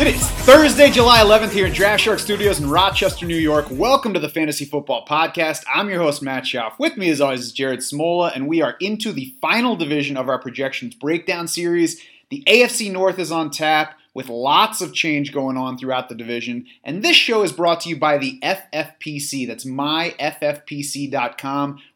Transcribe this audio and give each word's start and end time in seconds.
It 0.00 0.08
is 0.08 0.28
Thursday, 0.42 0.90
July 0.90 1.20
11th 1.20 1.52
here 1.52 1.66
in 1.66 1.72
Draft 1.72 2.02
Shark 2.02 2.18
Studios 2.18 2.58
in 2.58 2.68
Rochester, 2.68 3.26
New 3.26 3.36
York. 3.36 3.66
Welcome 3.70 4.12
to 4.14 4.18
the 4.18 4.28
Fantasy 4.28 4.64
Football 4.64 5.06
Podcast. 5.06 5.62
I'm 5.72 5.88
your 5.88 6.00
host, 6.00 6.20
Matt 6.20 6.42
Schauf. 6.42 6.76
With 6.80 6.96
me, 6.96 7.10
as 7.10 7.20
always, 7.20 7.42
is 7.42 7.52
Jared 7.52 7.78
Smola, 7.78 8.34
and 8.34 8.48
we 8.48 8.60
are 8.60 8.74
into 8.80 9.12
the 9.12 9.36
final 9.40 9.76
division 9.76 10.16
of 10.16 10.28
our 10.28 10.40
projections 10.40 10.96
breakdown 10.96 11.46
series. 11.46 12.02
The 12.28 12.42
AFC 12.48 12.90
North 12.90 13.20
is 13.20 13.30
on 13.30 13.52
tap 13.52 13.96
with 14.14 14.28
lots 14.28 14.80
of 14.80 14.92
change 14.92 15.32
going 15.32 15.56
on 15.56 15.78
throughout 15.78 16.08
the 16.08 16.14
division. 16.14 16.66
And 16.84 17.02
this 17.02 17.16
show 17.16 17.42
is 17.42 17.52
brought 17.52 17.80
to 17.82 17.88
you 17.88 17.98
by 17.98 18.18
the 18.18 18.38
FFPC. 18.40 19.46
That's 19.46 19.64
myffpc.com, 19.64 20.18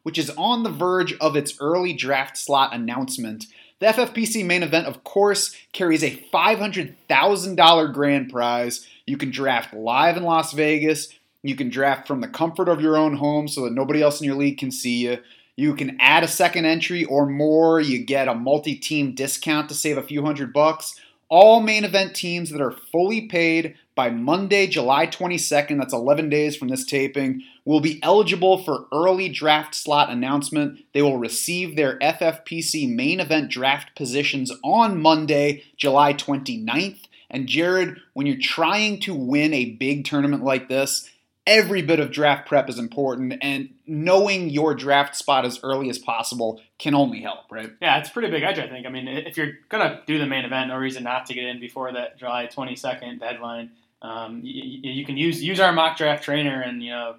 which 0.03 0.17
is 0.17 0.31
on 0.31 0.63
the 0.63 0.71
verge 0.71 1.13
of 1.19 1.35
its 1.35 1.53
early 1.59 1.93
draft 1.93 2.37
slot 2.37 2.73
announcement. 2.73 3.45
The 3.79 3.87
FFPC 3.87 4.43
main 4.43 4.63
event, 4.63 4.87
of 4.87 5.03
course, 5.03 5.55
carries 5.71 6.03
a 6.03 6.17
$500,000 6.33 7.93
grand 7.93 8.31
prize. 8.31 8.87
You 9.05 9.17
can 9.17 9.29
draft 9.29 9.73
live 9.73 10.17
in 10.17 10.23
Las 10.23 10.53
Vegas. 10.53 11.13
You 11.43 11.55
can 11.55 11.69
draft 11.69 12.07
from 12.07 12.21
the 12.21 12.27
comfort 12.27 12.69
of 12.69 12.81
your 12.81 12.97
own 12.97 13.17
home 13.17 13.47
so 13.47 13.65
that 13.65 13.73
nobody 13.73 14.01
else 14.01 14.19
in 14.19 14.25
your 14.25 14.35
league 14.35 14.57
can 14.57 14.71
see 14.71 15.05
you. 15.05 15.19
You 15.55 15.75
can 15.75 15.97
add 15.99 16.23
a 16.23 16.27
second 16.27 16.65
entry 16.65 17.03
or 17.05 17.25
more. 17.25 17.79
You 17.79 18.03
get 18.03 18.27
a 18.27 18.35
multi 18.35 18.75
team 18.75 19.13
discount 19.13 19.69
to 19.69 19.75
save 19.75 19.97
a 19.97 20.03
few 20.03 20.23
hundred 20.23 20.53
bucks. 20.53 20.99
All 21.29 21.59
main 21.59 21.83
event 21.83 22.15
teams 22.15 22.51
that 22.51 22.61
are 22.61 22.71
fully 22.71 23.27
paid 23.27 23.75
by 23.95 24.09
Monday, 24.09 24.65
July 24.65 25.07
22nd, 25.07 25.77
that's 25.77 25.93
11 25.93 26.29
days 26.29 26.55
from 26.55 26.69
this 26.69 26.85
taping, 26.85 27.43
will 27.65 27.81
be 27.81 27.99
eligible 28.01 28.63
for 28.63 28.85
early 28.93 29.27
draft 29.27 29.75
slot 29.75 30.09
announcement. 30.09 30.85
They 30.93 31.01
will 31.01 31.17
receive 31.17 31.75
their 31.75 31.99
FFPC 31.99 32.95
main 32.95 33.19
event 33.19 33.49
draft 33.51 33.93
positions 33.93 34.53
on 34.63 35.01
Monday, 35.01 35.63
July 35.75 36.13
29th. 36.13 36.99
And 37.29 37.47
Jared, 37.47 37.97
when 38.13 38.25
you're 38.25 38.37
trying 38.37 39.01
to 39.01 39.13
win 39.13 39.53
a 39.53 39.71
big 39.71 40.05
tournament 40.05 40.45
like 40.45 40.69
this, 40.69 41.09
every 41.47 41.81
bit 41.81 41.99
of 41.99 42.11
draft 42.11 42.47
prep 42.47 42.69
is 42.69 42.77
important, 42.77 43.33
and 43.41 43.69
knowing 43.87 44.49
your 44.49 44.75
draft 44.75 45.15
spot 45.15 45.45
as 45.45 45.59
early 45.63 45.89
as 45.89 45.97
possible 45.97 46.61
can 46.77 46.93
only 46.93 47.21
help, 47.21 47.49
right? 47.49 47.71
Yeah, 47.81 47.97
it's 47.97 48.09
pretty 48.09 48.29
big 48.29 48.43
edge, 48.43 48.59
I 48.59 48.67
think. 48.67 48.85
I 48.85 48.89
mean, 48.89 49.07
if 49.07 49.37
you're 49.37 49.53
gonna 49.69 50.01
do 50.05 50.19
the 50.19 50.27
main 50.27 50.45
event, 50.45 50.67
no 50.67 50.77
reason 50.77 51.03
not 51.03 51.25
to 51.27 51.33
get 51.33 51.45
in 51.45 51.59
before 51.59 51.91
that 51.93 52.19
July 52.19 52.47
22nd 52.47 53.19
deadline. 53.19 53.71
Um, 54.01 54.41
you, 54.43 54.91
you 54.91 55.05
can 55.05 55.17
use 55.17 55.43
use 55.43 55.59
our 55.59 55.71
mock 55.71 55.97
draft 55.97 56.23
trainer 56.23 56.61
and 56.61 56.83
you 56.83 56.91
know 56.91 57.15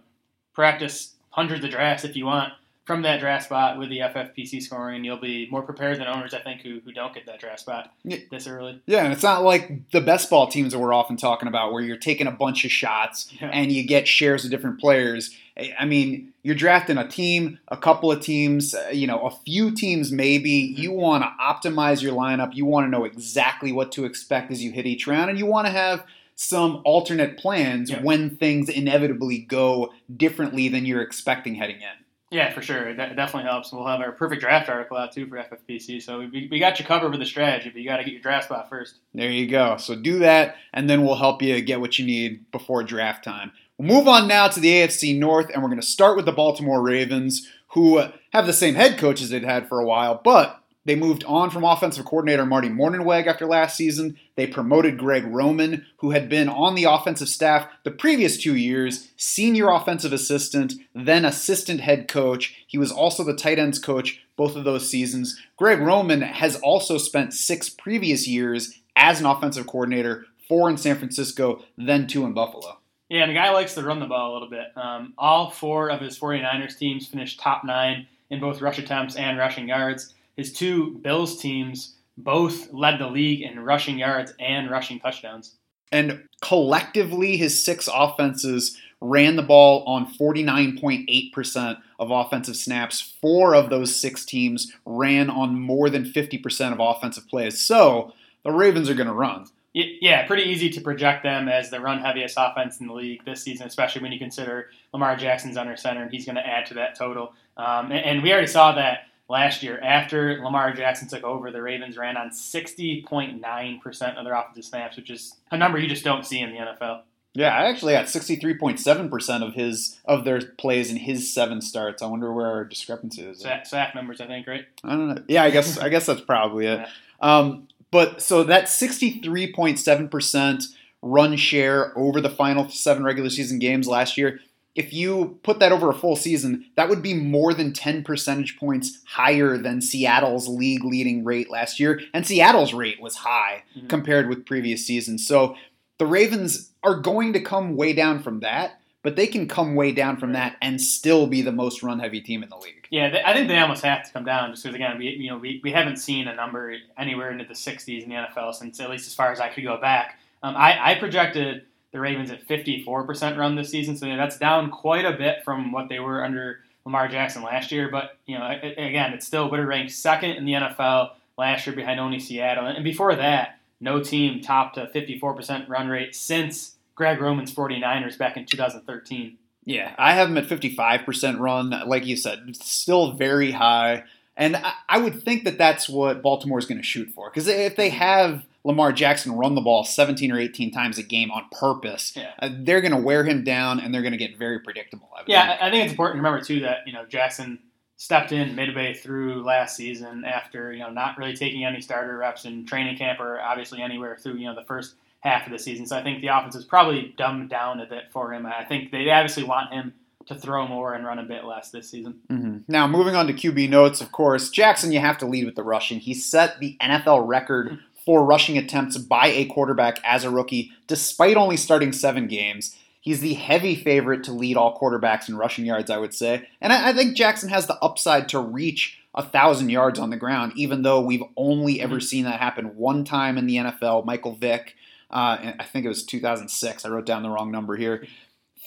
practice 0.55 1.15
hundreds 1.31 1.65
of 1.65 1.71
drafts 1.71 2.05
if 2.05 2.15
you 2.15 2.27
want 2.27 2.53
from 2.89 3.03
that 3.03 3.21
draft 3.21 3.45
spot 3.45 3.79
with 3.79 3.91
the 3.91 3.99
FFPC 3.99 4.63
scoring. 4.63 5.05
You'll 5.05 5.19
be 5.21 5.47
more 5.51 5.61
prepared 5.63 6.01
than 6.01 6.07
owners, 6.09 6.33
I 6.33 6.41
think, 6.41 6.63
who, 6.63 6.81
who 6.83 6.91
don't 6.91 7.13
get 7.15 7.27
that 7.27 7.39
draft 7.39 7.61
spot 7.61 7.93
this 8.31 8.47
early. 8.47 8.81
Yeah, 8.87 9.05
and 9.05 9.13
it's 9.13 9.23
not 9.23 9.45
like 9.45 9.91
the 9.91 10.01
best 10.01 10.31
ball 10.31 10.47
teams 10.49 10.73
that 10.73 10.79
we're 10.79 10.95
often 10.95 11.19
talking 11.19 11.49
about 11.49 11.71
where 11.75 11.83
you're 11.83 11.99
taking 11.99 12.27
a 12.27 12.31
bunch 12.33 12.65
of 12.65 12.71
shots 12.73 13.31
Yeah. 13.39 13.51
and 13.53 13.71
you 13.71 13.87
get 13.87 14.09
shares 14.09 14.47
of 14.47 14.51
different 14.51 14.81
players. 14.81 15.37
I 15.79 15.85
mean, 15.85 16.33
you're 16.43 16.55
drafting 16.55 16.97
a 16.97 17.07
team, 17.07 17.59
a 17.69 17.77
couple 17.77 18.11
of 18.11 18.23
teams, 18.23 18.75
uh, 18.75 18.89
you 18.91 19.07
know, 19.07 19.21
a 19.27 19.31
few 19.45 19.71
teams 19.75 20.11
maybe. 20.11 20.51
You 20.53 20.91
want 20.93 21.25
to 21.25 21.31
optimize 21.41 22.01
your 22.01 22.15
lineup. 22.15 22.55
You 22.55 22.65
want 22.65 22.87
to 22.87 22.91
know 22.91 23.05
exactly 23.05 23.71
what 23.71 23.93
to 23.93 24.07
expect 24.07 24.51
as 24.51 24.63
you 24.65 24.73
hit 24.73 24.87
each 24.87 25.07
round, 25.07 25.29
and 25.29 25.39
you 25.39 25.45
want 25.45 25.67
to 25.67 25.73
have 25.73 26.05
some 26.37 26.81
alternate 26.87 27.37
plans 27.37 27.91
Yeah. 27.91 28.01
when 28.03 28.31
things 28.31 28.71
inevitably 28.71 29.39
go 29.41 29.93
differently 30.17 30.69
than 30.69 30.87
you're 30.87 31.03
expecting 31.03 31.57
heading 31.57 31.77
in. 31.83 32.05
Yeah, 32.31 32.53
for 32.53 32.61
sure. 32.61 32.89
It 32.89 32.97
definitely 32.97 33.45
helps. 33.45 33.73
We'll 33.73 33.87
have 33.87 34.01
our 34.01 34.13
perfect 34.13 34.43
draft 34.43 34.69
article 34.69 34.99
out 34.99 35.13
too 35.13 35.27
for 35.27 35.37
FFPC. 35.37 36.03
So 36.03 36.19
we, 36.19 36.49
we 36.51 36.59
got 36.59 36.79
you 36.79 36.85
covered 36.85 37.11
with 37.11 37.21
the 37.21 37.27
strategy, 37.27 37.71
but 37.71 37.81
you 37.81 37.89
got 37.89 37.97
to 37.97 38.05
get 38.05 38.13
your 38.13 38.21
draft 38.21 38.47
spot 38.47 38.69
first. 38.69 38.97
There 39.15 39.31
you 39.31 39.47
go. 39.47 39.79
So 39.79 39.95
do 39.95 40.19
that, 40.19 40.57
and 40.75 40.91
then 40.91 41.05
we'll 41.05 41.17
help 41.17 41.41
you 41.41 41.61
get 41.63 41.81
what 41.81 41.99
you 41.99 42.05
need 42.05 42.51
before 42.51 42.83
draft 42.83 43.25
time. 43.25 43.53
We'll 43.79 43.97
move 43.97 44.09
on 44.09 44.29
now 44.29 44.49
to 44.49 44.61
the 44.61 44.73
AFC 44.73 45.19
North, 45.19 45.51
and 45.51 45.63
we're 45.63 45.71
going 45.71 45.81
to 45.81 45.87
start 45.87 46.17
with 46.17 46.27
the 46.27 46.33
Baltimore 46.33 46.83
Ravens, 46.83 47.49
who 47.69 48.03
have 48.33 48.47
the 48.47 48.53
same 48.53 48.75
head 48.75 48.99
coach 48.99 49.23
as 49.23 49.31
they'd 49.31 49.45
had 49.45 49.69
for 49.69 49.81
a 49.81 49.87
while, 49.87 50.21
but 50.23 50.61
they 50.89 50.97
moved 50.97 51.23
on 51.25 51.51
from 51.51 51.65
offensive 51.65 52.07
coordinator 52.07 52.47
Marty 52.47 52.71
Mornhinweg 52.71 53.27
after 53.27 53.45
last 53.45 53.77
season. 53.77 54.19
They 54.37 54.47
promoted 54.47 54.97
Greg 54.97 55.23
Roman, 55.27 55.85
who 55.99 56.13
had 56.13 56.31
been 56.31 56.49
on 56.49 56.75
the 56.75 56.85
offensive 56.85 57.29
staff 57.29 57.69
the 57.85 57.91
previous 57.91 58.39
two 58.39 58.57
years, 58.57 59.09
senior 59.15 59.69
offensive 59.69 60.15
assistant, 60.15 60.73
then 60.95 61.27
assistant 61.27 61.83
head 61.83 62.09
coach. 62.09 62.55
He 62.67 62.79
was 62.79 62.91
also 62.91 63.23
the 63.23 63.37
tight 63.37 63.59
ends 63.59 63.79
coach 63.79 64.23
both 64.35 64.57
of 64.57 64.65
those 64.65 64.89
seasons. 64.89 65.39
Greg 65.59 65.79
Roman 65.79 66.23
has 66.23 66.57
also 66.57 66.97
spent 66.97 67.35
six 67.35 67.69
previous 67.69 68.27
years 68.27 68.81
as 68.97 69.21
an 69.21 69.27
offensive 69.27 69.67
coordinator, 69.67 70.25
four 70.49 70.71
in 70.71 70.79
San 70.79 70.97
Francisco, 70.97 71.63
then 71.77 72.07
two 72.07 72.25
in 72.25 72.33
Buffalo. 72.33 72.79
Yeah, 73.11 73.25
and 73.25 73.31
the 73.31 73.35
guy 73.35 73.51
likes 73.51 73.75
to 73.75 73.83
run 73.83 74.01
the 74.01 74.07
ball 74.07 74.33
a 74.33 74.35
little 74.35 74.49
bit. 74.49 74.69
Um, 74.75 75.13
all 75.19 75.51
four 75.51 75.91
of 75.91 76.01
his 76.01 76.19
49ers 76.19 76.79
teams 76.79 77.07
finished 77.09 77.41
top 77.41 77.63
nine 77.63 78.07
in 78.31 78.41
both 78.41 78.63
rush 78.63 78.79
attempts 78.79 79.17
and 79.17 79.37
rushing 79.37 79.69
yards. 79.69 80.15
His 80.39 80.53
two 80.53 80.95
Bills 81.03 81.37
teams 81.37 81.97
both 82.17 82.73
led 82.73 83.01
the 83.01 83.09
league 83.09 83.43
in 83.43 83.59
rushing 83.59 83.99
yards 83.99 84.33
and 84.39 84.71
rushing 84.71 85.01
touchdowns. 85.01 85.57
And 85.91 86.27
collectively, 86.41 87.37
his 87.37 87.65
six 87.65 87.89
offenses 87.93 88.79
ran 89.01 89.35
the 89.35 89.43
ball 89.43 89.83
on 89.85 90.13
49.8% 90.15 91.79
of 91.99 92.11
offensive 92.13 92.57
snaps. 92.57 93.17
Four 93.21 93.55
of 93.57 93.69
those 93.69 93.97
six 93.97 94.25
teams 94.25 94.73
ran 94.87 95.29
on 95.29 95.59
more 95.59 95.91
than 95.91 96.05
50% 96.05 96.73
of 96.73 96.79
offensive 96.81 97.27
plays. 97.29 97.61
So 97.61 98.13
the 98.45 98.53
Ravens 98.53 98.89
are 98.89 98.95
going 98.95 99.09
to 99.09 99.13
run. 99.13 99.47
Yeah, 99.75 100.27
pretty 100.27 100.45
easy 100.45 100.71
to 100.71 100.81
project 100.81 101.25
them 101.25 101.49
as 101.49 101.71
the 101.71 101.81
run 101.81 101.99
heaviest 101.99 102.37
offense 102.39 102.81
in 102.81 102.87
the 102.87 102.93
league 102.93 103.25
this 103.25 103.43
season, 103.43 103.67
especially 103.67 104.03
when 104.03 104.13
you 104.13 104.19
consider 104.19 104.71
Lamar 104.93 105.17
Jackson's 105.17 105.57
under 105.57 105.77
center 105.77 106.03
and 106.03 106.13
he's 106.13 106.25
going 106.25 106.37
to 106.37 106.47
add 106.47 106.67
to 106.67 106.75
that 106.75 106.97
total. 106.97 107.33
Um, 107.57 107.93
and, 107.93 108.05
and 108.05 108.23
we 108.23 108.33
already 108.33 108.47
saw 108.47 108.73
that 108.73 109.09
last 109.29 109.63
year. 109.63 109.79
After 109.81 110.43
Lamar 110.43 110.73
Jackson 110.73 111.09
took 111.09 111.25
over, 111.25 111.51
the 111.51 111.63
Ravens 111.63 111.97
ran 111.97 112.17
on 112.17 112.31
60.9% 112.31 114.17
of 114.17 114.25
their 114.25 114.35
offensive 114.35 114.65
snaps, 114.65 114.97
which 114.97 115.11
is 115.11 115.37
a 115.51 115.57
number 115.57 115.79
you 115.79 115.89
just 115.89 116.05
don't 116.05 116.25
see 116.25 116.41
in 116.41 116.51
the 116.51 116.59
NFL. 116.59 117.03
Yeah, 117.35 117.57
I 117.57 117.67
actually 117.67 117.93
got 117.93 118.07
63.7% 118.07 119.47
of 119.47 119.55
his 119.55 120.01
of 120.05 120.25
their 120.25 120.41
plays 120.41 120.91
in 120.91 120.97
his 120.97 121.33
seven 121.33 121.61
starts. 121.61 122.03
I 122.03 122.07
wonder 122.07 122.33
where 122.33 122.47
our 122.47 122.65
discrepancy 122.65 123.23
is. 123.23 123.41
Sack, 123.41 123.67
sack 123.67 123.95
numbers, 123.95 124.21
I 124.21 124.27
think, 124.27 124.47
right? 124.47 124.65
I 124.83 124.91
don't 124.91 125.09
know. 125.09 125.23
Yeah, 125.29 125.45
I 125.45 125.51
guess 125.51 125.79
I 125.79 125.89
guess 125.89 126.07
that's 126.07 126.23
probably 126.23 126.67
it. 126.67 126.81
Yeah. 126.81 126.89
Um, 127.21 127.69
but 127.91 128.23
so 128.23 128.45
that 128.45 128.65
63.7% 128.65 130.65
run 131.01 131.37
share 131.37 131.97
over 131.97 132.21
the 132.21 132.31
final 132.31 132.69
seven 132.69 133.05
regular 133.05 133.31
season 133.31 133.59
games 133.59 133.87
last 133.87 134.19
year, 134.19 134.41
if 134.79 134.93
you 134.93 135.39
put 135.43 135.59
that 135.59 135.73
over 135.73 135.91
a 135.91 135.95
full 135.95 136.15
season, 136.15 136.65
that 136.77 136.89
would 136.89 137.03
be 137.03 137.13
more 137.15 137.53
than 137.53 137.73
10 137.73 138.05
percentage 138.05 138.57
points 138.59 139.03
higher 139.07 139.59
than 139.59 139.81
Seattle's 139.81 140.47
league 140.49 140.85
leading 140.85 141.25
rate 141.25 141.51
last 141.51 141.81
year. 141.81 142.01
And 142.15 142.25
Seattle's 142.27 142.73
rate 142.73 143.01
was 143.01 143.17
high 143.17 143.65
Mhm. 143.77 143.89
compared 143.89 144.29
with 144.29 144.47
previous 144.47 144.87
seasons. 144.87 145.27
So 145.27 145.57
the 145.99 146.07
Ravens 146.07 146.71
are 146.85 146.95
going 146.95 147.33
to 147.33 147.41
come 147.41 147.75
way 147.77 147.93
down 147.93 148.21
from 148.23 148.39
that, 148.41 148.81
but 149.03 149.17
they 149.17 149.27
can 149.27 149.49
come 149.49 149.75
way 149.75 149.91
down 149.91 150.17
from 150.17 150.33
that 150.35 150.57
and 150.63 150.81
still 150.81 151.27
be 151.27 151.43
the 151.43 151.51
most 151.53 151.83
run 151.83 151.99
heavy 151.99 152.21
team 152.21 152.45
in 152.45 152.49
the 152.49 152.57
league. 152.57 152.87
Yeah, 152.91 153.21
I 153.27 153.33
think 153.35 153.49
they 153.49 153.59
almost 153.59 153.85
have 153.85 154.07
to 154.07 154.13
come 154.13 154.25
down 154.25 154.51
just 154.53 154.63
because 154.63 154.77
again, 154.77 154.97
we 154.97 155.09
you 155.09 155.29
know 155.29 155.39
we, 155.39 155.61
we 155.65 155.73
haven't 155.73 155.97
seen 155.97 156.29
a 156.29 156.35
number 156.37 156.75
anywhere 156.97 157.33
into 157.33 157.45
the 157.45 157.55
60s 157.55 158.03
in 158.05 158.09
the 158.11 158.15
NFL 158.15 158.55
since 158.55 158.79
at 158.81 158.89
least 158.91 159.07
as 159.09 159.15
far 159.15 159.33
as 159.33 159.41
I 159.41 159.49
could 159.49 159.65
go 159.65 159.77
back. 159.79 160.19
Um, 160.43 160.55
I, 160.57 160.93
I 160.93 160.95
projected 160.95 161.63
the 161.93 162.01
Ravens 162.01 162.31
at 162.31 162.47
54% 162.47 163.39
run 163.39 163.57
this 163.57 163.71
season, 163.71 163.97
so 163.97 164.07
that's 164.07 164.39
down 164.39 164.71
quite 164.71 165.05
a 165.05 165.13
bit 165.13 165.45
from 165.45 165.73
what 165.73 165.89
they 165.89 165.99
were 165.99 166.25
under 166.25 166.61
Lamar 166.85 167.09
Jackson 167.09 167.43
last 167.43 167.73
year. 167.73 167.89
But 167.91 168.17
you 168.27 168.39
know, 168.39 168.47
again, 168.47 169.13
it 169.13 169.23
still 169.23 169.51
would 169.51 169.59
have 169.59 169.69
ranked 169.69 169.93
second 169.93 170.33
in 170.33 170.45
the 170.45 170.53
NFL 170.53 171.13
last 171.37 171.67
year 171.67 171.75
behind 171.75 172.01
only 172.01 172.19
Seattle, 172.19 172.67
and 172.67 172.85
before 172.85 173.15
that, 173.17 173.59
no 173.81 174.03
team 174.03 174.41
topped 174.41 174.77
a 174.77 174.87
54% 174.87 175.69
run 175.69 175.89
rate 175.89 176.15
since 176.15 176.77
Greg 176.95 177.21
Roman's 177.21 177.55
49ers 177.55 178.19
back 178.19 178.37
in 178.37 178.45
2013. 178.45 179.39
Yeah, 179.65 179.95
I 179.99 180.15
have 180.15 180.29
them 180.29 180.39
at 180.39 180.47
55% 180.47 181.39
run. 181.39 181.71
Like 181.87 182.07
you 182.07 182.17
said, 182.17 182.45
it's 182.49 182.69
still 182.69 183.13
very 183.13 183.53
high. 183.53 184.05
And 184.37 184.57
I, 184.57 184.73
I 184.89 184.99
would 184.99 185.23
think 185.23 185.45
that 185.45 185.59
that's 185.59 185.89
what 185.89 186.23
Baltimore 186.23 186.59
is 186.59 186.65
going 186.65 186.79
to 186.79 186.87
shoot 186.87 187.11
for. 187.11 187.29
Because 187.29 187.49
if 187.49 187.77
they 187.77 187.91
have 187.91 188.45
Lamar 188.69 188.93
Jackson 188.93 189.33
run 189.33 189.55
the 189.55 189.61
ball 189.63 189.83
17 189.83 190.31
or 190.31 190.39
18 190.39 190.71
times 190.71 190.99
a 190.99 191.03
game 191.03 191.31
on 191.31 191.47
purpose, 191.51 192.13
Yeah. 192.15 192.33
uh, 192.39 192.51
they're 192.53 192.83
going 192.83 192.93
to 192.93 193.01
wear 193.01 193.25
him 193.25 193.43
down 193.43 193.81
and 193.81 193.93
they're 193.95 194.03
going 194.03 194.13
to 194.13 194.19
get 194.19 194.37
very 194.39 194.61
predictable. 194.61 195.09
I 195.17 195.23
Yeah, 195.27 195.49
think. 195.49 195.63
I 195.63 195.71
think 195.71 195.85
it's 195.85 195.93
important 195.93 196.17
to 196.17 196.23
remember 196.23 196.45
too 196.45 196.61
that 196.61 196.87
you 196.87 196.93
know 196.93 197.07
Jackson 197.07 197.59
stepped 197.97 198.31
in 198.31 198.55
midway 198.55 198.95
through 198.95 199.43
last 199.43 199.75
season 199.75 200.25
after 200.25 200.73
you 200.73 200.81
know 200.81 200.91
not 200.91 201.17
really 201.19 201.35
taking 201.35 201.65
any 201.65 201.81
starter 201.81 202.17
reps 202.19 202.45
in 202.45 202.65
training 202.67 202.97
camp 202.99 203.19
or 203.21 203.41
obviously 203.41 203.81
anywhere 203.83 204.17
through 204.23 204.35
you 204.37 204.47
know 204.47 204.55
the 204.55 204.65
first 204.67 204.95
half 205.21 205.47
of 205.47 205.53
the 205.53 205.59
season. 205.59 205.87
So 205.87 205.97
I 205.97 206.03
think 206.03 206.21
the 206.21 206.29
offense 206.29 206.55
is 206.55 206.65
probably 206.65 207.15
dumbed 207.17 207.49
down 207.51 207.81
a 207.81 207.87
bit 207.87 208.05
for 208.13 208.33
him. 208.33 208.47
I 208.47 208.65
think 208.65 208.93
they 208.93 209.11
obviously 209.11 209.43
want 209.45 209.73
him 209.73 209.95
to 210.27 210.35
throw 210.35 210.69
more 210.69 210.93
and 210.93 211.07
run 211.07 211.19
a 211.19 211.23
bit 211.25 211.45
less 211.45 211.71
this 211.71 211.89
season. 211.91 212.21
Mm-hmm. 212.31 212.59
Now, 212.69 212.87
moving 212.87 213.17
on 213.17 213.27
to 213.29 213.33
QB 213.33 213.71
notes, 213.71 214.03
of 214.03 214.13
course, 214.13 214.51
Jackson, 214.51 214.93
you 214.93 215.01
have 215.01 215.17
to 215.19 215.27
lead 215.27 215.47
with 215.47 215.55
the 215.55 215.63
rushing. 215.63 215.99
He 216.01 216.13
set 216.13 216.61
the 216.61 216.77
NFL 216.83 217.27
record 217.27 217.79
for 218.09 218.25
rushing 218.25 218.57
attempts 218.57 218.97
by 218.97 219.27
a 219.27 219.45
quarterback 219.45 220.01
as 220.03 220.25
a 220.25 220.31
rookie, 220.31 220.73
despite 220.87 221.37
only 221.37 221.59
starting 221.59 221.93
seven 221.93 222.27
games. 222.27 222.75
He's 223.03 223.21
the 223.21 223.35
heavy 223.35 223.75
favorite 223.75 224.25
to 224.25 224.33
lead 224.33 224.57
all 224.57 224.79
quarterbacks 224.79 225.29
in 225.29 225.37
rushing 225.37 225.67
yards, 225.67 225.91
I 225.91 225.99
would 225.99 226.15
say. 226.15 226.49
And 226.63 226.73
I, 226.73 226.89
I 226.89 226.93
think 226.95 227.15
Jackson 227.15 227.51
has 227.51 227.67
the 227.67 227.79
upside 227.83 228.27
to 228.31 228.41
reach 228.41 228.99
a 229.15 229.23
thousand 229.23 229.69
yards 229.69 229.99
on 229.99 230.09
the 230.09 230.17
ground, 230.17 230.55
even 230.57 230.81
though 230.81 231.03
we've 231.03 231.23
only 231.37 231.83
ever 231.83 232.01
seen 232.01 232.25
that 232.25 232.41
happen 232.41 232.77
one 232.77 233.05
time 233.05 233.37
in 233.37 233.47
the 233.47 233.57
NFL. 233.57 234.07
Michael 234.07 234.37
Vick, 234.37 234.75
uh, 235.11 235.53
I 235.59 235.67
think 235.71 235.85
it 235.85 235.91
was 235.91 236.03
2006. 236.03 236.87
I 236.87 236.89
wrote 236.89 237.05
down 237.05 237.23
the 237.23 237.29
wrong 237.29 237.53
number 237.53 237.77
here. 237.77 238.07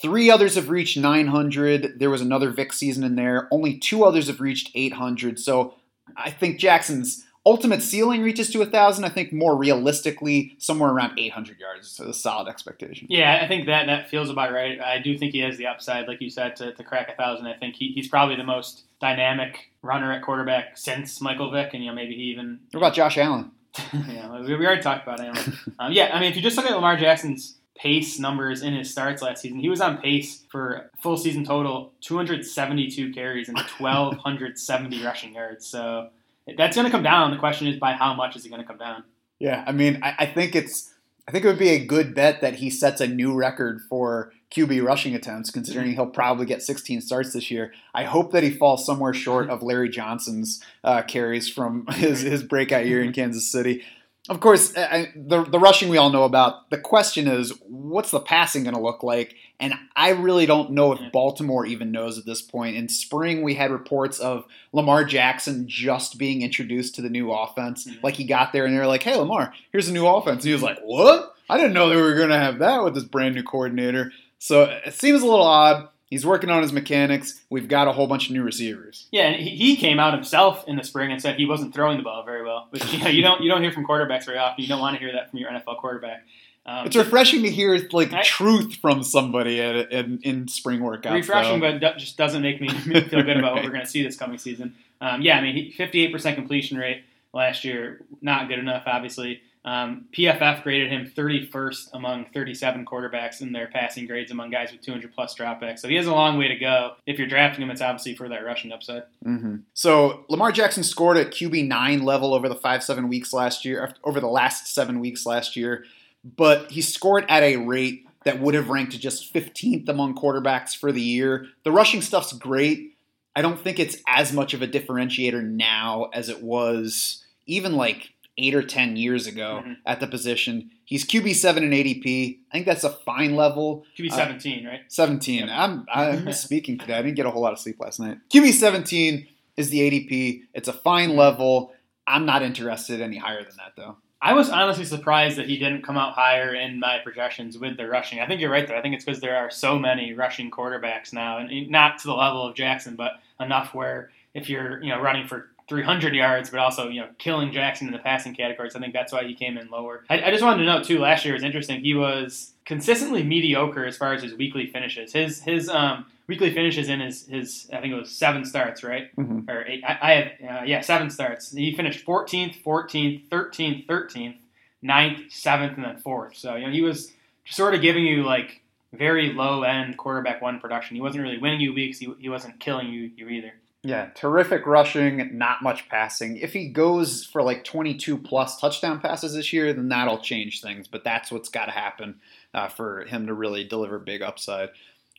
Three 0.04 0.30
others 0.30 0.54
have 0.54 0.70
reached 0.70 0.98
900. 0.98 1.98
There 1.98 2.12
was 2.12 2.22
another 2.22 2.52
Vick 2.52 2.74
season 2.74 3.04
in 3.04 3.16
there. 3.16 3.48
Only 3.50 3.80
two 3.80 4.04
others 4.04 4.28
have 4.28 4.40
reached 4.40 4.70
800. 4.76 5.40
So 5.40 5.74
I 6.16 6.30
think 6.30 6.60
Jackson's 6.60 7.26
ultimate 7.46 7.82
ceiling 7.82 8.22
reaches 8.22 8.50
to 8.52 8.60
a 8.60 8.66
1,000. 8.66 9.04
I 9.04 9.10
think 9.10 9.34
more 9.34 9.56
realistically, 9.56 10.56
somewhere 10.60 10.92
around 10.92 11.18
800 11.18 11.60
yards. 11.60 11.88
is 11.88 12.00
a 12.00 12.14
solid 12.14 12.48
expectation. 12.50 13.08
Yeah, 13.10 13.40
I 13.42 13.48
think 13.48 13.66
that 13.68 13.88
that 13.88 14.10
feels 14.10 14.30
about 14.30 14.52
right. 14.52 14.80
I 14.80 15.00
do 15.00 15.18
think 15.18 15.34
he 15.34 15.40
has 15.40 15.58
the 15.58 15.68
upside, 15.68 16.08
like 16.08 16.22
you 16.22 16.30
said, 16.30 16.56
to, 16.58 16.74
to 16.74 16.84
crack 16.84 17.08
a 17.08 17.22
1,000. 17.22 17.46
I 17.48 17.58
think 17.58 17.76
he, 17.76 17.92
he's 17.94 18.08
probably 18.08 18.36
the 18.36 18.44
most 18.44 18.84
dynamic 19.00 19.72
runner 19.82 20.12
at 20.12 20.22
quarterback 20.22 20.78
since 20.78 21.22
Michael 21.22 21.52
Vick, 21.52 21.74
and 21.74 21.84
you 21.84 21.90
know 21.90 21.96
maybe 21.96 22.16
he 22.16 22.24
even. 22.24 22.60
What 22.72 22.80
about 22.80 22.94
Josh 22.94 23.18
Allen? 23.18 23.52
yeah, 24.08 24.40
we, 24.42 24.56
we 24.56 24.66
already 24.66 24.82
talked 24.82 25.08
about 25.08 25.20
him. 25.20 25.58
um, 25.80 25.92
yeah, 25.92 26.12
I 26.14 26.20
mean, 26.20 26.30
if 26.30 26.36
you 26.36 26.42
just 26.42 26.58
look 26.58 26.66
at 26.66 26.76
Lamar 26.76 26.98
Jackson's 26.98 27.58
pace 27.82 28.20
numbers 28.20 28.62
in 28.62 28.76
his 28.76 28.92
starts 28.92 29.24
last 29.24 29.42
season. 29.42 29.60
He 29.60 29.70
was 29.70 29.82
on 29.82 29.98
pace 29.98 30.44
for 30.52 30.92
full 31.02 31.18
season 31.18 31.44
total 31.44 31.94
272 32.02 33.12
carries 33.12 33.50
and 33.50 33.58
1,270 33.58 35.04
rushing 35.04 35.34
yards. 35.34 35.66
So 35.66 36.10
that's 36.58 36.76
going 36.76 36.86
to 36.86 36.92
come 36.92 37.04
down. 37.04 37.32
The 37.32 37.38
question 37.38 37.68
is 37.68 37.78
by 37.78 37.94
how 37.94 38.14
much 38.14 38.36
is 38.36 38.46
it 38.46 38.50
going 38.50 38.62
to 38.62 38.68
come 38.68 38.78
down? 38.78 39.04
Yeah, 39.40 39.64
I 39.66 39.72
mean, 39.72 40.00
I, 40.04 40.16
I, 40.20 40.26
think 40.28 40.56
it's, 40.56 40.94
I 41.28 41.32
think 41.32 41.46
it 41.46 41.48
would 41.48 41.58
be 41.58 41.70
a 41.70 41.84
good 41.84 42.14
bet 42.14 42.42
that 42.42 42.56
he 42.56 42.70
sets 42.70 43.02
a 43.02 43.08
new 43.08 43.34
record 43.34 43.82
for 43.90 44.32
QB 44.52 44.84
rushing 44.84 45.16
attempts, 45.16 45.50
considering 45.50 45.94
he'll 45.94 46.06
probably 46.06 46.46
get 46.46 46.62
16 46.62 47.02
starts 47.02 47.34
this 47.34 47.50
year. 47.50 47.74
I 47.94 48.04
hope 48.04 48.32
that 48.34 48.44
he 48.44 48.52
falls 48.52 48.86
somewhere 48.86 49.14
short 49.14 49.50
of 49.50 49.64
Larry 49.64 49.90
Johnson's 49.90 50.64
uh, 50.84 51.02
carries 51.04 51.50
from 51.50 51.88
his, 51.94 52.22
his 52.22 52.44
breakout 52.44 52.86
year 52.86 53.02
in 53.02 53.14
Kansas 53.14 53.52
City 53.52 53.84
of 54.30 54.40
course, 54.40 54.76
I, 54.78 55.12
the 55.16 55.44
the 55.44 55.60
rushing 55.60 55.90
we 55.90 55.98
all 55.98 56.12
know 56.12 56.26
about. 56.26 56.70
The 56.70 56.78
question 56.78 57.28
is, 57.28 57.54
what's 57.68 58.12
the 58.12 58.20
passing 58.20 58.64
going 58.64 58.76
to 58.76 58.82
look 58.82 59.02
like? 59.02 59.36
And 59.60 59.74
I 59.96 60.10
really 60.10 60.46
don't 60.46 60.72
know 60.72 60.92
if 60.92 61.12
Baltimore 61.12 61.66
even 61.66 61.92
knows 61.92 62.20
at 62.20 62.26
this 62.26 62.42
point. 62.42 62.76
In 62.76 62.88
spring, 62.88 63.42
we 63.42 63.56
had 63.56 63.72
reports 63.72 64.20
of 64.20 64.46
Lamar 64.74 65.06
Jackson 65.06 65.68
just 65.68 66.20
being 66.20 66.44
introduced 66.44 66.96
to 66.96 67.02
the 67.02 67.10
new 67.10 67.32
offense. 67.32 67.88
Mm-hmm. 67.88 68.00
Like 68.04 68.16
he 68.16 68.24
got 68.24 68.54
there 68.54 68.66
and 68.66 68.76
they 68.76 68.80
were 68.80 68.86
like, 68.86 69.04
"Hey, 69.04 69.16
Lamar, 69.16 69.54
here's 69.72 69.90
a 69.90 69.94
new 69.94 70.06
offense." 70.06 70.44
And 70.44 70.46
he 70.46 70.54
was 70.54 70.64
like, 70.64 70.80
"What? 70.84 71.36
I 71.50 71.58
didn't 71.58 71.74
know 71.74 71.90
they 71.90 71.96
were 71.96 72.16
going 72.16 72.30
to 72.30 72.38
have 72.38 72.60
that 72.60 72.84
with 72.84 72.94
this 72.94 73.04
brand 73.04 73.34
new 73.34 73.44
coordinator." 73.44 74.12
So 74.38 74.64
it 74.64 74.94
seems 74.94 75.24
a 75.24 75.26
little 75.26 75.46
odd. 75.46 75.88
He's 76.12 76.26
working 76.26 76.50
on 76.50 76.62
his 76.62 76.74
mechanics. 76.74 77.42
We've 77.50 77.70
got 77.70 77.88
a 77.88 77.94
whole 77.94 78.06
bunch 78.06 78.28
of 78.28 78.34
new 78.34 78.44
receivers. 78.44 79.08
Yeah, 79.12 79.28
and 79.30 79.42
he 79.42 79.78
came 79.78 79.98
out 79.98 80.14
himself 80.14 80.66
in 80.68 80.76
the 80.76 80.84
spring 80.84 81.10
and 81.10 81.22
said 81.22 81.38
he 81.38 81.46
wasn't 81.46 81.74
throwing 81.74 81.98
the 81.98 82.04
ball 82.04 82.24
very 82.24 82.44
well. 82.44 82.68
Which 82.70 82.94
you 82.94 83.00
know 83.00 83.08
you 83.08 83.22
don't 83.24 83.42
you 83.42 83.50
don't 83.50 83.64
hear 83.64 83.72
from 83.72 83.88
quarterbacks 83.88 84.26
very 84.26 84.38
often. 84.38 84.62
You 84.62 84.68
don't 84.68 84.82
want 84.82 84.96
to 84.96 85.00
hear 85.00 85.14
that 85.14 85.32
from 85.32 85.40
your 85.40 85.50
NFL 85.50 85.80
quarterback. 85.80 86.26
Um, 86.66 86.86
it's 86.86 86.98
refreshing 86.98 87.44
to 87.44 87.50
hear 87.50 87.80
like 87.94 88.14
I, 88.14 88.22
truth 88.24 88.76
from 88.76 89.04
somebody 89.04 89.62
at, 89.62 89.92
in, 89.92 90.20
in 90.24 90.48
spring 90.48 90.82
workouts. 90.82 91.14
Refreshing, 91.14 91.62
though. 91.62 91.80
but 91.80 91.98
just 91.98 92.18
doesn't 92.18 92.42
make 92.42 92.60
me 92.60 92.68
feel 92.70 93.24
good 93.24 93.38
about 93.38 93.56
what 93.56 93.64
we're 93.64 93.72
going 93.72 93.82
to 93.82 93.90
see 93.90 94.04
this 94.04 94.18
coming 94.18 94.38
season. 94.38 94.76
Um, 95.00 95.22
yeah, 95.22 95.38
I 95.38 95.42
mean, 95.42 95.74
58% 95.74 96.36
completion 96.36 96.78
rate 96.78 97.04
last 97.34 97.64
year, 97.64 98.02
not 98.22 98.48
good 98.48 98.60
enough, 98.60 98.84
obviously. 98.86 99.42
Um, 99.64 100.06
PFF 100.12 100.64
graded 100.64 100.92
him 100.92 101.12
31st 101.16 101.90
among 101.94 102.26
37 102.34 102.84
quarterbacks 102.86 103.42
in 103.42 103.52
their 103.52 103.68
passing 103.68 104.08
grades 104.08 104.32
among 104.32 104.50
guys 104.50 104.72
with 104.72 104.82
200 104.82 105.14
plus 105.14 105.36
dropbacks. 105.36 105.80
So 105.80 105.88
he 105.88 105.96
has 105.96 106.08
a 106.08 106.14
long 106.14 106.38
way 106.38 106.48
to 106.48 106.56
go. 106.56 106.94
If 107.06 107.20
you're 107.20 107.28
drafting 107.28 107.64
him, 107.64 107.70
it's 107.70 107.82
obviously 107.82 108.16
for 108.16 108.28
that 108.30 108.44
rushing 108.44 108.72
upside. 108.72 109.04
Mm-hmm. 109.24 109.58
So 109.74 110.26
Lamar 110.30 110.52
Jackson 110.52 110.84
scored 110.84 111.18
at 111.18 111.28
QB 111.28 111.68
nine 111.68 112.04
level 112.04 112.34
over 112.34 112.50
the 112.50 112.56
five 112.56 112.84
seven 112.84 113.08
weeks 113.08 113.34
last 113.34 113.64
year, 113.64 113.94
over 114.04 114.20
the 114.20 114.28
last 114.28 114.74
seven 114.74 115.00
weeks 115.00 115.26
last 115.26 115.56
year, 115.56 115.86
but 116.24 116.72
he 116.72 116.82
scored 116.82 117.26
at 117.30 117.44
a 117.44 117.58
rate 117.58 118.08
that 118.24 118.40
would 118.40 118.54
have 118.54 118.70
ranked 118.70 119.00
just 119.00 119.34
15th 119.34 119.88
among 119.90 120.16
quarterbacks 120.16 120.76
for 120.76 120.92
the 120.92 121.02
year. 121.02 121.48
The 121.64 121.72
rushing 121.72 122.02
stuff's 122.02 122.34
great. 122.34 122.98
I 123.36 123.42
don't 123.42 123.60
think 123.60 123.80
it's 123.80 123.98
as 124.08 124.34
much 124.34 124.54
of 124.54 124.62
a 124.62 124.68
differentiator 124.68 125.44
now 125.44 126.10
as 126.14 126.30
it 126.30 126.44
was 126.44 127.24
even 127.48 127.76
like 127.76 128.12
eight 128.42 128.56
or 128.56 128.64
ten 128.64 128.96
years 128.96 129.28
ago 129.28 129.62
mm-hmm. 129.62 129.74
at 129.86 130.00
the 130.00 130.08
position. 130.08 130.72
He's 130.86 131.06
QB 131.06 131.36
seven 131.36 131.64
and 131.64 131.74
ADP. 131.74 132.40
I 132.50 132.52
think 132.52 132.66
that's 132.66 132.84
a 132.84 132.90
fine 132.90 133.36
level. 133.36 133.86
QB 133.98 134.12
seventeen, 134.12 134.66
uh, 134.66 134.70
right? 134.70 134.82
Seventeen. 134.88 135.48
Yeah. 135.48 135.64
I'm 135.64 135.86
I'm 135.94 136.34
speaking 136.34 136.78
today. 136.78 136.96
I 136.96 137.02
didn't 137.02 137.16
get 137.16 137.26
a 137.26 137.32
whole 137.32 137.42
lot 137.42 137.54
of 137.54 137.60
sleep 137.60 137.80
last 137.80 138.00
night. 138.00 138.18
QB 138.34 138.52
seventeen 138.54 139.28
is 139.58 139.70
the 139.70 139.80
ADP. 139.80 140.44
It's 140.54 140.68
a 140.68 140.74
fine 140.74 141.16
level. 141.16 141.74
I'm 142.08 142.26
not 142.26 142.42
interested 142.42 143.02
any 143.02 143.18
higher 143.18 143.44
than 143.44 143.56
that 143.58 143.74
though. 143.78 143.98
I 144.24 144.34
was 144.34 144.50
honestly 144.50 144.86
surprised 144.86 145.38
that 145.38 145.48
he 145.48 145.58
didn't 145.58 145.82
come 145.82 145.98
out 145.98 146.14
higher 146.14 146.54
in 146.54 146.80
my 146.80 147.00
projections 147.04 147.58
with 147.58 147.78
the 147.78 147.88
rushing. 147.88 148.20
I 148.20 148.28
think 148.28 148.40
you're 148.40 148.52
right 148.52 148.68
there. 148.68 148.78
I 148.78 148.82
think 148.82 148.94
it's 148.94 149.04
because 149.04 149.20
there 149.20 149.36
are 149.36 149.50
so 149.50 149.80
many 149.80 150.14
rushing 150.14 150.52
quarterbacks 150.52 151.12
now, 151.12 151.40
and 151.40 151.70
not 151.72 151.98
to 152.00 152.08
the 152.08 152.14
level 152.14 152.46
of 152.46 152.56
Jackson, 152.56 152.96
but 152.96 153.14
enough 153.40 153.74
where 153.74 154.12
if 154.36 154.48
you're 154.48 154.82
you 154.84 154.90
know 154.90 155.02
running 155.02 155.28
for 155.28 155.50
300 155.68 156.16
yards, 156.16 156.50
but 156.50 156.60
also 156.60 156.90
you 156.90 157.02
know 157.02 157.08
killing 157.18 157.52
Jackson 157.52 157.88
in 157.88 157.94
the 157.94 158.00
passing 158.00 158.34
categories. 158.36 158.76
I 158.76 158.80
think 158.80 158.94
that's 158.94 159.12
why 159.12 159.24
he 159.24 159.34
came 159.34 159.58
in 159.58 159.70
lower. 159.70 160.04
I, 160.10 160.24
I 160.24 160.32
just 160.32 160.44
wanted 160.44 160.60
to 160.60 160.66
note 160.66 160.86
too. 160.86 161.00
Last 161.00 161.26
year 161.26 161.34
was 161.34 161.44
interesting. 161.44 161.82
He 161.82 161.96
was 161.96 162.54
consistently 162.66 163.24
mediocre 163.24 163.86
as 163.86 163.98
far 163.98 164.14
as 164.14 164.24
his 164.24 164.34
weekly 164.34 164.68
finishes. 164.68 165.14
His 165.14 165.42
his 165.42 165.70
um, 165.70 166.06
weekly 166.28 166.54
finishes 166.54 166.90
in 166.90 167.00
his 167.00 167.28
his 167.28 167.70
I 167.74 167.82
think 167.82 167.94
it 167.94 167.98
was 167.98 168.12
seven 168.12 168.46
starts, 168.46 168.84
right? 168.84 169.16
Mm-hmm. 169.16 169.50
Or 169.50 169.66
eight. 169.66 169.84
I, 169.86 169.98
I 170.02 170.12
had 170.12 170.26
uh, 170.62 170.64
yeah 170.66 170.82
seven 170.82 171.10
starts. 171.10 171.52
He 171.52 171.76
finished 171.76 172.06
14th, 172.06 172.62
14th, 172.64 173.28
13th, 173.30 173.88
13th, 173.88 174.38
9th, 174.84 175.32
7th, 175.32 175.76
and 175.76 175.86
then 175.86 176.02
4th. 176.06 176.36
So 176.36 176.56
you 176.56 176.66
know 176.66 176.72
he 176.72 176.82
was 176.82 177.12
sort 177.46 177.76
of 177.76 177.82
giving 177.82 178.06
you 178.06 178.24
like 178.24 178.62
very 178.94 179.34
low 179.34 179.64
end 179.64 179.98
quarterback 179.98 180.42
one 180.42 180.60
production. 180.60 180.96
He 180.96 181.02
wasn't 181.02 181.24
really 181.24 181.38
winning 181.38 181.62
you 181.62 181.74
weeks. 181.74 182.00
He, 182.00 182.14
he 182.20 182.30
wasn't 182.30 182.60
killing 182.60 182.90
you 182.90 183.12
you 183.16 183.28
either. 183.30 183.54
Yeah, 183.84 184.10
terrific 184.14 184.68
rushing, 184.68 185.38
not 185.38 185.64
much 185.64 185.90
passing. 185.90 186.38
If 186.38 186.54
he 186.54 186.68
goes 186.68 187.26
for 187.26 187.42
like 187.42 187.64
22 187.64 188.20
plus 188.20 188.60
touchdown 188.60 189.00
passes 189.00 189.34
this 189.34 189.52
year, 189.52 189.74
then 189.74 189.90
that'll 189.90 190.20
change 190.20 190.62
things. 190.62 190.88
But 190.88 191.04
that's 191.04 191.32
what's 191.32 191.50
got 191.50 191.66
to 191.66 191.72
happen 191.72 192.20
uh, 192.54 192.68
for 192.68 193.06
him 193.06 193.26
to 193.26 193.34
really 193.34 193.64
deliver 193.64 193.98
big 193.98 194.22
upside. 194.22 194.70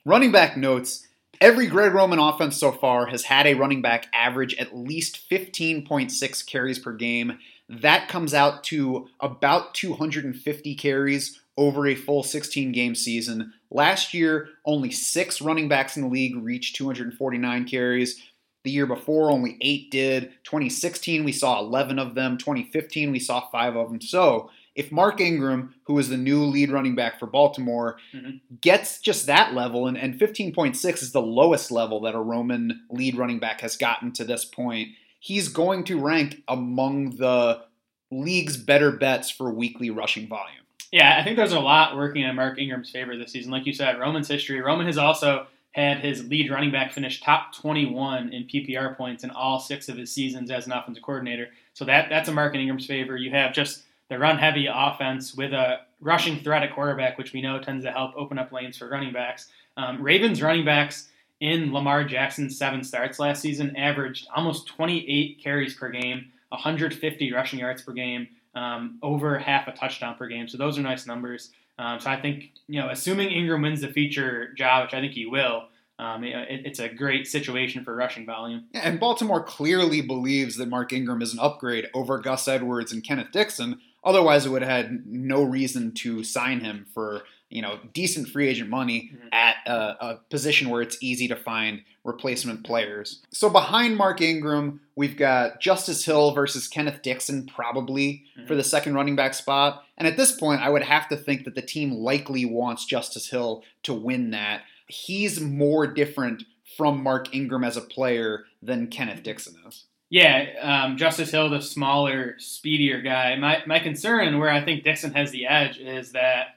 Running 0.04 0.30
back 0.30 0.56
notes 0.56 1.08
every 1.40 1.66
Greg 1.66 1.92
Roman 1.92 2.20
offense 2.20 2.56
so 2.56 2.70
far 2.70 3.06
has 3.06 3.24
had 3.24 3.46
a 3.48 3.54
running 3.54 3.82
back 3.82 4.06
average 4.14 4.54
at 4.54 4.76
least 4.76 5.28
15.6 5.28 6.46
carries 6.46 6.78
per 6.78 6.92
game. 6.92 7.38
That 7.68 8.08
comes 8.08 8.32
out 8.32 8.62
to 8.64 9.08
about 9.18 9.74
250 9.74 10.74
carries 10.76 11.40
over 11.56 11.86
a 11.86 11.94
full 11.94 12.22
16 12.22 12.72
game 12.72 12.94
season. 12.94 13.52
Last 13.70 14.14
year, 14.14 14.50
only 14.64 14.90
six 14.90 15.40
running 15.40 15.68
backs 15.68 15.96
in 15.96 16.02
the 16.04 16.08
league 16.08 16.36
reached 16.36 16.76
249 16.76 17.66
carries. 17.66 18.22
The 18.64 18.70
year 18.70 18.86
before, 18.86 19.30
only 19.30 19.56
eight 19.60 19.90
did. 19.90 20.32
2016, 20.44 21.24
we 21.24 21.32
saw 21.32 21.60
11 21.60 21.98
of 21.98 22.14
them. 22.14 22.38
2015, 22.38 23.10
we 23.10 23.18
saw 23.18 23.48
five 23.50 23.76
of 23.76 23.88
them. 23.88 24.00
So, 24.00 24.50
if 24.74 24.90
Mark 24.90 25.20
Ingram, 25.20 25.74
who 25.84 25.98
is 25.98 26.08
the 26.08 26.16
new 26.16 26.44
lead 26.44 26.70
running 26.70 26.94
back 26.94 27.18
for 27.18 27.26
Baltimore, 27.26 27.98
mm-hmm. 28.14 28.36
gets 28.60 29.00
just 29.00 29.26
that 29.26 29.52
level, 29.52 29.86
and, 29.86 29.98
and 29.98 30.18
15.6 30.18 31.02
is 31.02 31.12
the 31.12 31.20
lowest 31.20 31.70
level 31.70 32.00
that 32.02 32.14
a 32.14 32.20
Roman 32.20 32.82
lead 32.88 33.16
running 33.16 33.38
back 33.38 33.60
has 33.60 33.76
gotten 33.76 34.12
to 34.12 34.24
this 34.24 34.44
point, 34.44 34.88
he's 35.20 35.48
going 35.48 35.84
to 35.84 36.00
rank 36.00 36.42
among 36.48 37.16
the 37.16 37.62
league's 38.10 38.56
better 38.56 38.92
bets 38.92 39.30
for 39.30 39.50
weekly 39.50 39.90
rushing 39.90 40.28
volume. 40.28 40.62
Yeah, 40.90 41.16
I 41.18 41.24
think 41.24 41.36
there's 41.36 41.52
a 41.52 41.60
lot 41.60 41.96
working 41.96 42.22
in 42.22 42.36
Mark 42.36 42.58
Ingram's 42.58 42.90
favor 42.90 43.16
this 43.16 43.32
season. 43.32 43.50
Like 43.50 43.66
you 43.66 43.72
said, 43.72 43.98
Roman's 43.98 44.28
history. 44.28 44.60
Roman 44.60 44.86
has 44.86 44.98
also 44.98 45.46
had 45.72 45.98
his 46.00 46.28
lead 46.28 46.50
running 46.50 46.70
back 46.70 46.92
finish 46.92 47.20
top 47.20 47.54
21 47.54 48.32
in 48.32 48.44
PPR 48.44 48.96
points 48.96 49.24
in 49.24 49.30
all 49.30 49.58
six 49.58 49.88
of 49.88 49.96
his 49.96 50.12
seasons 50.12 50.50
as 50.50 50.66
an 50.66 50.72
offensive 50.72 51.02
coordinator. 51.02 51.48
So 51.74 51.84
that 51.86 52.08
that's 52.10 52.28
a 52.28 52.32
Mark 52.32 52.54
Ingram's 52.54 52.86
favor. 52.86 53.16
You 53.16 53.30
have 53.30 53.54
just 53.54 53.84
the 54.08 54.18
run 54.18 54.38
heavy 54.38 54.68
offense 54.72 55.34
with 55.34 55.52
a 55.52 55.80
rushing 56.00 56.38
threat 56.40 56.62
at 56.62 56.74
quarterback, 56.74 57.16
which 57.16 57.32
we 57.32 57.40
know 57.40 57.58
tends 57.58 57.84
to 57.84 57.92
help 57.92 58.14
open 58.16 58.38
up 58.38 58.52
lanes 58.52 58.76
for 58.76 58.88
running 58.88 59.12
backs. 59.12 59.48
Um, 59.76 60.02
Ravens 60.02 60.42
running 60.42 60.64
backs 60.64 61.08
in 61.40 61.72
Lamar 61.72 62.04
Jackson's 62.04 62.58
seven 62.58 62.84
starts 62.84 63.18
last 63.18 63.40
season 63.40 63.74
averaged 63.76 64.28
almost 64.34 64.66
28 64.68 65.40
carries 65.42 65.74
per 65.74 65.88
game, 65.88 66.30
150 66.50 67.32
rushing 67.32 67.58
yards 67.58 67.82
per 67.82 67.92
game, 67.92 68.28
um, 68.54 68.98
over 69.02 69.38
half 69.38 69.66
a 69.66 69.72
touchdown 69.72 70.14
per 70.16 70.28
game. 70.28 70.46
So 70.46 70.58
those 70.58 70.78
are 70.78 70.82
nice 70.82 71.06
numbers. 71.06 71.50
Um, 71.78 72.00
so 72.00 72.10
I 72.10 72.20
think, 72.20 72.52
you 72.68 72.80
know, 72.80 72.90
assuming 72.90 73.30
Ingram 73.30 73.62
wins 73.62 73.80
the 73.80 73.88
feature 73.88 74.52
job, 74.54 74.84
which 74.84 74.94
I 74.94 75.00
think 75.00 75.12
he 75.12 75.26
will, 75.26 75.64
um, 75.98 76.24
it, 76.24 76.62
it's 76.64 76.80
a 76.80 76.88
great 76.88 77.26
situation 77.26 77.84
for 77.84 77.94
rushing 77.94 78.26
volume. 78.26 78.64
And 78.74 78.98
Baltimore 78.98 79.42
clearly 79.42 80.00
believes 80.00 80.56
that 80.56 80.68
Mark 80.68 80.92
Ingram 80.92 81.22
is 81.22 81.32
an 81.32 81.38
upgrade 81.40 81.88
over 81.94 82.18
Gus 82.18 82.48
Edwards 82.48 82.92
and 82.92 83.04
Kenneth 83.04 83.32
Dixon. 83.32 83.80
Otherwise, 84.04 84.44
it 84.44 84.50
would 84.50 84.62
have 84.62 84.70
had 84.70 85.06
no 85.06 85.42
reason 85.42 85.92
to 85.92 86.24
sign 86.24 86.60
him 86.60 86.86
for 86.92 87.22
you 87.52 87.62
know 87.62 87.78
decent 87.92 88.28
free 88.28 88.48
agent 88.48 88.68
money 88.70 89.10
Mhm. 89.14 89.28
at 89.32 89.56
a, 89.66 90.06
a 90.06 90.20
position 90.30 90.70
where 90.70 90.82
it's 90.82 90.96
easy 91.02 91.28
to 91.28 91.36
find 91.36 91.82
replacement 92.04 92.64
players. 92.64 93.22
So 93.30 93.48
behind 93.48 93.96
Mark 93.96 94.20
Ingram, 94.20 94.80
we've 94.96 95.16
got 95.16 95.60
Justice 95.60 96.04
Hill 96.04 96.32
versus 96.32 96.66
Kenneth 96.66 97.02
Dixon 97.02 97.46
probably 97.46 98.24
Mhm. 98.38 98.48
for 98.48 98.54
the 98.56 98.64
second 98.64 98.94
running 98.94 99.14
back 99.14 99.34
spot. 99.34 99.84
And 99.98 100.08
at 100.08 100.16
this 100.16 100.32
point, 100.32 100.60
I 100.62 100.68
would 100.70 100.82
have 100.82 101.08
to 101.10 101.16
think 101.16 101.44
that 101.44 101.54
the 101.54 101.62
team 101.62 101.92
likely 101.92 102.44
wants 102.44 102.84
Justice 102.86 103.28
Hill 103.30 103.62
to 103.84 103.92
win 103.94 104.30
that. 104.32 104.62
He's 104.88 105.40
more 105.40 105.86
different 105.86 106.44
from 106.76 107.02
Mark 107.02 107.34
Ingram 107.34 107.64
as 107.64 107.76
a 107.76 107.80
player 107.82 108.46
than 108.62 108.88
Kenneth 108.88 109.22
Dixon 109.22 109.54
is. 109.68 109.84
Yeah, 110.10 110.46
um, 110.60 110.96
Justice 110.98 111.30
Hill, 111.30 111.48
the 111.50 111.62
smaller, 111.62 112.34
speedier 112.38 113.00
guy. 113.00 113.34
My, 113.36 113.62
my 113.66 113.78
concern, 113.78 114.38
where 114.38 114.50
I 114.50 114.60
think 114.62 114.84
Dixon 114.84 115.14
has 115.14 115.30
the 115.30 115.46
edge, 115.46 115.78
is 115.78 116.12
that 116.12 116.56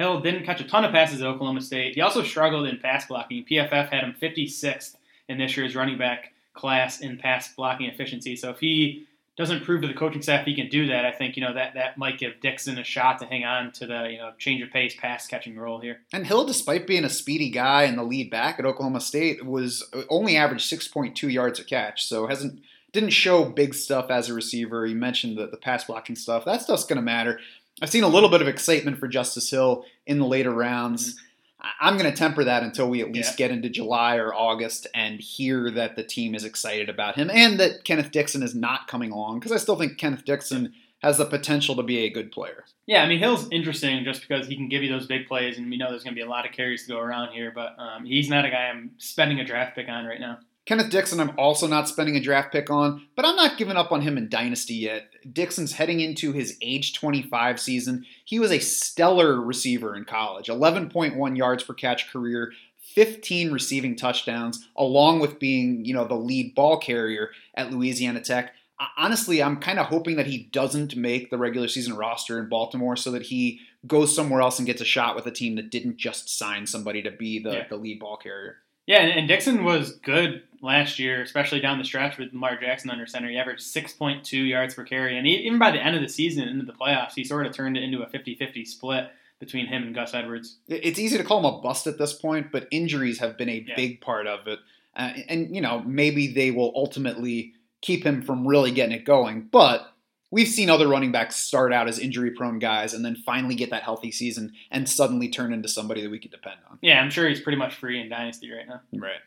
Hill 0.00 0.20
didn't 0.20 0.44
catch 0.44 0.60
a 0.60 0.64
ton 0.64 0.84
of 0.84 0.92
passes 0.92 1.20
at 1.20 1.26
Oklahoma 1.26 1.60
State. 1.60 1.94
He 1.94 2.00
also 2.00 2.22
struggled 2.22 2.66
in 2.66 2.78
pass 2.78 3.06
blocking. 3.06 3.44
PFF 3.44 3.90
had 3.90 4.02
him 4.02 4.14
56th 4.20 4.96
in 5.28 5.36
this 5.36 5.56
year's 5.56 5.76
running 5.76 5.98
back 5.98 6.32
class 6.54 7.00
in 7.00 7.18
pass 7.18 7.52
blocking 7.54 7.86
efficiency. 7.86 8.34
So 8.34 8.50
if 8.50 8.60
he 8.60 9.06
doesn't 9.36 9.62
prove 9.64 9.82
to 9.82 9.88
the 9.88 9.94
coaching 9.94 10.22
staff 10.22 10.46
he 10.46 10.54
can 10.54 10.68
do 10.68 10.86
that, 10.88 11.04
I 11.04 11.12
think 11.12 11.36
you 11.36 11.42
know 11.42 11.52
that 11.52 11.74
that 11.74 11.98
might 11.98 12.18
give 12.18 12.40
Dixon 12.40 12.78
a 12.78 12.84
shot 12.84 13.18
to 13.18 13.26
hang 13.26 13.44
on 13.44 13.72
to 13.72 13.86
the 13.86 14.08
you 14.10 14.16
know 14.16 14.32
change 14.38 14.62
of 14.62 14.70
pace 14.70 14.96
pass 14.98 15.26
catching 15.26 15.56
role 15.56 15.80
here. 15.80 16.00
And 16.12 16.26
Hill, 16.26 16.46
despite 16.46 16.86
being 16.86 17.04
a 17.04 17.10
speedy 17.10 17.50
guy 17.50 17.82
and 17.82 17.98
the 17.98 18.02
lead 18.02 18.30
back 18.30 18.58
at 18.58 18.64
Oklahoma 18.64 19.00
State, 19.00 19.44
was 19.44 19.86
uh, 19.92 20.02
only 20.08 20.36
averaged 20.36 20.70
6.2 20.72 21.30
yards 21.30 21.60
a 21.60 21.64
catch. 21.64 22.06
So 22.06 22.26
hasn't 22.26 22.60
didn't 22.92 23.10
show 23.10 23.44
big 23.44 23.74
stuff 23.74 24.10
as 24.10 24.28
a 24.28 24.34
receiver. 24.34 24.84
You 24.86 24.96
mentioned 24.96 25.38
the, 25.38 25.46
the 25.46 25.56
pass 25.56 25.84
blocking 25.84 26.16
stuff. 26.16 26.44
That 26.44 26.62
stuff's 26.62 26.84
going 26.84 26.96
to 26.96 27.02
matter. 27.02 27.38
I've 27.80 27.90
seen 27.90 28.04
a 28.04 28.08
little 28.08 28.28
bit 28.28 28.42
of 28.42 28.48
excitement 28.48 28.98
for 28.98 29.08
Justice 29.08 29.50
Hill 29.50 29.84
in 30.06 30.18
the 30.18 30.26
later 30.26 30.50
rounds. 30.50 31.18
I- 31.60 31.70
I'm 31.88 31.96
going 31.98 32.10
to 32.10 32.16
temper 32.16 32.44
that 32.44 32.62
until 32.62 32.88
we 32.88 33.00
at 33.00 33.12
least 33.12 33.32
Yeah. 33.38 33.48
get 33.48 33.50
into 33.56 33.68
July 33.70 34.16
or 34.16 34.34
August 34.34 34.86
and 34.94 35.20
hear 35.20 35.70
that 35.72 35.96
the 35.96 36.02
team 36.04 36.34
is 36.34 36.44
excited 36.44 36.88
about 36.88 37.16
him 37.16 37.30
and 37.32 37.58
that 37.60 37.84
Kenneth 37.84 38.10
Dixon 38.10 38.42
is 38.42 38.54
not 38.54 38.86
coming 38.88 39.12
along 39.12 39.38
because 39.40 39.52
I 39.52 39.56
still 39.58 39.76
think 39.76 39.98
Kenneth 39.98 40.24
Dixon 40.24 40.72
has 41.02 41.16
the 41.18 41.24
potential 41.24 41.74
to 41.76 41.82
be 41.82 42.00
a 42.00 42.10
good 42.10 42.30
player. 42.30 42.64
Yeah, 42.86 43.02
I 43.02 43.08
mean 43.08 43.18
Hill's 43.18 43.48
interesting 43.50 44.04
just 44.04 44.20
because 44.20 44.46
he 44.46 44.56
can 44.56 44.68
give 44.68 44.82
you 44.82 44.90
those 44.90 45.06
big 45.06 45.26
plays, 45.26 45.56
and 45.56 45.70
we 45.70 45.78
know 45.78 45.88
there's 45.90 46.02
going 46.04 46.14
to 46.14 46.18
be 46.18 46.26
a 46.26 46.28
lot 46.28 46.44
of 46.44 46.52
carries 46.52 46.82
to 46.82 46.88
go 46.92 46.98
around 46.98 47.32
here. 47.32 47.50
But 47.54 47.74
um, 47.78 48.04
he's 48.04 48.28
not 48.28 48.44
a 48.44 48.50
guy 48.50 48.64
I'm 48.68 48.90
spending 48.98 49.40
a 49.40 49.44
draft 49.44 49.74
pick 49.76 49.88
on 49.88 50.04
right 50.04 50.20
now. 50.20 50.38
Kenneth 50.66 50.90
Dixon, 50.90 51.18
I'm 51.20 51.32
also 51.38 51.66
not 51.66 51.88
spending 51.88 52.16
a 52.16 52.20
draft 52.20 52.52
pick 52.52 52.70
on, 52.70 53.06
but 53.16 53.24
I'm 53.24 53.34
not 53.34 53.56
giving 53.58 53.76
up 53.76 53.90
on 53.92 54.02
him 54.02 54.16
in 54.16 54.28
Dynasty 54.28 54.74
yet. 54.74 55.08
Dixon's 55.32 55.72
heading 55.72 56.00
into 56.00 56.32
his 56.32 56.56
age 56.62 56.94
25 56.94 57.58
season. 57.58 58.04
He 58.24 58.38
was 58.38 58.52
a 58.52 58.58
stellar 58.60 59.40
receiver 59.40 59.96
in 59.96 60.04
college 60.04 60.46
11.1 60.48 61.36
yards 61.36 61.64
per 61.64 61.74
catch 61.74 62.10
career, 62.12 62.52
15 62.94 63.50
receiving 63.52 63.96
touchdowns, 63.96 64.68
along 64.76 65.20
with 65.20 65.38
being, 65.38 65.84
you 65.84 65.94
know, 65.94 66.06
the 66.06 66.14
lead 66.14 66.54
ball 66.54 66.78
carrier 66.78 67.30
at 67.54 67.72
Louisiana 67.72 68.20
Tech. 68.20 68.52
Honestly, 68.96 69.42
I'm 69.42 69.58
kind 69.58 69.78
of 69.78 69.86
hoping 69.86 70.16
that 70.16 70.26
he 70.26 70.44
doesn't 70.52 70.96
make 70.96 71.30
the 71.30 71.36
regular 71.38 71.68
season 71.68 71.96
roster 71.96 72.38
in 72.38 72.48
Baltimore 72.48 72.96
so 72.96 73.10
that 73.10 73.22
he 73.22 73.60
goes 73.86 74.14
somewhere 74.14 74.40
else 74.40 74.58
and 74.58 74.66
gets 74.66 74.80
a 74.80 74.86
shot 74.86 75.16
with 75.16 75.26
a 75.26 75.30
team 75.30 75.56
that 75.56 75.70
didn't 75.70 75.96
just 75.98 76.30
sign 76.38 76.66
somebody 76.66 77.02
to 77.02 77.10
be 77.10 77.38
the, 77.42 77.50
Yeah. 77.52 77.66
the 77.68 77.76
lead 77.76 77.98
ball 78.00 78.16
carrier. 78.16 78.56
Yeah, 78.86 79.00
and, 79.02 79.12
and 79.18 79.28
Dixon 79.28 79.64
was 79.64 79.92
good 79.96 80.42
last 80.62 80.98
year, 80.98 81.22
especially 81.22 81.60
down 81.60 81.78
the 81.78 81.84
stretch 81.84 82.18
with 82.18 82.32
Lamar 82.32 82.58
Jackson 82.60 82.90
under 82.90 83.06
center. 83.06 83.28
He 83.28 83.38
averaged 83.38 83.62
6.2 83.62 84.48
yards 84.48 84.74
per 84.74 84.84
carry, 84.84 85.16
and 85.16 85.26
he, 85.26 85.34
even 85.46 85.58
by 85.58 85.70
the 85.70 85.82
end 85.84 85.96
of 85.96 86.02
the 86.02 86.08
season, 86.08 86.48
into 86.48 86.64
the 86.66 86.72
playoffs, 86.72 87.14
he 87.14 87.24
sort 87.24 87.46
of 87.46 87.52
turned 87.54 87.76
it 87.76 87.82
into 87.82 88.02
a 88.02 88.06
50-50 88.06 88.66
split 88.66 89.08
between 89.38 89.66
him 89.66 89.82
and 89.84 89.94
Gus 89.94 90.12
Edwards. 90.12 90.58
It's 90.68 90.98
easy 90.98 91.16
to 91.16 91.24
call 91.24 91.38
him 91.38 91.46
a 91.46 91.60
bust 91.62 91.86
at 91.86 91.96
this 91.98 92.12
point, 92.12 92.52
but 92.52 92.68
injuries 92.70 93.20
have 93.20 93.38
been 93.38 93.48
a 93.48 93.64
Yeah. 93.66 93.74
big 93.74 94.00
part 94.02 94.26
of 94.26 94.46
it. 94.46 94.58
Uh, 94.94 95.12
and, 95.28 95.54
you 95.54 95.62
know, 95.62 95.80
maybe 95.86 96.26
they 96.32 96.50
will 96.50 96.72
ultimately 96.74 97.54
keep 97.80 98.04
him 98.04 98.20
from 98.20 98.46
really 98.46 98.70
getting 98.70 98.94
it 98.94 99.04
going. 99.06 99.48
But 99.50 99.90
we've 100.30 100.46
seen 100.48 100.68
other 100.68 100.86
running 100.88 101.10
backs 101.10 101.36
start 101.36 101.72
out 101.72 101.88
as 101.88 101.98
injury 101.98 102.32
prone 102.32 102.58
guys 102.58 102.92
and 102.92 103.02
then 103.04 103.16
finally 103.16 103.54
get 103.54 103.70
that 103.70 103.82
healthy 103.82 104.10
season 104.12 104.52
and 104.70 104.86
suddenly 104.86 105.28
turn 105.30 105.52
into 105.54 105.68
somebody 105.68 106.02
that 106.02 106.10
we 106.10 106.18
could 106.18 106.30
depend 106.32 106.56
on. 106.70 106.78
Yeah, 106.82 107.00
I'm 107.00 107.10
sure 107.10 107.26
he's 107.26 107.40
pretty 107.40 107.56
much 107.58 107.74
free 107.76 107.98
in 108.00 108.10
Dynasty 108.10 108.50
right 108.52 108.68
now. 108.68 108.82
Right. 108.92 109.20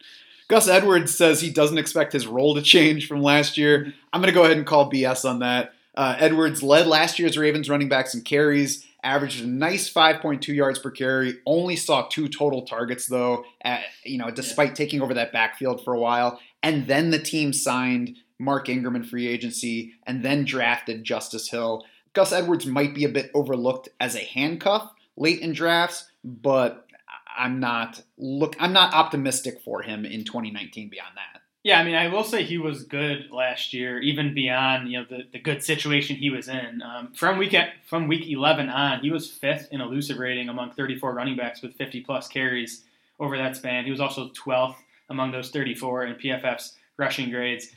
Gus 0.48 0.68
Edwards 0.68 1.16
says 1.16 1.42
he 1.42 1.50
doesn't 1.50 1.78
expect 1.78 2.14
his 2.14 2.28
role 2.28 2.56
to 2.56 2.62
change 2.62 3.08
from 3.08 3.22
last 3.22 3.58
year. 3.58 3.94
I'm 4.12 4.22
going 4.22 4.32
to 4.32 4.38
go 4.38 4.44
ahead 4.44 4.58
and 4.58 4.66
call 4.66 4.92
BS 4.92 5.28
on 5.28 5.40
that. 5.40 5.74
Uh, 5.96 6.16
Edwards 6.20 6.64
led 6.64 6.88
last 6.88 7.20
year's 7.20 7.38
Ravens 7.38 7.70
running 7.70 7.90
backs 7.90 8.16
in 8.16 8.22
carries, 8.22 8.86
averaged 9.04 9.44
a 9.44 9.48
nice 9.48 9.92
5.2 9.92 10.48
yards 10.48 10.80
per 10.80 10.90
carry. 10.90 11.40
Only 11.46 11.76
saw 11.76 12.08
two 12.08 12.28
total 12.28 12.64
targets 12.64 13.08
though, 13.08 13.46
at, 13.62 13.82
you 14.04 14.18
know, 14.18 14.32
despite 14.32 14.76
taking 14.76 15.02
over 15.02 15.14
that 15.14 15.32
backfield 15.32 15.84
for 15.84 15.94
a 15.94 16.00
while. 16.00 16.40
And 16.64 16.88
then 16.88 17.12
the 17.12 17.20
team 17.20 17.54
signed 17.54 18.18
Mark 18.40 18.70
Ingram 18.70 18.96
in 18.96 19.04
free 19.04 19.28
agency, 19.28 19.94
and 20.06 20.24
then 20.24 20.46
drafted 20.46 21.04
Justice 21.04 21.50
Hill. 21.50 21.86
Gus 22.14 22.32
Edwards 22.32 22.66
might 22.66 22.94
be 22.94 23.06
a 23.06 23.10
bit 23.10 23.32
overlooked 23.34 23.90
as 24.00 24.16
a 24.16 24.20
handcuff 24.20 24.92
late 25.16 25.40
in 25.40 25.54
drafts, 25.54 26.10
but 26.24 26.83
I'm 27.38 27.60
not 27.60 28.02
look 28.18 28.56
I'm 28.60 28.74
not 28.74 28.94
optimistic 28.94 29.62
for 29.62 29.82
him 29.82 30.06
in 30.06 30.24
2019 30.24 30.90
beyond 30.90 31.16
that. 31.16 31.42
Yeah, 31.64 31.80
I 31.80 31.86
mean, 31.86 31.96
I 31.96 32.10
will 32.10 32.26
say 32.26 32.44
he 32.44 32.58
was 32.58 32.84
good 32.84 33.30
last 33.32 33.74
year, 33.74 33.98
even 34.02 34.34
beyond 34.34 34.90
you 34.92 35.00
know 35.00 35.06
the, 35.10 35.24
the 35.32 35.40
good 35.40 35.64
situation 35.64 36.18
he 36.18 36.30
was 36.30 36.50
in. 36.50 36.82
Um, 36.82 37.14
from 37.14 37.38
week 37.38 37.56
from 37.88 38.08
week 38.10 38.28
11 38.30 38.68
on, 38.70 39.00
he 39.00 39.12
was 39.12 39.32
fifth 39.32 39.70
in 39.72 39.80
elusive 39.80 40.18
rating 40.18 40.50
among 40.50 40.72
34 40.72 41.14
running 41.14 41.38
backs 41.38 41.62
with 41.62 41.74
50 41.76 42.02
plus 42.02 42.28
carries 42.28 42.84
over 43.20 43.38
that 43.38 43.56
span. 43.56 43.86
He 43.86 43.92
was 43.92 44.02
also 44.02 44.30
12th 44.30 44.76
among 45.10 45.32
those 45.32 45.52
34 45.52 46.06
in 46.06 46.16
PFF's 46.16 46.76
rushing 46.98 47.30
grades. 47.30 47.70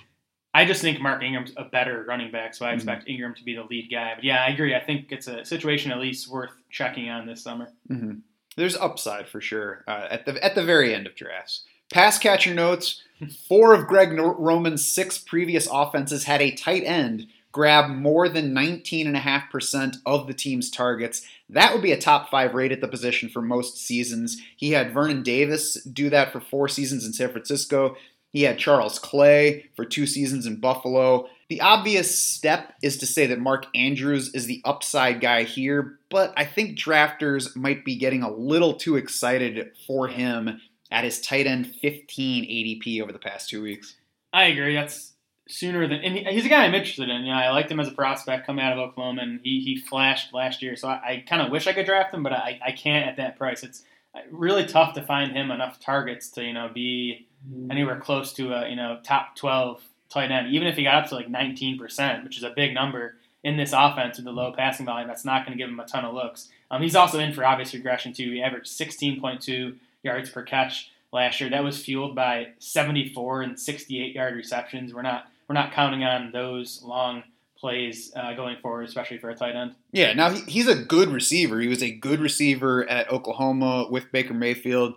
I 0.53 0.65
just 0.65 0.81
think 0.81 1.01
Mark 1.01 1.23
Ingram's 1.23 1.53
a 1.57 1.65
better 1.65 2.05
running 2.09 2.33
back, 2.33 2.55
so 2.55 2.65
I 2.67 2.71
Mhm. 2.73 2.77
expect 2.77 3.09
Ingram 3.09 3.35
to 3.35 3.45
be 3.45 3.55
the 3.55 3.63
lead 3.65 3.89
guy. 3.91 4.15
But 4.15 4.25
yeah, 4.25 4.43
I 4.43 4.49
agree. 4.49 4.75
I 4.75 4.81
think 4.81 5.13
it's 5.13 5.29
a 5.29 5.45
situation 5.45 5.93
at 5.93 5.99
least 6.01 6.29
worth 6.29 6.53
checking 6.71 7.09
on 7.11 7.27
this 7.27 7.43
summer. 7.43 7.69
Mm-hmm. 7.91 8.19
There's 8.57 8.77
upside 8.77 9.29
for 9.29 9.41
sure 9.41 9.85
uh, 9.87 10.09
at 10.11 10.27
the 10.27 10.43
at 10.45 10.55
the 10.55 10.65
very 10.65 10.95
end 10.95 11.07
of 11.07 11.15
drafts. 11.15 11.65
Pass 11.93 12.19
catcher 12.19 12.55
notes: 12.55 13.03
Four 13.49 13.75
of 13.75 13.87
Greg 13.87 14.13
Roman's 14.19 14.85
six 14.85 15.19
previous 15.19 15.69
offenses 15.71 16.25
had 16.25 16.43
a 16.43 16.51
tight 16.51 16.85
end 16.85 17.27
grab 17.57 17.89
more 17.89 18.29
than 18.29 18.55
19.5% 18.55 19.97
of 20.05 20.27
the 20.27 20.35
team's 20.35 20.71
targets. 20.71 21.27
That 21.49 21.73
would 21.73 21.81
be 21.81 21.93
a 21.93 21.99
top 21.99 22.31
five 22.31 22.53
rate 22.53 22.71
at 22.71 22.83
the 22.83 22.87
position 22.87 23.31
for 23.31 23.41
most 23.41 23.79
seasons. 23.79 24.37
He 24.59 24.73
had 24.73 24.93
Vernon 24.93 25.23
Davis 25.23 25.83
do 25.85 26.11
that 26.11 26.33
for 26.33 26.41
four 26.41 26.69
seasons 26.69 27.07
in 27.07 27.15
San 27.15 27.31
Francisco. 27.31 27.97
He 28.31 28.43
had 28.43 28.59
Charles 28.59 28.99
Clay 28.99 29.71
for 29.75 29.87
two 29.87 30.07
seasons 30.07 30.45
in 30.45 30.61
Buffalo. 30.61 31.31
The 31.49 31.61
obvious 31.61 32.19
step 32.19 32.75
is 32.83 32.97
to 32.99 33.07
say 33.07 33.27
that 33.27 33.39
Mark 33.39 33.67
Andrews 33.75 34.35
is 34.35 34.47
the 34.47 34.63
upside 34.65 35.21
guy 35.21 35.45
here, 35.45 35.99
but 36.11 36.33
I 36.37 36.45
think 36.45 36.77
drafters 36.77 37.55
might 37.55 37.85
be 37.85 37.97
getting 37.97 38.23
a 38.23 38.31
little 38.31 38.75
too 38.75 38.97
excited 38.97 39.71
for 39.87 40.09
him 40.09 40.61
at 40.91 41.05
his 41.05 41.21
tight 41.21 41.47
end 41.47 41.69
15 41.69 42.45
ADP 42.45 43.01
over 43.01 43.13
the 43.13 43.19
past 43.19 43.49
two 43.49 43.63
weeks. 43.63 43.95
I 44.33 44.47
agree. 44.47 44.75
That's 44.75 45.13
sooner 45.49 45.87
than, 45.87 46.01
and 46.01 46.27
he's 46.27 46.47
a 46.47 46.49
guy 46.49 46.65
I'm 46.65 46.75
interested 46.75 47.09
in. 47.09 47.23
You 47.23 47.33
know, 47.33 47.39
I 47.39 47.51
liked 47.51 47.71
him 47.71 47.79
as 47.79 47.89
a 47.89 47.93
prospect 47.93 48.47
coming 48.47 48.65
out 48.65 48.73
of 48.73 48.79
Oklahoma, 48.79 49.23
and 49.23 49.41
he, 49.43 49.61
he 49.61 49.77
flashed 49.77 50.35
last 50.35 50.63
year. 50.63 50.75
So 50.75 50.89
I, 50.89 50.95
I 50.95 51.25
kind 51.29 51.43
of 51.43 51.51
wish 51.51 51.69
I 51.69 51.73
could 51.73 51.87
draft 51.87 52.13
him, 52.13 52.25
but 52.25 52.33
I, 52.33 52.59
I 52.65 52.73
can't 52.73 53.09
at 53.09 53.17
that 53.19 53.39
price. 53.39 53.63
It's 53.63 53.85
uh, 54.15 54.21
really 54.31 54.67
tough 54.67 54.95
to 54.95 55.03
find 55.03 55.33
him 55.33 55.51
enough 55.53 55.79
targets 55.79 56.29
to 56.31 56.45
you 56.45 56.53
know 56.53 56.71
be 56.73 57.29
mm. 57.49 57.71
anywhere 57.71 58.01
close 58.01 58.33
to 58.35 58.53
a 58.53 58.69
you 58.69 58.77
know 58.77 58.99
top 59.05 59.37
12 59.37 59.81
tight 60.09 60.31
end. 60.31 60.49
Even 60.49 60.69
if 60.69 60.77
he 60.77 60.85
got 60.85 61.03
up 61.03 61.09
to 61.11 61.15
like 61.15 61.29
19 61.29 61.79
percent, 61.79 62.25
which 62.25 62.37
is 62.37 62.43
a 62.43 62.51
big 62.51 62.75
number 62.75 63.17
in 63.43 63.57
this 63.57 63.73
offense 63.73 64.17
with 64.17 64.25
the 64.25 64.33
low 64.33 64.53
passing 64.53 64.87
volume, 64.87 65.09
that's 65.09 65.25
not 65.25 65.47
going 65.47 65.57
to 65.57 65.63
give 65.63 65.71
him 65.71 65.81
a 65.81 65.87
ton 65.87 66.05
of 66.05 66.15
looks. 66.15 66.49
Um, 66.71 66.83
he's 66.83 66.97
also 66.97 67.19
in 67.19 67.33
for 67.33 67.45
obvious 67.45 67.73
regression 67.75 68.13
too. 68.13 68.33
He 68.33 68.43
averaged 68.43 68.67
16.2 68.67 69.77
yards 70.03 70.31
per 70.31 70.43
catch 70.43 70.91
last 71.13 71.41
year. 71.41 71.51
That 71.51 71.65
was 71.65 71.83
fueled 71.83 72.15
by 72.15 72.49
74 72.59 73.43
and 73.43 73.59
68 73.59 74.15
yard 74.15 74.35
receptions. 74.35 74.93
We're 74.93 75.03
not 75.03 75.27
we're 75.49 75.55
not 75.55 75.73
counting 75.73 76.03
on 76.03 76.33
those 76.33 76.83
long 76.83 77.23
plays 77.59 78.13
uh, 78.15 78.35
going 78.35 78.57
forward, 78.59 78.89
especially 78.89 79.19
for 79.19 79.31
a 79.31 79.35
tight 79.35 79.55
end. 79.55 79.75
Yeah, 79.93 80.13
now 80.13 80.31
he, 80.31 80.41
he's 80.43 80.69
a 80.69 80.75
good 80.75 81.09
receiver. 81.09 81.61
He 81.61 81.69
was 81.69 81.83
a 81.83 81.91
good 81.91 82.21
receiver 82.21 82.89
at 82.89 83.11
Oklahoma 83.11 83.87
with 83.91 84.13
Baker 84.13 84.35
Mayfield. 84.35 84.95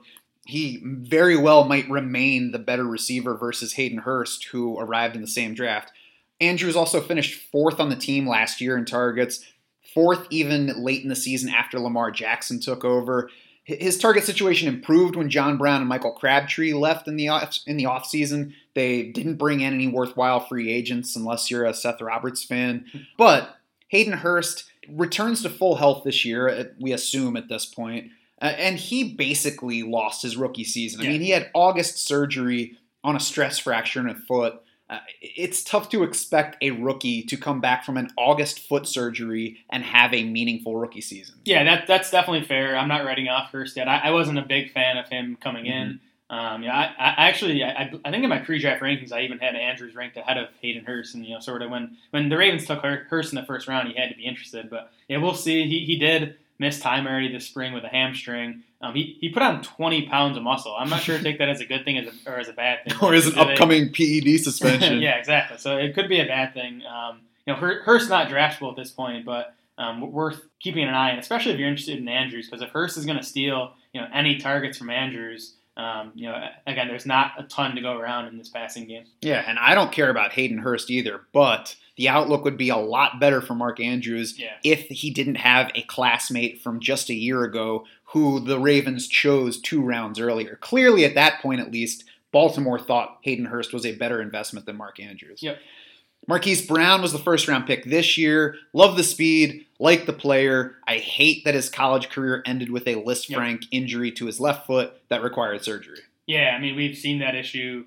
He 0.49 0.81
very 0.83 1.37
well 1.37 1.63
might 1.65 1.89
remain 1.89 2.51
the 2.51 2.59
better 2.59 2.83
receiver 2.83 3.37
versus 3.37 3.73
Hayden 3.73 3.99
Hurst, 3.99 4.45
who 4.45 4.79
arrived 4.79 5.15
in 5.15 5.21
the 5.21 5.27
same 5.27 5.53
draft. 5.53 5.91
Andrews 6.41 6.75
also 6.75 7.01
finished 7.01 7.39
fourth 7.51 7.79
on 7.79 7.89
the 7.89 7.95
team 7.95 8.27
last 8.27 8.59
year 8.59 8.75
in 8.75 8.85
targets, 8.85 9.45
fourth 9.93 10.25
even 10.31 10.83
late 10.83 11.03
in 11.03 11.09
the 11.09 11.15
season 11.15 11.49
after 11.49 11.79
Lamar 11.79 12.09
Jackson 12.09 12.59
took 12.59 12.83
over. 12.83 13.29
His 13.63 13.99
target 13.99 14.23
situation 14.23 14.67
improved 14.67 15.15
when 15.15 15.29
John 15.29 15.57
Brown 15.57 15.81
and 15.81 15.89
Michael 15.89 16.13
Crabtree 16.13 16.73
left 16.73 17.07
in 17.07 17.15
the 17.15 17.27
off, 17.27 17.59
in 17.67 17.77
the 17.77 17.83
offseason. 17.83 18.53
They 18.73 19.03
didn't 19.03 19.35
bring 19.35 19.61
in 19.61 19.75
any 19.75 19.87
worthwhile 19.87 20.39
free 20.39 20.71
agents 20.71 21.15
unless 21.15 21.51
you're 21.51 21.65
a 21.65 21.75
Seth 21.75 22.01
Roberts 22.01 22.43
fan. 22.43 22.85
But 23.17 23.55
Hayden 23.89 24.13
Hurst 24.13 24.63
returns 24.89 25.43
to 25.43 25.49
full 25.51 25.75
health 25.75 26.03
this 26.03 26.25
year, 26.25 26.73
we 26.79 26.91
assume 26.91 27.37
at 27.37 27.49
this 27.49 27.67
point. 27.67 28.09
Uh, 28.41 28.45
and 28.45 28.77
he 28.77 29.13
basically 29.15 29.83
lost 29.83 30.21
his 30.21 30.37
rookie 30.37 30.63
season. 30.63 31.01
I 31.01 31.03
Yeah. 31.05 31.09
mean, 31.11 31.21
he 31.21 31.29
had 31.31 31.49
August 31.53 31.99
surgery 31.99 32.77
on 33.03 33.15
a 33.15 33.19
stress 33.19 33.59
fracture 33.59 33.99
in 33.99 34.09
a 34.09 34.15
foot. 34.15 34.61
Uh, 34.89 34.97
it's 35.21 35.63
tough 35.63 35.89
to 35.89 36.03
expect 36.03 36.57
a 36.63 36.71
rookie 36.71 37.21
to 37.21 37.37
come 37.37 37.61
back 37.61 37.85
from 37.85 37.95
an 37.97 38.09
August 38.17 38.59
foot 38.67 38.87
surgery 38.87 39.57
and 39.69 39.83
have 39.83 40.13
a 40.13 40.23
meaningful 40.23 40.75
rookie 40.75 41.01
season. 41.01 41.35
Yeah, 41.45 41.63
that 41.63 41.85
that's 41.85 42.09
definitely 42.09 42.47
fair. 42.47 42.75
I'm 42.75 42.87
not 42.87 43.05
writing 43.05 43.27
off 43.27 43.51
Hurst 43.51 43.77
yet. 43.77 43.87
I, 43.87 43.99
I 44.05 44.11
wasn't 44.11 44.39
a 44.39 44.41
big 44.41 44.71
fan 44.71 44.97
of 44.97 45.07
him 45.07 45.37
coming 45.39 45.67
in. 45.67 45.99
Um, 46.31 46.61
yeah, 46.63 46.75
I, 46.77 46.85
I 47.23 47.27
actually, 47.27 47.63
I, 47.63 47.91
I 48.05 48.11
think 48.11 48.23
in 48.23 48.29
my 48.29 48.37
pre-draft 48.39 48.81
rankings, 48.83 49.11
I 49.11 49.21
even 49.21 49.39
had 49.39 49.55
Andrews 49.55 49.95
ranked 49.95 50.15
ahead 50.17 50.37
of 50.37 50.47
Hayden 50.61 50.85
Hurst, 50.85 51.13
and 51.15 51.25
you 51.25 51.33
know, 51.33 51.39
sort 51.39 51.61
of 51.61 51.69
when 51.71 51.97
when 52.11 52.29
the 52.29 52.37
Ravens 52.37 52.65
took 52.65 52.81
Hurst 52.83 53.31
in 53.31 53.35
the 53.39 53.45
first 53.45 53.67
round, 53.67 53.87
he 53.89 53.95
had 53.95 54.09
to 54.09 54.15
be 54.15 54.25
interested. 54.25 54.69
But 54.69 54.91
yeah, 55.07 55.17
we'll 55.17 55.35
see. 55.35 55.67
He 55.67 55.85
he 55.85 55.97
did 55.99 56.35
miss 56.59 56.79
time 56.79 57.07
already 57.07 57.31
this 57.31 57.47
spring 57.47 57.73
with 57.73 57.83
a 57.83 57.87
hamstring. 57.87 58.63
Um, 58.81 58.93
he, 58.93 59.17
he 59.19 59.29
put 59.29 59.41
on 59.41 59.61
20 59.63 60.07
pounds 60.07 60.37
of 60.37 60.43
muscle. 60.43 60.75
I'm 60.77 60.89
not 60.89 61.01
sure 61.01 61.17
to 61.17 61.23
take 61.23 61.39
that 61.39 61.49
as 61.49 61.61
a 61.61 61.65
good 61.65 61.83
thing 61.85 61.97
as 61.97 62.07
a, 62.07 62.29
or 62.31 62.39
as 62.39 62.47
a 62.49 62.53
bad 62.53 62.83
thing. 62.85 62.93
Or 63.01 63.13
is 63.13 63.27
an 63.27 63.33
Do 63.33 63.45
they- 63.45 63.51
upcoming 63.53 63.91
PED 63.91 64.39
suspension. 64.43 65.01
yeah, 65.01 65.15
exactly. 65.17 65.57
So 65.57 65.77
it 65.77 65.93
could 65.95 66.07
be 66.09 66.19
a 66.19 66.25
bad 66.25 66.53
thing. 66.53 66.83
Um, 66.85 67.21
you 67.45 67.53
know, 67.53 67.59
Hur- 67.59 67.81
Hurst 67.83 68.09
not 68.09 68.29
draftable 68.29 68.69
at 68.71 68.75
this 68.77 68.91
point, 68.91 69.25
but 69.25 69.55
um, 69.77 70.11
worth 70.11 70.41
keeping 70.59 70.83
an 70.83 70.93
eye 70.93 71.11
on, 71.13 71.19
especially 71.19 71.53
if 71.53 71.59
you're 71.59 71.69
interested 71.69 71.97
in 71.97 72.07
Andrews, 72.07 72.47
because 72.47 72.61
if 72.61 72.69
Hurst 72.69 72.97
is 72.97 73.05
going 73.05 73.17
to 73.17 73.23
steal, 73.23 73.73
you 73.93 74.01
know, 74.01 74.07
any 74.13 74.37
targets 74.37 74.77
from 74.77 74.89
Andrews, 74.89 75.55
um, 75.77 76.11
you 76.13 76.27
know, 76.27 76.37
again, 76.67 76.89
there's 76.89 77.05
not 77.05 77.31
a 77.37 77.43
ton 77.43 77.75
to 77.75 77.81
go 77.81 77.97
around 77.97 78.27
in 78.27 78.37
this 78.37 78.49
passing 78.49 78.85
game. 78.85 79.05
Yeah, 79.21 79.43
and 79.47 79.57
I 79.57 79.75
don't 79.75 79.91
care 79.93 80.09
about 80.09 80.33
Hayden 80.33 80.57
Hurst 80.57 80.91
either, 80.91 81.21
but 81.31 81.75
the 81.99 82.07
outlook 82.07 82.45
would 82.45 82.55
be 82.57 82.69
a 82.69 82.77
lot 82.77 83.19
better 83.19 83.41
for 83.41 83.53
Mark 83.55 83.81
Andrews 83.81 84.39
Yeah. 84.39 84.53
if 84.63 84.87
he 84.87 85.11
didn't 85.11 85.35
have 85.35 85.69
a 85.75 85.81
classmate 85.81 86.61
from 86.61 86.79
just 86.79 87.09
a 87.09 87.13
year 87.13 87.43
ago 87.43 87.85
who 88.05 88.39
the 88.39 88.57
Ravens 88.57 89.05
chose 89.07 89.59
two 89.59 89.81
rounds 89.81 90.17
earlier. 90.17 90.57
Clearly, 90.61 91.03
at 91.03 91.15
that 91.15 91.41
point 91.41 91.59
at 91.59 91.71
least, 91.73 92.05
Baltimore 92.31 92.79
thought 92.79 93.17
Hayden 93.23 93.45
Hurst 93.45 93.73
was 93.73 93.85
a 93.85 93.95
better 93.97 94.21
investment 94.21 94.65
than 94.65 94.77
Mark 94.77 94.97
Andrews. 95.01 95.43
Yep. 95.43 95.57
Marquise 96.25 96.65
Brown 96.65 97.01
was 97.01 97.11
the 97.11 97.19
first 97.19 97.47
round 97.49 97.65
pick 97.67 97.83
this 97.83 98.17
year. 98.17 98.55
Love 98.71 98.95
the 98.95 99.03
speed, 99.03 99.65
like 99.79 100.05
the 100.05 100.13
player. 100.13 100.75
I 100.87 100.99
hate 100.99 101.43
that 101.43 101.53
his 101.53 101.69
college 101.69 102.09
career 102.09 102.41
ended 102.45 102.69
with 102.71 102.87
a 102.87 102.95
List 102.95 103.29
Yep. 103.29 103.37
Frank 103.37 103.61
injury 103.71 104.11
to 104.13 104.25
his 104.25 104.39
left 104.39 104.65
foot 104.67 104.93
that 105.09 105.21
required 105.21 105.63
surgery. 105.65 105.99
Yeah, 106.27 106.53
I 106.55 106.61
mean, 106.61 106.75
we've 106.75 106.97
seen 106.97 107.19
that 107.19 107.35
issue 107.35 107.85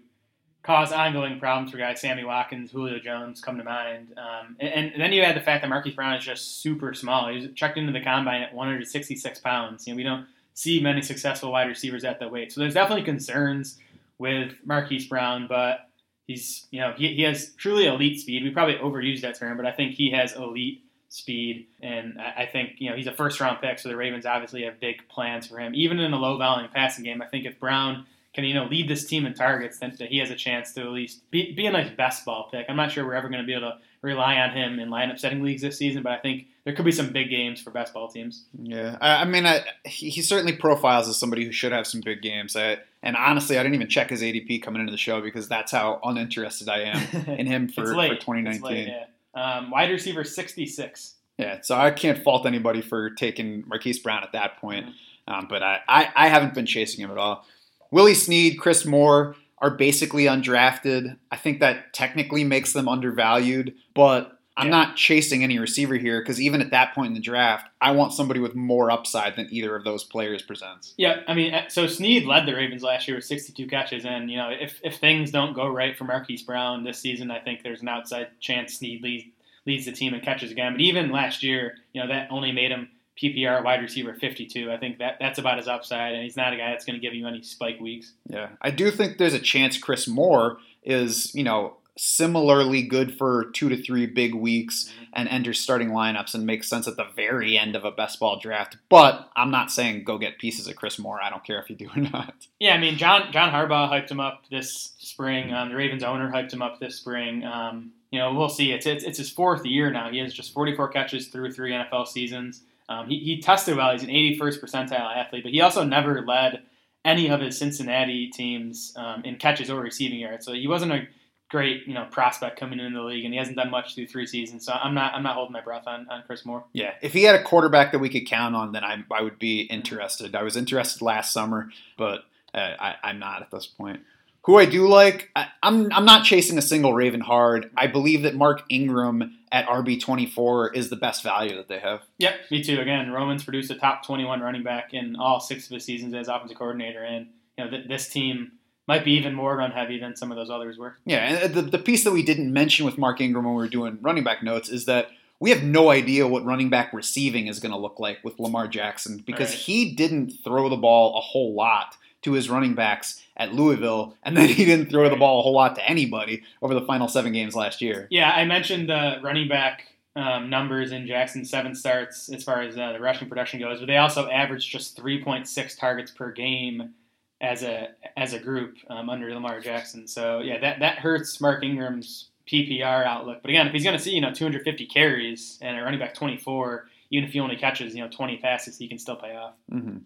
cause 0.63 0.93
ongoing 0.93 1.41
problems 1.41 1.73
for 1.73 1.77
guys. 1.77 2.01
Sammy 2.01 2.25
Watkins, 2.25 2.71
Julio 2.71 2.99
Jones 2.99 3.41
come 3.41 3.59
to 3.59 3.65
mind. 3.65 4.15
Um, 4.17 4.57
and, 4.61 4.93
and 4.93 5.03
then 5.03 5.13
you 5.13 5.23
add 5.23 5.37
the 5.37 5.41
fact 5.41 5.63
that 5.63 5.69
Marquise 5.69 5.95
Brown 5.95 6.15
is 6.15 6.25
just 6.25 6.63
super 6.63 6.95
small. 6.95 7.29
He 7.29 7.37
was 7.37 7.49
checked 7.55 7.79
into 7.79 7.93
the 7.93 8.01
combine 8.01 8.43
at 8.43 8.55
166 8.55 9.41
pounds. 9.41 9.87
You 9.87 9.93
know, 9.93 9.97
we 9.97 10.03
don't 10.05 10.27
see 10.55 10.81
many 10.81 11.03
successful 11.03 11.53
wide 11.53 11.69
receivers 11.69 12.05
at 12.05 12.21
that 12.21 12.31
weight. 12.31 12.53
So 12.53 12.61
there's 12.61 12.75
definitely 12.75 13.05
concerns 13.05 13.79
with 14.19 14.53
Marquise 14.65 15.07
Brown, 15.09 15.47
but 15.49 15.89
he's, 16.27 16.67
you 16.71 16.81
know, 16.81 16.93
he, 16.97 17.15
he 17.15 17.23
has 17.23 17.51
truly 17.57 17.87
elite 17.87 18.21
speed. 18.21 18.45
We 18.45 18.51
probably 18.51 18.77
overused 18.77 19.23
that 19.23 19.39
term, 19.39 19.57
but 19.57 19.67
I 19.67 19.73
think 19.73 19.95
he 19.95 20.13
has 20.13 20.33
elite 20.35 20.85
speed. 21.09 21.67
And 21.83 22.21
I, 22.21 22.43
I 22.43 22.47
think, 22.47 22.75
you 22.79 22.89
know, 22.89 22.97
he's 22.97 23.09
a 23.09 23.13
first 23.13 23.41
round 23.41 23.61
pick, 23.61 23.81
so 23.81 23.89
the 23.89 23.97
Ravens 23.97 24.27
obviously 24.27 24.63
have 24.63 24.79
big 24.79 25.09
plans 25.09 25.49
for 25.49 25.59
him. 25.59 25.75
Even 25.75 25.99
in 25.99 26.13
a 26.13 26.19
low 26.19 26.39
volume 26.39 26.71
passing 26.73 27.05
game, 27.05 27.21
I 27.21 27.27
think 27.27 27.47
if 27.47 27.59
Brown 27.59 28.07
can 28.35 28.45
you 28.45 28.55
know 28.55 28.65
lead 28.65 28.89
this 28.89 29.07
team 29.07 29.27
in 29.27 29.35
targets, 29.35 29.79
then 29.79 29.95
that 29.99 30.09
he 30.09 30.19
has 30.19 30.31
a 30.31 30.35
chance 30.35 30.73
to 30.73 30.81
at 30.83 30.89
least 30.89 31.29
be, 31.31 31.53
be 31.53 31.67
a 31.67 31.71
nice 31.71 31.91
best 31.91 32.25
ball 32.25 32.49
pick. 32.51 32.67
I'm 32.69 32.77
not 32.77 32.93
sure 32.93 33.05
we're 33.05 33.15
ever 33.15 33.29
going 33.29 33.41
to 33.41 33.47
be 33.47 33.53
able 33.53 33.71
to 33.71 33.79
rely 34.01 34.37
on 34.37 34.51
him 34.51 34.79
in 34.79 34.89
lineup 34.89 35.19
setting 35.19 35.43
leagues 35.43 35.63
this 35.63 35.79
season, 35.79 36.03
but 36.03 36.13
I 36.13 36.19
think 36.19 36.47
there 36.65 36.75
could 36.75 36.85
be 36.85 36.93
some 36.93 37.13
big 37.13 37.31
games 37.31 37.61
for 37.61 37.71
best 37.71 37.95
ball 37.95 38.09
teams. 38.09 38.47
Yeah, 38.61 38.97
I, 39.01 39.23
I 39.23 39.25
mean, 39.25 39.47
I, 39.47 39.65
he, 39.85 40.11
he 40.11 40.23
certainly 40.23 40.57
profiles 40.57 41.09
as 41.09 41.19
somebody 41.19 41.45
who 41.45 41.53
should 41.53 41.73
have 41.73 41.87
some 41.87 42.01
big 42.01 42.23
games. 42.23 42.57
I, 42.57 42.79
and 43.03 43.17
honestly, 43.17 43.59
I 43.59 43.63
didn't 43.63 43.75
even 43.75 43.89
check 43.89 44.11
his 44.11 44.23
ADP 44.23 44.63
coming 44.63 44.81
into 44.81 44.93
the 44.93 44.99
show 44.99 45.21
because 45.21 45.49
that's 45.49 45.73
how 45.73 46.01
uninterested 46.03 46.69
I 46.69 46.81
am 46.81 47.27
in 47.39 47.47
him 47.47 47.69
for, 47.69 47.87
for 47.87 47.93
2019. 47.93 48.53
It's 48.55 48.63
late, 48.63 48.89
yeah. 48.89 49.05
Um, 49.35 49.71
wide 49.71 49.91
receiver 49.91 50.25
66. 50.25 51.15
Yeah, 51.39 51.61
so 51.63 51.77
I 51.77 51.91
can't 51.91 52.23
fault 52.23 52.47
anybody 52.47 52.83
for 52.83 53.11
taking 53.11 53.65
Marquise 53.67 53.99
Brown 53.99 54.23
at 54.23 54.33
that 54.33 54.59
point. 54.59 54.87
Mm-hmm. 54.87 55.33
Um, 55.33 55.47
but 55.49 55.63
I, 55.63 55.81
I, 55.89 56.09
I 56.15 56.29
haven't 56.29 56.55
been 56.55 56.67
chasing 56.67 57.03
him 57.03 57.11
at 57.11 57.19
all. 57.19 57.47
Willie 57.93 58.15
Snead, 58.15 58.59
Chris 58.59 58.85
Moore 58.85 59.37
are 59.59 59.71
basically 59.71 60.25
undrafted. 60.25 61.17
I 61.31 61.37
think 61.37 61.61
that 61.61 61.93
technically 61.93 62.43
makes 62.43 62.73
them 62.73 62.89
undervalued, 62.89 63.75
but 63.95 64.39
I'm 64.57 64.67
Yeah. 64.67 64.73
not 64.73 64.97
chasing 64.97 65.43
any 65.45 65.59
receiver 65.59 65.97
here 65.97 66.21
because 66.21 66.41
even 66.41 66.61
at 66.61 66.71
that 66.73 66.95
point 66.95 67.09
in 67.09 67.15
the 67.15 67.21
draft, 67.21 67.69
I 67.81 67.93
want 67.93 68.13
somebody 68.13 68.41
with 68.41 68.55
more 68.55 68.91
upside 68.91 69.37
than 69.37 69.49
either 69.51 69.75
of 69.77 69.85
those 69.85 70.05
players 70.05 70.43
presents. 70.43 70.95
Yeah, 70.99 71.21
I 71.27 71.35
mean, 71.35 71.55
uh, 71.55 71.69
so 71.69 71.87
Snead 71.87 72.27
led 72.27 72.45
the 72.47 72.55
Ravens 72.55 72.83
last 72.83 73.07
year 73.09 73.17
with 73.17 73.25
62 73.25 73.67
catches, 73.67 74.05
and 74.05 74.31
you 74.31 74.37
know, 74.37 74.51
if, 74.51 74.81
if 74.83 74.97
things 74.97 75.31
don't 75.31 75.55
go 75.55 75.69
right 75.69 75.97
for 75.97 76.05
Marquise 76.05 76.43
Brown 76.43 76.85
this 76.85 76.99
season, 76.99 77.31
I 77.31 77.39
think 77.39 77.63
there's 77.63 77.83
an 77.83 77.89
outside 77.89 78.29
chance 78.41 78.75
Snead 78.75 79.03
leads 79.03 79.25
leads 79.65 79.85
the 79.87 79.93
team 79.93 80.13
in 80.13 80.21
catches 80.21 80.51
again. 80.51 80.73
But 80.73 80.81
even 80.81 81.13
last 81.13 81.43
year, 81.45 81.77
you 81.93 82.03
know, 82.03 82.09
that 82.09 82.27
only 82.33 82.51
made 82.51 82.73
him 82.73 82.89
PPR 83.21 83.63
wide 83.65 83.81
receiver 83.83 84.15
52. 84.15 84.71
I 84.71 84.77
think 84.79 84.99
that 84.99 85.17
that's 85.21 85.39
about 85.39 85.59
his 85.59 85.69
upside, 85.69 86.15
and 86.15 86.23
he's 86.23 86.37
not 86.37 86.53
a 86.53 86.57
guy 86.57 86.71
that's 86.71 86.85
going 86.85 86.99
to 86.99 87.05
give 87.05 87.15
you 87.15 87.27
any 87.27 87.43
spike 87.43 87.81
weeks. 87.81 88.13
Yeah, 88.29 88.49
I 88.61 88.71
do 88.71 88.91
think 88.91 89.19
there's 89.19 89.35
a 89.35 89.39
chance 89.41 89.77
Chris 89.79 90.07
Moore 90.09 90.59
is, 90.83 91.35
you 91.35 91.45
know, 91.45 91.77
similarly 91.99 92.83
good 92.83 93.17
for 93.17 93.51
two 93.53 93.69
to 93.69 93.77
three 93.83 94.07
big 94.07 94.35
weeks 94.35 94.89
Mhm. 94.89 95.07
and 95.13 95.29
enters 95.29 95.61
starting 95.61 95.91
lineups 95.91 96.35
and 96.35 96.47
makes 96.47 96.69
sense 96.69 96.89
at 96.89 96.97
the 96.97 97.05
very 97.15 97.59
end 97.59 97.77
of 97.77 97.85
a 97.85 97.91
best 97.91 98.19
ball 98.19 98.39
draft. 98.39 98.77
But 98.89 99.29
I'm 99.37 99.51
not 99.51 99.71
saying 99.71 100.05
go 100.05 100.17
get 100.19 100.39
pieces 100.39 100.67
of 100.67 100.75
Chris 100.77 100.99
Moore. 100.99 101.21
I 101.23 101.29
don't 101.31 101.45
care 101.45 101.61
if 101.61 101.69
you 101.69 101.77
do 101.77 101.89
or 101.95 102.01
not. 102.01 102.35
Yeah, 102.59 102.75
I 102.75 102.79
mean, 102.79 102.97
John 102.97 103.31
John 103.33 103.51
Harbaugh 103.53 103.91
hyped 103.91 104.11
him 104.11 104.21
up 104.21 104.45
this 104.51 104.95
spring. 104.99 105.53
Um, 105.53 105.69
the 105.69 105.77
Ravens 105.77 106.03
owner 106.03 106.31
hyped 106.31 106.53
him 106.53 106.63
up 106.63 106.81
this 106.81 106.97
spring. 106.97 107.45
Um, 107.45 107.93
you 108.11 108.19
know, 108.19 108.33
we'll 108.35 108.49
see. 108.49 108.73
It's, 108.73 108.87
it's 108.87 109.05
it's 109.05 109.19
his 109.19 109.31
fourth 109.31 109.65
year 109.67 109.91
now. 109.91 110.11
He 110.11 110.19
has 110.19 110.33
just 110.33 110.53
44 110.55 110.89
catches 110.89 111.29
through 111.29 111.53
three 111.53 111.73
NFL 111.73 112.07
seasons. 112.07 112.63
Um, 112.89 113.09
he, 113.09 113.19
he 113.19 113.41
tested 113.41 113.77
well. 113.77 113.93
He's 113.93 114.03
an 114.03 114.11
81st 114.11 114.61
percentile 114.61 115.17
athlete, 115.17 115.45
but 115.45 115.53
he 115.53 115.61
also 115.61 115.85
never 115.85 116.23
led 116.23 116.63
any 117.05 117.29
of 117.29 117.41
his 117.41 117.59
Cincinnati 117.59 118.29
teams 118.29 118.93
um, 118.97 119.25
in 119.25 119.37
catches 119.37 119.71
or 119.71 119.81
receiving 119.81 120.19
yards. 120.19 120.45
So 120.45 120.53
he 120.53 120.67
wasn't 120.67 120.93
a 120.93 121.09
great 121.53 121.87
you 121.87 121.93
know 121.93 122.07
prospect 122.11 122.59
coming 122.59 122.81
into 122.81 122.99
the 122.99 123.05
league, 123.05 123.25
and 123.25 123.33
he 123.33 123.39
hasn't 123.39 123.57
done 123.57 123.71
much 123.71 123.95
through 123.95 124.07
three 124.07 124.27
seasons. 124.27 124.65
So 124.65 124.73
I'm 124.73 124.95
not 124.95 125.15
I'm 125.15 125.23
not 125.23 125.35
holding 125.35 125.53
my 125.53 125.61
breath 125.61 125.87
on, 125.87 126.09
on 126.11 126.23
Chris 126.27 126.45
Moore. 126.45 126.65
Yeah, 126.73 126.95
if 127.03 127.13
he 127.13 127.23
had 127.23 127.37
a 127.37 127.43
quarterback 127.43 127.93
that 127.93 127.99
we 127.99 128.09
could 128.09 128.27
count 128.27 128.57
on, 128.57 128.73
then 128.73 128.83
I, 128.83 129.05
I 129.13 129.23
would 129.23 129.39
be 129.39 129.61
interested. 129.63 130.35
I 130.35 130.43
was 130.43 130.57
interested 130.57 131.03
last 131.03 131.33
summer, 131.33 131.71
but 131.97 132.25
uh, 132.55 132.75
I, 132.81 132.95
I'm 133.05 133.19
not 133.19 133.43
at 133.43 133.51
this 133.51 133.67
point. 133.67 134.01
Who 134.45 134.59
I 134.59 134.65
do 134.65 134.89
like, 134.89 135.31
I, 135.37 135.47
I'm 135.63 135.93
I'm 135.93 136.05
not 136.05 136.25
chasing 136.25 136.59
a 136.59 136.63
single 136.63 136.95
Raven 136.95 137.21
hard. 137.21 137.71
I 137.77 137.87
believe 137.87 138.23
that 138.23 138.35
Mark 138.35 138.63
Ingram 138.69 139.39
at 139.53 139.67
RB 139.67 140.01
24 140.01 140.75
is 140.75 140.91
the 140.91 140.97
best 140.97 141.23
value 141.23 141.55
that 141.57 141.69
they 141.69 141.79
have. 141.79 142.03
Yep, 142.19 142.35
me 142.51 142.63
too. 142.65 142.81
Again, 142.81 143.11
Romans 143.13 143.45
produced 143.45 143.71
a 143.71 143.77
top 143.77 144.05
21 144.05 144.41
running 144.41 144.63
back 144.65 144.95
in 144.95 145.15
all 145.17 145.39
six 145.41 145.67
of 145.67 145.75
his 145.75 145.85
seasons 145.85 146.13
as 146.15 146.27
offensive 146.29 146.57
coordinator, 146.59 147.05
and 147.05 147.29
you 147.57 147.65
know 147.65 147.71
th- 147.71 147.87
this 147.87 148.09
team 148.09 148.53
might 148.89 149.05
be 149.05 149.13
even 149.13 149.33
more 149.33 149.57
run 149.57 149.71
heavy 149.71 150.01
than 150.01 150.17
some 150.17 150.33
of 150.33 150.37
those 150.37 150.51
others 150.51 150.77
were. 150.77 150.97
Yeah, 151.05 151.19
and 151.19 151.45
uh, 151.45 151.61
the, 151.61 151.63
the 151.63 151.79
piece 151.79 152.03
that 152.03 152.11
we 152.13 152.25
didn't 152.25 152.53
mention 152.53 152.85
with 152.85 152.99
Mark 152.99 153.21
Ingram 153.21 153.45
when 153.45 153.55
we 153.55 153.63
were 153.63 153.69
doing 153.69 153.99
running 154.03 154.25
back 154.25 154.43
notes 154.43 154.69
is 154.69 154.87
that 154.87 155.09
we 155.39 155.51
have 155.51 155.63
no 155.63 155.91
idea 155.91 156.27
what 156.27 156.45
running 156.45 156.69
back 156.69 156.93
receiving 156.93 157.47
is 157.47 157.61
going 157.61 157.73
to 157.73 157.79
look 157.79 158.01
like 158.01 158.19
with 158.25 158.41
Lamar 158.41 158.67
Jackson 158.67 159.19
because 159.25 159.51
Right. 159.51 159.59
he 159.59 159.95
didn't 159.95 160.33
throw 160.43 160.69
the 160.69 160.77
ball 160.77 161.17
a 161.17 161.21
whole 161.21 161.55
lot 161.55 161.97
to 162.23 162.33
his 162.33 162.49
running 162.49 162.75
backs 162.75 163.23
at 163.37 163.55
Louisville, 163.55 164.17
and 164.23 164.37
then 164.37 164.49
he 164.49 164.65
didn't 164.65 164.91
throw 164.91 165.09
the 165.09 165.17
ball 165.17 165.41
a 165.41 165.43
whole 165.43 165.55
lot 165.55 165.75
to 165.77 165.89
anybody 165.89 166.43
over 166.61 166.75
the 166.75 166.83
final 166.83 167.09
seven 167.09 167.33
games 167.33 167.55
last 167.55 167.83
year. 167.83 168.07
Yeah, 168.11 168.31
I 168.31 168.45
mentioned 168.45 168.89
the 168.89 169.19
running 169.23 169.49
back 169.49 169.89
um, 170.15 170.51
numbers 170.51 170.93
in 170.93 171.07
Jackson's 171.07 171.51
seven 171.51 171.75
starts 171.75 172.29
as 172.29 172.45
far 172.45 172.61
as 172.61 172.77
uh, 172.77 172.93
the 172.93 173.01
rushing 173.01 173.29
production 173.29 173.61
goes, 173.61 173.81
but 173.81 173.87
they 173.87 173.97
also 173.97 174.29
averaged 174.29 174.71
just 174.71 174.97
3.6 174.99 175.79
targets 175.79 176.11
per 176.11 176.31
game 176.31 176.95
as 177.41 177.63
a 177.63 177.89
as 178.17 178.33
a 178.33 178.39
group 178.39 178.77
um, 178.89 179.11
under 179.11 179.33
Lamar 179.35 179.61
Jackson. 179.61 180.07
So 180.07 180.41
yeah, 180.41 180.59
that 180.61 180.81
that 180.81 180.99
hurts 180.99 181.41
Mark 181.41 181.65
Ingram's 181.65 182.29
PPR 182.51 183.05
outlook. 183.05 183.39
But 183.43 183.51
again, 183.51 183.67
if 183.67 183.73
he's 183.73 183.85
going 183.85 183.97
to 183.97 184.03
see 184.03 184.13
you 184.13 184.21
know 184.21 184.33
250 184.33 184.87
carries 184.87 185.59
and 185.61 185.77
a 185.79 185.83
running 185.83 185.99
back 185.99 186.15
24, 186.15 186.89
even 187.11 187.27
if 187.27 187.33
he 187.33 187.41
only 187.41 187.57
catches 187.57 187.95
you 187.95 188.03
know 188.03 188.11
20 188.11 188.37
passes, 188.39 188.79
he 188.79 188.89
can 188.89 188.99
still 188.99 189.17
pay 189.17 189.35
off. 189.35 189.55
hmm 189.69 189.99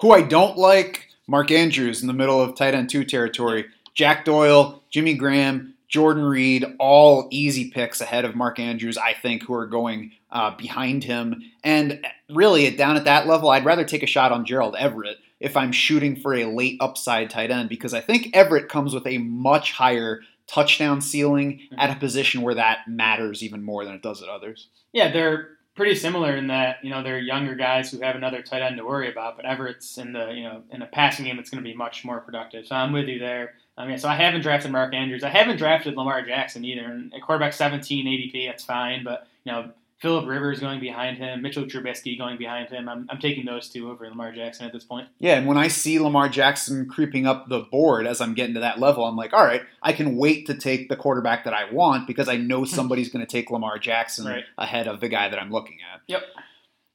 Who 0.00 0.12
I 0.12 0.22
don't 0.22 0.56
like, 0.56 1.08
Mark 1.26 1.50
Andrews 1.50 2.00
in 2.02 2.06
the 2.08 2.12
middle 2.12 2.40
of 2.40 2.54
tight 2.54 2.74
end 2.74 2.90
two 2.90 3.04
territory. 3.04 3.66
Jack 3.94 4.24
Doyle, 4.24 4.82
Jimmy 4.90 5.14
Graham, 5.14 5.74
Jordan 5.88 6.24
Reed, 6.24 6.64
all 6.78 7.28
easy 7.30 7.70
picks 7.70 8.00
ahead 8.00 8.24
of 8.24 8.34
Mark 8.34 8.58
Andrews, 8.58 8.96
I 8.96 9.12
think, 9.12 9.42
who 9.42 9.52
are 9.54 9.66
going 9.66 10.12
uh, 10.30 10.56
behind 10.56 11.04
him. 11.04 11.42
And 11.62 12.04
really, 12.30 12.70
down 12.74 12.96
at 12.96 13.04
that 13.04 13.26
level, 13.26 13.50
I'd 13.50 13.66
rather 13.66 13.84
take 13.84 14.02
a 14.02 14.06
shot 14.06 14.32
on 14.32 14.46
Gerald 14.46 14.74
Everett 14.78 15.18
if 15.40 15.56
I'm 15.56 15.72
shooting 15.72 16.16
for 16.16 16.34
a 16.34 16.46
late 16.46 16.78
upside 16.80 17.28
tight 17.28 17.50
end 17.50 17.68
because 17.68 17.92
I 17.92 18.00
think 18.00 18.30
Everett 18.32 18.68
comes 18.70 18.94
with 18.94 19.06
a 19.06 19.18
much 19.18 19.72
higher 19.72 20.22
touchdown 20.46 21.00
ceiling 21.00 21.60
Mm-hmm. 21.72 21.78
at 21.80 21.96
a 21.96 22.00
position 22.00 22.42
where 22.42 22.54
that 22.54 22.88
matters 22.88 23.42
even 23.42 23.62
more 23.62 23.84
than 23.84 23.94
it 23.94 24.02
does 24.02 24.22
at 24.22 24.28
others. 24.28 24.68
Yeah, 24.92 25.10
they're 25.12 25.50
pretty 25.74 25.94
similar 25.94 26.36
in 26.36 26.48
that 26.48 26.78
you 26.82 26.90
know 26.90 27.02
they're 27.02 27.18
younger 27.18 27.54
guys 27.54 27.90
who 27.90 28.00
have 28.00 28.16
another 28.16 28.42
tight 28.42 28.62
end 28.62 28.76
to 28.76 28.84
worry 28.84 29.10
about. 29.10 29.36
But 29.36 29.46
Everett's 29.46 29.98
in 29.98 30.12
the 30.12 30.30
you 30.30 30.44
know 30.44 30.62
in 30.70 30.82
a 30.82 30.86
passing 30.86 31.24
game, 31.24 31.38
it's 31.38 31.50
going 31.50 31.62
to 31.62 31.68
be 31.68 31.76
much 31.76 32.04
more 32.04 32.20
productive. 32.20 32.66
So 32.66 32.74
I'm 32.74 32.92
with 32.92 33.08
you 33.08 33.18
there. 33.18 33.54
Um, 33.78 33.86
I 33.86 33.88
mean, 33.88 33.98
so 33.98 34.08
I 34.08 34.14
haven't 34.14 34.42
drafted 34.42 34.70
Mark 34.70 34.94
Andrews. 34.94 35.24
I 35.24 35.30
haven't 35.30 35.56
drafted 35.56 35.96
Lamar 35.96 36.22
Jackson 36.22 36.64
either. 36.64 36.84
And 36.84 37.14
at 37.14 37.22
quarterback 37.22 37.54
17 37.54 38.06
ADP, 38.06 38.48
that's 38.48 38.64
fine. 38.64 39.02
But 39.02 39.26
you 39.44 39.52
know, 39.52 39.70
Philip 40.02 40.26
Rivers 40.26 40.58
going 40.58 40.80
behind 40.80 41.16
him, 41.16 41.42
Mitchell 41.42 41.64
Trubisky 41.64 42.18
going 42.18 42.36
behind 42.36 42.68
him. 42.70 42.88
I'm, 42.88 43.06
I'm 43.08 43.18
taking 43.20 43.44
those 43.44 43.68
two 43.68 43.88
over 43.88 44.08
Lamar 44.08 44.32
Jackson 44.32 44.66
at 44.66 44.72
this 44.72 44.82
point. 44.82 45.06
Yeah, 45.20 45.36
and 45.38 45.46
when 45.46 45.56
I 45.56 45.68
see 45.68 46.00
Lamar 46.00 46.28
Jackson 46.28 46.88
creeping 46.88 47.24
up 47.24 47.48
the 47.48 47.60
board 47.60 48.04
as 48.08 48.20
I'm 48.20 48.34
getting 48.34 48.54
to 48.54 48.60
that 48.60 48.80
level, 48.80 49.04
I'm 49.06 49.14
like, 49.14 49.32
all 49.32 49.44
right, 49.44 49.62
I 49.80 49.92
can 49.92 50.16
wait 50.16 50.46
to 50.48 50.54
take 50.54 50.88
the 50.88 50.96
quarterback 50.96 51.44
that 51.44 51.54
I 51.54 51.72
want 51.72 52.08
because 52.08 52.28
I 52.28 52.36
know 52.36 52.64
somebody's 52.64 53.10
going 53.10 53.24
to 53.24 53.30
take 53.30 53.48
Lamar 53.52 53.78
Jackson 53.78 54.26
Right. 54.26 54.44
ahead 54.58 54.88
of 54.88 54.98
the 54.98 55.08
guy 55.08 55.28
that 55.28 55.38
I'm 55.38 55.52
looking 55.52 55.78
at. 55.94 56.00
Yep. 56.08 56.22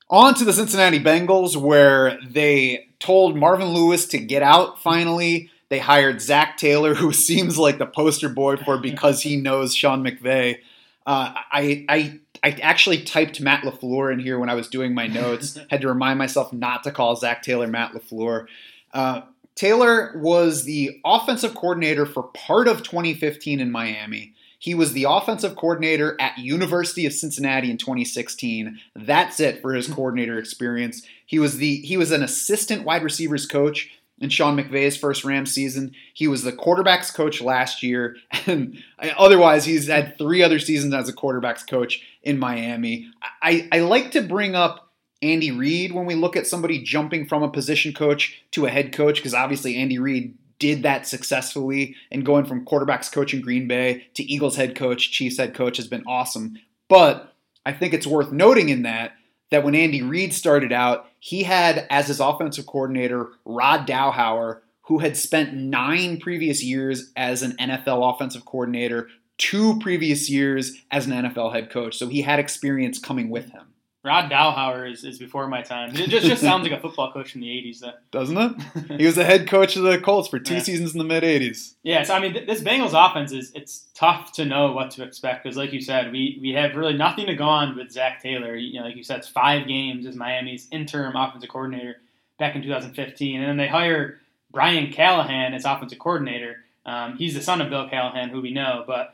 On 0.10 0.34
to 0.36 0.44
the 0.44 0.52
Cincinnati 0.54 1.00
Bengals, 1.00 1.56
where 1.56 2.20
they 2.30 2.90
told 3.00 3.38
Marvin 3.38 3.70
Lewis 3.70 4.06
to 4.08 4.18
get 4.18 4.44
out 4.44 4.82
finally. 4.82 5.50
They 5.70 5.80
hired 5.80 6.22
Zac 6.22 6.58
Taylor, 6.58 6.94
who 6.96 7.14
seems 7.14 7.58
like 7.58 7.78
the 7.78 7.86
poster 7.86 8.28
boy 8.28 8.58
for 8.58 8.78
because 8.78 9.22
he 9.22 9.38
knows 9.38 9.74
Sean 9.74 10.04
McVay. 10.04 10.58
Uh, 11.06 11.34
I, 11.54 11.86
I, 11.88 12.20
I 12.44 12.52
actually 12.62 13.04
typed 13.04 13.42
Matt 13.42 13.64
LaFleur 13.64 14.12
in 14.12 14.20
here 14.20 14.40
when 14.40 14.50
I 14.50 14.56
was 14.56 14.68
doing 14.68 14.94
my 14.94 15.08
notes. 15.08 15.58
Had 15.70 15.82
to 15.82 15.88
remind 15.88 16.20
myself 16.20 16.54
not 16.54 16.84
to 16.84 16.92
call 16.92 17.16
Zac 17.16 17.44
Taylor 17.44 17.68
Matt 17.68 17.94
LaFleur. 17.94 18.48
Uh, 18.94 19.22
Taylor 19.56 20.14
was 20.16 20.66
the 20.66 21.00
offensive 21.04 21.56
coordinator 21.56 22.06
for 22.06 22.24
part 22.24 22.68
of 22.68 22.84
2015 22.84 23.60
in 23.60 23.72
Miami. 23.72 24.34
He 24.60 24.74
was 24.74 24.94
the 24.94 25.06
offensive 25.08 25.56
coordinator 25.56 26.16
at 26.20 26.38
University 26.38 27.06
of 27.06 27.14
Cincinnati 27.14 27.70
in 27.70 27.78
2016. 27.78 28.80
That's 28.96 29.40
it 29.40 29.62
for 29.62 29.74
his 29.74 29.88
coordinator 29.94 30.38
experience. 30.40 31.04
He 31.26 31.40
was 31.40 31.58
the 31.58 31.78
he 31.78 31.98
was 31.98 32.12
an 32.12 32.24
assistant 32.24 32.84
wide 32.84 33.04
receivers 33.04 33.46
coach 33.46 33.92
in 34.20 34.30
Sean 34.30 34.58
McVay's 34.58 34.98
first 34.98 35.24
Rams 35.24 35.52
season. 35.52 35.94
He 36.14 36.28
was 36.28 36.44
the 36.44 36.52
quarterbacks 36.52 37.14
coach 37.14 37.42
last 37.42 37.84
year, 37.84 38.18
and 38.46 38.84
otherwise 39.18 39.66
he's 39.66 39.88
had 39.88 40.18
three 40.18 40.44
other 40.44 40.60
seasons 40.60 40.94
as 40.94 41.10
a 41.10 41.14
quarterbacks 41.14 41.68
coach 41.68 42.02
in 42.24 42.40
Miami. 42.40 43.10
I, 43.42 43.68
I 43.72 43.80
like 43.80 44.12
to 44.12 44.22
bring 44.22 44.56
up 44.56 44.92
Andy 45.22 45.52
Reid 45.52 45.94
when 45.94 46.06
we 46.06 46.16
look 46.16 46.36
at 46.36 46.48
somebody 46.48 46.84
jumping 46.84 47.28
from 47.28 47.44
a 47.44 47.50
position 47.50 47.94
coach 47.94 48.44
to 48.52 48.66
a 48.66 48.70
head 48.70 48.94
coach, 48.94 49.18
because 49.18 49.34
obviously 49.34 49.76
Andy 49.78 50.00
Reid 50.00 50.38
did 50.60 50.84
that 50.84 51.06
successfully 51.06 51.96
and 52.12 52.26
going 52.26 52.46
from 52.46 52.66
quarterbacks 52.66 53.12
coach 53.12 53.34
in 53.34 53.42
Green 53.42 53.68
Bay 53.68 54.08
to 54.16 54.24
Eagles 54.24 54.56
head 54.56 54.76
coach, 54.76 55.12
Chiefs 55.12 55.38
head 55.38 55.54
coach 55.54 55.78
has 55.78 55.88
been 55.88 56.04
awesome. 56.08 56.58
But 56.90 57.34
I 57.66 57.74
think 57.74 57.94
it's 57.94 58.08
worth 58.08 58.32
noting 58.32 58.70
in 58.70 58.84
that 58.84 59.12
that 59.50 59.64
when 59.64 59.76
Andy 59.76 60.02
Reid 60.02 60.34
started 60.34 60.72
out, 60.72 61.08
he 61.20 61.44
had 61.44 61.88
as 61.90 62.08
his 62.08 62.20
offensive 62.20 62.66
coordinator 62.66 63.30
Rod 63.46 63.88
Dowhower, 63.88 64.60
who 64.84 65.00
had 65.00 65.18
spent 65.18 65.54
nine 65.54 66.20
previous 66.20 66.64
years 66.64 67.12
as 67.16 67.42
an 67.42 67.56
NFL 67.58 68.14
offensive 68.16 68.46
coordinator, 68.46 69.08
two 69.38 69.80
previous 69.80 70.30
years 70.30 70.78
as 70.92 71.06
an 71.06 71.12
NFL 71.12 71.54
head 71.54 71.70
coach. 71.70 71.98
So 71.98 72.08
he 72.08 72.22
had 72.22 72.40
experience 72.40 73.00
coming 73.00 73.30
with 73.30 73.50
him, 73.52 73.74
Rod 74.04 74.32
Dowhower 74.32 74.90
is, 74.90 75.04
is 75.04 75.20
before 75.20 75.48
my 75.48 75.62
time. 75.62 75.90
It 75.96 76.10
just, 76.10 76.26
just 76.26 76.42
sounds 76.42 76.64
like 76.64 76.72
a 76.72 76.80
football 76.80 77.12
coach 77.12 77.32
from 77.34 77.42
the 77.42 77.48
80s. 77.48 77.80
Though. 77.80 77.92
doesn't 78.12 78.38
it? 78.38 78.98
He 79.00 79.06
was 79.06 79.16
the 79.16 79.26
head 79.26 79.50
coach 79.50 79.76
of 79.76 79.84
the 79.84 80.00
Colts 80.00 80.30
for 80.30 80.40
two 80.40 80.54
Yeah. 80.56 80.60
seasons 80.62 80.94
in 80.94 81.00
the 81.00 81.04
mid 81.04 81.24
80s. 81.24 81.74
Yeah, 81.84 82.04
so 82.04 82.14
I 82.14 82.20
mean, 82.22 82.34
th- 82.34 82.48
this 82.48 82.62
Bengals 82.62 82.94
offense 82.94 83.32
is 83.34 83.52
it's 83.54 83.88
tough 83.96 84.32
to 84.34 84.46
know 84.46 84.72
what 84.72 84.92
to 84.92 85.04
expect 85.04 85.44
because, 85.44 85.58
like 85.58 85.74
you 85.74 85.82
said, 85.82 86.12
we 86.12 86.38
we 86.42 86.52
have 86.52 86.76
really 86.76 86.94
nothing 86.94 87.26
to 87.26 87.36
go 87.36 87.46
on 87.46 87.76
with 87.76 87.92
Zac 87.92 88.22
Taylor. 88.22 88.56
You 88.56 88.80
know, 88.80 88.86
like 88.86 88.96
you 88.96 89.04
said, 89.04 89.18
it's 89.20 89.28
five 89.28 89.68
games 89.68 90.06
as 90.06 90.16
Miami's 90.16 90.68
interim 90.72 91.16
offensive 91.16 91.50
coordinator 91.50 91.98
back 92.40 92.56
in 92.56 92.62
2015, 92.62 93.40
and 93.42 93.50
then 93.50 93.58
they 93.58 93.68
hire 93.68 94.20
Brian 94.52 94.92
Callahan 94.94 95.54
as 95.54 95.66
offensive 95.66 96.00
coordinator. 96.00 96.58
Um, 96.86 97.18
he's 97.18 97.34
the 97.34 97.42
son 97.42 97.60
of 97.62 97.70
Bill 97.70 97.90
Callahan, 97.90 98.30
who 98.30 98.40
we 98.42 98.52
know, 98.52 98.84
but 98.88 99.14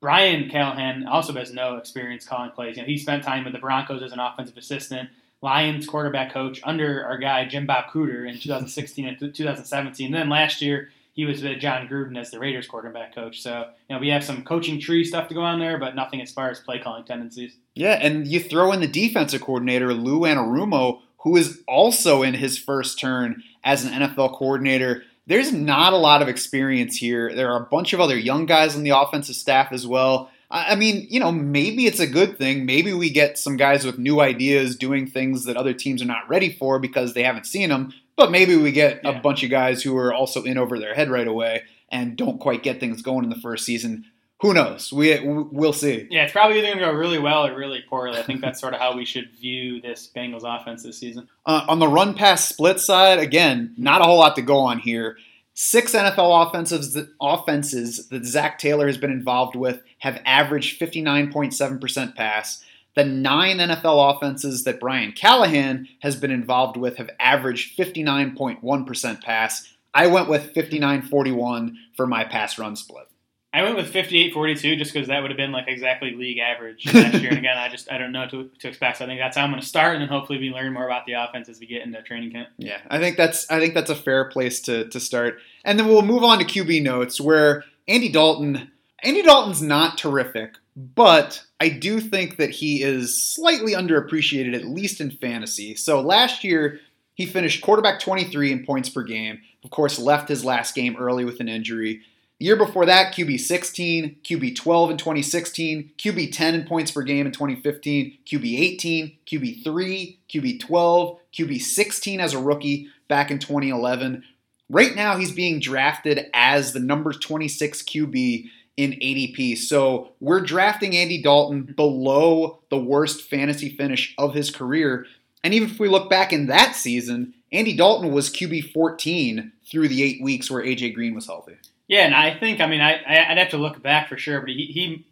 Brian 0.00 0.48
Callahan 0.48 1.06
also 1.06 1.32
has 1.34 1.52
no 1.52 1.76
experience 1.76 2.26
calling 2.26 2.50
plays. 2.50 2.76
You 2.76 2.82
know, 2.82 2.86
he 2.86 2.98
spent 2.98 3.24
time 3.24 3.44
with 3.44 3.52
the 3.52 3.58
Broncos 3.58 4.02
as 4.02 4.12
an 4.12 4.20
offensive 4.20 4.56
assistant. 4.56 5.10
Lions 5.40 5.86
quarterback 5.86 6.32
coach 6.32 6.60
under 6.64 7.04
our 7.04 7.18
guy 7.18 7.46
Jim 7.46 7.66
Bob 7.66 7.86
Cooter 7.92 8.28
in 8.28 8.38
2016 8.38 9.06
and 9.06 9.18
2017. 9.34 10.06
And 10.06 10.14
then 10.14 10.28
last 10.28 10.60
year 10.60 10.90
he 11.12 11.24
was 11.24 11.42
with 11.42 11.58
Jon 11.58 11.88
Gruden 11.88 12.16
as 12.18 12.30
the 12.30 12.38
Raiders 12.38 12.66
quarterback 12.66 13.14
coach. 13.14 13.40
So 13.40 13.66
you 13.88 13.94
know 13.94 14.00
we 14.00 14.08
have 14.08 14.24
some 14.24 14.44
coaching 14.44 14.80
tree 14.80 15.04
stuff 15.04 15.28
to 15.28 15.34
go 15.34 15.40
on 15.40 15.58
there, 15.58 15.78
but 15.78 15.94
nothing 15.94 16.20
as 16.20 16.30
far 16.30 16.50
as 16.50 16.60
play 16.60 16.78
calling 16.78 17.04
tendencies. 17.04 17.56
Yeah, 17.74 17.98
and 18.00 18.26
you 18.26 18.40
throw 18.40 18.72
in 18.72 18.80
the 18.80 18.88
defensive 18.88 19.40
coordinator, 19.40 19.94
Lou 19.94 20.20
Anarumo, 20.20 21.00
who 21.18 21.36
is 21.36 21.60
also 21.66 22.22
in 22.22 22.34
his 22.34 22.56
first 22.56 22.98
turn 22.98 23.42
as 23.64 23.84
an 23.84 23.92
NFL 23.92 24.34
coordinator. 24.34 25.02
There's 25.28 25.52
not 25.52 25.92
a 25.92 25.98
lot 25.98 26.22
of 26.22 26.28
experience 26.28 26.96
here. 26.96 27.34
There 27.34 27.52
are 27.52 27.62
a 27.62 27.66
bunch 27.66 27.92
of 27.92 28.00
other 28.00 28.18
young 28.18 28.46
guys 28.46 28.74
on 28.74 28.82
the 28.82 28.98
offensive 28.98 29.36
staff 29.36 29.72
as 29.72 29.86
well. 29.86 30.30
I 30.50 30.74
mean, 30.74 31.06
you 31.10 31.20
know, 31.20 31.30
maybe 31.30 31.84
it's 31.84 32.00
a 32.00 32.06
good 32.06 32.38
thing. 32.38 32.64
Maybe 32.64 32.94
we 32.94 33.10
get 33.10 33.36
some 33.36 33.58
guys 33.58 33.84
with 33.84 33.98
new 33.98 34.20
ideas 34.20 34.74
doing 34.74 35.06
things 35.06 35.44
that 35.44 35.58
other 35.58 35.74
teams 35.74 36.00
are 36.00 36.06
not 36.06 36.26
ready 36.30 36.50
for 36.50 36.78
because 36.78 37.12
they 37.12 37.22
haven't 37.22 37.44
seen 37.44 37.68
them. 37.68 37.92
But 38.16 38.30
maybe 38.30 38.56
we 38.56 38.72
get 38.72 39.02
a 39.04 39.20
bunch 39.20 39.44
of 39.44 39.50
guys 39.50 39.82
who 39.82 39.94
are 39.98 40.14
also 40.14 40.42
in 40.44 40.56
over 40.56 40.78
their 40.78 40.94
head 40.94 41.10
right 41.10 41.28
away 41.28 41.64
and 41.90 42.16
don't 42.16 42.40
quite 42.40 42.62
get 42.62 42.80
things 42.80 43.02
going 43.02 43.24
in 43.24 43.30
the 43.30 43.36
first 43.36 43.66
season. 43.66 44.06
Who 44.40 44.54
knows? 44.54 44.92
We 44.92 45.18
we'll 45.20 45.72
see. 45.72 46.06
Yeah, 46.10 46.22
it's 46.22 46.32
probably 46.32 46.58
either 46.58 46.68
going 46.68 46.78
to 46.78 46.84
go 46.84 46.92
really 46.92 47.18
well 47.18 47.44
or 47.44 47.56
really 47.56 47.82
poorly. 47.88 48.18
I 48.18 48.22
think 48.22 48.40
that's 48.40 48.60
sort 48.60 48.72
of 48.72 48.78
how 48.78 48.96
we 48.96 49.04
should 49.04 49.32
view 49.32 49.80
this 49.80 50.08
Bengals 50.14 50.42
offense 50.44 50.84
this 50.84 50.98
season. 50.98 51.28
Uh, 51.44 51.64
on 51.68 51.80
the 51.80 51.88
run 51.88 52.14
pass 52.14 52.46
split 52.46 52.78
side, 52.78 53.18
again, 53.18 53.74
not 53.76 54.00
a 54.00 54.04
whole 54.04 54.18
lot 54.18 54.36
to 54.36 54.42
go 54.42 54.58
on 54.58 54.78
here. 54.78 55.16
Six 55.54 55.92
NFL 55.92 56.46
offensives 56.46 56.94
that, 56.94 57.08
offenses 57.20 58.06
that 58.10 58.24
Zac 58.24 58.60
Taylor 58.60 58.86
has 58.86 58.96
been 58.96 59.10
involved 59.10 59.56
with 59.56 59.82
have 59.98 60.22
averaged 60.24 60.80
59.7% 60.80 62.14
pass. 62.14 62.64
The 62.94 63.04
nine 63.04 63.58
NFL 63.58 64.16
offenses 64.16 64.62
that 64.62 64.78
Brian 64.78 65.10
Callahan 65.10 65.88
has 66.00 66.14
been 66.14 66.30
involved 66.30 66.76
with 66.76 66.96
have 66.98 67.10
averaged 67.18 67.76
59.1% 67.76 69.20
pass. 69.20 69.74
I 69.92 70.06
went 70.06 70.28
with 70.28 70.54
59.41 70.54 71.72
for 71.96 72.06
my 72.06 72.22
pass 72.22 72.56
run 72.56 72.76
split. 72.76 73.08
I 73.52 73.62
went 73.62 73.76
with 73.76 73.92
58-42 73.92 74.76
just 74.76 74.92
because 74.92 75.08
that 75.08 75.22
would 75.22 75.30
have 75.30 75.38
been 75.38 75.52
like 75.52 75.68
exactly 75.68 76.14
league 76.14 76.38
average 76.38 76.84
last 76.92 77.14
year. 77.22 77.30
And 77.30 77.38
again, 77.38 77.56
I 77.56 77.68
just 77.70 77.90
I 77.90 77.96
don't 77.96 78.12
know 78.12 78.28
to, 78.28 78.50
to 78.58 78.68
expect. 78.68 78.98
So 78.98 79.04
I 79.04 79.08
think 79.08 79.20
that's 79.20 79.38
how 79.38 79.44
I'm 79.44 79.50
going 79.50 79.62
to 79.62 79.66
start, 79.66 79.94
and 79.94 80.02
then 80.02 80.08
hopefully 80.08 80.38
we 80.38 80.50
learn 80.50 80.72
more 80.74 80.84
about 80.84 81.06
the 81.06 81.14
offense 81.14 81.48
as 81.48 81.58
we 81.58 81.66
get 81.66 81.82
into 81.82 82.02
training 82.02 82.32
camp. 82.32 82.48
Yeah, 82.58 82.78
I 82.90 82.98
think 82.98 83.16
that's 83.16 83.50
I 83.50 83.58
think 83.58 83.72
that's 83.72 83.90
a 83.90 83.96
fair 83.96 84.26
place 84.26 84.60
to 84.62 84.88
to 84.88 85.00
start. 85.00 85.38
And 85.64 85.78
then 85.78 85.88
we'll 85.88 86.02
move 86.02 86.24
on 86.24 86.38
to 86.38 86.44
QB 86.44 86.82
notes 86.82 87.20
where 87.20 87.64
Andy 87.86 88.10
Dalton 88.10 88.70
Andy 89.02 89.22
Dalton's 89.22 89.62
not 89.62 89.96
terrific, 89.96 90.56
but 90.76 91.44
I 91.58 91.70
do 91.70 92.00
think 92.00 92.36
that 92.36 92.50
he 92.50 92.82
is 92.82 93.20
slightly 93.20 93.72
underappreciated 93.72 94.54
at 94.54 94.66
least 94.66 95.00
in 95.00 95.10
fantasy. 95.10 95.74
So 95.74 96.00
last 96.00 96.44
year 96.44 96.80
he 97.14 97.26
finished 97.26 97.62
quarterback 97.62 97.98
23 97.98 98.52
in 98.52 98.66
points 98.66 98.88
per 98.88 99.02
game. 99.02 99.40
Of 99.64 99.70
course, 99.70 99.98
left 99.98 100.28
his 100.28 100.44
last 100.44 100.74
game 100.74 100.96
early 100.98 101.24
with 101.24 101.40
an 101.40 101.48
injury. 101.48 102.02
Year 102.40 102.54
before 102.54 102.86
that, 102.86 103.12
QB 103.14 103.40
16, 103.40 104.18
QB 104.22 104.54
12 104.54 104.90
in 104.92 104.96
2016, 104.96 105.90
QB 105.98 106.32
10 106.32 106.54
in 106.54 106.64
points 106.66 106.92
per 106.92 107.02
game 107.02 107.26
in 107.26 107.32
2015, 107.32 108.18
QB 108.24 108.58
18, 108.60 109.16
QB 109.26 109.64
3, 109.64 110.18
QB 110.32 110.60
12, 110.60 111.18
QB 111.32 111.60
16 111.60 112.20
as 112.20 112.34
a 112.34 112.38
rookie 112.38 112.88
back 113.08 113.32
in 113.32 113.40
2011. 113.40 114.22
Right 114.70 114.94
now, 114.94 115.16
he's 115.16 115.32
being 115.32 115.58
drafted 115.58 116.26
as 116.32 116.72
the 116.72 116.78
number 116.78 117.12
26 117.12 117.82
QB 117.82 118.44
in 118.76 118.92
ADP. 118.92 119.58
So 119.58 120.12
we're 120.20 120.40
drafting 120.40 120.96
Andy 120.96 121.20
Dalton 121.20 121.62
below 121.62 122.60
the 122.70 122.78
worst 122.78 123.22
fantasy 123.22 123.70
finish 123.70 124.14
of 124.16 124.34
his 124.34 124.52
career. 124.52 125.06
And 125.42 125.54
even 125.54 125.70
if 125.70 125.80
we 125.80 125.88
look 125.88 126.08
back 126.08 126.32
in 126.32 126.46
that 126.46 126.76
season, 126.76 127.34
Andy 127.50 127.76
Dalton 127.76 128.12
was 128.12 128.30
QB 128.30 128.72
14 128.72 129.52
through 129.68 129.88
the 129.88 130.04
eight 130.04 130.22
weeks 130.22 130.48
where 130.48 130.62
AJ 130.62 130.94
Green 130.94 131.16
was 131.16 131.26
healthy. 131.26 131.56
Yeah, 131.88 132.04
and 132.04 132.14
I 132.14 132.38
think 132.38 132.60
I 132.60 132.66
mean 132.66 132.80
I 132.80 133.00
I'd 133.06 133.38
have 133.38 133.50
to 133.50 133.58
look 133.58 133.82
back 133.82 134.08
for 134.08 134.16
sure, 134.16 134.40
but 134.40 134.50
he, 134.50 134.66
he 134.66 135.04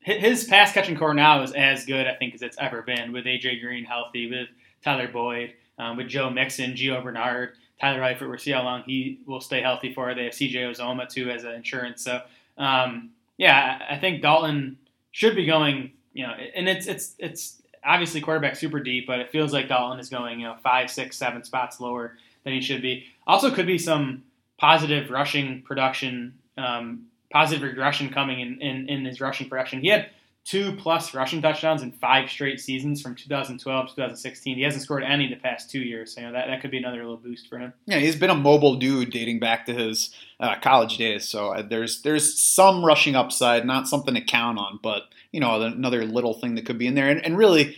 his 0.00 0.44
pass 0.44 0.72
catching 0.72 0.98
corps 0.98 1.14
now 1.14 1.42
is 1.42 1.52
as 1.52 1.86
good 1.86 2.06
I 2.06 2.14
think 2.14 2.34
as 2.34 2.42
it's 2.42 2.58
ever 2.58 2.82
been 2.82 3.12
with 3.12 3.24
AJ 3.24 3.62
Green 3.62 3.84
healthy, 3.84 4.28
with 4.28 4.48
Tyler 4.82 5.08
Boyd, 5.08 5.54
um, 5.78 5.96
with 5.96 6.08
Joe 6.08 6.28
Mixon, 6.28 6.72
Gio 6.74 7.02
Bernard, 7.02 7.52
Tyler 7.80 8.00
Eifert. 8.00 8.28
We'll 8.28 8.38
see 8.38 8.50
how 8.50 8.64
long 8.64 8.82
he 8.82 9.20
will 9.26 9.40
stay 9.40 9.62
healthy 9.62 9.94
for. 9.94 10.14
They 10.14 10.24
have 10.24 10.34
CJ 10.34 10.54
Uzomah 10.54 11.08
too 11.08 11.30
as 11.30 11.44
an 11.44 11.52
insurance. 11.52 12.02
So 12.02 12.20
um, 12.58 13.10
Yeah, 13.36 13.80
I 13.88 13.96
think 13.98 14.20
Dalton 14.20 14.78
should 15.12 15.36
be 15.36 15.46
going. 15.46 15.92
You 16.12 16.26
know, 16.26 16.32
and 16.32 16.68
it's 16.68 16.86
it's 16.86 17.14
it's 17.18 17.62
obviously 17.84 18.20
quarterback 18.20 18.56
super 18.56 18.80
deep, 18.80 19.06
but 19.06 19.20
it 19.20 19.30
feels 19.30 19.52
like 19.52 19.68
Dalton 19.68 20.00
is 20.00 20.08
going 20.08 20.40
you 20.40 20.46
know 20.46 20.56
five, 20.62 20.90
six, 20.90 21.16
seven 21.16 21.44
spots 21.44 21.80
lower 21.80 22.16
than 22.42 22.52
he 22.52 22.60
should 22.60 22.82
be. 22.82 23.06
Also, 23.26 23.50
could 23.52 23.66
be 23.66 23.78
some 23.78 24.22
positive 24.58 25.10
rushing 25.10 25.62
production, 25.62 26.34
um, 26.56 27.06
positive 27.30 27.62
regression 27.62 28.10
coming 28.10 28.40
in, 28.40 28.60
in 28.60 28.88
in 28.88 29.04
his 29.04 29.20
rushing 29.20 29.48
production. 29.48 29.80
He 29.80 29.88
had 29.88 30.10
two 30.44 30.76
plus 30.76 31.14
rushing 31.14 31.40
touchdowns 31.40 31.82
in 31.82 31.90
five 31.90 32.30
straight 32.30 32.60
seasons 32.60 33.00
from 33.00 33.14
2012 33.14 33.86
to 33.88 33.94
2016. 33.94 34.56
He 34.56 34.62
hasn't 34.62 34.82
scored 34.82 35.02
any 35.02 35.24
in 35.24 35.30
the 35.30 35.36
past 35.36 35.70
two 35.70 35.80
years, 35.80 36.14
so 36.14 36.20
you 36.20 36.26
know, 36.26 36.32
that, 36.34 36.46
that 36.46 36.60
could 36.60 36.70
be 36.70 36.78
another 36.78 36.98
little 36.98 37.16
boost 37.16 37.48
for 37.48 37.58
him. 37.58 37.72
Yeah, 37.86 37.98
he's 37.98 38.16
been 38.16 38.30
a 38.30 38.34
mobile 38.34 38.76
dude 38.76 39.10
dating 39.10 39.40
back 39.40 39.66
to 39.66 39.74
his 39.74 40.14
uh, 40.38 40.56
college 40.60 40.98
days. 40.98 41.26
So 41.26 41.52
uh, 41.52 41.62
there's 41.62 42.02
there's 42.02 42.38
some 42.38 42.84
rushing 42.84 43.16
upside, 43.16 43.64
not 43.64 43.88
something 43.88 44.14
to 44.14 44.20
count 44.20 44.58
on, 44.58 44.78
but 44.82 45.04
you 45.32 45.40
know 45.40 45.62
another 45.62 46.04
little 46.04 46.34
thing 46.34 46.54
that 46.56 46.66
could 46.66 46.78
be 46.78 46.86
in 46.86 46.94
there. 46.94 47.08
And, 47.08 47.24
and 47.24 47.38
really, 47.38 47.76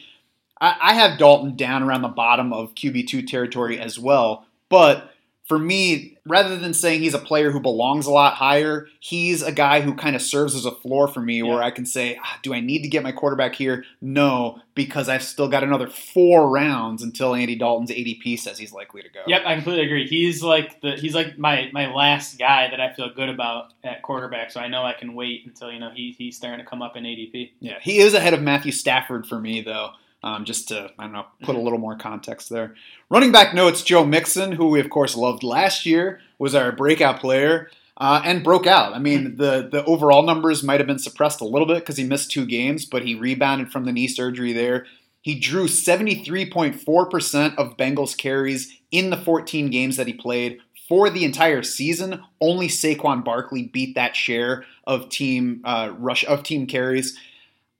I, 0.60 0.76
I 0.80 0.94
have 0.94 1.18
Dalton 1.18 1.56
down 1.56 1.82
around 1.82 2.02
the 2.02 2.08
bottom 2.08 2.52
of 2.52 2.74
QB 2.74 3.06
two 3.06 3.22
territory 3.22 3.78
as 3.78 3.98
well. 3.98 4.44
But 4.68 5.12
for 5.46 5.60
me, 5.60 6.18
rather 6.26 6.58
than 6.58 6.74
saying 6.74 7.00
he's 7.00 7.14
a 7.14 7.20
player 7.20 7.52
who 7.52 7.60
belongs 7.60 8.06
a 8.06 8.10
lot 8.10 8.34
higher, 8.34 8.88
he's 8.98 9.42
a 9.42 9.52
guy 9.52 9.80
who 9.80 9.94
kind 9.94 10.16
of 10.16 10.22
serves 10.22 10.56
as 10.56 10.64
a 10.64 10.72
floor 10.72 11.06
for 11.06 11.20
me 11.20 11.40
where 11.40 11.62
I 11.62 11.70
can 11.70 11.86
say, 11.86 12.18
ah, 12.20 12.38
do 12.42 12.52
I 12.52 12.58
need 12.58 12.82
to 12.82 12.88
get 12.88 13.04
my 13.04 13.12
quarterback 13.12 13.54
here? 13.54 13.84
No, 14.00 14.60
because 14.74 15.08
I've 15.08 15.22
still 15.22 15.48
got 15.48 15.62
another 15.62 15.86
four 15.86 16.50
rounds 16.50 17.00
until 17.00 17.32
Andy 17.32 17.54
Dalton's 17.54 17.90
ADP 17.90 18.40
says 18.40 18.58
he's 18.58 18.72
likely 18.72 19.02
to 19.02 19.08
go. 19.08 19.22
Yep, 19.28 19.42
I 19.46 19.54
completely 19.54 19.84
agree. 19.84 20.08
He's 20.08 20.42
like 20.42 20.80
the 20.80 20.96
he's 20.96 21.14
like 21.14 21.38
my 21.38 21.70
my 21.72 21.94
last 21.94 22.40
guy 22.40 22.68
that 22.68 22.80
I 22.80 22.92
feel 22.92 23.08
good 23.14 23.28
about 23.28 23.72
at 23.84 24.02
quarterback. 24.02 24.50
So 24.50 24.58
I 24.58 24.66
know 24.66 24.82
I 24.82 24.94
can 24.94 25.14
wait 25.14 25.46
until 25.46 25.70
you 25.70 25.78
know 25.78 25.90
he, 25.94 26.12
he's 26.18 26.36
starting 26.36 26.58
to 26.58 26.68
come 26.68 26.82
up 26.82 26.96
in 26.96 27.04
ADP. 27.04 27.52
Yeah, 27.60 27.78
he 27.80 27.98
is 27.98 28.14
ahead 28.14 28.34
of 28.34 28.42
Matthew 28.42 28.72
Stafford 28.72 29.26
for 29.26 29.38
me, 29.38 29.60
though. 29.60 29.90
Um, 30.22 30.44
just 30.44 30.68
to 30.68 30.90
I 30.98 31.04
don't 31.04 31.12
know, 31.12 31.26
put 31.42 31.56
a 31.56 31.60
little 31.60 31.78
more 31.78 31.96
context 31.96 32.50
there. 32.50 32.74
Running 33.10 33.32
back 33.32 33.54
notes: 33.54 33.82
Joe 33.82 34.04
Mixon, 34.04 34.52
who 34.52 34.68
we 34.68 34.80
of 34.80 34.90
course 34.90 35.16
loved 35.16 35.42
last 35.42 35.86
year, 35.86 36.20
was 36.38 36.54
our 36.54 36.72
breakout 36.72 37.20
player 37.20 37.70
uh, 37.98 38.20
and 38.24 38.44
broke 38.44 38.66
out. 38.66 38.92
I 38.92 38.98
mean, 38.98 39.36
the 39.36 39.68
the 39.70 39.84
overall 39.84 40.22
numbers 40.22 40.62
might 40.62 40.80
have 40.80 40.86
been 40.86 40.98
suppressed 40.98 41.40
a 41.40 41.46
little 41.46 41.66
bit 41.66 41.80
because 41.80 41.96
he 41.96 42.04
missed 42.04 42.30
two 42.30 42.46
games, 42.46 42.84
but 42.84 43.04
he 43.04 43.14
rebounded 43.14 43.70
from 43.70 43.84
the 43.84 43.92
knee 43.92 44.08
surgery 44.08 44.52
there. 44.52 44.86
He 45.22 45.38
drew 45.38 45.66
73.4% 45.66 47.56
of 47.56 47.76
Bengals 47.76 48.16
carries 48.16 48.78
in 48.92 49.10
the 49.10 49.16
14 49.16 49.70
games 49.70 49.96
that 49.96 50.06
he 50.06 50.12
played 50.12 50.60
for 50.88 51.10
the 51.10 51.24
entire 51.24 51.64
season. 51.64 52.22
Only 52.40 52.68
Saquon 52.68 53.24
Barkley 53.24 53.64
beat 53.64 53.96
that 53.96 54.14
share 54.14 54.64
of 54.86 55.08
team 55.08 55.62
uh, 55.64 55.92
rush 55.98 56.24
of 56.26 56.44
team 56.44 56.68
carries. 56.68 57.18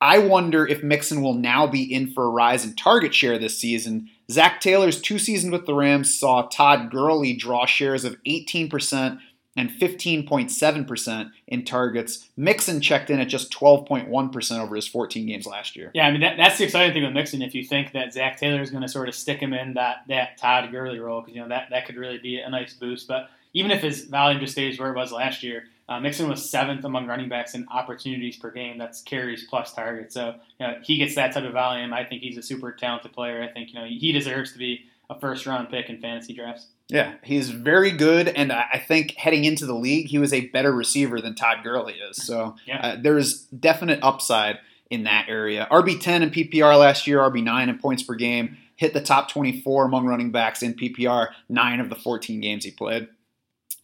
I 0.00 0.18
wonder 0.18 0.66
if 0.66 0.82
Mixon 0.82 1.22
will 1.22 1.34
now 1.34 1.66
be 1.66 1.82
in 1.82 2.12
for 2.12 2.24
a 2.24 2.30
rise 2.30 2.64
in 2.64 2.74
target 2.74 3.14
share 3.14 3.38
this 3.38 3.58
season. 3.58 4.10
Zac 4.30 4.60
Taylor's 4.60 5.00
two 5.00 5.18
seasons 5.18 5.52
with 5.52 5.66
the 5.66 5.74
Rams 5.74 6.18
saw 6.18 6.42
Todd 6.42 6.90
Gurley 6.90 7.34
draw 7.34 7.64
shares 7.64 8.04
of 8.04 8.16
18% 8.24 9.18
and 9.56 9.70
15.7% 9.70 11.30
in 11.46 11.64
targets. 11.64 12.28
Mixon 12.36 12.80
checked 12.80 13.08
in 13.08 13.20
at 13.20 13.28
just 13.28 13.50
12.1% 13.52 14.58
over 14.58 14.76
his 14.76 14.86
14 14.86 15.26
games 15.26 15.46
last 15.46 15.76
year. 15.76 15.90
Yeah, 15.94 16.06
I 16.06 16.10
mean 16.10 16.20
that, 16.20 16.36
that's 16.36 16.58
the 16.58 16.64
exciting 16.64 16.92
thing 16.92 17.04
with 17.04 17.14
Mixon. 17.14 17.40
If 17.40 17.54
you 17.54 17.64
think 17.64 17.92
that 17.92 18.12
Zac 18.12 18.38
Taylor 18.38 18.60
is 18.60 18.70
going 18.70 18.82
to 18.82 18.88
sort 18.88 19.08
of 19.08 19.14
stick 19.14 19.40
him 19.40 19.54
in 19.54 19.74
that 19.74 20.02
that 20.08 20.36
Todd 20.36 20.70
Gurley 20.70 20.98
role, 20.98 21.22
because 21.22 21.34
you 21.34 21.40
know 21.40 21.48
that 21.48 21.68
that 21.70 21.86
could 21.86 21.96
really 21.96 22.18
be 22.18 22.38
a 22.38 22.50
nice 22.50 22.74
boost. 22.74 23.08
But 23.08 23.30
even 23.54 23.70
if 23.70 23.80
his 23.80 24.04
volume 24.04 24.40
just 24.40 24.52
stays 24.52 24.78
where 24.78 24.92
it 24.92 24.96
was 24.96 25.10
last 25.10 25.42
year, 25.42 25.64
uh, 25.88 26.00
Mixon 26.00 26.28
was 26.28 26.50
seventh 26.50 26.84
among 26.84 27.06
running 27.06 27.28
backs 27.28 27.54
in 27.54 27.66
opportunities 27.70 28.36
per 28.36 28.50
game. 28.50 28.78
That's 28.78 29.02
carries 29.02 29.44
plus 29.48 29.72
targets. 29.72 30.14
So 30.14 30.34
you 30.58 30.66
know 30.66 30.74
he 30.82 30.98
gets 30.98 31.14
that 31.14 31.32
type 31.32 31.44
of 31.44 31.52
volume. 31.52 31.92
I 31.92 32.04
think 32.04 32.22
he's 32.22 32.36
a 32.38 32.42
super 32.42 32.72
talented 32.72 33.12
player. 33.12 33.42
I 33.42 33.48
think 33.52 33.72
you 33.72 33.78
know 33.78 33.86
he 33.86 34.12
deserves 34.12 34.52
to 34.52 34.58
be 34.58 34.80
a 35.08 35.18
first 35.20 35.46
round 35.46 35.70
pick 35.70 35.88
in 35.88 36.00
fantasy 36.00 36.34
drafts. 36.34 36.66
Yeah, 36.88 37.14
he's 37.22 37.50
very 37.50 37.90
good, 37.90 38.28
and 38.28 38.52
I 38.52 38.82
think 38.86 39.12
heading 39.16 39.44
into 39.44 39.66
the 39.66 39.74
league, 39.74 40.06
he 40.06 40.18
was 40.18 40.32
a 40.32 40.46
better 40.48 40.72
receiver 40.72 41.20
than 41.20 41.34
Todd 41.34 41.58
Gurley 41.64 41.94
is. 41.94 42.24
So 42.24 42.54
Yeah. 42.66 42.78
uh, 42.80 42.96
there's 43.00 43.42
definite 43.46 43.98
upside 44.02 44.58
in 44.88 45.02
that 45.04 45.26
area. 45.28 45.66
RB10 45.70 46.22
in 46.22 46.30
PPR 46.30 46.78
last 46.78 47.06
year, 47.08 47.18
RB9 47.18 47.68
in 47.68 47.78
points 47.78 48.04
per 48.04 48.14
game, 48.14 48.56
hit 48.76 48.94
the 48.94 49.00
top 49.00 49.28
24 49.28 49.84
among 49.86 50.06
running 50.06 50.30
backs 50.30 50.62
in 50.62 50.74
PPR 50.74 51.28
nine 51.48 51.80
of 51.80 51.88
the 51.88 51.96
14 51.96 52.40
games 52.40 52.64
he 52.64 52.70
played. 52.70 53.08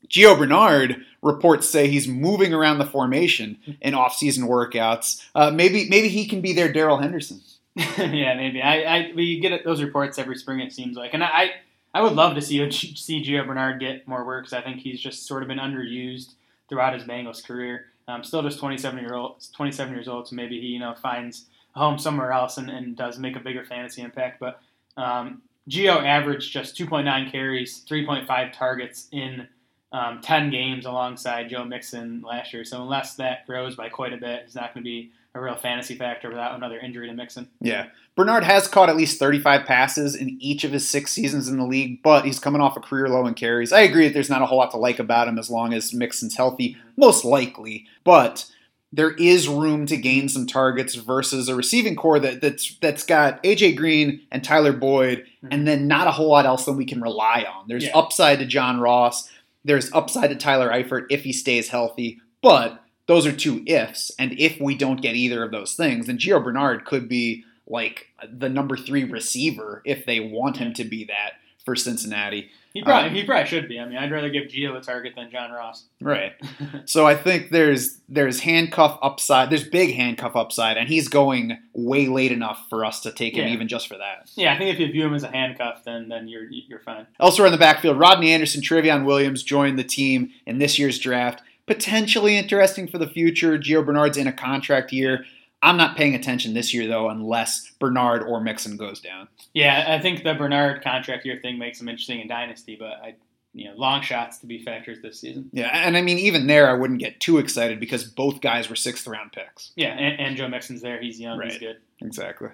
Gio 0.08 0.38
Bernard 0.38 1.04
reports 1.22 1.68
say 1.68 1.88
he's 1.88 2.08
moving 2.08 2.52
around 2.52 2.78
the 2.78 2.84
formation 2.84 3.58
in 3.80 3.94
off-season 3.94 4.46
workouts. 4.48 5.24
Uh, 5.34 5.50
maybe 5.50 5.88
maybe 5.88 6.08
he 6.08 6.26
can 6.26 6.40
be 6.40 6.52
their 6.52 6.72
Darrell 6.72 6.98
Henderson. 6.98 7.40
yeah, 7.76 8.34
maybe. 8.34 8.60
I, 8.60 8.82
I 8.82 9.12
we 9.14 9.40
get 9.40 9.64
those 9.64 9.82
reports 9.82 10.18
every 10.18 10.36
spring. 10.36 10.60
It 10.60 10.72
seems 10.72 10.96
like, 10.96 11.14
and 11.14 11.24
I 11.24 11.52
I 11.94 12.02
would 12.02 12.12
love 12.12 12.34
to 12.34 12.42
see 12.42 12.70
see 12.70 13.24
Gio 13.24 13.46
Bernard 13.46 13.80
get 13.80 14.06
more 14.06 14.24
work 14.24 14.44
because 14.44 14.52
I 14.52 14.62
think 14.62 14.80
he's 14.80 15.00
just 15.00 15.26
sort 15.26 15.42
of 15.42 15.48
been 15.48 15.58
underused 15.58 16.34
throughout 16.68 16.94
his 16.94 17.04
Bengals 17.04 17.44
career. 17.44 17.86
Um, 18.08 18.24
still 18.24 18.42
just 18.42 18.58
27 18.58 18.98
year 18.98 19.14
old, 19.14 19.46
27 19.54 19.94
years 19.94 20.08
old, 20.08 20.28
so 20.28 20.34
maybe 20.34 20.60
he 20.60 20.66
you 20.68 20.80
know 20.80 20.94
finds 20.94 21.46
a 21.74 21.78
home 21.78 21.98
somewhere 21.98 22.32
else 22.32 22.58
and, 22.58 22.68
and 22.68 22.96
does 22.96 23.18
make 23.18 23.36
a 23.36 23.40
bigger 23.40 23.64
fantasy 23.64 24.02
impact. 24.02 24.40
But 24.40 24.60
um, 24.96 25.42
Gio 25.70 26.04
averaged 26.04 26.52
just 26.52 26.76
2.9 26.76 27.30
carries, 27.30 27.84
3.5 27.88 28.52
targets 28.52 29.08
in 29.12 29.46
um, 29.92 30.20
10 30.20 30.50
games 30.50 30.86
alongside 30.86 31.48
Joe 31.50 31.64
Mixon 31.64 32.22
last 32.22 32.52
year. 32.52 32.64
So 32.64 32.80
unless 32.82 33.14
that 33.16 33.46
grows 33.46 33.76
by 33.76 33.88
quite 33.88 34.12
a 34.12 34.16
bit, 34.16 34.44
he's 34.46 34.54
not 34.54 34.72
going 34.74 34.82
to 34.84 34.88
be 34.88 35.12
a 35.34 35.40
real 35.40 35.56
fantasy 35.56 35.94
factor 35.96 36.28
without 36.28 36.54
another 36.54 36.78
injury 36.78 37.06
to 37.08 37.14
Mixon. 37.14 37.48
Yeah. 37.60 37.86
Bernard 38.14 38.44
has 38.44 38.68
caught 38.68 38.90
at 38.90 38.96
least 38.96 39.18
35 39.18 39.64
passes 39.64 40.14
in 40.14 40.36
each 40.40 40.64
of 40.64 40.72
his 40.72 40.86
six 40.88 41.10
seasons 41.12 41.48
in 41.48 41.56
the 41.58 41.64
league, 41.64 42.02
but 42.02 42.24
he's 42.26 42.38
coming 42.38 42.60
off 42.60 42.76
a 42.76 42.80
career 42.80 43.08
low 43.08 43.26
in 43.26 43.32
carries. 43.34 43.72
I 43.72 43.80
agree 43.80 44.06
that 44.06 44.12
there's 44.14 44.28
not 44.28 44.42
a 44.42 44.46
whole 44.46 44.58
lot 44.58 44.70
to 44.72 44.76
like 44.76 44.98
about 44.98 45.28
him 45.28 45.38
as 45.38 45.48
long 45.50 45.72
as 45.72 45.94
Mixon's 45.94 46.36
healthy, 46.36 46.76
most 46.98 47.24
likely, 47.24 47.86
but 48.04 48.44
there 48.92 49.12
is 49.12 49.48
room 49.48 49.86
to 49.86 49.96
gain 49.96 50.28
some 50.28 50.46
targets 50.46 50.94
versus 50.96 51.48
a 51.48 51.54
receiving 51.54 51.96
corps 51.96 52.20
that, 52.20 52.42
that's 52.42 52.76
that's 52.82 53.04
got 53.06 53.42
AJ 53.42 53.74
Green 53.78 54.20
and 54.30 54.44
Tyler 54.44 54.74
Boyd, 54.74 55.24
and 55.50 55.66
then 55.66 55.88
not 55.88 56.06
a 56.06 56.10
whole 56.10 56.28
lot 56.28 56.44
else 56.44 56.66
that 56.66 56.74
we 56.74 56.84
can 56.84 57.00
rely 57.00 57.46
on. 57.50 57.64
There's 57.68 57.84
Yeah. 57.86 57.96
upside 57.96 58.38
to 58.40 58.44
John 58.46 58.80
Ross, 58.80 59.30
there's 59.64 59.92
upside 59.92 60.30
to 60.30 60.36
Tyler 60.36 60.70
Eifert 60.70 61.06
if 61.10 61.22
he 61.22 61.32
stays 61.32 61.68
healthy, 61.68 62.20
but 62.42 62.82
those 63.06 63.26
are 63.26 63.32
two 63.32 63.62
ifs. 63.66 64.10
And 64.18 64.38
if 64.38 64.60
we 64.60 64.74
don't 64.74 65.02
get 65.02 65.16
either 65.16 65.42
of 65.42 65.50
those 65.50 65.74
things, 65.74 66.06
then 66.06 66.18
Gio 66.18 66.42
Bernard 66.42 66.84
could 66.84 67.08
be 67.08 67.44
like 67.66 68.08
the 68.30 68.48
number 68.48 68.76
three 68.76 69.04
receiver 69.04 69.82
if 69.84 70.04
they 70.04 70.20
want 70.20 70.56
him 70.56 70.72
to 70.74 70.84
be 70.84 71.04
that 71.04 71.34
for 71.64 71.76
Cincinnati. 71.76 72.50
He 72.74 72.82
probably 72.82 73.10
Um, 73.10 73.14
he 73.14 73.24
probably 73.24 73.46
should 73.46 73.68
be. 73.68 73.78
I 73.78 73.84
mean, 73.84 73.98
I'd 73.98 74.10
rather 74.10 74.30
give 74.30 74.44
Gio 74.44 74.76
a 74.76 74.80
target 74.80 75.12
than 75.14 75.30
John 75.30 75.50
Ross. 75.50 75.84
Right. 76.00 76.32
so 76.86 77.06
I 77.06 77.14
think 77.14 77.50
there's 77.50 77.98
there's 78.08 78.40
handcuff 78.40 78.98
upside. 79.02 79.50
There's 79.50 79.68
big 79.68 79.94
handcuff 79.94 80.34
upside, 80.36 80.76
and 80.76 80.88
he's 80.88 81.08
going 81.08 81.58
way 81.74 82.06
late 82.08 82.32
enough 82.32 82.66
for 82.70 82.84
us 82.84 83.00
to 83.00 83.12
take 83.12 83.36
him 83.36 83.46
Yeah. 83.46 83.52
even 83.52 83.68
just 83.68 83.88
for 83.88 83.98
that. 83.98 84.30
Yeah, 84.36 84.54
I 84.54 84.58
think 84.58 84.72
if 84.74 84.80
you 84.80 84.90
view 84.90 85.06
him 85.06 85.14
as 85.14 85.22
a 85.22 85.30
handcuff, 85.30 85.84
then 85.84 86.08
then 86.08 86.28
you're 86.28 86.44
you're 86.50 86.80
fine. 86.80 87.06
Elsewhere 87.20 87.46
in 87.46 87.52
the 87.52 87.58
backfield, 87.58 87.98
Rodney 87.98 88.32
Anderson, 88.32 88.62
Trayveon 88.62 89.04
Williams 89.04 89.42
joined 89.42 89.78
the 89.78 89.84
team 89.84 90.30
in 90.46 90.58
this 90.58 90.78
year's 90.78 90.98
draft. 90.98 91.42
Potentially 91.66 92.36
interesting 92.36 92.88
for 92.88 92.98
the 92.98 93.06
future. 93.06 93.56
Gio 93.58 93.84
Bernard's 93.86 94.16
in 94.16 94.26
a 94.26 94.32
contract 94.32 94.92
year. 94.92 95.24
I'm 95.62 95.76
not 95.76 95.96
paying 95.96 96.14
attention 96.14 96.54
this 96.54 96.74
year 96.74 96.86
though, 96.88 97.08
unless 97.08 97.70
Bernard 97.78 98.22
or 98.22 98.40
Mixon 98.40 98.76
goes 98.76 99.00
down. 99.00 99.28
Yeah, 99.54 99.84
I 99.88 100.00
think 100.00 100.24
the 100.24 100.34
Bernard 100.34 100.82
contract 100.82 101.24
year 101.24 101.38
thing 101.40 101.58
makes 101.58 101.80
him 101.80 101.88
interesting 101.88 102.20
in 102.20 102.28
dynasty, 102.28 102.76
but 102.76 102.94
I 103.02 103.14
you 103.54 103.66
know 103.68 103.74
long 103.76 104.00
shots 104.02 104.38
to 104.38 104.46
be 104.46 104.62
factors 104.64 105.00
this 105.02 105.20
season. 105.20 105.50
Yeah, 105.52 105.68
and 105.72 105.96
I 105.96 106.02
mean 106.02 106.18
even 106.18 106.46
there, 106.46 106.68
I 106.68 106.72
wouldn't 106.74 107.00
get 107.00 107.20
too 107.20 107.38
excited 107.38 107.78
because 107.80 108.04
both 108.04 108.40
guys 108.40 108.68
were 108.68 108.76
sixth 108.76 109.06
round 109.06 109.32
picks. 109.32 109.72
Yeah, 109.76 109.90
and, 109.94 110.18
and 110.20 110.36
Joe 110.36 110.48
Mixon's 110.48 110.82
there. 110.82 111.00
He's 111.00 111.20
young. 111.20 111.40
He's 111.42 111.52
Right. 111.52 111.60
good. 111.60 111.76
Exactly. 112.00 112.48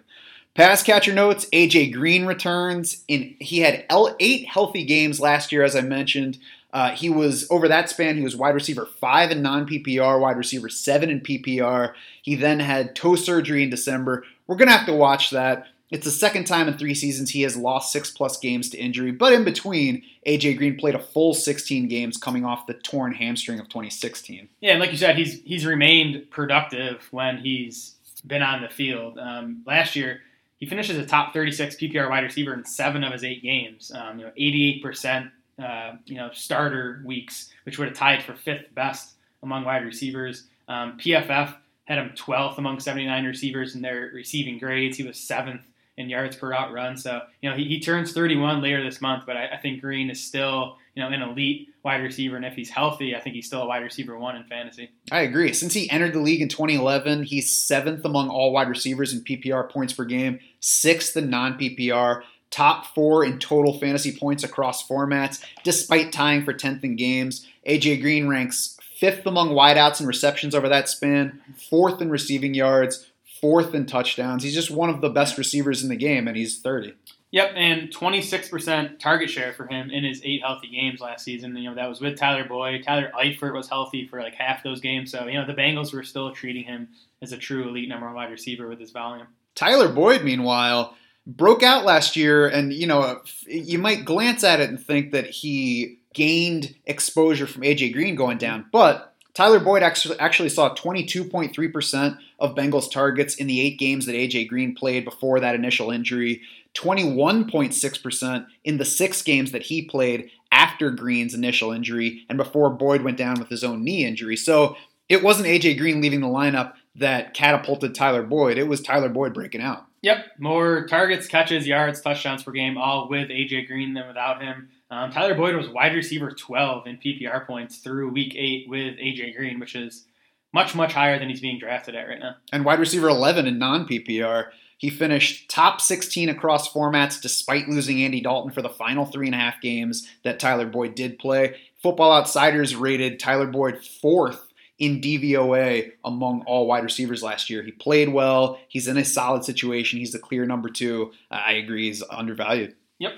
Pass 0.54 0.82
catcher 0.82 1.14
notes: 1.14 1.46
AJ 1.52 1.92
Green 1.92 2.26
returns. 2.26 3.04
In 3.06 3.36
he 3.40 3.60
had 3.60 3.84
eight 4.18 4.48
healthy 4.48 4.84
games 4.84 5.20
last 5.20 5.52
year, 5.52 5.62
as 5.62 5.76
I 5.76 5.82
mentioned. 5.82 6.38
Uh, 6.72 6.90
he 6.90 7.09
was 7.09 7.46
over 7.50 7.68
that 7.68 7.88
span. 7.88 8.16
He 8.16 8.22
was 8.22 8.37
wide 8.37 8.54
receiver 8.54 8.87
five 8.87 9.31
in 9.31 9.42
non 9.42 9.66
PPR, 9.66 10.20
wide 10.20 10.37
receiver 10.37 10.68
seven 10.68 11.11
in 11.11 11.20
PPR. 11.20 11.94
He 12.22 12.35
then 12.35 12.61
had 12.61 12.94
toe 12.94 13.16
surgery 13.16 13.62
in 13.62 13.70
December. 13.70 14.24
We're 14.46 14.57
gonna 14.57 14.72
have 14.76 14.87
to 14.87 14.94
watch 14.94 15.31
that. 15.31 15.66
It's 15.90 16.04
the 16.04 16.11
second 16.11 16.44
time 16.44 16.68
in 16.68 16.76
three 16.76 16.94
seasons 16.94 17.31
he 17.31 17.42
has 17.42 17.57
lost 17.57 17.92
six 17.92 18.11
plus 18.11 18.37
games 18.38 18.68
to 18.70 18.78
injury, 18.78 19.11
but 19.11 19.33
in 19.33 19.42
between, 19.44 20.02
AJ 20.26 20.59
Green 20.59 20.76
played 20.76 20.94
a 20.94 20.98
full 20.98 21.33
16 21.33 21.88
games 21.88 22.18
coming 22.18 22.44
off 22.44 22.66
the 22.66 22.74
torn 22.74 23.12
hamstring 23.14 23.59
of 23.59 23.68
2016. 23.68 24.50
Yeah, 24.61 24.72
and 24.72 24.81
like 24.81 24.90
you 24.90 24.98
said, 24.98 25.16
he's 25.16 25.40
he's 25.42 25.64
remained 25.64 26.31
productive 26.31 27.09
when 27.11 27.38
he's 27.38 27.94
been 28.26 28.42
on 28.42 28.61
the 28.61 28.68
field. 28.68 29.18
Um, 29.18 29.62
last 29.66 29.96
year, 29.96 30.20
he 30.59 30.66
finishes 30.66 30.98
a 30.98 31.07
top 31.07 31.33
36 31.33 31.76
PPR 31.76 32.11
wide 32.11 32.24
receiver 32.24 32.52
in 32.52 32.66
seven 32.66 33.02
of 33.02 33.12
his 33.12 33.24
eight 33.24 33.42
games. 33.42 33.90
Um, 33.94 34.18
you 34.18 34.26
know, 34.26 34.33
88 34.37 34.83
percent, 34.83 35.31
uh, 35.58 35.96
you 36.06 36.16
know, 36.16 36.30
starter 36.32 37.02
weeks, 37.04 37.50
which 37.64 37.78
would 37.78 37.88
have 37.88 37.96
tied 37.96 38.22
for 38.22 38.34
fifth 38.34 38.74
best 38.74 39.14
among 39.42 39.64
wide 39.64 39.84
receivers. 39.84 40.44
Um, 40.68 40.98
PFF 40.98 41.54
had 41.84 41.98
him 41.98 42.12
12th 42.16 42.58
among 42.58 42.80
79 42.80 43.24
receivers 43.24 43.74
in 43.74 43.82
their 43.82 44.10
receiving 44.14 44.58
grades. 44.58 44.96
He 44.96 45.04
was 45.04 45.18
seventh 45.18 45.62
in 45.98 46.08
yards 46.08 46.36
per 46.36 46.50
route 46.50 46.72
run. 46.72 46.96
So, 46.96 47.22
you 47.42 47.50
know, 47.50 47.56
he, 47.56 47.64
he 47.64 47.80
turns 47.80 48.12
31 48.12 48.62
later 48.62 48.84
this 48.84 49.00
month, 49.00 49.24
but 49.26 49.36
I, 49.36 49.48
I, 49.48 49.56
think 49.56 49.80
Green 49.80 50.10
is 50.10 50.22
still, 50.22 50.76
you 50.94 51.02
know, 51.02 51.08
an 51.08 51.20
elite 51.20 51.70
wide 51.82 52.02
receiver. 52.02 52.36
And 52.36 52.44
if 52.44 52.54
he's 52.54 52.70
healthy, 52.70 53.16
I 53.16 53.20
think 53.20 53.34
he's 53.34 53.46
still 53.46 53.62
a 53.62 53.66
wide 53.66 53.82
receiver 53.82 54.16
one 54.16 54.36
in 54.36 54.44
fantasy. 54.44 54.90
I 55.10 55.22
agree. 55.22 55.52
Since 55.52 55.74
he 55.74 55.90
entered 55.90 56.12
the 56.12 56.20
league 56.20 56.40
in 56.40 56.48
2011, 56.48 57.24
he's 57.24 57.50
seventh 57.50 58.04
among 58.04 58.28
all 58.28 58.52
wide 58.52 58.68
receivers 58.68 59.12
in 59.12 59.24
PPR 59.24 59.68
points 59.68 59.92
per 59.92 60.04
game, 60.04 60.38
sixth 60.60 61.16
in 61.16 61.30
non 61.30 61.58
PPR 61.58 62.22
top 62.50 62.94
four 62.94 63.24
in 63.24 63.38
total 63.38 63.78
fantasy 63.78 64.16
points 64.16 64.44
across 64.44 64.87
formats, 64.87 65.44
despite 65.64 66.12
tying 66.12 66.44
for 66.44 66.54
10th 66.54 66.84
in 66.84 66.96
games. 66.96 67.46
AJ 67.66 68.00
Green 68.00 68.28
ranks 68.28 68.78
fifth 68.98 69.26
among 69.26 69.50
wideouts 69.50 70.00
and 70.00 70.08
receptions 70.08 70.54
over 70.54 70.68
that 70.68 70.88
span, 70.88 71.40
fourth 71.70 72.00
in 72.00 72.11
receiving 72.11 72.54
yards, 72.54 73.06
fourth 73.40 73.74
in 73.74 73.87
touchdowns. 73.87 74.42
He's 74.42 74.54
just 74.54 74.70
one 74.70 74.90
of 74.90 75.00
the 75.00 75.11
best 75.11 75.38
receivers 75.38 75.82
in 75.82 75.88
the 75.88 75.96
game, 75.96 76.26
and 76.26 76.37
he's 76.37 76.58
30. 76.61 76.94
Yep, 77.30 77.52
and 77.56 77.90
26% 77.90 78.98
target 78.98 79.28
share 79.28 79.52
for 79.52 79.66
him 79.66 79.90
in 79.90 80.02
his 80.02 80.22
eight 80.24 80.40
healthy 80.40 80.68
games 80.68 81.00
last 81.00 81.24
season. 81.24 81.54
You 81.56 81.68
know, 81.68 81.74
that 81.74 81.88
was 81.88 82.00
with 82.00 82.18
Tyler 82.18 82.44
Boyd. 82.44 82.82
Tyler 82.84 83.12
Eifert 83.14 83.52
was 83.52 83.68
healthy 83.68 84.06
for 84.06 84.20
like 84.20 84.34
half 84.34 84.62
those 84.62 84.80
games. 84.80 85.12
So, 85.12 85.26
you 85.26 85.38
know, 85.38 85.46
the 85.46 85.52
Bengals 85.52 85.92
were 85.92 86.02
still 86.02 86.32
treating 86.32 86.64
him 86.64 86.88
as 87.20 87.32
a 87.32 87.37
true 87.37 87.68
elite 87.68 87.88
number 87.88 88.06
one 88.06 88.14
wide 88.14 88.30
receiver 88.30 88.66
with 88.66 88.80
his 88.80 88.92
volume. 88.92 89.26
Tyler 89.54 89.92
Boyd, 89.92 90.24
meanwhile, 90.24 90.94
broke 91.28 91.62
out 91.62 91.84
last 91.84 92.16
year, 92.16 92.48
and 92.48 92.72
you 92.72 92.86
know 92.86 93.20
you 93.46 93.78
might 93.78 94.04
glance 94.04 94.42
at 94.42 94.60
it 94.60 94.68
and 94.68 94.80
think 94.80 95.12
that 95.12 95.26
he 95.26 95.98
gained 96.14 96.74
exposure 96.86 97.46
from 97.46 97.62
AJ 97.62 97.92
Green 97.92 98.16
going 98.16 98.38
down, 98.38 98.66
but 98.72 99.14
Tyler 99.34 99.60
Boyd 99.60 99.84
actually 99.84 100.48
saw 100.48 100.74
22.3% 100.74 102.18
of 102.40 102.56
Bengals 102.56 102.90
targets 102.90 103.36
in 103.36 103.46
the 103.46 103.60
eight 103.60 103.78
games 103.78 104.04
that 104.06 104.16
AJ 104.16 104.48
Green 104.48 104.74
played 104.74 105.04
before 105.04 105.38
that 105.38 105.54
initial 105.54 105.92
injury. 105.92 106.42
21.6% 106.74 108.46
in 108.64 108.78
the 108.78 108.84
six 108.84 109.22
games 109.22 109.52
that 109.52 109.62
he 109.62 109.82
played 109.82 110.30
after 110.50 110.90
Green's 110.90 111.34
initial 111.34 111.70
injury 111.70 112.24
and 112.28 112.36
before 112.36 112.68
Boyd 112.70 113.02
went 113.02 113.16
down 113.16 113.38
with 113.38 113.48
his 113.48 113.62
own 113.62 113.84
knee 113.84 114.04
injury. 114.04 114.36
So 114.36 114.76
it 115.08 115.22
wasn't 115.22 115.48
AJ 115.48 115.78
Green 115.78 116.00
leaving 116.00 116.20
the 116.20 116.26
lineup 116.26 116.72
that 116.96 117.32
catapulted 117.32 117.94
Tyler 117.94 118.24
Boyd. 118.24 118.58
It 118.58 118.68
was 118.68 118.80
Tyler 118.80 119.08
Boyd 119.08 119.34
breaking 119.34 119.62
out. 119.62 119.86
Yep, 120.02 120.26
more 120.38 120.87
targets, 120.87 121.26
catches, 121.26 121.66
yards, 121.66 122.00
touchdowns 122.00 122.42
per 122.42 122.52
game, 122.52 122.78
all 122.78 123.08
with 123.08 123.28
AJ 123.30 123.66
Green 123.66 123.94
than 123.94 124.06
without 124.06 124.40
him. 124.40 124.68
Um, 124.90 125.11
Tyler 125.11 125.34
Boyd 125.34 125.56
was 125.56 125.68
wide 125.68 125.94
receiver 125.94 126.30
12 126.30 126.87
in 126.87 126.96
PPR 126.98 127.46
points 127.46 127.78
through 127.78 128.11
week 128.11 128.34
eight 128.37 128.68
with 128.68 128.96
AJ 128.96 129.37
Green, 129.37 129.58
which 129.58 129.74
is 129.74 130.06
much, 130.54 130.74
much 130.74 130.92
higher 130.92 131.18
than 131.18 131.28
he's 131.28 131.40
being 131.40 131.58
drafted 131.58 131.94
at 131.94 132.08
right 132.08 132.20
now. 132.20 132.37
And 132.52 132.64
wide 132.64 132.78
receiver 132.78 133.08
11 133.08 133.46
in 133.46 133.58
non 133.58 133.87
PPR. 133.87 134.46
He 134.78 134.90
finished 134.90 135.50
top 135.50 135.80
16 135.80 136.28
across 136.28 136.72
formats 136.72 137.20
despite 137.20 137.68
losing 137.68 138.00
Andy 138.00 138.20
Dalton 138.20 138.52
for 138.52 138.62
the 138.62 138.68
final 138.68 139.04
three 139.04 139.26
and 139.26 139.34
a 139.34 139.38
half 139.38 139.61
games 139.61 140.08
that 140.22 140.38
Tyler 140.38 140.66
Boyd 140.66 140.94
did 140.94 141.18
play. 141.18 141.56
Football 141.82 142.12
Outsiders 142.12 142.76
rated 142.76 143.18
Tyler 143.18 143.48
Boyd 143.48 143.84
fourth 143.84 144.47
in 144.78 145.00
DVOA 145.00 145.92
among 146.04 146.42
all 146.46 146.66
wide 146.66 146.84
receivers 146.84 147.22
last 147.22 147.50
year. 147.50 147.62
He 147.62 147.72
played 147.72 148.10
well. 148.10 148.58
He's 148.68 148.88
in 148.88 148.96
a 148.96 149.04
solid 149.04 149.44
situation. 149.44 149.98
He's 149.98 150.12
the 150.12 150.18
clear 150.18 150.46
number 150.46 150.68
two. 150.68 151.12
I 151.30 151.52
agree. 151.52 151.88
He's 151.88 152.02
undervalued. 152.10 152.74
Yep. 152.98 153.12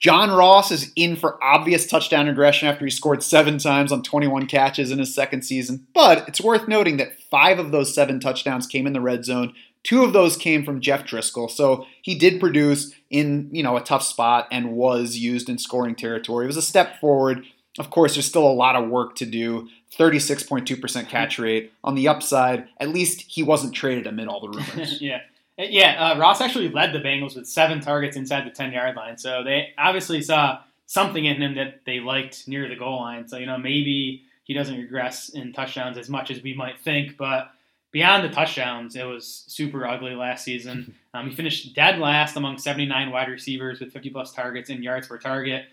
John 0.00 0.30
Ross 0.30 0.70
is 0.70 0.92
in 0.96 1.14
for 1.14 1.42
obvious 1.44 1.86
touchdown 1.86 2.26
regression 2.26 2.68
after 2.68 2.86
he 2.86 2.90
scored 2.90 3.22
seven 3.22 3.58
times 3.58 3.92
on 3.92 4.02
21 4.02 4.46
catches 4.46 4.90
in 4.90 4.98
his 4.98 5.14
second 5.14 5.42
season. 5.42 5.86
But 5.92 6.26
it's 6.26 6.40
worth 6.40 6.66
noting 6.66 6.96
that 6.96 7.20
five 7.30 7.58
of 7.58 7.70
those 7.70 7.94
seven 7.94 8.18
touchdowns 8.18 8.66
came 8.66 8.86
in 8.86 8.94
the 8.94 9.00
red 9.00 9.26
zone. 9.26 9.52
Two 9.82 10.02
of 10.02 10.14
those 10.14 10.38
came 10.38 10.64
from 10.64 10.80
Jeff 10.80 11.04
Driskel, 11.04 11.50
so 11.50 11.86
he 12.02 12.14
did 12.14 12.40
produce 12.40 12.94
in 13.10 13.48
you 13.52 13.62
know 13.62 13.76
a 13.76 13.82
tough 13.82 14.02
spot 14.02 14.46
and 14.50 14.72
was 14.72 15.16
used 15.16 15.48
in 15.48 15.58
scoring 15.58 15.94
territory. 15.94 16.44
It 16.44 16.48
was 16.48 16.56
a 16.58 16.62
step 16.62 17.00
forward. 17.00 17.44
Of 17.78 17.90
course, 17.90 18.14
there's 18.14 18.26
still 18.26 18.46
a 18.46 18.52
lot 18.52 18.76
of 18.76 18.90
work 18.90 19.16
to 19.16 19.26
do. 19.26 19.68
36.2% 19.98 21.08
catch 21.08 21.38
rate. 21.38 21.72
On 21.84 21.94
the 21.94 22.08
upside, 22.08 22.68
at 22.78 22.88
least 22.90 23.22
he 23.22 23.42
wasn't 23.42 23.74
traded 23.74 24.06
amid 24.06 24.28
all 24.28 24.40
the 24.40 24.48
rumors. 24.76 25.00
yeah. 25.00 25.20
Yeah, 25.58 26.12
uh, 26.12 26.18
Ross 26.18 26.40
actually 26.40 26.70
led 26.70 26.94
the 26.94 27.00
Bengals 27.00 27.36
with 27.36 27.46
seven 27.46 27.80
targets 27.80 28.16
inside 28.16 28.46
the 28.46 28.50
10 28.50 28.72
yard 28.72 28.96
line. 28.96 29.18
So 29.18 29.42
they 29.44 29.74
obviously 29.76 30.22
saw 30.22 30.60
something 30.86 31.24
in 31.24 31.42
him 31.42 31.54
that 31.56 31.80
they 31.84 32.00
liked 32.00 32.48
near 32.48 32.66
the 32.66 32.76
goal 32.76 33.00
line. 33.00 33.28
So, 33.28 33.36
you 33.36 33.44
know, 33.44 33.58
maybe 33.58 34.22
he 34.44 34.54
doesn't 34.54 34.76
regress 34.78 35.28
in 35.28 35.52
touchdowns 35.52 35.98
as 35.98 36.08
much 36.08 36.30
as 36.30 36.42
we 36.42 36.54
might 36.54 36.80
think. 36.80 37.18
But 37.18 37.50
beyond 37.92 38.24
the 38.24 38.30
touchdowns, 38.34 38.96
it 38.96 39.04
was 39.04 39.44
super 39.48 39.86
ugly 39.86 40.14
last 40.14 40.44
season. 40.44 40.94
Um, 41.12 41.28
he 41.28 41.34
finished 41.34 41.74
dead 41.74 41.98
last 41.98 42.36
among 42.36 42.58
79 42.58 43.10
wide 43.10 43.28
receivers 43.28 43.80
with 43.80 43.92
50 43.92 44.10
plus 44.10 44.32
targets 44.32 44.70
and 44.70 44.84
yards 44.84 45.08
per 45.08 45.18
target. 45.18 45.64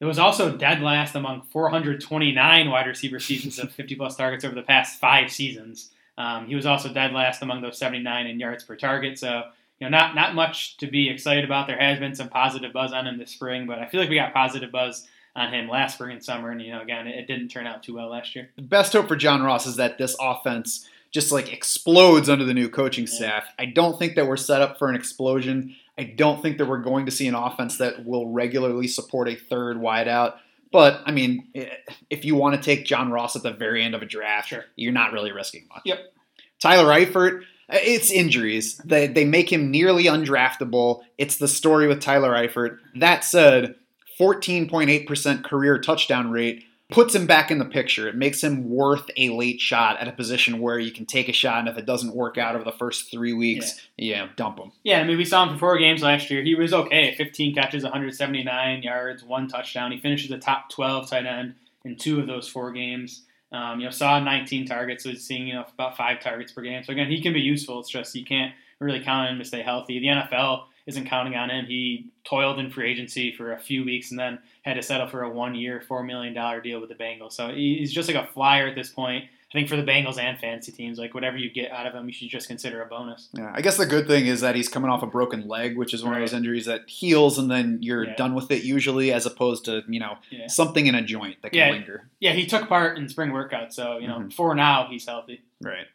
It 0.00 0.04
was 0.04 0.18
also 0.18 0.56
dead 0.56 0.82
last 0.82 1.14
among 1.14 1.42
429 1.50 2.70
wide 2.70 2.86
receiver 2.86 3.18
seasons 3.18 3.58
of 3.58 3.72
50 3.72 3.94
plus 3.96 4.16
targets 4.16 4.44
over 4.44 4.54
the 4.54 4.62
past 4.62 5.00
five 5.00 5.32
seasons. 5.32 5.90
Um, 6.18 6.46
he 6.46 6.54
was 6.54 6.66
also 6.66 6.92
dead 6.92 7.12
last 7.12 7.42
among 7.42 7.62
those 7.62 7.78
79 7.78 8.26
in 8.26 8.40
yards 8.40 8.64
per 8.64 8.76
target. 8.76 9.18
So, 9.18 9.44
you 9.78 9.88
know, 9.88 9.96
not 9.96 10.14
not 10.14 10.34
much 10.34 10.76
to 10.78 10.86
be 10.86 11.10
excited 11.10 11.44
about. 11.44 11.66
There 11.66 11.78
has 11.78 11.98
been 11.98 12.14
some 12.14 12.28
positive 12.28 12.72
buzz 12.72 12.92
on 12.92 13.06
him 13.06 13.18
this 13.18 13.30
spring, 13.30 13.66
but 13.66 13.78
I 13.78 13.86
feel 13.86 14.00
like 14.00 14.08
we 14.08 14.16
got 14.16 14.32
positive 14.32 14.72
buzz 14.72 15.06
on 15.34 15.52
him 15.52 15.68
last 15.68 15.94
spring 15.94 16.12
and 16.12 16.24
summer, 16.24 16.50
and 16.50 16.62
you 16.62 16.72
know, 16.72 16.80
again, 16.80 17.06
it, 17.06 17.26
didn't 17.26 17.48
turn 17.48 17.66
out 17.66 17.82
too 17.82 17.94
well 17.94 18.08
last 18.08 18.34
year. 18.34 18.48
The 18.56 18.62
best 18.62 18.94
hope 18.94 19.06
for 19.06 19.16
John 19.16 19.42
Ross 19.42 19.66
is 19.66 19.76
that 19.76 19.98
this 19.98 20.16
offense 20.18 20.88
just 21.10 21.30
like 21.30 21.52
explodes 21.52 22.30
under 22.30 22.44
the 22.44 22.54
new 22.54 22.70
coaching 22.70 23.06
staff. 23.06 23.44
Yeah. 23.46 23.64
I 23.64 23.66
don't 23.66 23.98
think 23.98 24.16
that 24.16 24.26
we're 24.26 24.38
set 24.38 24.62
up 24.62 24.78
for 24.78 24.88
an 24.88 24.96
explosion. 24.96 25.76
I 25.98 26.04
don't 26.04 26.42
think 26.42 26.58
that 26.58 26.66
we're 26.66 26.82
going 26.82 27.06
to 27.06 27.12
see 27.12 27.26
an 27.26 27.34
offense 27.34 27.78
that 27.78 28.04
will 28.04 28.28
regularly 28.28 28.86
support 28.86 29.28
a 29.28 29.34
third 29.34 29.78
wideout. 29.78 30.34
But 30.72 31.00
I 31.06 31.12
mean, 31.12 31.48
if 32.10 32.24
you 32.24 32.34
want 32.34 32.54
to 32.56 32.62
take 32.62 32.84
John 32.84 33.10
Ross 33.10 33.34
at 33.36 33.42
the 33.42 33.52
very 33.52 33.82
end 33.82 33.94
of 33.94 34.02
a 34.02 34.06
draft, 34.06 34.48
sure. 34.48 34.64
you're 34.76 34.92
not 34.92 35.12
really 35.12 35.32
risking 35.32 35.66
much. 35.68 35.82
Yep. 35.84 36.00
Tyler 36.60 36.92
Eifert, 36.92 37.42
it's 37.68 38.10
injuries. 38.10 38.76
They, 38.84 39.06
they 39.06 39.24
make 39.24 39.50
him 39.50 39.70
nearly 39.70 40.04
undraftable. 40.04 41.02
It's 41.18 41.38
the 41.38 41.48
story 41.48 41.86
with 41.86 42.00
Tyler 42.00 42.32
Eifert. 42.32 42.78
That 42.96 43.24
said, 43.24 43.76
14.8% 44.20 45.44
career 45.44 45.78
touchdown 45.78 46.30
rate 46.30 46.64
puts 46.88 47.14
him 47.14 47.26
back 47.26 47.50
in 47.50 47.58
the 47.58 47.64
picture. 47.64 48.08
It 48.08 48.14
makes 48.14 48.42
him 48.42 48.70
worth 48.70 49.10
a 49.16 49.30
late 49.30 49.60
shot 49.60 49.98
at 49.98 50.06
a 50.06 50.12
position 50.12 50.60
where 50.60 50.78
you 50.78 50.92
can 50.92 51.04
take 51.04 51.28
a 51.28 51.32
shot, 51.32 51.60
and 51.60 51.68
if 51.68 51.76
it 51.76 51.86
doesn't 51.86 52.14
work 52.14 52.38
out 52.38 52.54
over 52.54 52.64
the 52.64 52.72
first 52.72 53.10
three 53.10 53.32
weeks, 53.32 53.88
yeah, 53.96 54.16
yeah 54.16 54.28
dump 54.36 54.58
him. 54.58 54.72
Yeah, 54.84 55.00
I 55.00 55.04
mean, 55.04 55.16
we 55.16 55.24
saw 55.24 55.44
him 55.44 55.54
for 55.54 55.58
four 55.58 55.78
games 55.78 56.02
last 56.02 56.30
year. 56.30 56.42
He 56.42 56.54
was 56.54 56.72
okay 56.72 57.14
15 57.16 57.54
catches, 57.54 57.82
179 57.82 58.82
yards, 58.82 59.24
one 59.24 59.48
touchdown. 59.48 59.92
He 59.92 60.00
finishes 60.00 60.28
the 60.28 60.38
top 60.38 60.70
12 60.70 61.10
tight 61.10 61.26
end 61.26 61.54
in 61.84 61.96
two 61.96 62.20
of 62.20 62.26
those 62.26 62.48
four 62.48 62.72
games. 62.72 63.22
Um, 63.52 63.80
you 63.80 63.86
know, 63.86 63.90
saw 63.90 64.18
19 64.18 64.66
targets, 64.66 65.04
so 65.04 65.10
he's 65.10 65.24
seeing 65.24 65.46
you 65.46 65.54
know 65.54 65.64
about 65.74 65.96
five 65.96 66.20
targets 66.20 66.52
per 66.52 66.62
game. 66.62 66.84
So 66.84 66.92
again, 66.92 67.08
he 67.08 67.20
can 67.20 67.32
be 67.32 67.40
useful. 67.40 67.80
It's 67.80 67.88
just 67.88 68.14
you 68.14 68.24
can't 68.24 68.52
really 68.80 69.02
count 69.02 69.28
on 69.28 69.34
him 69.34 69.38
to 69.38 69.44
stay 69.44 69.62
healthy. 69.62 69.98
The 69.98 70.06
NFL 70.06 70.64
isn't 70.86 71.06
counting 71.06 71.34
on 71.34 71.50
him. 71.50 71.66
He 71.66 72.10
toiled 72.24 72.58
in 72.58 72.70
free 72.70 72.90
agency 72.90 73.32
for 73.32 73.52
a 73.52 73.58
few 73.58 73.84
weeks 73.84 74.10
and 74.10 74.18
then 74.18 74.38
had 74.62 74.74
to 74.74 74.82
settle 74.82 75.08
for 75.08 75.22
a 75.22 75.30
one-year, 75.30 75.82
four 75.86 76.02
million 76.02 76.32
dollar 76.32 76.60
deal 76.60 76.80
with 76.80 76.88
the 76.88 76.94
Bengals. 76.94 77.32
So 77.32 77.48
he's 77.48 77.92
just 77.92 78.08
like 78.08 78.16
a 78.16 78.26
flyer 78.32 78.68
at 78.68 78.74
this 78.74 78.88
point. 78.88 79.24
I 79.24 79.52
think 79.52 79.68
for 79.68 79.76
the 79.76 79.84
Bengals 79.84 80.18
and 80.18 80.38
fantasy 80.38 80.72
teams, 80.72 80.98
like 80.98 81.14
whatever 81.14 81.36
you 81.36 81.50
get 81.50 81.70
out 81.70 81.86
of 81.86 81.94
him, 81.94 82.06
you 82.08 82.12
should 82.12 82.28
just 82.28 82.48
consider 82.48 82.82
a 82.82 82.86
bonus. 82.86 83.28
Yeah, 83.32 83.52
I 83.54 83.62
guess 83.62 83.76
the 83.76 83.86
good 83.86 84.06
thing 84.06 84.26
is 84.26 84.40
that 84.40 84.56
he's 84.56 84.68
coming 84.68 84.90
off 84.90 85.02
a 85.02 85.06
broken 85.06 85.46
leg, 85.46 85.76
which 85.76 85.94
is 85.94 86.02
one 86.02 86.12
right. 86.12 86.22
of 86.22 86.28
those 86.28 86.36
injuries 86.36 86.66
that 86.66 86.88
heals 86.88 87.38
and 87.38 87.50
then 87.50 87.78
you're 87.80 88.04
yeah. 88.04 88.16
done 88.16 88.34
with 88.34 88.50
it 88.50 88.64
usually, 88.64 89.12
as 89.12 89.24
opposed 89.24 89.64
to 89.66 89.82
you 89.88 90.00
know 90.00 90.18
yeah. 90.30 90.48
something 90.48 90.86
in 90.86 90.94
a 90.94 91.02
joint 91.02 91.42
that 91.42 91.50
can 91.50 91.58
yeah. 91.58 91.70
linger. 91.70 92.08
Yeah, 92.18 92.32
he 92.32 92.46
took 92.46 92.68
part 92.68 92.98
in 92.98 93.08
spring 93.08 93.30
workouts, 93.30 93.72
so 93.72 93.98
you 93.98 94.08
know 94.08 94.18
mm-hmm. 94.18 94.30
for 94.30 94.54
now 94.54 94.88
he's 94.90 95.06
healthy. 95.06 95.42
Right 95.62 95.86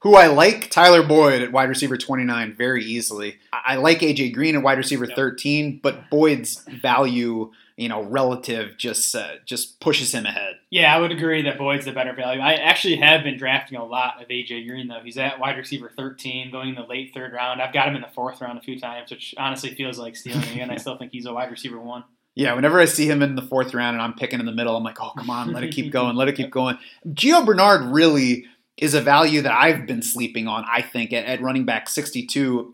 who 0.00 0.14
I 0.14 0.28
like, 0.28 0.70
Tyler 0.70 1.02
Boyd 1.02 1.42
at 1.42 1.52
wide 1.52 1.68
receiver 1.68 1.96
29 1.96 2.54
very 2.54 2.84
easily. 2.84 3.38
I 3.52 3.76
like 3.76 3.98
AJ 3.98 4.32
Green 4.32 4.54
at 4.54 4.62
wide 4.62 4.78
receiver 4.78 5.06
13, 5.06 5.80
but 5.82 6.08
Boyd's 6.08 6.64
value, 6.80 7.50
you 7.76 7.88
know, 7.88 8.02
relative 8.02 8.76
just 8.76 9.14
uh, 9.16 9.34
just 9.44 9.80
pushes 9.80 10.14
him 10.14 10.24
ahead. 10.24 10.54
Yeah, 10.70 10.94
I 10.94 11.00
would 11.00 11.10
agree 11.10 11.42
that 11.42 11.58
Boyd's 11.58 11.84
the 11.84 11.92
better 11.92 12.12
value. 12.12 12.40
I 12.40 12.54
actually 12.54 12.96
have 12.96 13.24
been 13.24 13.36
drafting 13.36 13.76
a 13.76 13.84
lot 13.84 14.22
of 14.22 14.28
AJ 14.28 14.68
Green 14.68 14.86
though. 14.86 15.00
He's 15.02 15.18
at 15.18 15.40
wide 15.40 15.56
receiver 15.56 15.90
13, 15.96 16.52
going 16.52 16.70
in 16.70 16.74
the 16.76 16.82
late 16.82 17.12
third 17.12 17.32
round. 17.32 17.60
I've 17.60 17.74
got 17.74 17.88
him 17.88 17.96
in 17.96 18.02
the 18.02 18.08
fourth 18.14 18.40
round 18.40 18.58
a 18.58 18.62
few 18.62 18.78
times, 18.78 19.10
which 19.10 19.34
honestly 19.36 19.74
feels 19.74 19.98
like 19.98 20.14
stealing. 20.14 20.44
Again, 20.44 20.70
I 20.70 20.76
still 20.76 20.96
think 20.96 21.10
he's 21.10 21.26
a 21.26 21.32
wide 21.32 21.50
receiver 21.50 21.80
one. 21.80 22.04
Yeah, 22.36 22.54
whenever 22.54 22.78
I 22.78 22.84
see 22.84 23.10
him 23.10 23.20
in 23.20 23.34
the 23.34 23.42
fourth 23.42 23.74
round 23.74 23.94
and 23.94 24.02
I'm 24.02 24.14
picking 24.14 24.38
in 24.38 24.46
the 24.46 24.52
middle, 24.52 24.76
I'm 24.76 24.84
like, 24.84 25.00
oh, 25.00 25.10
come 25.18 25.28
on, 25.28 25.52
let 25.52 25.64
it 25.64 25.72
keep 25.72 25.90
going, 25.90 26.14
let 26.14 26.28
it 26.28 26.36
keep 26.36 26.52
going. 26.52 26.78
Gio 27.08 27.44
Bernard 27.44 27.92
really 27.92 28.46
is 28.78 28.94
a 28.94 29.00
value 29.00 29.42
that 29.42 29.52
I've 29.52 29.86
been 29.86 30.02
sleeping 30.02 30.46
on, 30.46 30.64
I 30.70 30.82
think, 30.82 31.12
at, 31.12 31.24
at, 31.26 31.42
running 31.42 31.64
back 31.64 31.88
62, 31.88 32.72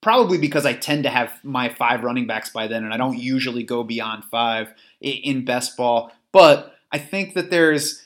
probably 0.00 0.38
because 0.38 0.66
I 0.66 0.72
tend 0.72 1.04
to 1.04 1.10
have 1.10 1.32
my 1.44 1.68
five 1.68 2.02
running 2.02 2.26
backs 2.26 2.50
by 2.50 2.66
then, 2.66 2.84
and 2.84 2.92
I 2.92 2.96
don't 2.96 3.18
usually 3.18 3.62
go 3.62 3.84
beyond 3.84 4.24
five 4.24 4.72
in 5.00 5.44
best 5.44 5.76
ball. 5.76 6.10
But 6.32 6.74
I 6.90 6.98
think 6.98 7.34
that 7.34 7.50
there's 7.50 8.02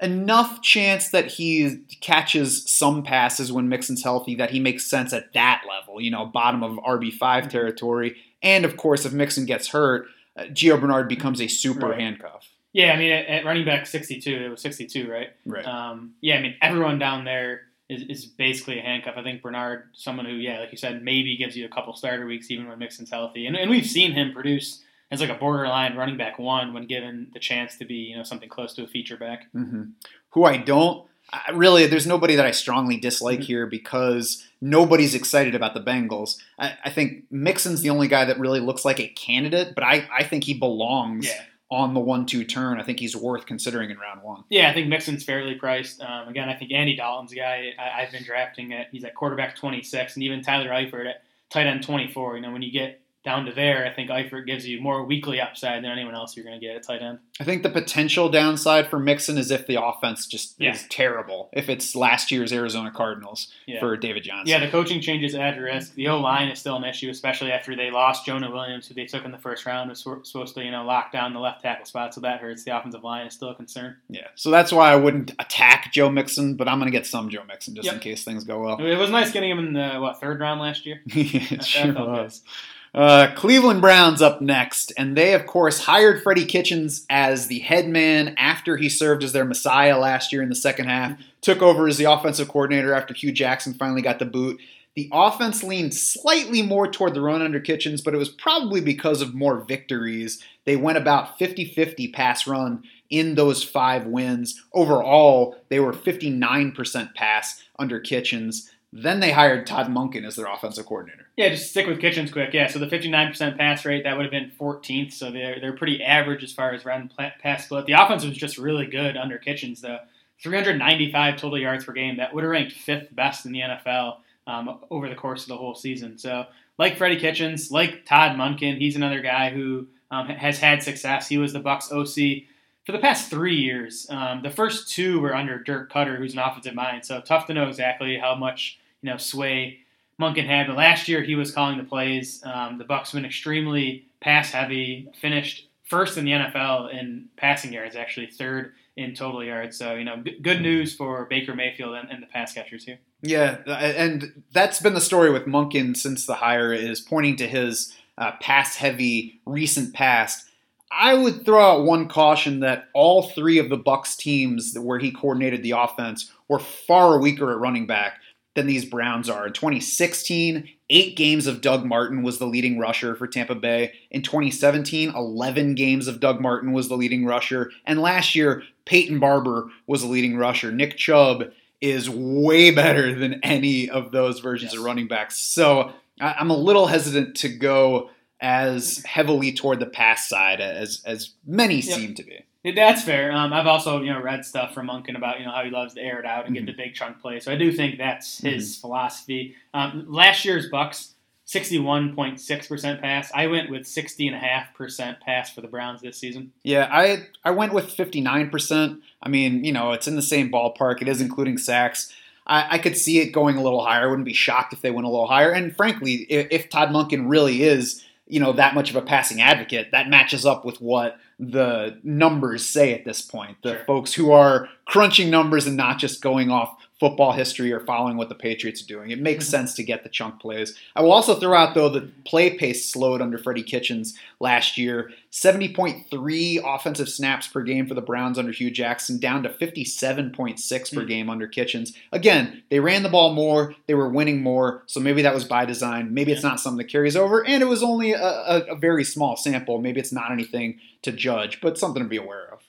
enough 0.00 0.62
chance 0.62 1.08
that 1.10 1.26
he 1.26 1.84
catches 2.00 2.68
some 2.70 3.02
passes 3.02 3.52
when 3.52 3.68
Mixon's 3.68 4.02
healthy 4.02 4.34
that 4.36 4.50
he 4.50 4.60
makes 4.60 4.86
sense 4.86 5.12
at 5.12 5.32
that 5.34 5.62
level, 5.68 6.00
you 6.00 6.10
know, 6.10 6.26
bottom 6.26 6.62
of 6.62 6.76
RB5 6.78 7.48
territory. 7.48 8.16
And 8.42 8.64
of 8.64 8.76
course, 8.76 9.04
if 9.04 9.12
Mixon 9.12 9.46
gets 9.46 9.68
hurt, 9.68 10.06
uh, 10.36 10.42
Gio 10.44 10.80
Bernard 10.80 11.08
becomes 11.08 11.40
a 11.40 11.48
super 11.48 11.88
Right. 11.88 12.00
handcuff. 12.00 12.48
Yeah, 12.74 12.92
I 12.92 12.96
mean, 12.98 13.12
at, 13.12 13.26
at 13.26 13.44
running 13.46 13.64
back 13.64 13.86
62, 13.86 14.30
it 14.30 14.48
was 14.50 14.60
62, 14.60 15.10
right? 15.10 15.28
Right. 15.46 15.64
Um, 15.64 16.14
yeah, 16.20 16.36
I 16.36 16.42
mean, 16.42 16.56
everyone 16.60 16.98
down 16.98 17.24
there 17.24 17.62
is, 17.88 18.02
is 18.02 18.26
basically 18.26 18.78
a 18.80 18.82
handcuff. 18.82 19.14
I 19.16 19.22
think 19.22 19.42
Bernard, 19.42 19.84
someone 19.94 20.26
who, 20.26 20.32
yeah, 20.34 20.58
like 20.60 20.72
you 20.72 20.76
said, 20.78 21.02
maybe 21.02 21.36
gives 21.36 21.56
you 21.56 21.64
a 21.64 21.68
couple 21.68 21.94
starter 21.94 22.26
weeks 22.26 22.50
even 22.50 22.66
when 22.68 22.78
Mixon's 22.78 23.10
healthy. 23.10 23.46
And, 23.46 23.56
and 23.56 23.70
we've 23.70 23.86
seen 23.86 24.12
him 24.12 24.32
produce 24.32 24.82
as 25.12 25.20
like 25.20 25.30
a 25.30 25.34
borderline 25.34 25.96
running 25.96 26.16
back 26.16 26.38
one 26.38 26.74
when 26.74 26.86
given 26.86 27.28
the 27.32 27.38
chance 27.38 27.76
to 27.78 27.84
be, 27.84 27.94
you 27.94 28.16
know, 28.16 28.24
something 28.24 28.48
close 28.48 28.74
to 28.74 28.82
a 28.82 28.88
feature 28.88 29.16
back. 29.16 29.46
hmm 29.52 29.84
Who 30.30 30.44
I 30.44 30.56
don't 30.58 31.06
I, 31.32 31.52
really, 31.52 31.86
there's 31.86 32.06
nobody 32.06 32.34
that 32.36 32.44
I 32.44 32.50
strongly 32.50 32.98
dislike 32.98 33.40
Mhm. 33.40 33.44
here 33.44 33.66
because 33.66 34.46
nobody's 34.60 35.14
excited 35.14 35.54
about 35.54 35.72
the 35.74 35.80
Bengals. 35.80 36.38
I, 36.58 36.74
I 36.84 36.90
think 36.90 37.24
Mixon's 37.30 37.80
the 37.80 37.88
only 37.90 38.08
guy 38.08 38.26
that 38.26 38.38
really 38.38 38.60
looks 38.60 38.84
like 38.84 39.00
a 39.00 39.08
candidate, 39.08 39.74
but 39.74 39.82
I, 39.84 40.06
I 40.12 40.24
think 40.24 40.44
he 40.44 40.54
belongs 40.54 41.26
Yeah. 41.26 41.40
On 41.74 41.94
the 41.94 42.00
one-two 42.00 42.44
turn. 42.44 42.80
I 42.80 42.82
think 42.82 43.00
he's 43.00 43.16
worth 43.16 43.46
considering 43.46 43.90
in 43.90 43.98
round 43.98 44.22
one. 44.22 44.44
Yeah, 44.48 44.70
I 44.70 44.72
think 44.72 44.88
Mixon's 44.88 45.24
fairly 45.24 45.54
priced. 45.54 46.00
Um, 46.00 46.28
again, 46.28 46.48
I 46.48 46.54
think 46.54 46.72
Andy 46.72 46.96
Dalton's 46.96 47.32
a 47.32 47.36
guy 47.36 47.72
I, 47.78 48.02
I've 48.02 48.12
been 48.12 48.24
drafting 48.24 48.72
at. 48.72 48.88
He's 48.90 49.04
at 49.04 49.14
quarterback 49.14 49.56
26, 49.56 50.14
and 50.14 50.22
even 50.22 50.42
Tyler 50.42 50.70
Eifert 50.70 51.08
at 51.08 51.22
tight 51.50 51.66
end 51.66 51.82
24. 51.82 52.36
You 52.36 52.42
know, 52.42 52.52
when 52.52 52.62
you 52.62 52.72
get 52.72 53.00
down 53.24 53.46
to 53.46 53.52
there, 53.52 53.86
I 53.86 53.90
think 53.94 54.10
Eifert 54.10 54.46
gives 54.46 54.66
you 54.66 54.80
more 54.80 55.02
weekly 55.04 55.40
upside 55.40 55.82
than 55.82 55.90
anyone 55.90 56.14
else 56.14 56.36
you're 56.36 56.44
going 56.44 56.60
to 56.60 56.64
get 56.64 56.76
at 56.76 56.82
tight 56.82 57.00
end. 57.00 57.18
I 57.40 57.44
think 57.44 57.62
the 57.62 57.70
potential 57.70 58.28
downside 58.28 58.88
for 58.88 58.98
Mixon 58.98 59.38
is 59.38 59.50
if 59.50 59.66
the 59.66 59.82
offense 59.82 60.26
just 60.26 60.54
Yeah. 60.60 60.72
is 60.72 60.84
terrible. 60.90 61.48
If 61.54 61.68
it's 61.70 61.96
last 61.96 62.30
year's 62.30 62.52
Arizona 62.52 62.90
Cardinals 62.90 63.50
Yeah. 63.66 63.80
for 63.80 63.96
David 63.96 64.24
Johnson. 64.24 64.46
Yeah, 64.48 64.60
the 64.60 64.70
coaching 64.70 65.00
changes 65.00 65.34
add 65.34 65.58
risk. 65.58 65.94
The 65.94 66.08
O 66.08 66.20
line 66.20 66.48
is 66.48 66.58
still 66.58 66.76
an 66.76 66.84
issue, 66.84 67.08
especially 67.08 67.50
after 67.50 67.74
they 67.74 67.90
lost 67.90 68.26
Jonah 68.26 68.50
Williams, 68.50 68.86
who 68.88 68.94
they 68.94 69.06
took 69.06 69.24
in 69.24 69.30
the 69.32 69.38
first 69.38 69.64
round, 69.64 69.88
was 69.88 70.00
supposed 70.24 70.54
to 70.54 70.62
you 70.64 70.70
know 70.70 70.84
lock 70.84 71.10
down 71.10 71.32
the 71.32 71.40
left 71.40 71.62
tackle 71.62 71.86
spot, 71.86 72.12
so 72.14 72.20
that 72.20 72.40
hurts. 72.40 72.62
The 72.64 72.76
offensive 72.76 73.02
line 73.04 73.26
is 73.26 73.32
still 73.34 73.48
a 73.50 73.54
concern. 73.54 73.96
Yeah. 74.10 74.26
So 74.34 74.50
that's 74.50 74.70
why 74.70 74.92
I 74.92 74.96
wouldn't 74.96 75.32
attack 75.38 75.92
Joe 75.92 76.10
Mixon, 76.10 76.56
but 76.56 76.68
I'm 76.68 76.78
going 76.78 76.92
to 76.92 76.96
get 76.96 77.06
some 77.06 77.30
Joe 77.30 77.44
Mixon 77.48 77.74
just 77.74 77.86
Yep. 77.86 77.94
in 77.94 78.00
case 78.00 78.22
things 78.22 78.44
go 78.44 78.60
well. 78.60 78.76
It 78.84 78.96
was 78.96 79.08
nice 79.10 79.32
getting 79.32 79.50
him 79.50 79.58
in 79.60 79.72
the 79.72 79.98
what 79.98 80.20
third 80.20 80.40
round 80.40 80.60
last 80.60 80.84
year. 80.84 81.00
it 81.06 81.48
That 81.50 81.64
sure 81.64 81.92
was. 81.94 82.40
good. 82.40 82.50
Uh, 82.94 83.34
Cleveland 83.34 83.80
Browns 83.80 84.22
up 84.22 84.40
next, 84.40 84.92
and 84.96 85.16
they, 85.16 85.34
of 85.34 85.46
course, 85.46 85.80
hired 85.80 86.22
Freddie 86.22 86.44
Kitchens 86.44 87.04
as 87.10 87.48
the 87.48 87.58
head 87.58 87.88
man 87.88 88.36
after 88.38 88.76
he 88.76 88.88
served 88.88 89.24
as 89.24 89.32
their 89.32 89.44
messiah 89.44 89.98
last 89.98 90.32
year 90.32 90.42
in 90.42 90.48
the 90.48 90.54
second 90.54 90.86
half. 90.86 91.18
Took 91.40 91.60
over 91.60 91.88
as 91.88 91.98
the 91.98 92.04
offensive 92.04 92.48
coordinator 92.48 92.94
after 92.94 93.12
Hue 93.12 93.32
Jackson 93.32 93.74
finally 93.74 94.00
got 94.00 94.20
the 94.20 94.24
boot. 94.24 94.60
The 94.94 95.10
offense 95.12 95.64
leaned 95.64 95.92
slightly 95.92 96.62
more 96.62 96.86
toward 96.86 97.14
the 97.14 97.20
run 97.20 97.42
under 97.42 97.58
Kitchens, 97.58 98.00
but 98.00 98.14
it 98.14 98.18
was 98.18 98.28
probably 98.28 98.80
because 98.80 99.20
of 99.20 99.34
more 99.34 99.58
victories. 99.58 100.40
They 100.64 100.76
went 100.76 100.96
about 100.96 101.36
50 101.36 101.64
50 101.64 102.12
pass 102.12 102.46
run 102.46 102.84
in 103.10 103.34
those 103.34 103.64
five 103.64 104.06
wins. 104.06 104.62
Overall, 104.72 105.56
they 105.68 105.80
were 105.80 105.92
59% 105.92 107.14
pass 107.14 107.60
under 107.76 107.98
Kitchens. 107.98 108.70
Then 108.92 109.18
they 109.18 109.32
hired 109.32 109.66
Todd 109.66 109.88
Monken 109.88 110.24
as 110.24 110.36
their 110.36 110.46
offensive 110.46 110.86
coordinator. 110.86 111.23
Yeah, 111.36 111.48
just 111.48 111.70
stick 111.70 111.88
with 111.88 112.00
Kitchens 112.00 112.30
quick. 112.30 112.54
Yeah, 112.54 112.68
so 112.68 112.78
the 112.78 112.86
59% 112.86 113.58
pass 113.58 113.84
rate, 113.84 114.04
that 114.04 114.16
would 114.16 114.24
have 114.24 114.30
been 114.30 114.52
14th. 114.58 115.12
So 115.12 115.32
they're, 115.32 115.58
they're 115.60 115.76
pretty 115.76 116.02
average 116.02 116.44
as 116.44 116.52
far 116.52 116.72
as 116.72 116.84
run 116.84 117.10
pass 117.42 117.64
split. 117.64 117.86
The 117.86 117.94
offense 117.94 118.24
was 118.24 118.36
just 118.36 118.56
really 118.56 118.86
good 118.86 119.16
under 119.16 119.38
Kitchens, 119.38 119.80
though. 119.80 119.98
395 120.42 121.36
total 121.36 121.58
yards 121.58 121.84
per 121.84 121.92
game. 121.92 122.18
That 122.18 122.34
would 122.34 122.44
have 122.44 122.50
ranked 122.50 122.72
fifth 122.72 123.14
best 123.14 123.46
in 123.46 123.52
the 123.52 123.60
NFL 123.60 124.18
um, 124.46 124.78
over 124.90 125.08
the 125.08 125.14
course 125.14 125.42
of 125.42 125.48
the 125.48 125.56
whole 125.56 125.74
season. 125.74 126.18
So, 126.18 126.46
like 126.78 126.96
Freddie 126.96 127.20
Kitchens, 127.20 127.70
like 127.70 128.04
Todd 128.04 128.36
Monken, 128.36 128.78
he's 128.78 128.96
another 128.96 129.20
guy 129.20 129.50
who 129.50 129.86
um, 130.10 130.26
has 130.28 130.58
had 130.58 130.82
success. 130.82 131.28
He 131.28 131.38
was 131.38 131.52
the 131.52 131.60
Bucks 131.60 131.90
OC 131.90 132.44
for 132.84 132.92
the 132.92 132.98
past 132.98 133.30
three 133.30 133.56
years. 133.56 134.06
Um, 134.10 134.42
the 134.42 134.50
first 134.50 134.92
two 134.92 135.20
were 135.20 135.34
under 135.34 135.58
Dirk 135.58 135.92
Koetter, 135.92 136.18
who's 136.18 136.34
an 136.34 136.40
offensive 136.40 136.74
mind. 136.74 137.04
So 137.04 137.20
tough 137.20 137.46
to 137.46 137.54
know 137.54 137.68
exactly 137.68 138.18
how 138.18 138.34
much 138.34 138.78
you 139.02 139.10
know 139.10 139.16
sway 139.16 139.78
Monken 140.20 140.46
had. 140.46 140.66
But 140.66 140.76
last 140.76 141.08
year 141.08 141.22
he 141.22 141.34
was 141.34 141.50
calling 141.50 141.78
the 141.78 141.84
plays. 141.84 142.42
Um, 142.44 142.78
the 142.78 142.84
Bucks 142.84 143.12
been 143.12 143.24
extremely 143.24 144.06
pass 144.20 144.50
heavy. 144.50 145.08
Finished 145.20 145.68
first 145.84 146.16
in 146.16 146.24
the 146.24 146.32
NFL 146.32 146.92
in 146.92 147.26
passing 147.36 147.72
yards, 147.72 147.96
actually 147.96 148.26
third 148.26 148.72
in 148.96 149.14
total 149.14 149.44
yards. 149.44 149.76
So 149.76 149.94
you 149.94 150.04
know, 150.04 150.16
g- 150.16 150.38
good 150.40 150.60
news 150.60 150.94
for 150.94 151.24
Baker 151.26 151.54
Mayfield 151.54 151.94
and, 151.94 152.10
and 152.10 152.22
the 152.22 152.26
pass 152.26 152.52
catchers 152.52 152.84
here. 152.84 152.98
Yeah, 153.22 153.58
and 153.66 154.42
that's 154.52 154.80
been 154.80 154.94
the 154.94 155.00
story 155.00 155.30
with 155.30 155.46
Monken 155.46 155.96
since 155.96 156.26
the 156.26 156.34
hire 156.34 156.72
is 156.72 157.00
pointing 157.00 157.36
to 157.36 157.48
his 157.48 157.94
uh, 158.18 158.32
pass-heavy 158.40 159.40
recent 159.46 159.94
past. 159.94 160.46
I 160.92 161.14
would 161.14 161.44
throw 161.44 161.60
out 161.60 161.86
one 161.86 162.06
caution 162.06 162.60
that 162.60 162.88
all 162.92 163.22
three 163.22 163.58
of 163.58 163.70
the 163.70 163.76
Bucks 163.76 164.14
teams 164.14 164.76
where 164.78 164.98
he 164.98 165.10
coordinated 165.10 165.62
the 165.62 165.72
offense 165.72 166.30
were 166.48 166.58
far 166.58 167.18
weaker 167.18 167.50
at 167.50 167.58
running 167.58 167.86
back 167.86 168.20
than 168.54 168.66
these 168.66 168.84
Browns 168.84 169.28
are. 169.28 169.46
In 169.48 169.52
2016, 169.52 170.68
eight 170.90 171.16
games 171.16 171.46
of 171.46 171.60
Doug 171.60 171.84
Martin 171.84 172.22
was 172.22 172.38
the 172.38 172.46
leading 172.46 172.78
rusher 172.78 173.14
for 173.14 173.26
Tampa 173.26 173.54
Bay. 173.54 173.92
In 174.10 174.22
2017, 174.22 175.10
11 175.10 175.74
games 175.74 176.06
of 176.06 176.20
Doug 176.20 176.40
Martin 176.40 176.72
was 176.72 176.88
the 176.88 176.96
leading 176.96 177.24
rusher. 177.26 177.70
And 177.84 178.00
last 178.00 178.34
year, 178.34 178.62
Peyton 178.84 179.18
Barber 179.18 179.68
was 179.86 180.02
the 180.02 180.08
leading 180.08 180.36
rusher. 180.36 180.70
Nick 180.70 180.96
Chubb 180.96 181.44
is 181.80 182.08
way 182.08 182.70
better 182.70 183.14
than 183.18 183.40
any 183.42 183.90
of 183.90 184.12
those 184.12 184.40
versions 184.40 184.72
Yes. 184.72 184.78
of 184.78 184.84
running 184.84 185.08
backs. 185.08 185.36
So 185.38 185.92
I'm 186.20 186.50
a 186.50 186.56
little 186.56 186.86
hesitant 186.86 187.34
to 187.38 187.48
go 187.48 188.10
as 188.40 189.02
heavily 189.04 189.52
toward 189.52 189.80
the 189.80 189.86
pass 189.86 190.28
side 190.28 190.60
as 190.60 191.02
as 191.04 191.30
many 191.46 191.76
Yep. 191.76 191.84
seem 191.84 192.14
to 192.14 192.22
be. 192.22 192.38
That's 192.64 193.02
fair. 193.02 193.30
Um, 193.32 193.52
I've 193.52 193.66
also 193.66 194.00
you 194.00 194.12
know 194.12 194.20
read 194.20 194.44
stuff 194.44 194.72
from 194.72 194.86
Monken 194.88 195.16
about 195.16 195.38
you 195.38 195.44
know 195.46 195.52
how 195.52 195.64
he 195.64 195.70
loves 195.70 195.94
to 195.94 196.00
air 196.00 196.18
it 196.20 196.26
out 196.26 196.46
and 196.46 196.54
Mhm. 196.56 196.60
get 196.60 196.66
the 196.66 196.82
big 196.82 196.94
chunk 196.94 197.20
play. 197.20 197.40
So 197.40 197.52
I 197.52 197.56
do 197.56 197.70
think 197.72 197.98
that's 197.98 198.38
his 198.38 198.76
philosophy. 198.76 199.54
Um, 199.74 200.06
last 200.08 200.44
year's 200.46 200.68
Bucks, 200.70 201.12
sixty 201.44 201.78
one 201.78 202.14
point 202.14 202.40
six 202.40 202.66
percent 202.66 203.02
pass. 203.02 203.30
I 203.34 203.48
went 203.48 203.68
with 203.70 203.86
sixty 203.86 204.26
and 204.26 204.34
a 204.34 204.38
half 204.38 204.72
percent 204.74 205.20
pass 205.20 205.52
for 205.52 205.60
the 205.60 205.68
Browns 205.68 206.00
this 206.00 206.16
season. 206.16 206.52
Yeah, 206.62 206.88
I 206.90 207.26
I 207.44 207.50
went 207.50 207.74
with 207.74 207.90
59%. 207.94 209.00
I 209.22 209.28
mean, 209.28 209.64
you 209.64 209.72
know, 209.72 209.92
it's 209.92 210.08
in 210.08 210.16
the 210.16 210.22
same 210.22 210.50
ballpark. 210.50 211.02
It 211.02 211.08
is 211.08 211.20
including 211.20 211.58
sacks. 211.58 212.12
I, 212.46 212.74
I 212.76 212.78
could 212.78 212.96
see 212.96 213.20
it 213.20 213.30
going 213.32 213.56
a 213.56 213.62
little 213.62 213.84
higher. 213.84 214.04
I 214.04 214.06
wouldn't 214.06 214.26
be 214.26 214.34
shocked 214.34 214.72
if 214.72 214.80
they 214.82 214.90
went 214.90 215.06
a 215.06 215.10
little 215.10 215.26
higher. 215.26 215.50
And 215.50 215.74
frankly, 215.74 216.26
if, 216.28 216.46
if 216.50 216.68
Todd 216.70 216.90
Monken 216.90 217.28
really 217.28 217.62
is, 217.62 218.04
you 218.26 218.38
know, 218.40 218.52
that 218.52 218.74
much 218.74 218.90
of 218.90 218.96
a 218.96 219.02
passing 219.02 219.40
advocate, 219.40 219.92
that 219.92 220.08
matches 220.10 220.44
up 220.44 220.62
with 220.64 220.78
what 220.80 221.18
the 221.38 221.98
numbers 222.02 222.66
say 222.68 222.94
at 222.94 223.04
this 223.04 223.22
point. 223.22 223.56
The 223.62 223.70
Sure. 223.76 223.84
folks 223.84 224.14
who 224.14 224.32
are 224.32 224.68
crunching 224.86 225.30
numbers 225.30 225.66
and 225.66 225.76
not 225.76 225.98
just 225.98 226.22
going 226.22 226.50
off 226.50 226.76
football 227.00 227.32
history 227.32 227.72
or 227.72 227.80
following 227.80 228.16
what 228.16 228.28
the 228.28 228.34
Patriots 228.34 228.82
are 228.82 228.86
doing. 228.86 229.10
It 229.10 229.20
makes 229.20 229.44
Mhm. 229.46 229.50
sense 229.50 229.74
to 229.74 229.82
get 229.82 230.04
the 230.04 230.08
chunk 230.08 230.40
plays. 230.40 230.76
I 230.94 231.02
will 231.02 231.12
also 231.12 231.34
throw 231.34 231.54
out 231.54 231.74
though 231.74 231.88
that 231.88 232.24
play 232.24 232.50
pace 232.56 232.88
slowed 232.88 233.20
under 233.20 233.36
Freddie 233.36 233.64
Kitchens 233.64 234.16
last 234.40 234.78
year. 234.78 235.10
70.3 235.30 236.60
offensive 236.64 237.08
snaps 237.08 237.46
per 237.48 237.62
game 237.62 237.86
for 237.86 237.94
the 237.94 238.00
Browns 238.00 238.38
under 238.38 238.52
Hue 238.52 238.70
Jackson, 238.70 239.18
down 239.18 239.42
to 239.42 239.48
57.6 239.48 240.90
per 240.90 241.02
Hmm. 241.02 241.06
game 241.08 241.30
under 241.30 241.46
Kitchens. 241.48 241.92
Again, 242.12 242.62
they 242.70 242.80
ran 242.80 243.02
the 243.02 243.08
ball 243.08 243.32
more, 243.34 243.74
they 243.86 243.94
were 243.94 244.08
winning 244.08 244.42
more, 244.42 244.82
so 244.86 245.00
maybe 245.00 245.22
that 245.22 245.34
was 245.34 245.44
by 245.44 245.64
design. 245.64 246.14
Maybe 246.14 246.32
it's 246.32 246.42
not 246.42 246.60
something 246.60 246.78
that 246.78 246.90
carries 246.92 247.16
over, 247.16 247.44
and 247.46 247.62
it 247.62 247.66
was 247.66 247.82
only 247.82 248.12
a, 248.12 248.22
a, 248.22 248.58
a 248.70 248.76
very 248.76 249.04
small 249.04 249.36
sample. 249.36 249.80
Maybe 249.80 250.00
it's 250.00 250.12
not 250.12 250.30
anything 250.30 250.78
to 251.02 251.12
judge, 251.12 251.60
but 251.60 251.76
something 251.78 252.02
to 252.02 252.08
be 252.08 252.16
aware 252.16 252.52
of. 252.52 252.60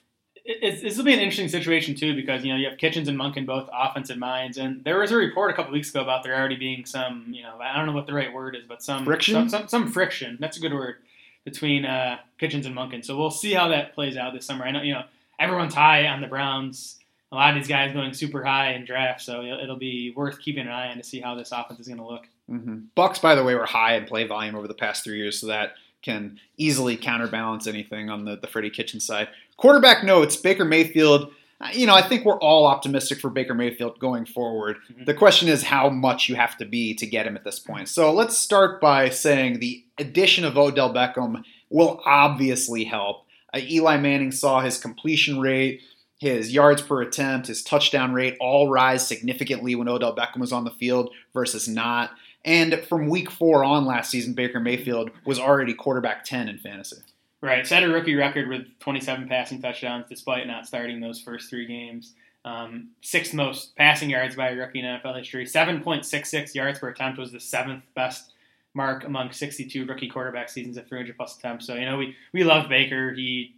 It- 0.46 0.58
It's, 0.62 0.82
this 0.82 0.96
will 0.96 1.04
be 1.04 1.12
an 1.12 1.18
interesting 1.20 1.48
situation 1.48 1.94
too 1.94 2.14
because 2.14 2.44
you 2.44 2.52
know 2.52 2.58
you 2.58 2.68
have 2.68 2.78
Kitchens 2.78 3.08
and 3.08 3.18
Monken 3.18 3.44
both 3.46 3.68
offensive 3.72 4.16
minds, 4.18 4.58
and 4.58 4.82
there 4.84 4.98
was 4.98 5.10
a 5.10 5.16
report 5.16 5.50
a 5.50 5.54
couple 5.54 5.72
weeks 5.72 5.90
ago 5.90 6.00
about 6.02 6.22
there 6.22 6.34
already 6.36 6.56
being 6.56 6.84
some 6.86 7.26
you 7.30 7.42
know 7.42 7.58
I 7.60 7.76
don't 7.76 7.86
know 7.86 7.92
what 7.92 8.06
the 8.06 8.14
right 8.14 8.32
word 8.32 8.54
is, 8.56 8.64
but 8.66 8.82
some 8.82 9.04
Friction? 9.04 9.34
some, 9.34 9.48
some, 9.48 9.68
some 9.68 9.92
friction. 9.92 10.36
That's 10.40 10.56
a 10.56 10.60
good 10.60 10.72
word 10.72 10.96
between 11.44 11.84
uh, 11.84 12.18
Kitchens 12.38 12.66
and 12.66 12.74
Monken. 12.76 13.04
So 13.04 13.16
we'll 13.16 13.30
see 13.30 13.52
how 13.52 13.68
that 13.68 13.94
plays 13.94 14.16
out 14.16 14.32
this 14.32 14.44
summer. 14.46 14.64
I 14.64 14.70
know 14.70 14.82
you 14.82 14.94
know 14.94 15.04
everyone's 15.38 15.74
high 15.74 16.06
on 16.06 16.20
the 16.20 16.26
Browns. 16.28 16.98
A 17.32 17.34
lot 17.34 17.50
of 17.50 17.56
these 17.56 17.68
guys 17.68 17.92
going 17.92 18.14
super 18.14 18.44
high 18.44 18.72
in 18.74 18.84
draft, 18.84 19.20
so 19.20 19.42
it'll, 19.42 19.58
it'll 19.58 19.76
be 19.76 20.12
worth 20.14 20.38
keeping 20.38 20.62
an 20.66 20.72
eye 20.72 20.88
on 20.92 20.96
to 20.96 21.02
see 21.02 21.18
how 21.20 21.34
this 21.34 21.50
offense 21.50 21.80
is 21.80 21.88
going 21.88 21.98
to 21.98 22.06
look. 22.06 22.28
hmm 22.48 22.78
Bucks, 22.94 23.18
by 23.18 23.34
the 23.34 23.42
way, 23.42 23.56
were 23.56 23.66
high 23.66 23.96
in 23.96 24.04
play 24.04 24.24
volume 24.28 24.54
over 24.54 24.68
the 24.68 24.74
past 24.74 25.02
three 25.02 25.16
years, 25.18 25.40
so 25.40 25.48
that 25.48 25.74
can 26.02 26.38
easily 26.56 26.96
counterbalance 26.96 27.66
anything 27.66 28.10
on 28.10 28.24
the, 28.24 28.36
the 28.36 28.46
Freddie 28.46 28.70
Kitchen 28.70 29.00
side. 29.00 29.28
Quarterback 29.56 30.04
notes 30.04 30.36
Baker 30.36 30.64
Mayfield. 30.64 31.32
uh, 31.60 31.68
You 31.72 31.86
know, 31.86 31.94
I 31.94 32.02
think 32.02 32.24
we're 32.24 32.38
all 32.38 32.66
optimistic 32.66 33.18
for 33.20 33.30
Baker 33.30 33.54
Mayfield 33.54 33.98
going 33.98 34.24
forward. 34.26 34.76
Mhm. 34.92 35.06
The 35.06 35.14
question 35.14 35.48
is 35.48 35.64
how 35.64 35.88
much 35.88 36.28
you 36.28 36.34
have 36.36 36.56
to 36.58 36.64
be 36.64 36.94
to 36.94 37.06
get 37.06 37.26
him 37.26 37.36
at 37.36 37.44
this 37.44 37.58
point. 37.58 37.88
So 37.88 38.12
let's 38.12 38.36
start 38.36 38.80
by 38.80 39.08
saying 39.08 39.58
the 39.60 39.84
addition 39.98 40.44
of 40.44 40.56
Odell 40.56 40.92
Beckham 40.94 41.42
will 41.70 42.00
obviously 42.04 42.84
help. 42.84 43.24
Uh, 43.52 43.58
Eli 43.62 43.96
Manning 43.96 44.30
saw 44.32 44.60
his 44.60 44.78
completion 44.78 45.40
rate 45.40 45.80
his 46.18 46.50
yards 46.50 46.80
per 46.80 47.02
attempt, 47.02 47.46
his 47.48 47.62
touchdown 47.62 48.14
rate 48.14 48.38
all 48.40 48.70
rise 48.70 49.06
significantly 49.06 49.74
when 49.74 49.86
Odell 49.86 50.16
Beckham 50.16 50.38
was 50.38 50.50
on 50.50 50.64
the 50.64 50.70
field 50.70 51.10
versus 51.34 51.68
not. 51.68 52.10
And 52.46 52.82
from 52.88 53.08
week 53.08 53.30
four 53.30 53.64
on 53.64 53.84
last 53.84 54.10
season, 54.10 54.32
Baker 54.32 54.60
Mayfield 54.60 55.10
was 55.26 55.38
already 55.38 55.74
quarterback 55.74 56.24
10 56.24 56.48
in 56.48 56.58
fantasy. 56.58 57.02
Right, 57.42 57.66
set 57.66 57.82
a 57.82 57.88
rookie 57.88 58.14
record 58.14 58.48
with 58.48 58.66
27 58.80 59.28
passing 59.28 59.60
touchdowns 59.60 60.06
despite 60.08 60.46
not 60.46 60.66
starting 60.66 61.00
those 61.00 61.20
first 61.20 61.50
three 61.50 61.66
games. 61.66 62.14
Um, 62.44 62.90
sixth 63.02 63.34
most 63.34 63.76
passing 63.76 64.08
yards 64.08 64.36
by 64.36 64.50
a 64.50 64.56
rookie 64.56 64.78
in 64.78 64.84
NFL 64.84 65.18
history. 65.18 65.44
7.66 65.44 66.54
yards 66.54 66.78
per 66.78 66.88
attempt 66.88 67.18
was 67.18 67.32
the 67.32 67.40
seventh 67.40 67.82
best 67.94 68.32
mark 68.72 69.04
among 69.04 69.32
62 69.32 69.86
rookie 69.86 70.08
quarterback 70.08 70.48
seasons 70.48 70.76
at 70.76 70.86
300 70.88 71.16
plus 71.16 71.36
attempts. 71.36 71.66
So 71.66 71.74
you 71.74 71.84
know 71.84 71.96
we 71.96 72.14
we 72.32 72.44
loved 72.44 72.68
Baker. 72.68 73.12
He 73.12 73.54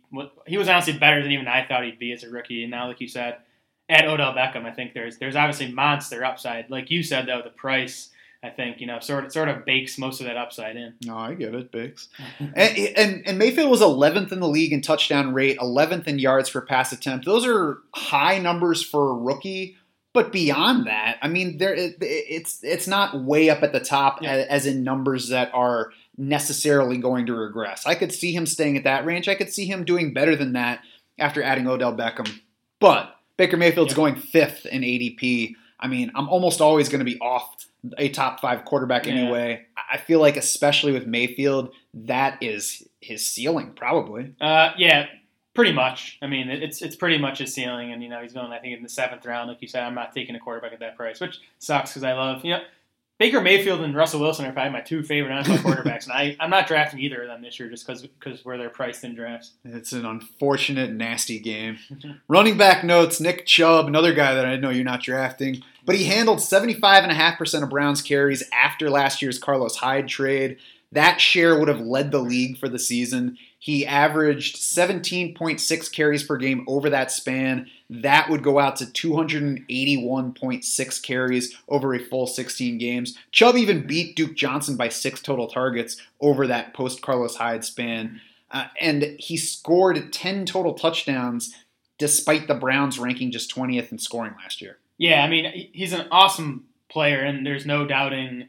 he 0.47 0.57
was 0.57 0.69
honestly 0.69 0.97
better 0.97 1.23
than 1.23 1.33
even 1.33 1.49
I 1.49 1.67
thought 1.67 1.85
he'd 1.85 1.99
be 1.99 2.13
as 2.13 2.23
a 2.23 2.31
rookie. 2.31 2.63
And 2.63 2.71
now, 2.71 2.87
like 2.87 3.01
you 3.01 3.09
said, 3.09 3.39
at 3.89 4.07
Odell 4.07 4.33
Beckham, 4.33 4.65
I 4.65 4.71
think 4.71 4.95
there's 4.95 5.19
there's 5.19 5.37
obviously 5.37 5.73
monster 5.73 6.25
upside. 6.25 6.71
Like 6.71 6.91
you 6.91 7.03
said 7.03 7.27
though, 7.27 7.43
the 7.43 7.51
price. 7.51 8.11
I 8.43 8.51
think 8.51 8.81
you 8.81 8.87
know, 8.87 9.01
sort 9.01 9.25
of, 9.25 9.33
sort 9.33 9.49
of 9.49 9.65
bakes 9.65 9.99
most 9.99 10.21
of 10.21 10.27
that 10.27 10.37
upside 10.37 10.77
in. 10.77 10.95
No, 11.05 11.17
I 11.17 11.35
get 11.35 11.55
it, 11.55 11.73
bakes. 11.73 12.09
and, 12.39 12.57
and 12.57 13.23
and 13.27 13.39
Mayfield 13.39 13.71
was 13.71 13.81
11th 13.81 14.31
in 14.31 14.39
the 14.41 14.49
league 14.49 14.73
in 14.73 14.81
touchdown 14.81 15.35
rate, 15.35 15.59
11th 15.59 16.07
in 16.07 16.19
yards 16.21 16.49
per 16.51 16.61
pass 16.61 16.93
attempt. 16.93 17.25
Those 17.27 17.45
are 17.47 17.79
high 17.95 18.39
numbers 18.39 18.83
for 18.83 19.11
a 19.11 19.15
rookie. 19.15 19.77
But 20.15 20.33
beyond 20.33 20.87
that, 20.87 21.19
I 21.21 21.29
mean, 21.29 21.59
there 21.59 21.75
it, 21.75 21.97
it's 22.01 22.61
it's 22.63 22.89
not 22.89 23.23
way 23.25 23.51
up 23.51 23.63
at 23.63 23.73
the 23.73 23.81
top 23.81 24.23
Yeah. 24.23 24.33
as, 24.33 24.47
as 24.47 24.67
in 24.67 24.83
numbers 24.83 25.29
that 25.29 25.51
are 25.53 25.91
necessarily 26.17 26.97
going 26.99 27.27
to 27.27 27.35
regress. 27.35 27.87
I 27.87 27.95
could 27.95 28.13
see 28.13 28.33
him 28.33 28.47
staying 28.47 28.77
at 28.77 28.85
that 28.85 29.05
range. 29.05 29.29
I 29.29 29.35
could 29.35 29.53
see 29.53 29.67
him 29.67 29.85
doing 29.85 30.13
better 30.13 30.35
than 30.37 30.53
that 30.55 30.81
after 31.19 31.43
adding 31.43 31.67
Odell 31.69 31.95
Beckham. 31.95 32.29
But 32.81 33.15
Baker 33.37 33.57
Mayfield's 33.57 33.93
Yeah. 33.93 33.97
going 33.97 34.17
fifth 34.17 34.67
in 34.67 34.83
ADP. 34.83 35.55
I 35.81 35.87
mean, 35.87 36.11
I'm 36.17 36.29
almost 36.29 36.61
always 36.61 36.89
going 36.89 36.99
to 37.01 37.05
be 37.05 37.21
off 37.21 37.58
a 37.97 38.09
top 38.11 38.41
five 38.41 38.65
quarterback 38.65 39.07
Yeah. 39.07 39.15
anyway. 39.15 39.67
I 39.91 39.97
feel 39.97 40.21
like, 40.21 40.37
especially 40.37 40.93
with 40.93 41.07
Mayfield, 41.07 41.73
that 41.95 42.43
is 42.43 42.87
his 43.01 43.27
ceiling, 43.27 43.73
probably. 43.75 44.33
Uh, 44.41 44.71
yeah, 44.77 45.07
pretty 45.55 45.73
much. 45.73 46.19
I 46.21 46.27
mean, 46.27 46.51
it's 46.51 46.83
it's 46.83 46.97
pretty 46.97 47.19
much 47.19 47.39
his 47.39 47.55
ceiling, 47.55 47.93
and 47.93 48.03
you 48.03 48.09
know 48.09 48.21
he's 48.23 48.33
going. 48.33 48.53
I 48.53 48.59
think 48.59 48.77
in 48.77 48.83
the 48.83 48.89
seventh 48.89 49.25
round, 49.25 49.49
like 49.49 49.63
you 49.63 49.69
said, 49.69 49.83
I'm 49.83 49.95
not 49.95 50.13
taking 50.13 50.35
a 50.35 50.39
quarterback 50.41 50.73
at 50.73 50.81
that 50.81 50.97
price, 50.97 51.21
which 51.21 51.39
sucks 51.59 51.91
because 51.91 52.05
I 52.05 52.13
love 52.13 52.45
you 52.45 52.53
know 52.53 52.61
Baker 53.19 53.41
Mayfield 53.41 53.81
and 53.81 53.97
Russell 53.97 54.21
Wilson 54.21 54.47
are 54.47 54.53
probably 54.53 54.73
my 54.73 54.81
two 54.81 55.03
favorite 55.03 55.33
NFL 55.33 55.59
quarterbacks, 55.59 56.05
and 56.05 56.13
I 56.13 56.37
I'm 56.39 56.51
not 56.51 56.69
drafting 56.69 57.01
either 57.01 57.23
of 57.23 57.29
them 57.29 57.43
this 57.43 57.59
year 57.59 57.69
just 57.69 57.87
because 57.87 58.45
where 58.45 58.57
they're 58.57 58.71
priced 58.71 59.03
in 59.03 59.15
drafts. 59.15 59.53
It's 59.65 59.93
an 59.93 60.07
unfortunate, 60.07 60.93
nasty 60.93 61.41
game. 61.41 61.79
Running 62.29 62.57
back 62.57 62.85
notes 62.85 63.21
Nick 63.21 63.45
Chubb, 63.45 63.89
another 63.89 64.15
guy 64.15 64.35
that 64.35 64.47
I 64.47 64.57
know 64.57 64.71
you're 64.71 64.85
not 64.85 65.03
drafting, 65.03 65.63
but 65.85 65.97
he 65.97 66.05
handled 66.05 66.39
75.5% 66.39 67.63
of 67.63 67.71
Browns 67.71 68.03
carries 68.03 68.45
after 68.53 68.89
last 68.89 69.21
year's 69.21 69.39
Carlos 69.39 69.77
Hyde 69.77 70.07
trade. 70.07 70.59
That 70.93 71.21
share 71.21 71.59
would 71.59 71.67
have 71.69 71.81
led 71.81 72.13
the 72.13 72.21
league 72.21 72.57
for 72.57 72.69
the 72.69 72.79
season. 72.79 73.37
He 73.59 73.85
averaged 73.85 74.57
17.6 74.57 75.93
carries 75.93 76.23
per 76.23 76.39
game 76.39 76.65
over 76.67 76.89
that 76.89 77.11
span. 77.11 77.69
That 77.91 78.31
would 78.31 78.43
go 78.43 78.59
out 78.59 78.77
to 78.77 78.87
281.6 78.87 81.03
carries 81.03 81.55
over 81.69 81.95
a 81.95 81.99
full 81.99 82.27
16 82.27 82.79
games. 82.79 83.19
Chubb 83.33 83.57
even 83.57 83.87
beat 83.87 84.17
Duke 84.17 84.35
Johnson 84.35 84.77
by 84.77 84.89
six 84.89 85.21
total 85.21 85.49
targets 85.49 85.99
over 86.21 86.47
that 86.47 86.73
post 86.73 87.03
Carlos 87.03 87.37
Hyde 87.37 87.65
span. 87.65 88.23
Uh, 88.51 88.69
and 88.81 89.15
he 89.19 89.37
scored 89.37 90.11
10 90.13 90.47
total 90.47 90.73
touchdowns 90.73 91.55
despite 91.99 92.47
the 92.47 92.55
Browns 92.55 92.99
ranking 92.99 93.31
just 93.31 93.55
20th 93.55 93.93
in 93.93 93.99
scoring 93.99 94.33
last 94.41 94.63
year. 94.63 94.79
Yeah, 94.97 95.23
I 95.23 95.29
mean 95.29 95.69
he's 95.73 95.93
an 95.93 96.09
awesome 96.11 96.65
player, 96.89 97.21
and 97.21 97.47
there's 97.47 97.67
no 97.67 97.87
doubting 97.87 98.49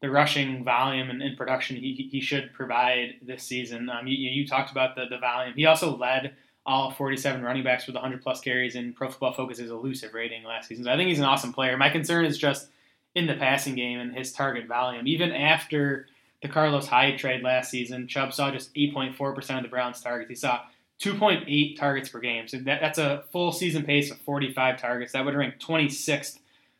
the 0.00 0.10
rushing 0.10 0.64
volume 0.64 1.10
and, 1.10 1.22
and 1.22 1.36
production 1.36 1.76
he, 1.76 2.08
he 2.10 2.20
should 2.20 2.52
provide 2.52 3.14
this 3.22 3.42
season. 3.42 3.88
Um, 3.90 4.06
you, 4.06 4.16
you 4.16 4.46
talked 4.46 4.70
about 4.70 4.94
the, 4.94 5.06
the 5.10 5.18
volume. 5.18 5.54
He 5.56 5.66
also 5.66 5.96
led 5.96 6.36
all 6.64 6.90
47 6.90 7.42
running 7.42 7.64
backs 7.64 7.86
with 7.86 7.94
100 7.94 8.22
plus 8.22 8.40
carries 8.40 8.76
in 8.76 8.92
Pro 8.92 9.08
Football 9.08 9.32
Focus's 9.32 9.70
elusive 9.70 10.14
rating 10.14 10.44
last 10.44 10.68
season. 10.68 10.84
So 10.84 10.92
I 10.92 10.96
think 10.96 11.08
he's 11.08 11.18
an 11.18 11.24
awesome 11.24 11.52
player. 11.52 11.76
My 11.76 11.88
concern 11.88 12.24
is 12.24 12.38
just 12.38 12.68
in 13.14 13.26
the 13.26 13.34
passing 13.34 13.74
game 13.74 13.98
and 13.98 14.14
his 14.14 14.32
target 14.32 14.68
volume. 14.68 15.06
Even 15.06 15.32
after 15.32 16.06
the 16.42 16.48
Carlos 16.48 16.86
Hyde 16.86 17.18
trade 17.18 17.42
last 17.42 17.70
season, 17.70 18.06
Chubb 18.06 18.32
saw 18.32 18.50
just 18.50 18.72
8.4% 18.74 19.56
of 19.56 19.62
the 19.62 19.68
Browns' 19.68 20.00
targets. 20.00 20.28
He 20.28 20.34
saw 20.34 20.60
2.8 21.00 21.78
targets 21.78 22.08
per 22.08 22.20
game. 22.20 22.46
So 22.46 22.58
that, 22.58 22.80
that's 22.80 22.98
a 22.98 23.24
full 23.32 23.50
season 23.50 23.84
pace 23.84 24.10
of 24.10 24.18
45 24.20 24.80
targets. 24.80 25.12
That 25.12 25.24
would 25.24 25.34
rank 25.34 25.58
26th 25.58 26.38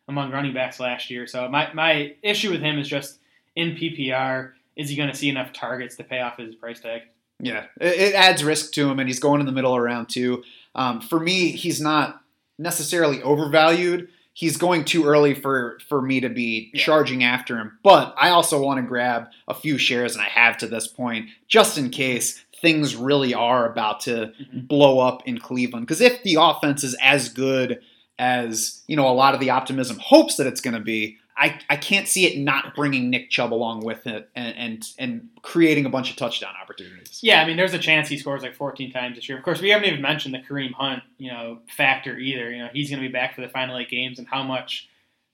among 0.09 0.31
running 0.33 0.55
backs 0.55 0.81
last 0.81 1.11
year. 1.11 1.27
So 1.27 1.49
my, 1.49 1.73
my 1.75 2.15
issue 2.23 2.51
with 2.51 2.61
him 2.63 2.79
is 2.79 2.89
just 2.89 3.19
in 3.55 3.77
PPR, 3.77 4.53
is 4.77 4.89
he 4.89 4.97
going 4.97 5.11
to 5.11 5.15
see 5.17 5.29
enough 5.29 5.53
targets 5.53 5.97
to 5.97 6.05
pay 6.05 6.21
off 6.21 6.39
his 6.39 6.55
price 6.55 6.81
tag? 6.81 7.03
Yeah, 7.41 7.67
it, 7.81 7.95
it 8.01 8.15
adds 8.15 8.43
risk 8.43 8.73
to 8.73 8.89
him, 8.91 8.99
and 8.99 9.09
he's 9.09 9.21
going 9.21 9.41
in 9.41 9.47
the 9.47 9.53
middle 9.53 9.75
of 9.75 9.81
round 9.83 10.09
two. 10.09 10.43
Um, 10.75 11.01
for 11.01 11.21
me, 11.21 11.51
he's 11.53 11.81
not 11.81 12.21
necessarily 12.59 13.23
overvalued. 13.23 14.09
He's 14.33 14.57
going 14.57 14.85
too 14.85 15.05
early 15.05 15.35
for 15.35 15.79
for 15.89 16.01
me 16.01 16.21
to 16.21 16.29
be 16.29 16.71
Yeah. 16.73 16.83
charging 16.85 17.23
after 17.25 17.57
him. 17.59 17.79
But 17.83 18.15
I 18.17 18.31
also 18.31 18.61
want 18.61 18.79
to 18.79 18.87
grab 18.87 19.29
a 19.49 19.55
few 19.55 19.79
shares, 19.79 20.15
and 20.15 20.23
I 20.23 20.29
have 20.29 20.57
to 20.59 20.67
this 20.67 20.87
point, 20.89 21.29
just 21.49 21.77
in 21.79 21.91
case 21.91 22.45
things 22.61 22.97
really 22.97 23.35
are 23.35 23.71
about 23.71 24.01
to 24.01 24.33
Mhm. 24.41 24.67
blow 24.69 24.99
up 25.01 25.23
in 25.27 25.39
Cleveland. 25.39 25.87
Because 25.87 26.01
if 26.01 26.23
the 26.25 26.37
offense 26.41 26.83
is 26.83 26.95
as 27.01 27.29
good 27.29 27.81
as 28.19 28.83
you 28.87 28.97
know 28.97 29.09
a 29.09 29.13
lot 29.13 29.35
of 29.35 29.41
the 29.41 29.51
optimism 29.51 29.99
hopes 30.01 30.37
that 30.37 30.47
it's 30.47 30.61
going 30.61 30.75
to 30.75 30.81
be, 30.81 31.19
I, 31.39 31.61
I 31.71 31.77
can't 31.77 32.09
see 32.09 32.27
it 32.27 32.37
not 32.39 32.75
bringing 32.75 33.11
Nick 33.11 33.31
Chubb 33.31 33.55
along 33.55 33.85
with 33.85 34.07
it 34.07 34.29
and, 34.35 34.57
and 34.57 34.85
and 34.99 35.29
creating 35.43 35.87
a 35.87 35.89
bunch 35.89 36.11
of 36.11 36.17
touchdown 36.17 36.53
opportunities. 36.61 37.21
Yeah, 37.23 37.41
I 37.41 37.47
mean, 37.47 37.57
there's 37.57 37.75
a 37.75 37.79
chance 37.79 38.09
he 38.09 38.19
scores 38.19 38.43
like 38.43 38.57
14 38.57 38.91
times 38.91 39.17
this 39.17 39.29
year. 39.29 39.39
Of 39.39 39.45
course, 39.45 39.61
we 39.61 39.71
haven't 39.71 39.89
even 39.89 40.03
mentioned 40.03 40.35
the 40.35 40.39
Kareem 40.39 40.73
Hunt, 40.73 41.05
you 41.17 41.31
know, 41.31 41.61
factor 41.69 42.19
either. 42.19 42.51
You 42.51 42.65
know, 42.65 42.69
he's 42.73 42.91
going 42.91 43.01
to 43.01 43.09
be 43.09 43.13
back 43.13 43.37
for 43.37 43.41
the 43.41 43.49
final 43.49 43.79
eight 43.79 43.89
games, 43.89 44.19
and 44.19 44.27
how 44.27 44.43
much 44.43 44.89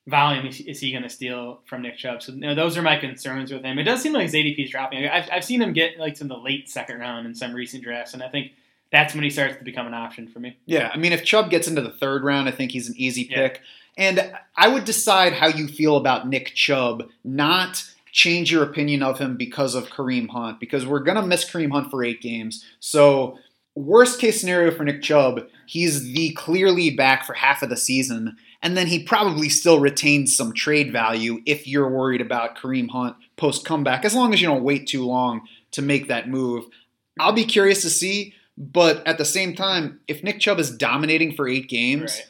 volume 0.07 0.47
is, 0.47 0.61
is 0.61 0.80
he 0.80 0.91
going 0.91 1.05
to 1.05 1.09
steal 1.09 1.61
from 1.64 1.80
Nick 1.80 1.97
Chubb? 1.97 2.22
So, 2.22 2.32
you 2.32 2.41
know, 2.41 2.55
those 2.55 2.76
are 2.76 2.82
my 2.82 2.99
concerns 2.99 3.51
with 3.51 3.62
him. 3.62 3.78
It 3.78 3.85
does 3.85 4.03
seem 4.03 4.12
like 4.12 4.24
his 4.24 4.35
ADP 4.35 4.62
is 4.62 4.70
dropping. 4.70 5.07
I've, 5.07 5.28
I've 5.32 5.45
seen 5.45 5.62
him 5.62 5.72
get 5.72 5.99
like 5.99 6.16
to 6.16 6.24
the 6.24 6.37
late 6.37 6.68
second 6.68 6.99
round 6.99 7.26
in 7.26 7.35
some 7.35 7.55
recent 7.55 7.82
drafts, 7.82 8.12
and 8.12 8.22
I 8.22 8.28
think 8.28 8.53
that's 8.95 9.12
when 9.14 9.24
he 9.24 9.30
starts 9.30 9.57
to 9.57 9.64
become 9.64 9.86
an 9.88 9.95
option 9.95 10.28
for 10.28 10.38
me. 10.38 10.57
Yeah, 10.66 10.88
I 10.95 10.97
mean, 10.97 11.12
if 11.12 11.24
Chubb 11.24 11.51
gets 11.51 11.66
into 11.66 11.82
the 11.82 11.90
third 11.90 12.22
round, 12.22 12.49
I 12.49 12.53
think 12.53 12.70
he's 12.70 12.88
an 12.88 12.95
easy 12.97 13.28
Yeah. 13.28 13.49
pick. 13.49 13.61
And 13.97 14.32
I 14.57 14.68
would 14.68 14.84
decide 14.84 15.32
how 15.34 15.49
you 15.49 15.66
feel 15.68 15.97
about 15.97 16.28
Nick 16.28 16.55
Chubb, 16.55 17.09
not 17.24 17.84
change 18.12 18.53
your 18.53 18.62
opinion 18.62 19.03
of 19.03 19.18
him 19.18 19.36
because 19.36 19.74
of 19.74 19.88
Kareem 19.90 20.28
Hunt, 20.28 20.61
because 20.61 20.86
we're 20.86 21.01
going 21.01 21.16
to 21.16 21.26
miss 21.26 21.45
Kareem 21.45 21.72
Hunt 21.72 21.90
for 21.90 22.05
eight 22.05 22.20
games. 22.20 22.64
So, 22.78 23.38
worst 23.74 24.20
case 24.20 24.40
scenario 24.40 24.70
for 24.70 24.84
Nick 24.84 25.03
Chubb, 25.03 25.47
he's 25.66 26.12
the 26.12 26.30
clearly 26.34 26.90
back 26.90 27.24
for 27.24 27.34
half 27.34 27.62
of 27.62 27.68
the 27.70 27.76
season, 27.76 28.36
and 28.62 28.76
then 28.76 28.86
he 28.86 29.03
probably 29.03 29.49
still 29.49 29.80
retains 29.80 30.34
some 30.36 30.53
trade 30.53 30.92
value 30.92 31.42
if 31.47 31.66
you're 31.66 31.88
worried 31.90 32.20
about 32.20 32.57
Kareem 32.57 32.90
Hunt 32.90 33.16
post 33.36 33.64
comeback, 33.64 34.05
as 34.05 34.14
long 34.14 34.32
as 34.32 34.40
you 34.40 34.47
don't 34.47 34.62
wait 34.62 34.86
too 34.86 35.05
long 35.05 35.42
to 35.72 35.82
make 35.82 36.07
that 36.09 36.28
move. 36.28 36.66
I'll 37.18 37.32
be 37.32 37.45
curious 37.45 37.82
to 37.82 37.90
see, 37.90 38.34
but 38.57 39.07
at 39.07 39.18
the 39.18 39.24
same 39.24 39.55
time, 39.55 40.00
if 40.09 40.22
Nick 40.22 40.40
Chubb 40.40 40.59
is 40.59 40.70
dominating 40.70 41.34
for 41.34 41.48
eight 41.48 41.68
games, 41.68 42.14
Right. 42.14 42.26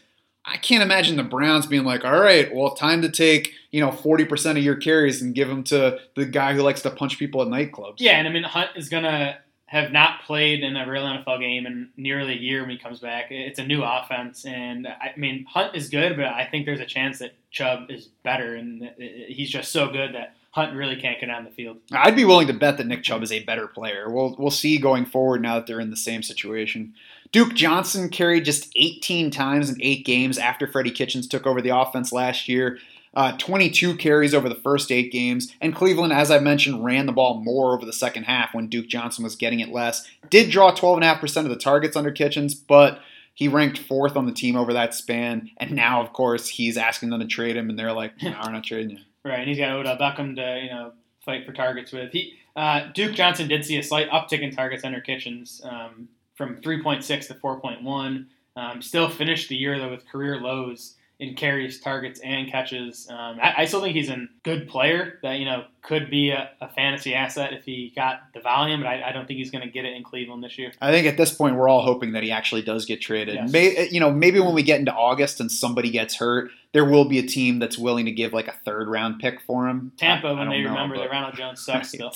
I 0.47 0.57
can't 0.59 0.83
imagine 0.83 1.17
the 1.17 1.23
Browns 1.23 1.65
being 1.65 1.85
like, 1.85 2.05
all 2.05 2.19
right, 2.21 2.55
well, 2.55 2.75
time 2.75 3.01
to 3.01 3.09
take, 3.09 3.53
you 3.71 3.81
know, 3.81 3.89
40% 3.89 4.51
of 4.51 4.59
your 4.59 4.77
carries 4.77 5.23
and 5.23 5.35
give 5.35 5.49
them 5.49 5.65
to 5.65 5.99
the 6.17 6.27
guy 6.27 6.53
who 6.53 6.61
likes 6.61 6.83
to 6.83 6.91
punch 6.91 7.19
people 7.19 7.41
at 7.41 7.49
nightclubs. 7.49 7.95
Yeah, 7.97 8.19
and 8.19 8.29
I 8.29 8.31
mean, 8.31 8.43
Hunt 8.43 8.69
is 8.77 8.91
going 8.91 9.05
to 9.05 9.39
have 9.67 9.91
not 9.91 10.23
played 10.25 10.63
in 10.63 10.77
a 10.77 10.87
real 10.87 11.03
NFL 11.03 11.41
game 11.41 11.67
in 11.67 11.89
nearly 11.97 12.35
a 12.35 12.37
year 12.37 12.61
when 12.61 12.69
he 12.69 12.77
comes 12.77 13.01
back. 13.01 13.29
It's 13.31 13.59
a 13.59 13.65
new 13.65 13.83
offense, 13.83 14.45
and 14.45 14.87
I 14.87 15.15
mean, 15.17 15.47
Hunt 15.49 15.75
is 15.75 15.89
good, 15.89 16.15
but 16.17 16.27
I 16.27 16.47
think 16.51 16.67
there's 16.67 16.79
a 16.81 16.85
chance 16.87 17.21
that 17.21 17.33
Chubb 17.51 17.91
is 17.91 18.09
better, 18.23 18.55
and 18.55 18.83
uh, 18.83 18.87
he's 18.99 19.49
just 19.49 19.73
so 19.73 19.89
good 19.91 20.15
that 20.15 20.37
Hunt 20.55 20.77
really 20.77 20.95
can't 20.95 21.19
get 21.19 21.31
on 21.31 21.43
the 21.43 21.51
field. 21.51 21.79
I'd 21.91 22.15
be 22.15 22.25
willing 22.25 22.47
to 22.47 22.53
bet 22.53 22.79
that 22.79 22.87
Nick 22.87 23.03
Chubb 23.03 23.25
is 23.25 23.33
a 23.33 23.43
better 23.43 23.67
player. 23.67 24.09
We'll 24.09 24.37
we'll 24.39 24.53
see 24.53 24.79
going 24.79 25.05
forward 25.05 25.43
now 25.43 25.57
that 25.57 25.67
they're 25.67 25.81
in 25.81 25.91
the 25.91 25.97
same 25.97 26.23
situation. 26.23 26.95
Duke 27.33 27.55
Johnson 27.55 28.09
carried 28.09 28.45
just 28.45 28.71
18 28.77 29.33
times 29.33 29.69
in 29.69 29.83
eight 29.83 30.07
games 30.07 30.39
after 30.39 30.69
Freddie 30.69 30.93
Kitchens 30.93 31.27
took 31.27 31.45
over 31.45 31.61
the 31.61 31.77
offense 31.77 32.13
last 32.13 32.49
year. 32.49 32.79
Uh, 33.15 33.37
22 33.37 33.97
carries 33.97 34.33
over 34.33 34.49
the 34.49 34.55
first 34.55 34.93
eight 34.93 35.11
games, 35.11 35.53
and 35.61 35.75
Cleveland, 35.75 36.13
as 36.13 36.31
I 36.31 36.39
mentioned, 36.39 36.85
ran 36.85 37.07
the 37.07 37.13
ball 37.13 37.43
more 37.43 37.75
over 37.75 37.85
the 37.85 37.93
second 37.93 38.25
half 38.25 38.55
when 38.55 38.69
Duke 38.69 38.87
Johnson 38.87 39.25
was 39.25 39.35
getting 39.35 39.59
it 39.59 39.71
less. 39.71 40.09
Did 40.31 40.51
draw 40.51 40.73
12.5% 40.73 41.37
of 41.39 41.49
the 41.49 41.57
targets 41.57 41.97
under 41.97 42.13
Kitchens, 42.13 42.55
but 42.55 43.01
he 43.35 43.49
ranked 43.49 43.79
fourth 43.79 44.17
on 44.17 44.27
the 44.27 44.33
team 44.33 44.55
over 44.55 44.73
that 44.73 44.95
span. 44.95 45.51
And 45.57 45.73
now, 45.73 46.01
of 46.01 46.13
course, 46.13 46.49
he's 46.49 46.77
asking 46.77 47.11
them 47.11 47.21
to 47.21 47.27
trade 47.27 47.57
him, 47.57 47.71
and 47.71 47.77
they're 47.77 47.93
like, 47.93 48.21
no, 48.23 48.39
we're 48.45 48.53
not 48.53 48.63
trading 48.63 48.91
you. 48.91 48.99
Right, 49.25 49.41
and 49.41 49.49
he's 49.49 49.59
got 49.59 49.71
Odell 49.71 49.97
Beckham 49.97 50.37
to 50.37 50.61
you 50.63 50.71
know 50.71 50.93
fight 51.25 51.47
for 51.47 51.53
targets 51.53 51.93
with. 51.93 52.13
He 52.13 52.35
uh, 52.57 52.89
Duke 52.93 53.15
Johnson 53.15 53.49
did 53.49 53.65
see 53.65 53.79
a 53.79 53.83
slight 53.83 54.11
uptick 54.11 54.41
in 54.41 54.51
targets 54.51 54.85
under 54.85 55.01
Kitchens 55.01 55.63
um, 55.65 56.09
from 56.35 56.57
3.6 56.57 57.29
to 57.29 57.35
4.1. 57.35 58.27
Um, 58.57 58.83
still 58.83 59.09
finished 59.09 59.49
the 59.49 59.57
year 59.57 59.79
though 59.79 59.91
with 59.91 60.07
career 60.07 60.41
lows 60.41 60.97
in 61.21 61.35
carries, 61.35 61.81
targets, 61.81 62.19
and 62.21 62.51
catches. 62.51 63.09
Um, 63.09 63.39
I, 63.41 63.55
I, 63.59 63.65
still 63.67 63.81
think 63.81 63.95
he's 63.95 64.11
a 64.11 64.27
good 64.43 64.67
player 64.69 65.21
that 65.23 65.39
you 65.39 65.45
know 65.45 65.65
could 65.81 66.11
be 66.11 66.31
a, 66.31 66.51
a 66.61 66.69
fantasy 66.69 67.15
asset 67.15 67.53
if 67.53 67.65
he 67.65 67.93
got 67.95 68.23
the 68.35 68.41
volume, 68.41 68.81
but 68.81 68.89
I, 68.89 69.11
I 69.11 69.13
don't 69.13 69.27
think 69.27 69.39
he's 69.39 69.51
going 69.51 69.63
to 69.63 69.71
get 69.71 69.85
it 69.85 69.95
in 69.95 70.03
Cleveland 70.03 70.43
this 70.43 70.59
year. 70.59 70.73
I 70.81 70.91
think 70.91 71.07
at 71.07 71.17
this 71.17 71.33
point 71.33 71.55
we're 71.55 71.69
all 71.69 71.83
hoping 71.83 72.13
that 72.13 72.25
he 72.25 72.33
actually 72.33 72.63
does 72.63 72.85
get 72.85 73.01
traded. 73.01 73.37
Yes. 73.37 73.53
May, 73.53 73.89
you 73.91 74.01
know, 74.01 74.11
maybe 74.11 74.41
when 74.41 74.55
we 74.55 74.65
get 74.65 74.81
into 74.81 74.93
August 74.93 75.41
and 75.41 75.53
somebody 75.53 75.91
gets 75.91 76.17
hurt, 76.17 76.51
there 76.73 76.85
will 76.85 77.05
be 77.05 77.21
a 77.21 77.27
team 77.27 77.61
that's 77.61 77.79
willing 77.79 78.07
to 78.07 78.13
give 78.13 78.33
like 78.33 78.49
a 78.49 78.55
third 78.65 78.89
round 78.89 79.21
pick 79.21 79.41
for 79.41 79.69
him. 79.69 79.93
Tampa, 79.97 80.29
I- 80.29 80.33
when 80.33 80.49
they 80.49 80.63
know, 80.63 80.71
remember 80.71 80.99
that 80.99 81.11
Ronald 81.11 81.37
Jones 81.37 81.61
sucks 81.65 81.89
still. 81.93 82.13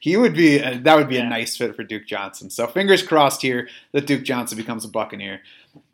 He 0.00 0.16
would 0.16 0.34
be 0.34 0.58
that 0.58 0.96
would 0.96 1.08
be 1.08 1.16
Yeah. 1.16 1.26
a 1.26 1.28
nice 1.30 1.56
fit 1.56 1.76
for 1.76 1.84
Duke 1.84 2.06
Johnson. 2.06 2.50
So 2.50 2.66
fingers 2.66 3.02
crossed 3.02 3.42
here 3.42 3.68
that 3.92 4.08
Duke 4.08 4.24
Johnson 4.24 4.58
becomes 4.58 4.84
a 4.84 4.88
Buccaneer. 4.88 5.42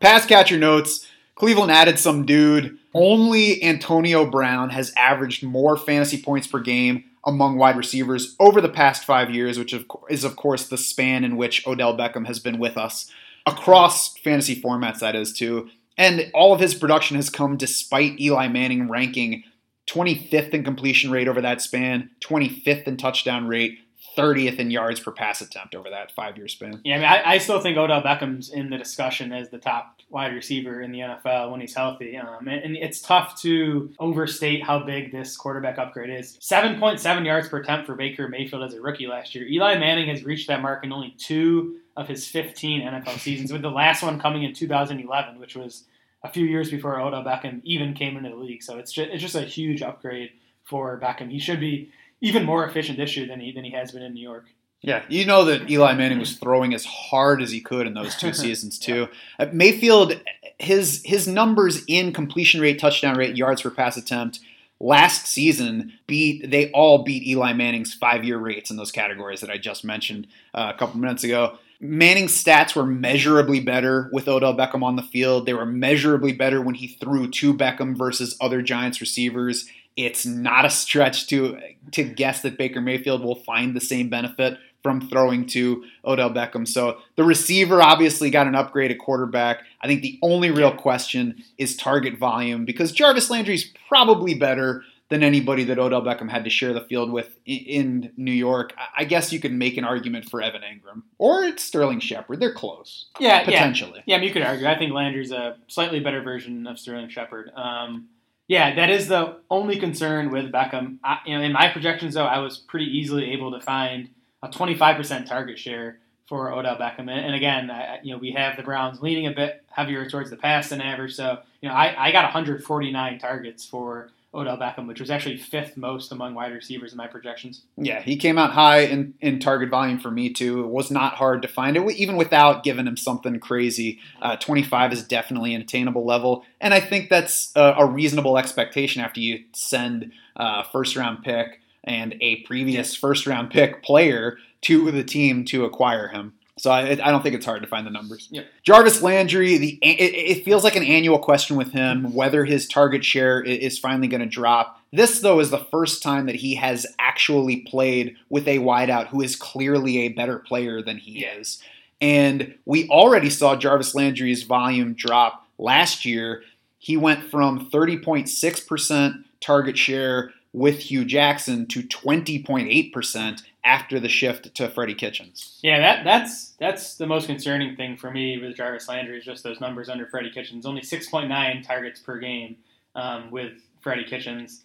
Pass 0.00 0.24
catcher 0.24 0.58
notes. 0.58 1.06
Cleveland 1.36 1.70
added 1.70 1.98
some 1.98 2.26
dude. 2.26 2.78
Only 2.92 3.62
Antonio 3.62 4.28
Brown 4.28 4.70
has 4.70 4.92
averaged 4.96 5.42
more 5.42 5.76
fantasy 5.76 6.20
points 6.20 6.46
per 6.46 6.60
game 6.60 7.04
among 7.24 7.56
wide 7.56 7.76
receivers 7.76 8.34
over 8.40 8.60
the 8.60 8.68
past 8.68 9.04
five 9.04 9.30
years, 9.30 9.58
which 9.58 9.74
is 10.08 10.24
of 10.24 10.36
course 10.36 10.66
the 10.66 10.78
span 10.78 11.24
in 11.24 11.36
which 11.36 11.66
Odell 11.66 11.96
Beckham 11.96 12.26
has 12.26 12.38
been 12.38 12.58
with 12.58 12.78
us 12.78 13.10
across 13.44 14.16
fantasy 14.18 14.60
formats. 14.60 15.00
That 15.00 15.14
is 15.14 15.32
too, 15.32 15.68
and 15.98 16.30
all 16.32 16.54
of 16.54 16.60
his 16.60 16.74
production 16.74 17.16
has 17.16 17.28
come 17.28 17.56
despite 17.56 18.18
Eli 18.18 18.48
Manning 18.48 18.88
ranking 18.88 19.44
25th 19.88 20.54
in 20.54 20.64
completion 20.64 21.10
rate 21.10 21.28
over 21.28 21.40
that 21.40 21.60
span, 21.60 22.10
25th 22.20 22.86
in 22.86 22.96
touchdown 22.96 23.46
rate, 23.46 23.78
30th 24.16 24.58
in 24.58 24.70
yards 24.70 25.00
per 25.00 25.12
pass 25.12 25.40
attempt 25.40 25.74
over 25.74 25.90
that 25.90 26.12
five 26.12 26.36
year 26.36 26.48
span. 26.48 26.80
Yeah, 26.84 26.94
I 26.94 26.98
mean, 26.98 27.06
I, 27.06 27.30
I 27.32 27.38
still 27.38 27.60
think 27.60 27.76
Odell 27.76 28.02
Beckham's 28.02 28.50
in 28.50 28.70
the 28.70 28.78
discussion 28.78 29.32
as 29.32 29.50
the 29.50 29.58
top 29.58 29.95
wide 30.08 30.32
receiver 30.32 30.82
in 30.82 30.92
the 30.92 31.00
NFL 31.00 31.50
when 31.50 31.60
he's 31.60 31.74
healthy. 31.74 32.16
Um, 32.16 32.46
and, 32.48 32.62
and 32.62 32.76
it's 32.76 33.00
tough 33.00 33.40
to 33.42 33.90
overstate 33.98 34.62
how 34.62 34.78
big 34.78 35.10
this 35.10 35.36
quarterback 35.36 35.78
upgrade 35.78 36.10
is. 36.10 36.38
7.7 36.38 37.26
yards 37.26 37.48
per 37.48 37.58
attempt 37.58 37.86
for 37.86 37.94
Baker 37.94 38.28
Mayfield 38.28 38.62
as 38.62 38.74
a 38.74 38.80
rookie 38.80 39.06
last 39.06 39.34
year. 39.34 39.46
Eli 39.46 39.78
Manning 39.78 40.08
has 40.08 40.24
reached 40.24 40.48
that 40.48 40.62
mark 40.62 40.84
in 40.84 40.92
only 40.92 41.14
two 41.18 41.78
of 41.96 42.06
his 42.06 42.28
15 42.28 42.82
NFL 42.82 43.18
seasons, 43.18 43.52
with 43.52 43.62
the 43.62 43.70
last 43.70 44.02
one 44.02 44.20
coming 44.20 44.42
in 44.42 44.52
2011, 44.52 45.40
which 45.40 45.56
was 45.56 45.84
a 46.22 46.28
few 46.28 46.44
years 46.44 46.70
before 46.70 47.00
Odell 47.00 47.24
Beckham 47.24 47.60
even 47.64 47.94
came 47.94 48.16
into 48.16 48.30
the 48.30 48.36
league. 48.36 48.62
So 48.62 48.78
it's 48.78 48.92
just, 48.92 49.10
it's 49.10 49.22
just 49.22 49.34
a 49.34 49.42
huge 49.42 49.82
upgrade 49.82 50.30
for 50.62 51.00
Beckham. 51.00 51.30
He 51.30 51.38
should 51.38 51.60
be 51.60 51.90
even 52.20 52.44
more 52.44 52.66
efficient 52.66 52.98
this 52.98 53.16
year 53.16 53.26
than 53.26 53.40
he, 53.40 53.52
than 53.52 53.64
he 53.64 53.70
has 53.72 53.92
been 53.92 54.02
in 54.02 54.14
New 54.14 54.22
York. 54.22 54.46
Yeah, 54.86 55.02
you 55.08 55.26
know 55.26 55.44
that 55.46 55.68
Eli 55.68 55.94
Manning 55.94 56.20
was 56.20 56.36
throwing 56.36 56.72
as 56.72 56.84
hard 56.84 57.42
as 57.42 57.50
he 57.50 57.60
could 57.60 57.88
in 57.88 57.94
those 57.94 58.14
two 58.14 58.32
seasons 58.44 58.78
too. 58.78 59.08
Uh, 59.36 59.46
Mayfield, 59.52 60.20
his 60.60 61.02
his 61.04 61.26
numbers 61.26 61.82
in 61.88 62.12
completion 62.12 62.60
rate, 62.60 62.78
touchdown 62.78 63.16
rate, 63.16 63.36
yards 63.36 63.62
per 63.62 63.70
pass 63.70 63.96
attempt 63.96 64.38
last 64.78 65.26
season 65.26 65.92
beat 66.06 66.50
they 66.50 66.70
all 66.72 67.02
beat 67.02 67.26
Eli 67.26 67.52
Manning's 67.52 67.94
five 67.94 68.22
year 68.24 68.38
rates 68.38 68.70
in 68.70 68.76
those 68.76 68.92
categories 68.92 69.40
that 69.40 69.50
I 69.50 69.58
just 69.58 69.84
mentioned 69.84 70.28
uh, 70.54 70.72
a 70.72 70.78
couple 70.78 71.00
minutes 71.00 71.24
ago. 71.24 71.58
Manning's 71.80 72.32
stats 72.32 72.76
were 72.76 72.86
measurably 72.86 73.58
better 73.58 74.08
with 74.12 74.28
Odell 74.28 74.56
Beckham 74.56 74.84
on 74.84 74.94
the 74.94 75.02
field. 75.02 75.46
They 75.46 75.54
were 75.54 75.66
measurably 75.66 76.32
better 76.32 76.62
when 76.62 76.76
he 76.76 76.86
threw 76.86 77.28
to 77.28 77.52
Beckham 77.52 77.96
versus 77.96 78.36
other 78.40 78.62
Giants 78.62 79.00
receivers. 79.00 79.68
It's 79.96 80.24
not 80.24 80.64
a 80.64 80.70
stretch 80.70 81.26
to 81.28 81.58
to 81.90 82.04
guess 82.04 82.42
that 82.42 82.56
Baker 82.56 82.80
Mayfield 82.80 83.24
will 83.24 83.34
find 83.34 83.74
the 83.74 83.80
same 83.80 84.08
benefit 84.08 84.58
from 84.86 85.00
throwing 85.08 85.46
to 85.46 85.82
Odell 86.04 86.30
Beckham. 86.30 86.66
So 86.66 86.98
the 87.16 87.24
receiver 87.24 87.82
obviously 87.82 88.30
got 88.30 88.46
an 88.46 88.54
upgrade 88.54 88.92
at 88.92 88.98
quarterback. 89.00 89.62
I 89.82 89.88
think 89.88 90.02
the 90.02 90.16
only 90.22 90.52
real 90.52 90.72
question 90.72 91.42
is 91.58 91.76
target 91.76 92.18
volume 92.18 92.64
because 92.64 92.92
Jarvis 92.92 93.28
Landry's 93.28 93.72
probably 93.88 94.34
better 94.34 94.84
than 95.08 95.24
anybody 95.24 95.64
that 95.64 95.78
Odell 95.80 96.02
Beckham 96.02 96.30
had 96.30 96.44
to 96.44 96.50
share 96.50 96.72
the 96.72 96.82
field 96.82 97.10
with 97.10 97.36
in 97.44 98.12
New 98.16 98.30
York. 98.32 98.74
I- 98.96 99.04
guess 99.04 99.32
you 99.32 99.40
could 99.40 99.52
make 99.52 99.76
an 99.76 99.84
argument 99.84 100.30
for 100.30 100.40
Evan 100.40 100.62
Engram 100.62 101.02
or 101.18 101.42
it's 101.42 101.64
Sterling 101.64 101.98
Shepard. 101.98 102.38
They're 102.38 102.54
close, 102.54 103.06
Yeah, 103.18 103.38
yeah. 103.40 103.44
potentially. 103.44 104.02
Yeah, 104.06 104.16
I 104.16 104.18
mean, 104.20 104.28
you 104.28 104.32
could 104.32 104.42
argue. 104.42 104.68
I 104.68 104.78
think 104.78 104.92
Landry's 104.92 105.32
a 105.32 105.56
slightly 105.66 105.98
better 105.98 106.22
version 106.22 106.64
of 106.68 106.78
Sterling 106.78 107.08
Shepard. 107.08 107.50
Um, 107.56 108.06
yeah, 108.48 108.76
that 108.76 108.90
is 108.90 109.08
the 109.08 109.38
only 109.50 109.78
concern 109.80 110.30
with 110.30 110.52
Beckham. 110.52 110.98
I, 111.02 111.18
you 111.26 111.36
know, 111.36 111.42
in 111.44 111.52
my 111.52 111.68
projections, 111.72 112.14
though, 112.14 112.26
I 112.26 112.38
was 112.38 112.58
pretty 112.58 112.86
easily 112.86 113.32
able 113.32 113.50
to 113.52 113.60
find 113.60 114.08
a 114.42 114.48
25% 114.48 115.26
target 115.26 115.58
share 115.58 115.98
for 116.28 116.52
Odell 116.52 116.76
Beckham. 116.76 117.08
And, 117.08 117.34
again, 117.34 117.70
I, 117.70 118.00
you 118.02 118.12
know, 118.12 118.18
we 118.18 118.32
have 118.32 118.56
the 118.56 118.62
Browns 118.62 119.00
leaning 119.00 119.26
a 119.26 119.32
bit 119.32 119.62
heavier 119.68 120.08
towards 120.08 120.30
the 120.30 120.36
pass 120.36 120.70
than 120.70 120.80
average. 120.80 121.14
So, 121.14 121.38
you 121.60 121.68
know, 121.68 121.74
I, 121.74 122.08
I 122.08 122.12
got 122.12 122.24
149 122.24 123.18
targets 123.18 123.64
for 123.64 124.10
Odell 124.36 124.58
Beckham, 124.58 124.86
which 124.86 125.00
was 125.00 125.10
actually 125.10 125.36
fifth 125.36 125.76
most 125.76 126.12
among 126.12 126.34
wide 126.34 126.52
receivers 126.52 126.92
in 126.92 126.98
my 126.98 127.06
projections. 127.06 127.62
Yeah, 127.76 128.02
he 128.02 128.16
came 128.16 128.38
out 128.38 128.52
high 128.52 128.80
in, 128.80 129.14
in 129.20 129.38
target 129.38 129.70
volume 129.70 129.98
for 129.98 130.10
me 130.10 130.32
too. 130.32 130.60
It 130.64 130.68
was 130.68 130.90
not 130.90 131.14
hard 131.14 131.42
to 131.42 131.48
find 131.48 131.76
it, 131.76 131.90
even 131.92 132.16
without 132.16 132.62
giving 132.62 132.86
him 132.86 132.96
something 132.96 133.40
crazy. 133.40 133.98
Uh, 134.20 134.36
25 134.36 134.92
is 134.92 135.02
definitely 135.04 135.54
an 135.54 135.62
attainable 135.62 136.04
level, 136.04 136.44
and 136.60 136.74
I 136.74 136.80
think 136.80 137.08
that's 137.08 137.50
a, 137.56 137.76
a 137.78 137.86
reasonable 137.86 138.36
expectation 138.36 139.00
after 139.00 139.20
you 139.20 139.44
send 139.52 140.12
a 140.36 140.64
first 140.64 140.96
round 140.96 141.24
pick 141.24 141.60
and 141.86 142.14
a 142.20 142.36
previous 142.42 142.94
first 142.94 143.26
round 143.26 143.50
pick 143.50 143.82
player 143.82 144.38
to 144.62 144.90
the 144.90 145.04
team 145.04 145.44
to 145.46 145.64
acquire 145.64 146.08
him. 146.08 146.32
So 146.58 146.70
I, 146.70 146.92
I 146.92 146.94
don't 146.94 147.22
think 147.22 147.34
it's 147.34 147.44
hard 147.44 147.60
to 147.62 147.68
find 147.68 147.86
the 147.86 147.90
numbers. 147.90 148.32
Jarvis 148.62 149.02
Landry, 149.02 149.58
the 149.58 149.78
it, 149.82 150.38
it 150.38 150.44
feels 150.44 150.64
like 150.64 150.74
an 150.74 150.82
annual 150.84 151.18
question 151.18 151.56
with 151.56 151.72
him 151.72 152.14
whether 152.14 152.46
his 152.46 152.66
target 152.66 153.04
share 153.04 153.42
is 153.42 153.78
finally 153.78 154.08
going 154.08 154.22
to 154.22 154.26
drop. 154.26 154.80
This 154.90 155.20
though 155.20 155.38
is 155.40 155.50
the 155.50 155.66
first 155.70 156.02
time 156.02 156.24
that 156.26 156.36
he 156.36 156.54
has 156.54 156.86
actually 156.98 157.58
played 157.58 158.16
with 158.30 158.48
a 158.48 158.58
wideout 158.58 159.08
who 159.08 159.20
is 159.20 159.36
clearly 159.36 159.98
a 159.98 160.08
better 160.08 160.38
player 160.38 160.80
than 160.80 160.96
he 160.96 161.20
Yeah. 161.20 161.34
is. 161.34 161.62
And 162.00 162.54
we 162.64 162.88
already 162.88 163.28
saw 163.30 163.54
Jarvis 163.56 163.94
Landry's 163.94 164.42
volume 164.42 164.94
drop 164.94 165.46
last 165.58 166.06
year. 166.06 166.42
He 166.78 166.96
went 166.96 167.24
from 167.24 167.68
30.6% 167.70 169.24
target 169.40 169.76
share 169.76 170.32
with 170.56 170.78
Hue 170.78 171.04
Jackson 171.04 171.66
to 171.66 171.82
20.8% 171.82 173.42
after 173.62 174.00
the 174.00 174.08
shift 174.08 174.54
to 174.54 174.70
Freddie 174.70 174.94
Kitchens. 174.94 175.58
Yeah, 175.62 175.80
that 175.80 176.04
that's 176.04 176.52
that's 176.58 176.94
the 176.96 177.06
most 177.06 177.26
concerning 177.26 177.76
thing 177.76 177.98
for 177.98 178.10
me 178.10 178.38
with 178.40 178.56
Jarvis 178.56 178.88
Landry 178.88 179.18
is 179.18 179.24
just 179.24 179.44
those 179.44 179.60
numbers 179.60 179.90
under 179.90 180.06
Freddie 180.06 180.30
Kitchens. 180.30 180.64
Only 180.64 180.82
six 180.82 181.10
point 181.10 181.28
nine 181.28 181.62
targets 181.62 182.00
per 182.00 182.18
game 182.18 182.56
um, 182.94 183.30
with 183.30 183.52
Freddie 183.82 184.04
Kitchens. 184.04 184.64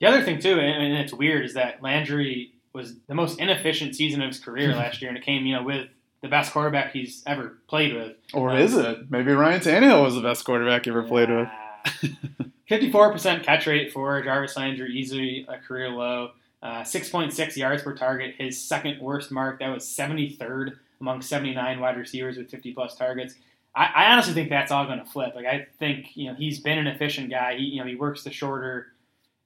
The 0.00 0.08
other 0.08 0.24
thing 0.24 0.40
too, 0.40 0.58
and, 0.58 0.92
it's 0.94 1.12
weird, 1.12 1.44
is 1.44 1.54
that 1.54 1.80
Landry 1.80 2.52
was 2.72 2.96
the 3.06 3.14
most 3.14 3.38
inefficient 3.38 3.94
season 3.94 4.22
of 4.22 4.28
his 4.28 4.40
career 4.40 4.70
last 4.74 5.00
year, 5.00 5.08
and 5.08 5.16
it 5.16 5.24
came 5.24 5.46
you 5.46 5.54
know 5.54 5.62
with 5.62 5.86
the 6.20 6.28
best 6.28 6.52
quarterback 6.52 6.92
he's 6.92 7.22
ever 7.28 7.58
played 7.68 7.94
with. 7.94 8.16
Or 8.34 8.56
is 8.56 8.76
it? 8.76 9.08
Maybe 9.08 9.30
Ryan 9.30 9.60
Tannehill 9.60 10.02
was 10.02 10.16
the 10.16 10.20
best 10.20 10.44
quarterback 10.44 10.84
he 10.84 10.90
ever 10.90 11.04
played 11.04 11.30
with. 11.30 11.48
Fifty-four 12.72 13.12
percent 13.12 13.42
catch 13.42 13.66
rate 13.66 13.92
for 13.92 14.22
Jarvis 14.22 14.56
Landry, 14.56 14.94
easily 14.94 15.44
a 15.46 15.58
career 15.58 15.90
low. 15.90 16.30
Uh, 16.62 16.82
Six 16.82 17.10
point 17.10 17.30
six 17.30 17.54
yards 17.54 17.82
per 17.82 17.94
target, 17.94 18.34
his 18.38 18.58
second 18.58 18.98
worst 18.98 19.30
mark. 19.30 19.58
That 19.58 19.68
was 19.68 19.86
seventy-third 19.86 20.78
among 20.98 21.20
seventy-nine 21.20 21.80
wide 21.80 21.98
receivers 21.98 22.38
with 22.38 22.50
fifty-plus 22.50 22.96
targets. 22.96 23.34
I, 23.76 23.90
I 23.94 24.12
honestly 24.12 24.32
think 24.32 24.48
that's 24.48 24.72
all 24.72 24.86
going 24.86 25.00
to 25.00 25.04
flip. 25.04 25.34
Like 25.34 25.44
I 25.44 25.66
think 25.78 26.16
you 26.16 26.28
know 26.28 26.34
he's 26.34 26.60
been 26.60 26.78
an 26.78 26.86
efficient 26.86 27.28
guy. 27.28 27.56
He 27.58 27.64
you 27.64 27.80
know 27.82 27.86
he 27.86 27.94
works 27.94 28.24
the 28.24 28.32
shorter 28.32 28.86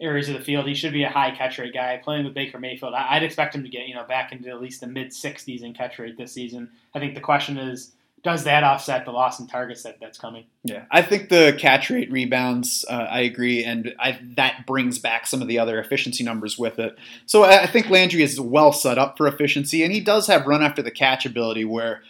areas 0.01 0.29
of 0.29 0.39
the 0.39 0.45
field. 0.45 0.69
He 0.69 0.75
should 0.75 0.93
be 0.93 1.03
a 1.03 1.11
high 1.11 1.33
catch 1.33 1.59
rate 1.59 1.75
guy. 1.75 1.97
Playing 1.97 2.27
with 2.27 2.35
Baker 2.35 2.61
Mayfield, 2.61 2.95
I, 2.95 3.17
I'd 3.17 3.25
expect 3.25 3.57
him 3.57 3.65
to 3.65 3.69
get 3.69 3.89
you 3.89 3.97
know 3.97 4.05
back 4.05 4.31
into 4.31 4.51
at 4.51 4.61
least 4.61 4.83
the 4.83 4.87
mid 4.87 5.13
sixties 5.13 5.63
in 5.63 5.75
catch 5.75 5.99
rate 5.99 6.17
this 6.17 6.33
season. 6.33 6.71
I 6.95 7.01
think 7.01 7.17
the 7.17 7.21
question 7.21 7.59
is, 7.59 7.91
does 8.23 8.45
that 8.45 8.65
offset 8.65 9.05
the 9.05 9.13
loss 9.13 9.39
in 9.39 9.47
targets 9.47 9.85
that, 9.85 9.99
that's 10.01 10.19
coming? 10.19 10.47
Yeah, 10.65 10.85
I 10.91 11.03
think 11.03 11.29
the 11.29 11.57
catch 11.59 11.91
rate 11.91 12.11
rebounds. 12.11 12.85
Uh, 12.89 13.07
I 13.09 13.21
agree, 13.21 13.63
and 13.65 13.95
I, 13.99 14.19
that 14.37 14.67
brings 14.67 14.99
back 14.99 15.27
some 15.27 15.43
of 15.43 15.49
the 15.49 15.59
other 15.59 15.79
efficiency 15.79 16.25
numbers 16.25 16.59
with 16.59 16.79
it. 16.79 16.99
So 17.27 17.45
I, 17.45 17.63
I 17.63 17.67
think 17.67 17.89
Landry 17.89 18.23
is 18.23 18.41
well 18.41 18.73
set 18.73 18.99
up 18.99 19.17
for 19.17 19.27
efficiency, 19.29 19.85
and 19.85 19.93
he 19.93 20.01
does 20.01 20.27
have 20.27 20.47
run 20.47 20.63
after 20.63 20.83
the 20.83 20.91
catch 20.91 21.25
ability, 21.25 21.65
where 21.65 22.03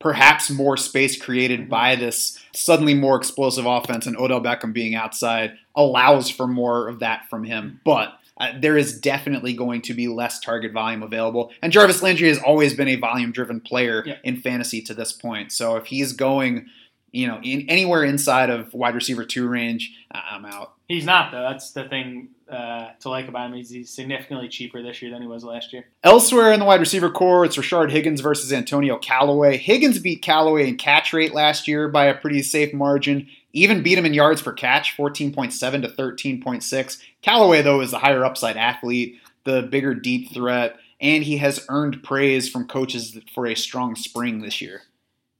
perhaps 0.00 0.50
more 0.50 0.76
space 0.76 1.20
created 1.20 1.68
by 1.68 1.94
this 1.94 2.38
suddenly 2.52 2.92
more 2.92 3.16
explosive 3.16 3.66
offense 3.66 4.06
and 4.06 4.16
Odell 4.16 4.40
Beckham 4.40 4.72
being 4.72 4.96
outside 4.96 5.56
allows 5.76 6.28
for 6.28 6.48
more 6.48 6.88
of 6.88 6.98
that 6.98 7.28
from 7.30 7.44
him. 7.44 7.80
But 7.84 8.12
uh, 8.42 8.52
there 8.60 8.76
is 8.76 8.98
definitely 9.00 9.54
going 9.54 9.80
to 9.82 9.94
be 9.94 10.08
less 10.08 10.40
target 10.40 10.72
volume 10.72 11.02
available. 11.02 11.50
And 11.62 11.72
Jarvis 11.72 12.02
Landry 12.02 12.28
has 12.28 12.38
always 12.38 12.74
been 12.74 12.88
a 12.88 12.96
volume 12.96 13.32
driven 13.32 13.60
player 13.60 14.02
Yeah. 14.04 14.16
in 14.24 14.36
fantasy 14.36 14.82
to 14.82 14.94
this 14.94 15.12
point. 15.12 15.52
So 15.52 15.76
if 15.76 15.86
he's 15.86 16.12
going 16.12 16.66
you 17.14 17.26
know, 17.26 17.38
in 17.42 17.66
anywhere 17.68 18.04
inside 18.04 18.48
of 18.48 18.72
wide 18.72 18.94
receiver 18.94 19.22
two 19.22 19.46
range, 19.46 19.94
I'm 20.10 20.46
out. 20.46 20.72
He's 20.88 21.04
not 21.04 21.30
though. 21.30 21.42
That's 21.42 21.72
the 21.72 21.84
thing 21.84 22.28
uh, 22.50 22.88
to 23.00 23.10
like 23.10 23.28
about 23.28 23.50
him. 23.50 23.56
He's, 23.56 23.68
he's 23.68 23.90
significantly 23.90 24.48
cheaper 24.48 24.82
this 24.82 25.02
year 25.02 25.10
than 25.10 25.20
he 25.20 25.28
was 25.28 25.44
last 25.44 25.74
year. 25.74 25.84
Elsewhere 26.02 26.52
in 26.52 26.58
the 26.60 26.64
wide 26.64 26.80
receiver 26.80 27.10
corps, 27.10 27.44
it's 27.44 27.58
Rashard 27.58 27.90
Higgins 27.90 28.22
versus 28.22 28.50
Antonio 28.50 28.96
Callaway. 28.96 29.58
Higgins 29.58 29.98
beat 29.98 30.22
Callaway 30.22 30.66
in 30.66 30.76
catch 30.76 31.12
rate 31.12 31.34
last 31.34 31.68
year 31.68 31.86
by 31.86 32.06
a 32.06 32.14
pretty 32.14 32.42
safe 32.42 32.72
margin. 32.72 33.28
Even 33.52 33.82
beat 33.82 33.98
him 33.98 34.06
in 34.06 34.14
yards 34.14 34.42
per 34.42 34.52
catch, 34.52 34.96
14.7 34.96 35.82
to 35.82 35.88
13.6. 35.88 37.02
Callaway, 37.20 37.62
though, 37.62 37.80
is 37.80 37.90
the 37.90 37.98
higher 37.98 38.24
upside 38.24 38.56
athlete, 38.56 39.20
the 39.44 39.62
bigger 39.62 39.94
deep 39.94 40.32
threat, 40.32 40.76
and 41.00 41.24
he 41.24 41.36
has 41.38 41.66
earned 41.68 42.02
praise 42.02 42.48
from 42.48 42.66
coaches 42.66 43.18
for 43.34 43.46
a 43.46 43.54
strong 43.54 43.96
spring 43.96 44.40
this 44.40 44.60
year. 44.60 44.82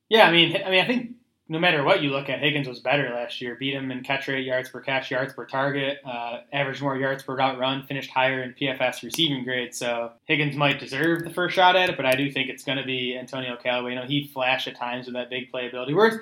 Yeah, 0.08 0.26
I 0.26 0.32
mean, 0.32 0.56
I 0.56 0.70
mean, 0.70 0.80
I 0.80 0.86
think 0.86 1.12
no 1.48 1.58
matter 1.58 1.84
what 1.84 2.02
you 2.02 2.10
look 2.10 2.28
at, 2.28 2.40
Higgins 2.40 2.66
was 2.66 2.80
better 2.80 3.10
last 3.10 3.40
year. 3.40 3.56
Beat 3.56 3.74
him 3.74 3.90
in 3.90 4.02
catch 4.02 4.26
rate, 4.26 4.44
yards 4.44 4.70
per 4.70 4.80
catch, 4.80 5.10
yards 5.10 5.34
per 5.34 5.44
target, 5.44 5.98
uh, 6.04 6.40
averaged 6.52 6.80
more 6.80 6.96
yards 6.96 7.22
per 7.22 7.36
route 7.36 7.58
run, 7.58 7.82
finished 7.82 8.10
higher 8.10 8.42
in 8.42 8.54
PFF 8.54 9.02
receiving 9.02 9.44
grade. 9.44 9.74
So 9.74 10.12
Higgins 10.24 10.56
might 10.56 10.80
deserve 10.80 11.24
the 11.24 11.30
first 11.30 11.54
shot 11.54 11.76
at 11.76 11.90
it, 11.90 11.96
but 11.96 12.06
I 12.06 12.14
do 12.14 12.30
think 12.30 12.48
it's 12.48 12.64
going 12.64 12.78
to 12.78 12.84
be 12.84 13.16
Antonio 13.18 13.56
Callaway. 13.56 13.90
You 13.90 13.96
know, 13.96 14.06
he 14.06 14.28
flashed 14.28 14.66
at 14.66 14.76
times 14.76 15.06
with 15.06 15.14
that 15.14 15.30
big 15.30 15.52
playability. 15.52 15.94
Whereas 15.94 16.20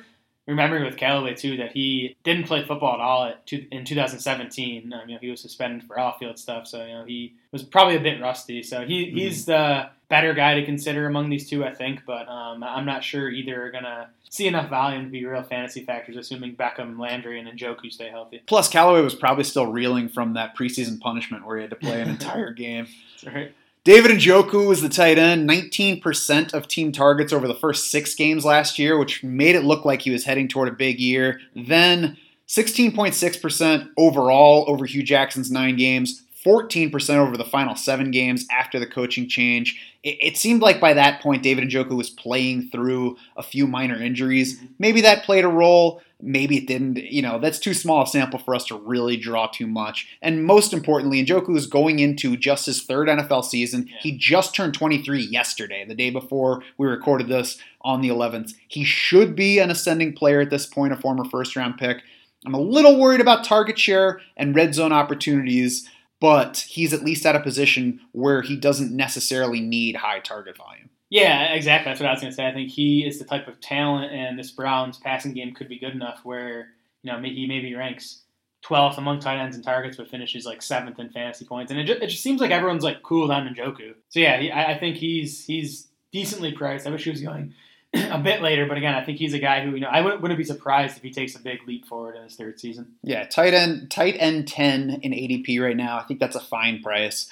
remembering 0.51 0.84
with 0.84 0.96
Callaway 0.96 1.34
too 1.34 1.57
that 1.57 1.72
he 1.72 2.16
didn't 2.24 2.44
play 2.46 2.64
football 2.64 2.94
at 2.94 3.01
all 3.01 3.24
at 3.24 3.46
two, 3.46 3.66
in 3.70 3.84
2017. 3.84 4.92
Um, 4.92 5.09
you 5.09 5.14
know, 5.14 5.20
he 5.20 5.30
was 5.30 5.40
suspended 5.40 5.84
for 5.84 5.98
off-field 5.98 6.38
stuff, 6.38 6.66
so 6.66 6.84
you 6.84 6.92
know 6.92 7.05
he 7.05 7.34
was 7.53 7.62
probably 7.62 7.96
a 7.96 8.01
bit 8.01 8.20
rusty. 8.20 8.62
So 8.62 8.84
he, 8.84 9.07
Mm-hmm. 9.07 9.16
he's 9.16 9.46
the 9.46 9.88
better 10.09 10.34
guy 10.34 10.55
to 10.57 10.64
consider 10.66 11.07
among 11.07 11.30
these 11.30 11.48
two, 11.48 11.64
I 11.64 11.72
think. 11.74 12.01
But 12.07 12.28
um, 12.28 12.62
I'm 12.62 12.84
not 12.84 13.03
sure 13.05 13.30
either 13.30 13.64
are 13.64 13.70
gonna 13.70 14.11
see 14.28 14.46
enough 14.46 14.68
volume 14.68 15.05
to 15.05 15.11
be 15.11 15.24
real 15.24 15.42
fantasy 15.42 15.84
factors, 15.84 16.16
assuming 16.16 16.55
Beckham, 16.57 16.98
Landry, 16.98 17.40
and 17.40 17.48
Njoku 17.48 17.90
stay 17.92 18.09
healthy. 18.11 18.42
Plus, 18.46 18.68
Callaway 18.68 19.01
was 19.03 19.14
probably 19.14 19.44
still 19.44 19.66
reeling 19.66 20.09
from 20.09 20.34
that 20.34 20.57
preseason 20.57 21.01
punishment 21.01 21.46
where 21.46 21.57
he 21.57 21.62
had 21.62 21.70
to 21.70 21.76
play 21.76 22.01
an 22.01 22.09
entire 22.16 22.53
game. 22.53 22.86
That's 23.22 23.34
right. 23.34 23.55
David 23.91 24.12
Njoku 24.12 24.68
was 24.68 24.82
the 24.82 24.88
tight 24.88 25.18
end, 25.18 25.51
19% 25.51 26.55
of 26.55 26.68
team 26.68 26.93
targets 26.93 27.32
over 27.32 27.49
the 27.49 27.57
first 27.57 27.91
six 27.91 28.14
games 28.14 28.45
last 28.45 28.78
year, 28.78 28.97
which 28.97 29.24
made 29.24 29.57
it 29.57 29.64
look 29.64 29.84
like 29.84 30.03
he 30.03 30.12
was 30.12 30.22
heading 30.22 30.47
toward 30.47 30.68
a 30.68 30.76
big 30.76 31.01
year. 31.01 31.41
Then 31.57 32.16
16.6% 32.47 33.88
overall 33.97 34.64
over 34.68 34.86
Hue 34.86 35.03
Jackson's 35.03 35.51
nine 35.51 35.74
games, 35.74 36.22
14% 36.47 37.16
over 37.16 37.36
the 37.36 37.45
final 37.45 37.74
seven 37.74 38.12
games 38.12 38.47
after 38.49 38.78
the 38.78 38.86
coaching 38.86 39.28
change. 39.28 39.82
It, 40.05 40.18
it 40.20 40.36
seemed 40.36 40.62
like 40.62 40.78
by 40.78 40.95
that 40.95 41.20
point, 41.20 41.43
David 41.43 41.68
Njoku 41.68 41.97
was 41.97 42.11
playing 42.11 42.68
through 42.70 43.16
a 43.36 43.43
few 43.43 43.66
minor 43.66 44.01
injuries. 44.01 44.62
Maybe 44.78 45.01
that 45.01 45.24
played 45.24 45.45
a 45.45 45.49
role. 45.49 46.01
Maybe 46.22 46.58
it 46.58 46.66
didn't. 46.66 46.96
You 46.96 47.22
know, 47.22 47.38
that's 47.38 47.58
too 47.58 47.74
small 47.74 48.02
a 48.02 48.06
sample 48.06 48.38
for 48.38 48.54
us 48.54 48.64
to 48.66 48.76
really 48.76 49.16
draw 49.16 49.46
too 49.46 49.66
much. 49.66 50.08
And 50.20 50.44
most 50.44 50.72
importantly, 50.72 51.24
Njoku 51.24 51.56
is 51.56 51.66
going 51.66 51.98
into 51.98 52.36
just 52.36 52.66
his 52.66 52.82
third 52.82 53.08
NFL 53.08 53.44
season. 53.44 53.86
Yeah. 53.88 53.96
He 54.00 54.16
just 54.16 54.54
turned 54.54 54.74
23 54.74 55.22
yesterday, 55.22 55.84
the 55.86 55.94
day 55.94 56.10
before 56.10 56.62
we 56.78 56.86
recorded 56.86 57.28
this 57.28 57.58
on 57.82 58.00
the 58.00 58.08
11th. 58.08 58.54
He 58.68 58.84
should 58.84 59.34
be 59.34 59.58
an 59.58 59.70
ascending 59.70 60.14
player 60.14 60.40
at 60.40 60.50
this 60.50 60.66
point, 60.66 60.92
a 60.92 60.96
former 60.96 61.24
first 61.24 61.56
round 61.56 61.78
pick. 61.78 62.02
I'm 62.46 62.54
a 62.54 62.60
little 62.60 62.98
worried 62.98 63.20
about 63.20 63.44
target 63.44 63.78
share 63.78 64.20
and 64.36 64.54
red 64.54 64.74
zone 64.74 64.92
opportunities, 64.92 65.88
but 66.20 66.64
he's 66.68 66.92
at 66.92 67.04
least 67.04 67.26
at 67.26 67.36
a 67.36 67.40
position 67.40 68.00
where 68.12 68.42
he 68.42 68.56
doesn't 68.56 68.94
necessarily 68.94 69.60
need 69.60 69.96
high 69.96 70.20
target 70.20 70.56
volume. 70.56 70.90
Yeah, 71.11 71.52
exactly. 71.52 71.90
That's 71.90 72.00
what 72.00 72.08
I 72.08 72.12
was 72.12 72.20
going 72.20 72.30
to 72.30 72.36
say. 72.36 72.46
I 72.46 72.52
think 72.52 72.70
he 72.70 73.04
is 73.04 73.18
the 73.18 73.24
type 73.24 73.48
of 73.48 73.61
talent, 73.61 74.12
and 74.12 74.38
this 74.38 74.52
Browns 74.52 74.96
passing 74.96 75.34
game 75.34 75.52
could 75.52 75.68
be 75.68 75.78
good 75.78 75.92
enough 75.92 76.20
where 76.22 76.68
you 77.02 77.12
know 77.12 77.20
he 77.20 77.46
maybe 77.46 77.74
ranks 77.74 78.22
12th 78.64 78.98
among 78.98 79.20
tight 79.20 79.38
ends 79.38 79.56
and 79.56 79.64
targets, 79.64 79.96
but 79.96 80.08
finishes 80.08 80.44
like 80.44 80.62
seventh 80.62 80.98
in 80.98 81.11
fantasy 81.11 81.44
points. 81.44 81.70
And 81.70 81.80
it 81.80 81.84
just, 81.84 82.02
it 82.02 82.06
just 82.08 82.22
seems 82.22 82.40
like 82.40 82.50
everyone's 82.50 82.84
like 82.84 83.02
cool 83.02 83.32
on 83.32 83.48
Njoku. 83.48 83.94
So 84.08 84.20
yeah, 84.20 84.38
he, 84.38 84.52
I, 84.52 84.78
think 84.78 84.96
he's 84.96 85.44
he's 85.44 85.88
decently 86.12 86.52
priced. 86.52 86.86
I 86.86 86.90
wish 86.90 87.04
he 87.04 87.11
was 87.11 87.22
going 87.22 87.54
a 87.94 88.18
bit 88.18 88.42
later, 88.42 88.66
but 88.66 88.76
again, 88.76 88.94
I 88.94 89.04
think 89.04 89.18
he's 89.18 89.34
a 89.34 89.38
guy 89.38 89.64
who 89.64 89.72
you 89.72 89.80
know 89.80 89.88
I 89.88 90.02
wouldn't, 90.02 90.20
wouldn't 90.22 90.38
be 90.38 90.44
surprised 90.44 90.96
if 90.96 91.02
he 91.02 91.11
takes 91.11 91.34
a 91.34 91.40
big 91.40 91.66
leap 91.66 91.86
forward 91.86 92.16
in 92.16 92.24
his 92.24 92.36
third 92.36 92.61
season. 92.61 92.94
Yeah, 93.02 93.24
tight 93.24 93.54
end, 93.54 93.90
tight 93.90 94.16
end 94.18 94.46
10 94.46 95.00
in 95.02 95.12
ADP 95.12 95.61
right 95.61 95.76
now. 95.76 95.98
I 95.98 96.02
think 96.04 96.20
that's 96.20 96.36
a 96.36 96.40
fine 96.40 96.82
price. 96.82 97.28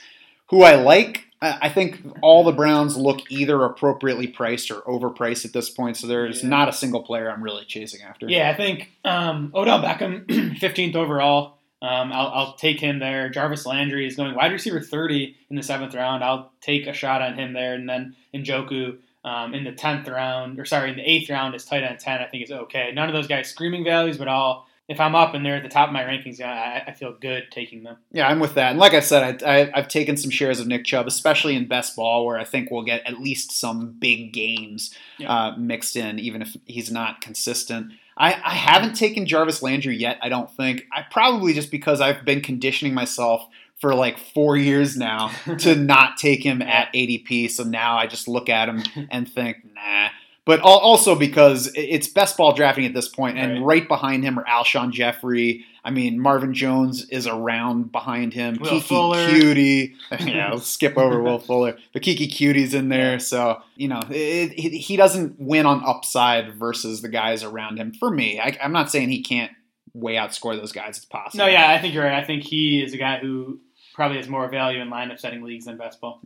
Who 0.49 0.63
I 0.63 0.77
like, 0.77 1.27
I 1.41 1.59
I 1.63 1.69
think 1.69 2.01
all 2.23 2.45
the 2.45 2.53
Browns 2.53 2.97
look 2.97 3.21
either 3.31 3.65
appropriately 3.65 4.27
priced 4.27 4.71
or 4.71 4.81
overpriced 4.83 5.45
at 5.45 5.53
this 5.53 5.71
point. 5.71 5.97
So 5.97 6.07
there's 6.07 6.43
Yeah. 6.43 6.49
not 6.51 6.69
a 6.69 6.73
single 6.73 7.03
player 7.03 7.31
I'm 7.31 7.43
really 7.43 7.65
chasing 7.65 8.03
after. 8.03 8.29
Yeah, 8.29 8.51
I 8.51 8.55
think 8.55 8.91
um, 9.05 9.53
Odell 9.55 9.81
Beckham, 9.83 10.27
15th 10.59 10.95
overall. 10.97 11.55
Um, 11.81 12.13
I'll, 12.13 12.27
I'll 12.29 12.53
take 12.55 12.81
him 12.81 12.99
there. 12.99 13.29
Jarvis 13.29 13.65
Landry 13.65 14.05
is 14.05 14.17
going 14.17 14.35
wide 14.35 14.51
receiver 14.51 14.81
30 14.81 15.37
in 15.49 15.55
the 15.57 15.63
seventh 15.63 15.95
round. 15.95 16.25
I'll 16.25 16.51
take 16.61 16.89
a 16.89 16.93
shot 16.93 17.23
on 17.23 17.35
him 17.39 17.53
there. 17.53 17.75
And 17.75 17.89
then 17.89 18.17
Njoku 18.35 18.97
um, 19.25 19.55
in 19.55 19.63
the 19.63 19.71
10th 19.73 20.11
round, 20.11 20.59
or 20.59 20.65
sorry, 20.65 20.91
in 20.91 20.97
the 20.97 21.09
eighth 21.09 21.31
round 21.31 21.55
is 21.55 21.65
tight 21.65 21.85
end 21.85 22.01
10. 22.01 22.21
I 22.21 22.25
think 22.27 22.43
is 22.43 22.51
okay. 22.51 22.91
None 22.93 23.09
of 23.09 23.15
those 23.15 23.29
guys 23.29 23.49
screaming 23.49 23.85
values, 23.85 24.19
but 24.19 24.27
I'll 24.27 24.67
if 24.89 25.01
I'm 25.01 25.15
up 25.15 25.35
and 25.35 25.45
they're 25.45 25.57
at 25.57 25.63
the 25.63 25.69
top 25.69 25.89
of 25.89 25.93
my 25.93 26.03
rankings, 26.03 26.41
I, 26.41 26.83
I 26.87 26.93
feel 26.93 27.13
good 27.13 27.49
taking 27.51 27.83
them. 27.83 27.99
Yeah, 28.11 28.27
I'm 28.27 28.41
with 28.41 28.55
that. 28.55 28.71
And 28.71 28.79
like 28.79 28.95
I 28.95 29.01
said, 29.01 29.43
I, 29.43 29.61
I, 29.61 29.71
I've 29.75 29.89
taken 29.89 30.17
some 30.17 30.31
shares 30.31 30.61
of 30.61 30.67
Nick 30.67 30.85
Chubb, 30.87 31.07
especially 31.07 31.55
in 31.57 31.69
best 31.69 31.95
ball, 31.95 32.25
where 32.25 32.39
I 32.39 32.45
think 32.45 32.71
we'll 32.71 32.85
get 32.85 33.07
at 33.07 33.21
least 33.21 33.53
some 33.53 33.93
big 33.99 34.33
games 34.33 34.95
Yeah. 35.19 35.31
uh, 35.33 35.57
mixed 35.57 35.95
in, 35.95 36.19
even 36.19 36.41
if 36.43 36.57
he's 36.65 36.91
not 36.91 37.21
consistent. 37.21 37.93
I, 38.17 38.33
I 38.33 38.55
haven't 38.55 38.95
taken 38.95 39.27
Jarvis 39.27 39.63
Landry 39.63 39.97
yet, 39.97 40.19
I 40.23 40.29
don't 40.29 40.51
think. 40.51 40.87
I 40.93 41.05
probably 41.11 41.53
just 41.53 41.71
because 41.71 42.01
I've 42.01 42.25
been 42.25 42.41
conditioning 42.41 42.95
myself 42.95 43.47
for 43.81 43.95
like 43.95 44.19
four 44.19 44.57
years 44.57 44.97
now 44.97 45.31
to 45.59 45.77
not 45.77 46.17
take 46.17 46.43
him 46.43 46.61
at 46.63 46.93
ADP. 46.95 47.51
So 47.51 47.63
now 47.63 47.97
I 47.97 48.07
just 48.09 48.27
look 48.27 48.49
at 48.49 48.69
him 48.69 48.83
and 49.11 49.31
think, 49.31 49.59
nah. 49.75 50.09
But 50.49 50.61
also 50.61 51.15
because 51.15 51.71
it's 51.75 52.09
best 52.09 52.39
ball 52.39 52.55
drafting 52.55 52.87
at 52.87 52.95
this 52.95 53.07
point, 53.07 53.37
and 53.37 53.57
Right. 53.57 53.81
right 53.81 53.87
behind 53.87 54.25
him 54.25 54.39
are 54.39 54.45
Alshon 54.47 54.93
Jeffery. 54.93 55.67
I 55.85 55.91
mean, 55.91 56.19
Marvin 56.19 56.55
Jones 56.55 57.05
is 57.11 57.27
around 57.27 57.93
behind 57.93 58.33
him. 58.33 58.57
Will 58.59 58.71
Keke 58.71 58.83
Fuller. 58.83 59.29
Coutee. 59.29 59.95
yeah, 60.27 60.53
let's 60.53 60.67
skip 60.67 60.97
over 60.97 61.23
Will 61.23 61.39
Fuller. 61.39 61.77
But 61.93 62.01
Keke 62.01 62.31
Coutee's 62.31 62.73
in 62.73 62.89
there. 62.89 63.19
So, 63.19 63.61
you 63.77 63.89
know, 63.89 64.01
it, 64.09 64.55
it, 64.59 64.73
he 64.73 64.97
doesn't 64.97 65.39
win 65.39 65.67
on 65.67 65.83
upside 65.85 66.55
versus 66.55 67.03
the 67.03 67.11
guys 67.11 67.45
around 67.45 67.77
him. 67.77 67.93
For 67.93 68.11
me, 68.11 68.41
I, 68.41 68.57
I'm 68.63 68.73
not 68.73 68.91
saying 68.91 69.11
he 69.11 69.23
can't 69.23 69.53
way 69.93 70.15
outscore 70.15 70.59
those 70.59 70.73
guys. 70.73 70.97
It's 70.97 71.05
possible. 71.05 71.45
No, 71.45 71.51
yeah, 71.51 71.71
I 71.71 71.79
think 71.79 71.93
you're 71.93 72.05
right. 72.05 72.23
I 72.23 72.25
think 72.25 72.43
he 72.43 72.83
is 72.83 72.95
a 72.95 72.97
guy 72.97 73.19
who 73.19 73.61
probably 73.93 74.17
has 74.17 74.29
more 74.31 74.49
value 74.49 74.81
in 74.81 74.89
lineup 74.89 75.21
setting 75.21 75.43
leagues 75.43 75.67
than 75.67 75.77
best 75.77 76.01
ball. 76.01 76.23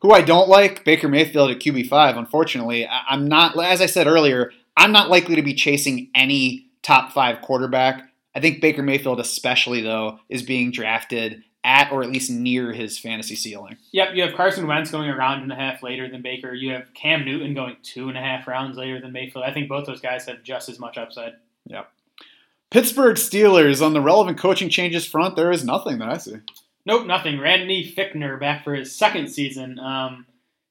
Who 0.00 0.12
I 0.12 0.22
don't 0.22 0.48
like, 0.48 0.84
Baker 0.84 1.08
Mayfield 1.08 1.50
at 1.50 1.58
QB5. 1.58 2.16
Unfortunately, 2.16 2.88
I'm 2.88 3.28
not, 3.28 3.62
as 3.62 3.80
I 3.80 3.86
said 3.86 4.06
earlier, 4.06 4.50
I'm 4.76 4.92
not 4.92 5.10
likely 5.10 5.36
to 5.36 5.42
be 5.42 5.54
chasing 5.54 6.10
any 6.14 6.66
top 6.82 7.12
five 7.12 7.42
quarterback. 7.42 8.10
I 8.34 8.40
think 8.40 8.60
Baker 8.60 8.82
Mayfield, 8.82 9.20
especially 9.20 9.82
though, 9.82 10.18
is 10.28 10.42
being 10.42 10.70
drafted 10.70 11.42
at 11.62 11.92
or 11.92 12.02
at 12.02 12.10
least 12.10 12.30
near 12.30 12.72
his 12.72 12.98
fantasy 12.98 13.34
ceiling. 13.34 13.76
Yep, 13.92 14.14
you 14.14 14.22
have 14.22 14.34
Carson 14.34 14.66
Wentz 14.66 14.90
going 14.90 15.10
a 15.10 15.16
round 15.16 15.42
and 15.42 15.52
a 15.52 15.56
half 15.56 15.82
later 15.82 16.08
than 16.08 16.22
Baker. 16.22 16.54
You 16.54 16.72
have 16.72 16.94
Cam 16.94 17.24
Newton 17.24 17.52
going 17.52 17.76
two 17.82 18.08
and 18.08 18.16
a 18.16 18.20
half 18.20 18.46
rounds 18.46 18.78
later 18.78 19.00
than 19.00 19.12
Mayfield. 19.12 19.44
I 19.44 19.52
think 19.52 19.68
both 19.68 19.86
those 19.86 20.00
guys 20.00 20.24
have 20.26 20.42
just 20.42 20.68
as 20.68 20.78
much 20.78 20.96
upside. 20.96 21.34
Yep. 21.66 21.90
Pittsburgh 22.70 23.16
Steelers 23.16 23.84
on 23.84 23.92
the 23.92 24.00
relevant 24.00 24.38
coaching 24.38 24.70
changes 24.70 25.04
front, 25.04 25.36
there 25.36 25.50
is 25.50 25.64
nothing 25.64 25.98
that 25.98 26.08
I 26.08 26.16
see. 26.18 26.36
Nope, 26.86 27.06
nothing. 27.06 27.38
Randy 27.38 27.92
Fichtner 27.92 28.38
back 28.38 28.64
for 28.64 28.74
his 28.74 28.94
second 28.94 29.28
season. 29.28 29.78
Um, 29.78 30.26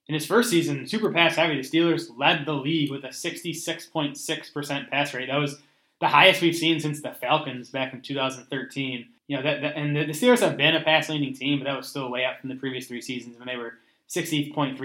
in 0.08 0.16
his 0.16 0.26
first 0.26 0.50
season, 0.50 0.88
super 0.88 1.12
pass 1.12 1.36
heavy, 1.36 1.62
the 1.62 1.68
Steelers 1.68 2.10
led 2.18 2.46
the 2.46 2.54
league 2.54 2.90
with 2.90 3.04
a 3.04 3.10
66.6% 3.10 4.90
pass 4.90 5.14
rate. 5.14 5.28
That 5.28 5.38
was 5.38 5.62
the 6.02 6.08
highest 6.08 6.42
we've 6.42 6.56
seen 6.56 6.80
since 6.80 7.02
the 7.02 7.12
Falcons 7.12 7.70
back 7.70 7.94
in 7.94 8.02
2013. 8.02 9.08
You 9.28 9.38
know 9.38 9.44
that, 9.44 9.62
that 9.62 9.76
and 9.76 9.96
the, 9.96 10.06
the 10.06 10.14
Steelers 10.14 10.40
have 10.40 10.58
been 10.58 10.76
a 10.76 10.82
pass 10.82 11.10
leaning 11.10 11.36
team, 11.36 11.60
but 11.60 11.66
that 11.66 11.78
was 11.78 11.88
still 11.88 12.10
way 12.10 12.26
up 12.26 12.40
from 12.40 12.50
the 12.50 12.56
previous 12.56 12.88
three 12.88 13.02
seasons 13.02 13.38
when 13.38 13.48
they 13.48 13.56
were 13.56 13.74
60.3%, 14.10 14.78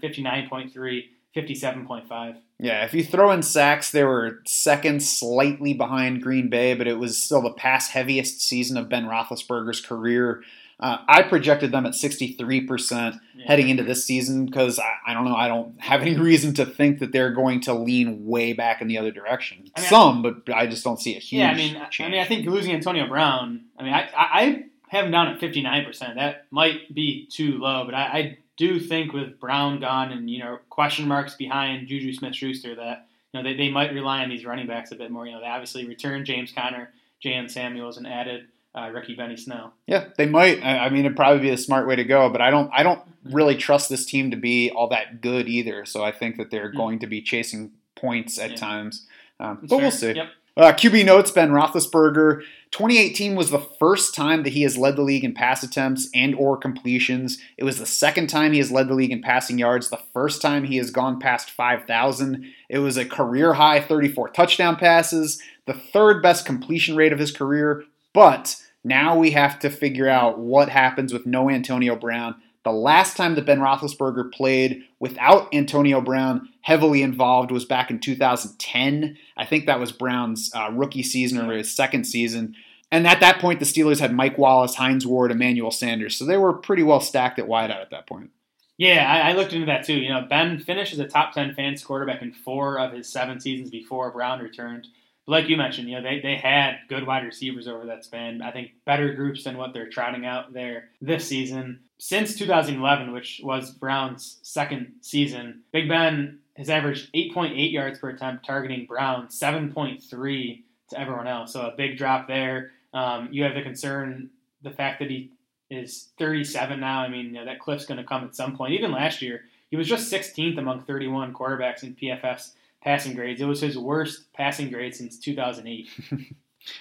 59.3, 0.00 1.04
57.5. 1.36 2.36
Yeah, 2.58 2.84
if 2.84 2.94
you 2.94 3.04
throw 3.04 3.30
in 3.32 3.42
sacks, 3.42 3.90
they 3.90 4.04
were 4.04 4.40
second, 4.46 5.02
slightly 5.02 5.74
behind 5.74 6.22
Green 6.22 6.48
Bay, 6.48 6.74
but 6.74 6.86
it 6.86 6.98
was 6.98 7.18
still 7.18 7.42
the 7.42 7.52
pass 7.52 7.90
heaviest 7.90 8.40
season 8.40 8.76
of 8.76 8.88
Ben 8.88 9.04
Roethlisberger's 9.04 9.80
career. 9.80 10.42
Uh, 10.82 10.98
I 11.08 11.22
projected 11.22 11.70
them 11.70 11.86
at 11.86 11.92
63% 11.92 13.20
Yeah. 13.34 13.44
heading 13.46 13.68
into 13.68 13.84
this 13.84 14.04
season 14.04 14.46
because 14.46 14.78
I, 14.80 14.96
I 15.06 15.14
don't 15.14 15.24
know, 15.24 15.36
I 15.36 15.46
don't 15.46 15.80
have 15.80 16.02
any 16.02 16.16
reason 16.18 16.54
to 16.54 16.66
think 16.66 16.98
that 16.98 17.12
they're 17.12 17.30
going 17.30 17.60
to 17.62 17.72
lean 17.74 18.26
way 18.26 18.52
back 18.52 18.82
in 18.82 18.88
the 18.88 18.98
other 18.98 19.12
direction. 19.12 19.70
I 19.76 19.80
mean, 19.80 19.88
Some, 19.88 20.22
but 20.22 20.42
I 20.52 20.66
just 20.66 20.82
don't 20.82 21.00
see 21.00 21.16
a 21.16 21.20
huge 21.20 21.38
Yeah, 21.40 21.50
I 21.50 21.54
mean, 21.54 21.76
I- 21.76 21.88
change. 21.88 22.08
I 22.08 22.10
mean, 22.10 22.20
I 22.20 22.26
think 22.26 22.46
losing 22.46 22.72
Antonio 22.74 23.06
Brown. 23.06 23.64
I 23.78 23.82
mean, 23.84 23.94
I, 23.94 24.08
I, 24.14 24.64
have 24.88 25.06
him 25.06 25.10
down 25.10 25.28
at 25.28 25.40
fifty 25.40 25.62
nine 25.62 25.86
percent. 25.86 26.16
That 26.16 26.46
might 26.50 26.92
be 26.94 27.26
too 27.32 27.58
low, 27.58 27.86
but 27.86 27.94
I, 27.94 28.02
I 28.02 28.38
do 28.58 28.78
think 28.78 29.14
with 29.14 29.40
Brown 29.40 29.80
gone 29.80 30.12
and 30.12 30.28
you 30.28 30.40
know 30.40 30.58
question 30.68 31.08
marks 31.08 31.34
behind 31.34 31.88
Juju 31.88 32.12
Smith 32.12 32.34
Schuster 32.34 32.74
that 32.74 33.06
you 33.32 33.40
know 33.42 33.48
they, 33.48 33.56
they 33.56 33.70
might 33.70 33.94
rely 33.94 34.22
on 34.22 34.28
these 34.28 34.44
running 34.44 34.66
backs 34.66 34.92
a 34.92 34.96
bit 34.96 35.10
more. 35.10 35.24
You 35.26 35.32
know, 35.32 35.40
they 35.40 35.46
obviously 35.46 35.86
returned 35.88 36.26
James 36.26 36.52
Conner, 36.52 36.90
Jaylen 37.24 37.50
Samuels, 37.50 37.96
and 37.96 38.06
added 38.06 38.48
uh, 38.74 38.90
Ricky 38.92 39.14
Benny 39.14 39.36
Snell. 39.36 39.74
Yeah, 39.86 40.06
they 40.16 40.26
might. 40.26 40.62
I 40.62 40.86
I 40.86 40.88
mean, 40.90 41.04
it'd 41.04 41.16
probably 41.16 41.40
be 41.42 41.50
a 41.50 41.56
smart 41.58 41.86
way 41.86 41.96
to 41.96 42.04
go, 42.04 42.28
but 42.30 42.40
I 42.40 42.50
don't. 42.50 42.70
I 42.72 42.82
don't 42.82 43.00
really 43.24 43.56
trust 43.56 43.88
this 43.88 44.04
team 44.04 44.30
to 44.30 44.36
be 44.36 44.70
all 44.70 44.88
that 44.88 45.20
good 45.20 45.48
either. 45.48 45.84
So 45.86 46.02
I 46.04 46.10
think 46.12 46.36
that 46.36 46.50
they're 46.50 46.72
Mm. 46.72 46.76
going 46.76 46.98
to 47.00 47.06
be 47.06 47.20
chasing 47.22 47.72
points 47.96 48.38
at 48.38 48.50
Yeah. 48.50 48.56
times. 48.56 49.06
Um, 49.38 49.58
but 49.68 49.78
we'll 49.78 49.90
see. 49.90 50.12
Yep. 50.12 50.26
Uh, 50.56 50.72
QB 50.72 51.04
notes: 51.04 51.30
Ben 51.30 51.50
Roethlisberger. 51.50 52.42
2018 52.72 53.34
was 53.36 53.50
the 53.50 53.58
first 53.58 54.14
time 54.14 54.42
that 54.44 54.54
he 54.54 54.62
has 54.62 54.78
led 54.78 54.96
the 54.96 55.02
league 55.02 55.24
in 55.24 55.34
pass 55.34 55.62
attempts 55.62 56.08
and 56.14 56.34
or 56.34 56.56
completions. 56.56 57.38
It 57.58 57.64
was 57.64 57.78
the 57.78 57.84
second 57.86 58.28
time 58.28 58.52
he 58.52 58.58
has 58.58 58.70
led 58.72 58.88
the 58.88 58.94
league 58.94 59.10
in 59.12 59.20
passing 59.22 59.58
yards. 59.58 59.90
The 59.90 60.00
first 60.14 60.40
time 60.40 60.64
he 60.64 60.78
has 60.78 60.90
gone 60.90 61.20
past 61.20 61.50
5,000. 61.50 62.44
It 62.70 62.78
was 62.78 62.96
a 62.96 63.04
career 63.04 63.54
high 63.54 63.80
34 63.80 64.30
touchdown 64.30 64.76
passes, 64.76 65.40
the 65.66 65.74
third 65.74 66.22
best 66.22 66.46
completion 66.46 66.96
rate 66.96 67.12
of 67.12 67.18
his 67.18 67.30
career. 67.32 67.84
But 68.12 68.56
now 68.84 69.16
we 69.16 69.30
have 69.30 69.58
to 69.60 69.70
figure 69.70 70.08
out 70.08 70.38
what 70.38 70.68
happens 70.68 71.12
with 71.12 71.26
no 71.26 71.48
Antonio 71.48 71.96
Brown. 71.96 72.36
The 72.64 72.72
last 72.72 73.16
time 73.16 73.34
that 73.34 73.46
Ben 73.46 73.58
Roethlisberger 73.58 74.32
played 74.32 74.84
without 75.00 75.52
Antonio 75.52 76.00
Brown 76.00 76.48
heavily 76.60 77.02
involved 77.02 77.50
was 77.50 77.64
back 77.64 77.90
in 77.90 77.98
2010. 77.98 79.16
I 79.36 79.46
think 79.46 79.66
that 79.66 79.80
was 79.80 79.90
Brown's 79.90 80.50
uh, 80.54 80.70
rookie 80.72 81.02
season 81.02 81.38
or 81.38 81.56
his 81.56 81.74
second 81.74 82.04
season. 82.04 82.54
And 82.92 83.06
at 83.06 83.20
that 83.20 83.40
point, 83.40 83.58
the 83.58 83.64
Steelers 83.64 84.00
had 84.00 84.14
Mike 84.14 84.38
Wallace, 84.38 84.76
Hines 84.76 85.06
Ward, 85.06 85.32
Emmanuel 85.32 85.70
Sanders. 85.70 86.14
So 86.14 86.24
they 86.24 86.36
were 86.36 86.52
pretty 86.52 86.82
well 86.82 87.00
stacked 87.00 87.38
at 87.38 87.46
wideout 87.46 87.80
at 87.80 87.90
that 87.90 88.06
point. 88.06 88.30
Yeah, 88.78 89.10
I, 89.10 89.30
I 89.30 89.32
looked 89.32 89.52
into 89.52 89.66
that 89.66 89.84
too. 89.84 89.94
You 89.94 90.10
know, 90.10 90.26
Ben 90.28 90.58
finished 90.58 90.92
as 90.92 90.98
a 90.98 91.06
top 91.06 91.32
ten 91.32 91.54
fantasy 91.54 91.84
quarterback 91.84 92.22
in 92.22 92.32
four 92.32 92.78
of 92.78 92.92
his 92.92 93.08
seven 93.08 93.40
seasons 93.40 93.70
before 93.70 94.10
Brown 94.10 94.40
returned. 94.40 94.88
But 95.26 95.32
like 95.32 95.48
you 95.48 95.56
mentioned, 95.56 95.88
you 95.88 95.96
know, 95.96 96.02
they, 96.02 96.20
they 96.20 96.36
had 96.36 96.80
good 96.88 97.06
wide 97.06 97.24
receivers 97.24 97.68
over 97.68 97.86
that 97.86 98.04
span. 98.04 98.42
I 98.42 98.50
think 98.50 98.72
better 98.84 99.12
groups 99.14 99.44
than 99.44 99.56
what 99.56 99.72
they're 99.72 99.88
trotting 99.88 100.26
out 100.26 100.52
there 100.52 100.88
this 101.00 101.26
season. 101.26 101.80
Since 101.98 102.36
2011, 102.36 103.12
which 103.12 103.40
was 103.44 103.70
Brown's 103.70 104.38
second 104.42 104.94
season, 105.00 105.62
Big 105.72 105.88
Ben 105.88 106.40
has 106.56 106.68
averaged 106.68 107.12
8.8 107.12 107.72
yards 107.72 107.98
per 107.98 108.10
attempt, 108.10 108.44
targeting 108.44 108.86
Brown 108.86 109.28
7.3 109.28 110.62
to 110.90 111.00
everyone 111.00 111.28
else. 111.28 111.52
So 111.52 111.62
a 111.62 111.76
big 111.76 111.96
drop 111.96 112.26
there. 112.26 112.72
Um, 112.92 113.28
you 113.30 113.44
have 113.44 113.54
the 113.54 113.62
concern, 113.62 114.30
the 114.62 114.70
fact 114.70 114.98
that 114.98 115.10
he 115.10 115.30
is 115.70 116.08
37 116.18 116.80
now. 116.80 117.00
I 117.00 117.08
mean, 117.08 117.26
you 117.26 117.32
know, 117.32 117.44
that 117.46 117.60
cliff's 117.60 117.86
going 117.86 117.98
to 117.98 118.04
come 118.04 118.24
at 118.24 118.36
some 118.36 118.56
point. 118.56 118.74
Even 118.74 118.92
last 118.92 119.22
year, 119.22 119.44
he 119.70 119.76
was 119.76 119.88
just 119.88 120.12
16th 120.12 120.58
among 120.58 120.82
31 120.82 121.32
quarterbacks 121.32 121.82
in 121.82 121.94
PFF's 121.94 122.52
passing 122.82 123.14
grades. 123.14 123.40
It 123.40 123.46
was 123.46 123.60
his 123.60 123.78
worst 123.78 124.32
passing 124.32 124.70
grade 124.70 124.94
since 124.94 125.18
2008. 125.18 125.88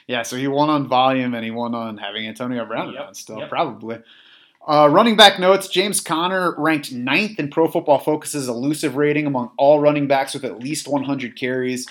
Yeah, 0.08 0.22
so 0.24 0.36
he 0.36 0.48
won 0.48 0.70
on 0.70 0.88
volume 0.88 1.34
and 1.34 1.44
he 1.44 1.52
won 1.52 1.74
on 1.74 1.98
having 1.98 2.28
Antonio 2.28 2.66
Brown 2.66 2.94
Yep, 2.94 3.02
around 3.02 3.16
still, 3.16 3.40
yep. 3.40 3.50
probably. 3.50 4.00
Uh, 4.68 4.88
running 4.92 5.16
back 5.16 5.40
notes 5.40 5.68
James 5.68 6.00
Conner 6.00 6.54
ranked 6.58 6.92
ninth 6.92 7.40
in 7.40 7.50
Pro 7.50 7.68
Football 7.68 7.98
Focus's 7.98 8.48
elusive 8.48 8.96
rating 8.96 9.26
among 9.26 9.52
all 9.58 9.80
running 9.80 10.08
backs 10.08 10.34
with 10.34 10.46
at 10.46 10.60
least 10.60 10.88
100 10.88 11.36
carries. 11.36 11.88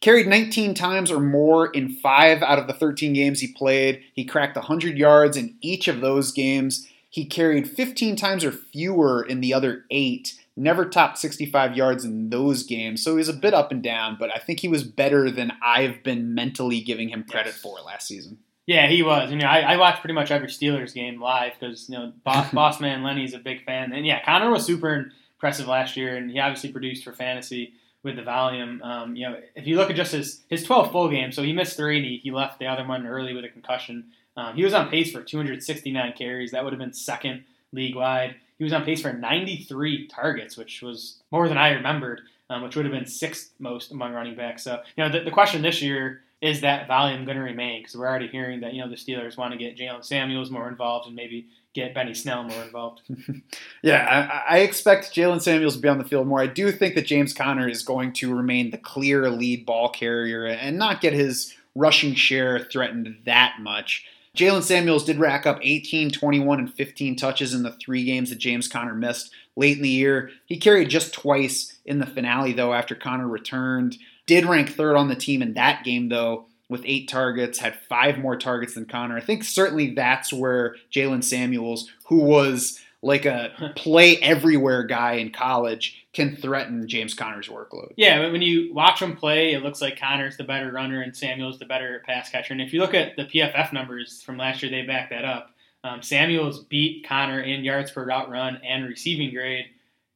Carried 0.00 0.26
19 0.26 0.74
times 0.74 1.10
or 1.10 1.20
more 1.20 1.66
in 1.70 1.88
five 1.88 2.42
out 2.42 2.58
of 2.58 2.66
the 2.66 2.72
13 2.72 3.12
games 3.12 3.40
he 3.40 3.52
played. 3.52 4.02
He 4.14 4.24
cracked 4.24 4.56
100 4.56 4.96
yards 4.96 5.36
in 5.36 5.56
each 5.60 5.88
of 5.88 6.00
those 6.00 6.32
games. 6.32 6.88
He 7.08 7.24
carried 7.24 7.68
15 7.68 8.16
times 8.16 8.44
or 8.44 8.52
fewer 8.52 9.24
in 9.24 9.40
the 9.40 9.52
other 9.52 9.84
eight. 9.90 10.40
Never 10.56 10.84
topped 10.86 11.16
65 11.18 11.76
yards 11.76 12.04
in 12.04 12.28
those 12.28 12.62
games. 12.64 13.02
So 13.02 13.12
he 13.12 13.16
was 13.16 13.28
a 13.28 13.32
bit 13.34 13.54
up 13.54 13.72
and 13.72 13.82
down, 13.82 14.16
but 14.20 14.30
I 14.34 14.38
think 14.38 14.60
he 14.60 14.68
was 14.68 14.84
better 14.84 15.30
than 15.30 15.52
I've 15.62 16.02
been 16.02 16.34
mentally 16.34 16.80
giving 16.80 17.08
him 17.08 17.24
credit 17.24 17.54
Yes. 17.54 17.60
for 17.62 17.78
last 17.80 18.06
season. 18.06 18.38
Yeah, 18.66 18.86
he 18.86 19.02
was. 19.02 19.30
You 19.30 19.38
know, 19.38 19.46
I, 19.46 19.60
I 19.72 19.76
watched 19.76 20.00
pretty 20.02 20.14
much 20.14 20.30
every 20.30 20.48
Steelers 20.48 20.94
game 20.94 21.20
live 21.20 21.52
because 21.58 21.88
you 21.88 21.98
know, 21.98 22.12
boss, 22.22 22.50
boss 22.52 22.80
man 22.80 23.02
Lenny's 23.02 23.34
a 23.34 23.38
big 23.38 23.64
fan, 23.64 23.92
and 23.92 24.06
yeah, 24.06 24.22
Conner 24.24 24.50
was 24.50 24.64
super 24.66 25.10
impressive 25.36 25.66
last 25.66 25.96
year, 25.96 26.16
and 26.16 26.30
he 26.30 26.38
obviously 26.38 26.70
produced 26.70 27.02
for 27.02 27.12
fantasy 27.12 27.72
with 28.04 28.16
the 28.16 28.22
volume. 28.22 28.80
Um, 28.82 29.16
you 29.16 29.28
know, 29.28 29.36
if 29.56 29.66
you 29.66 29.76
look 29.76 29.90
at 29.90 29.96
just 29.96 30.12
his 30.12 30.42
his 30.48 30.62
12 30.64 30.92
full 30.92 31.08
games, 31.08 31.34
so 31.34 31.42
he 31.42 31.52
missed 31.52 31.76
three, 31.76 31.96
and 31.96 32.04
he, 32.06 32.18
he 32.18 32.30
left 32.30 32.58
the 32.60 32.66
other 32.66 32.86
one 32.86 33.06
early 33.06 33.34
with 33.34 33.44
a 33.44 33.48
concussion. 33.48 34.08
Um, 34.36 34.54
he 34.54 34.62
was 34.64 34.74
on 34.74 34.88
pace 34.90 35.10
for 35.10 35.22
269 35.22 36.12
carries. 36.16 36.52
That 36.52 36.62
would 36.62 36.72
have 36.72 36.80
been 36.80 36.92
second 36.92 37.44
league 37.72 37.96
wide. 37.96 38.36
He 38.62 38.64
was 38.64 38.72
on 38.72 38.84
pace 38.84 39.02
for 39.02 39.12
93 39.12 40.06
targets, 40.06 40.56
which 40.56 40.82
was 40.82 41.20
more 41.32 41.48
than 41.48 41.58
I 41.58 41.70
remembered, 41.70 42.20
um, 42.48 42.62
which 42.62 42.76
would 42.76 42.84
have 42.84 42.94
been 42.94 43.06
sixth 43.06 43.50
most 43.58 43.90
among 43.90 44.12
running 44.12 44.36
backs. 44.36 44.62
So, 44.62 44.80
you 44.96 45.02
know, 45.02 45.10
the, 45.10 45.24
the 45.24 45.32
question 45.32 45.62
this 45.62 45.82
year 45.82 46.20
is 46.40 46.60
that 46.60 46.86
volume 46.86 47.24
going 47.24 47.38
to 47.38 47.42
remain? 47.42 47.80
Because 47.80 47.96
we're 47.96 48.06
already 48.06 48.28
hearing 48.28 48.60
that, 48.60 48.72
you 48.72 48.80
know, 48.80 48.88
the 48.88 48.94
Steelers 48.94 49.36
want 49.36 49.50
to 49.50 49.58
get 49.58 49.76
Jaylen 49.76 50.04
Samuels 50.04 50.48
more 50.48 50.68
involved 50.68 51.08
and 51.08 51.16
maybe 51.16 51.48
get 51.74 51.92
Benny 51.92 52.14
Snell 52.14 52.44
more 52.44 52.62
involved. 52.62 53.02
Yeah, 53.82 54.42
I, 54.48 54.58
I 54.58 54.58
expect 54.60 55.12
Jaylen 55.12 55.42
Samuels 55.42 55.74
to 55.74 55.82
be 55.82 55.88
on 55.88 55.98
the 55.98 56.04
field 56.04 56.28
more. 56.28 56.40
I 56.40 56.46
do 56.46 56.70
think 56.70 56.94
that 56.94 57.04
James 57.04 57.32
Conner 57.32 57.68
is 57.68 57.82
going 57.82 58.12
to 58.12 58.32
remain 58.32 58.70
the 58.70 58.78
clear 58.78 59.28
lead 59.28 59.66
ball 59.66 59.88
carrier 59.88 60.46
and 60.46 60.78
not 60.78 61.00
get 61.00 61.14
his 61.14 61.52
rushing 61.74 62.14
share 62.14 62.60
threatened 62.60 63.16
that 63.24 63.56
much. 63.58 64.06
Jaylen 64.36 64.62
Samuels 64.62 65.04
did 65.04 65.18
rack 65.18 65.46
up 65.46 65.58
18, 65.60 66.10
21, 66.10 66.58
and 66.58 66.72
15 66.72 67.16
touches 67.16 67.52
in 67.52 67.62
the 67.62 67.72
three 67.72 68.04
games 68.04 68.30
that 68.30 68.38
James 68.38 68.66
Conner 68.66 68.94
missed 68.94 69.30
late 69.56 69.76
in 69.76 69.82
the 69.82 69.90
year. 69.90 70.30
He 70.46 70.56
carried 70.56 70.88
just 70.88 71.12
twice 71.12 71.76
in 71.84 71.98
the 71.98 72.06
finale, 72.06 72.54
though, 72.54 72.72
after 72.72 72.94
Conner 72.94 73.28
returned. 73.28 73.98
Did 74.26 74.46
rank 74.46 74.70
third 74.70 74.96
on 74.96 75.08
the 75.08 75.16
team 75.16 75.42
in 75.42 75.52
that 75.54 75.84
game, 75.84 76.08
though, 76.08 76.46
with 76.70 76.80
eight 76.86 77.08
targets, 77.08 77.58
had 77.58 77.76
five 77.76 78.18
more 78.18 78.36
targets 78.36 78.72
than 78.72 78.86
Conner. 78.86 79.18
I 79.18 79.20
think 79.20 79.44
certainly 79.44 79.94
that's 79.94 80.32
where 80.32 80.76
Jaylen 80.90 81.22
Samuels, 81.22 81.90
who 82.06 82.16
was 82.16 82.80
like 83.02 83.26
a 83.26 83.72
play 83.76 84.16
everywhere 84.18 84.84
guy 84.84 85.14
in 85.14 85.32
college, 85.32 86.06
can 86.12 86.36
threaten 86.36 86.86
James 86.86 87.14
Conner's 87.14 87.48
workload. 87.48 87.92
Yeah, 87.96 88.22
but 88.22 88.32
when 88.32 88.42
you 88.42 88.72
watch 88.72 89.02
him 89.02 89.16
play, 89.16 89.54
it 89.54 89.62
looks 89.62 89.80
like 89.80 89.98
Conner's 89.98 90.36
the 90.36 90.44
better 90.44 90.70
runner 90.70 91.02
and 91.02 91.14
Samuel's 91.14 91.58
the 91.58 91.64
better 91.64 92.02
pass 92.06 92.30
catcher. 92.30 92.52
And 92.52 92.62
if 92.62 92.72
you 92.72 92.80
look 92.80 92.94
at 92.94 93.16
the 93.16 93.24
PFF 93.24 93.72
numbers 93.72 94.22
from 94.22 94.36
last 94.38 94.62
year, 94.62 94.70
they 94.70 94.86
back 94.86 95.10
that 95.10 95.24
up. 95.24 95.50
Um, 95.84 96.00
Samuels 96.00 96.64
beat 96.64 97.06
Conner 97.06 97.40
in 97.40 97.64
yards 97.64 97.90
per 97.90 98.04
route 98.04 98.30
run 98.30 98.60
and 98.64 98.84
receiving 98.84 99.34
grade. 99.34 99.66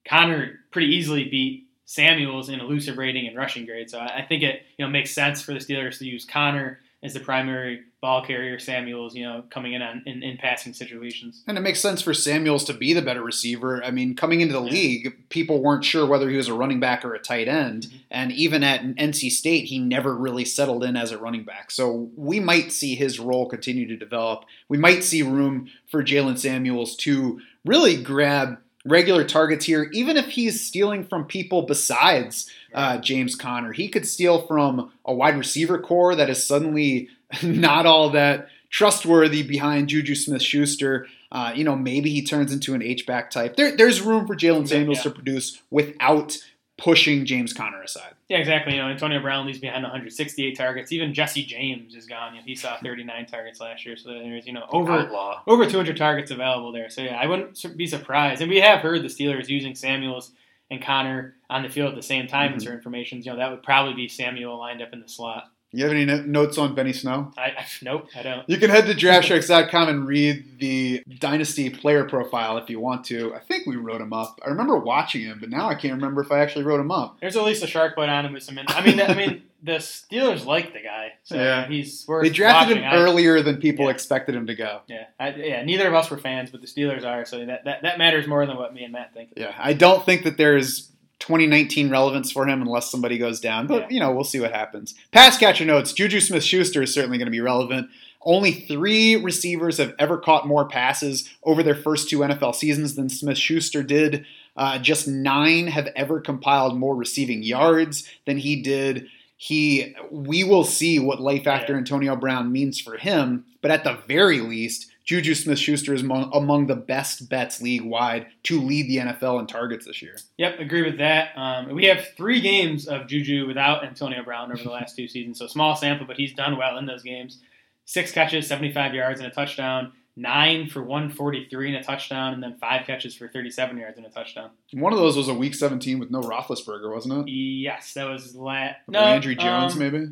Conner 0.06 0.60
pretty 0.70 0.94
easily 0.94 1.24
beat 1.24 1.66
Samuels 1.86 2.48
in 2.48 2.60
elusive 2.60 2.98
rating 2.98 3.26
and 3.26 3.36
rushing 3.36 3.66
grade. 3.66 3.90
So 3.90 3.98
I 3.98 4.18
I 4.18 4.26
think 4.26 4.44
it 4.44 4.62
you 4.76 4.84
know 4.84 4.90
makes 4.90 5.10
sense 5.10 5.42
for 5.42 5.52
the 5.52 5.58
Steelers 5.58 5.98
to 5.98 6.04
use 6.04 6.24
Conner 6.24 6.80
as 7.02 7.14
the 7.14 7.20
primary 7.20 7.82
ball 8.06 8.24
carrier. 8.24 8.56
Samuels, 8.56 9.16
you 9.16 9.24
know, 9.24 9.42
coming 9.50 9.72
in 9.72 9.82
on 9.82 10.00
in, 10.06 10.22
in 10.22 10.36
passing 10.36 10.72
situations. 10.72 11.42
And 11.48 11.58
it 11.58 11.60
makes 11.60 11.80
sense 11.80 12.00
for 12.00 12.14
Samuels 12.14 12.62
to 12.66 12.72
be 12.72 12.92
the 12.92 13.02
better 13.02 13.20
receiver. 13.20 13.82
I 13.82 13.90
mean, 13.90 14.14
coming 14.14 14.40
into 14.40 14.54
the 14.54 14.62
Yeah. 14.62 14.70
league, 14.70 15.28
people 15.28 15.60
weren't 15.60 15.84
sure 15.84 16.06
whether 16.06 16.30
he 16.30 16.36
was 16.36 16.46
a 16.46 16.54
running 16.54 16.78
back 16.78 17.04
or 17.04 17.14
a 17.14 17.18
tight 17.18 17.48
end. 17.48 17.86
Mhm. 17.86 17.98
And 18.12 18.30
even 18.30 18.62
at 18.62 18.84
NC 18.96 19.28
State, 19.28 19.64
he 19.64 19.80
never 19.80 20.14
really 20.14 20.44
settled 20.44 20.84
in 20.84 20.96
as 20.96 21.10
a 21.10 21.18
running 21.18 21.42
back. 21.42 21.72
So 21.72 22.08
we 22.16 22.38
might 22.38 22.70
see 22.70 22.94
his 22.94 23.18
role 23.18 23.46
continue 23.46 23.88
to 23.88 23.96
develop. 23.96 24.44
We 24.68 24.78
might 24.78 25.02
see 25.02 25.22
room 25.22 25.68
for 25.90 26.04
Jaylen 26.04 26.38
Samuels 26.38 26.94
to 26.98 27.40
really 27.64 27.96
grab 28.00 28.58
regular 28.84 29.24
targets 29.24 29.64
here, 29.64 29.90
even 29.92 30.16
if 30.16 30.26
he's 30.26 30.64
stealing 30.64 31.02
from 31.02 31.24
people 31.24 31.62
besides 31.62 32.48
uh, 32.72 32.98
James 32.98 33.34
Conner. 33.34 33.72
He 33.72 33.88
could 33.88 34.06
steal 34.06 34.46
from 34.46 34.92
a 35.04 35.12
wide 35.12 35.36
receiver 35.38 35.78
corps 35.78 36.14
that 36.14 36.28
is 36.30 36.46
suddenly 36.46 37.08
not 37.42 37.86
all 37.86 38.10
that 38.10 38.48
trustworthy 38.70 39.42
behind 39.42 39.88
Juju 39.88 40.14
Smith 40.14 40.42
Schuster. 40.42 41.06
Uh, 41.32 41.52
you 41.54 41.64
know, 41.64 41.74
maybe 41.76 42.10
he 42.10 42.22
turns 42.22 42.52
into 42.52 42.74
an 42.74 42.82
H-back 42.82 43.30
type. 43.30 43.56
There, 43.56 43.76
there's 43.76 44.00
room 44.00 44.26
for 44.26 44.36
Jaylen 44.36 44.68
Samuels 44.68 44.98
Yeah. 44.98 45.02
to 45.04 45.10
produce 45.10 45.60
without 45.70 46.36
pushing 46.78 47.24
James 47.24 47.52
Conner 47.54 47.82
aside. 47.82 48.12
Yeah, 48.28 48.36
exactly. 48.38 48.74
You 48.74 48.82
know, 48.82 48.88
Antonio 48.88 49.20
Brown 49.20 49.46
leaves 49.46 49.58
behind 49.58 49.82
168 49.82 50.56
targets. 50.56 50.92
Even 50.92 51.14
Jesse 51.14 51.42
James 51.44 51.94
is 51.94 52.06
gone. 52.06 52.34
You 52.34 52.40
know, 52.40 52.46
he 52.46 52.54
saw 52.54 52.76
39 52.82 53.26
targets 53.26 53.60
last 53.60 53.86
year. 53.86 53.96
So 53.96 54.10
there's 54.10 54.46
you 54.46 54.52
know 54.52 54.66
over 54.70 54.92
Outlaw. 54.92 55.42
over 55.46 55.64
200 55.66 55.96
targets 55.96 56.30
available 56.30 56.72
there. 56.72 56.90
So 56.90 57.00
yeah, 57.02 57.16
I 57.16 57.26
wouldn't 57.26 57.76
be 57.76 57.86
surprised. 57.86 58.42
And 58.42 58.50
we 58.50 58.60
have 58.60 58.80
heard 58.80 59.02
the 59.02 59.08
Steelers 59.08 59.48
using 59.48 59.74
Samuels 59.74 60.32
and 60.70 60.82
Conner 60.82 61.34
on 61.48 61.62
the 61.62 61.68
field 61.70 61.90
at 61.90 61.96
the 61.96 62.02
same 62.02 62.26
time 62.26 62.52
in 62.52 62.58
Mhm. 62.58 62.62
certain 62.62 62.80
formations. 62.82 63.24
You 63.24 63.32
know, 63.32 63.38
that 63.38 63.50
would 63.50 63.62
probably 63.62 63.94
be 63.94 64.08
Samuel 64.08 64.58
lined 64.58 64.82
up 64.82 64.92
in 64.92 65.00
the 65.00 65.08
slot. 65.08 65.44
You 65.76 65.84
have 65.84 65.92
any 65.92 66.04
no- 66.06 66.22
notes 66.22 66.56
on 66.58 66.74
Benny 66.74 66.92
Snell? 66.94 67.34
I, 67.36 67.42
I 67.42 67.66
nope, 67.82 68.08
I 68.16 68.22
don't. 68.22 68.48
You 68.48 68.56
can 68.56 68.70
head 68.70 68.86
to 68.86 68.94
draftsharks.com 68.94 69.88
and 69.88 70.06
read 70.06 70.58
the 70.58 71.02
Dynasty 71.18 71.68
player 71.70 72.04
profile 72.04 72.56
if 72.58 72.70
you 72.70 72.80
want 72.80 73.04
to. 73.06 73.34
I 73.34 73.40
think 73.40 73.66
we 73.66 73.76
wrote 73.76 74.00
him 74.00 74.12
up. 74.12 74.40
I 74.44 74.48
remember 74.48 74.76
watching 74.78 75.22
him, 75.22 75.38
but 75.40 75.50
now 75.50 75.68
I 75.68 75.74
can't 75.74 75.94
remember 75.94 76.22
if 76.22 76.32
I 76.32 76.38
actually 76.40 76.64
wrote 76.64 76.80
him 76.80 76.90
up. 76.90 77.18
There's 77.20 77.36
at 77.36 77.44
least 77.44 77.62
a 77.62 77.66
shark 77.66 77.94
bite 77.96 78.08
on 78.08 78.24
him 78.24 78.32
with 78.32 78.42
some. 78.42 78.56
In- 78.58 78.66
I 78.68 78.84
mean, 78.84 79.00
I 79.00 79.14
mean, 79.14 79.42
the 79.62 79.72
Steelers 79.72 80.44
like 80.46 80.72
the 80.72 80.80
guy, 80.80 81.12
so 81.24 81.34
Yeah. 81.36 81.66
he's 81.66 82.04
worth 82.06 82.22
They 82.22 82.30
drafted 82.30 82.78
watching. 82.78 82.84
him 82.90 82.92
I- 82.98 83.02
earlier 83.02 83.42
than 83.42 83.56
people 83.58 83.86
Yeah. 83.86 83.90
expected 83.92 84.34
him 84.34 84.46
to 84.46 84.54
go. 84.54 84.80
yeah, 84.86 85.04
I, 85.18 85.30
yeah. 85.34 85.62
Neither 85.64 85.88
of 85.88 85.94
us 85.94 86.10
were 86.10 86.18
fans, 86.18 86.50
but 86.50 86.60
the 86.60 86.66
Steelers 86.66 87.04
are, 87.04 87.24
so 87.24 87.44
that, 87.44 87.64
that 87.64 87.82
that 87.82 87.98
matters 87.98 88.26
more 88.26 88.46
than 88.46 88.56
what 88.56 88.72
me 88.72 88.84
and 88.84 88.92
Matt 88.92 89.12
think. 89.12 89.30
Yeah, 89.36 89.52
I 89.58 89.72
don't 89.74 90.04
think 90.06 90.24
that 90.24 90.36
there's 90.38 90.90
2019 91.20 91.90
relevance 91.90 92.30
for 92.30 92.46
him 92.46 92.62
unless 92.62 92.90
somebody 92.90 93.18
goes 93.18 93.40
down. 93.40 93.66
But 93.66 93.82
Yeah. 93.82 93.94
you 93.94 94.00
know, 94.00 94.12
we'll 94.12 94.24
see 94.24 94.40
what 94.40 94.52
happens. 94.52 94.94
Pass 95.12 95.38
catcher 95.38 95.64
notes: 95.64 95.92
Juju 95.92 96.20
Smith-Schuster 96.20 96.82
is 96.82 96.92
certainly 96.92 97.18
going 97.18 97.26
to 97.26 97.30
be 97.32 97.40
relevant. 97.40 97.88
Only 98.22 98.52
three 98.52 99.14
receivers 99.16 99.78
have 99.78 99.94
ever 99.98 100.18
caught 100.18 100.46
more 100.48 100.66
passes 100.68 101.28
over 101.44 101.62
their 101.62 101.76
first 101.76 102.10
two 102.10 102.18
NFL 102.24 102.54
seasons 102.54 102.94
than 102.96 103.08
Smith-Schuster 103.08 103.82
did. 103.84 104.26
Uh, 104.56 104.78
just 104.78 105.06
nine 105.06 105.68
have 105.68 105.88
ever 105.94 106.20
compiled 106.20 106.76
more 106.78 106.96
receiving 106.96 107.42
yards 107.42 108.08
than 108.24 108.38
he 108.38 108.60
did. 108.62 109.06
He, 109.36 109.94
we 110.10 110.42
will 110.44 110.64
see 110.64 110.98
what 110.98 111.20
life 111.20 111.46
after. 111.46 111.76
Antonio 111.76 112.16
Brown 112.16 112.50
means 112.50 112.80
for 112.80 112.96
him. 112.96 113.44
But 113.60 113.70
at 113.70 113.84
the 113.84 113.98
very 114.08 114.40
least, 114.40 114.90
Juju 115.06 115.36
Smith-Schuster 115.36 115.94
is 115.94 116.02
among, 116.02 116.30
among 116.34 116.66
the 116.66 116.74
best 116.74 117.28
bets 117.28 117.62
league 117.62 117.82
wide 117.82 118.26
to 118.42 118.60
lead 118.60 118.88
the 118.88 118.96
NFL 118.96 119.38
in 119.38 119.46
targets 119.46 119.86
this 119.86 120.02
year. 120.02 120.16
Yep, 120.36 120.58
agree 120.58 120.82
with 120.82 120.98
that. 120.98 121.30
Um, 121.36 121.74
we 121.74 121.86
have 121.86 122.08
three 122.16 122.40
games 122.40 122.88
of 122.88 123.06
Juju 123.06 123.46
without 123.46 123.84
Antonio 123.84 124.24
Brown 124.24 124.50
over 124.50 124.62
the 124.62 124.70
last 124.70 124.96
two 124.96 125.06
seasons, 125.06 125.38
so 125.38 125.46
small 125.46 125.76
sample, 125.76 126.06
but 126.08 126.16
he's 126.16 126.34
done 126.34 126.58
well 126.58 126.76
in 126.76 126.86
those 126.86 127.04
games. 127.04 127.40
Six 127.84 128.10
catches, 128.10 128.48
75 128.48 128.94
yards, 128.94 129.20
and 129.20 129.30
a 129.30 129.32
touchdown. 129.32 129.92
Nine 130.16 130.68
for 130.68 130.82
143 130.82 131.68
and 131.68 131.76
a 131.76 131.86
touchdown, 131.86 132.34
and 132.34 132.42
then 132.42 132.56
five 132.58 132.84
catches 132.84 133.14
for 133.14 133.28
37 133.28 133.76
yards 133.76 133.98
and 133.98 134.06
a 134.06 134.10
touchdown. 134.10 134.50
One 134.72 134.92
of 134.92 134.98
those 134.98 135.16
was 135.16 135.28
a 135.28 135.34
Week 135.34 135.54
17 135.54 136.00
with 136.00 136.10
no 136.10 136.20
Roethlisberger, 136.20 136.92
wasn't 136.92 137.28
it? 137.28 137.30
Yes, 137.30 137.94
that 137.94 138.08
was 138.08 138.34
last. 138.34 138.78
No, 138.88 139.02
Landry 139.02 139.36
Jones, 139.36 139.74
um, 139.74 139.78
maybe 139.78 140.08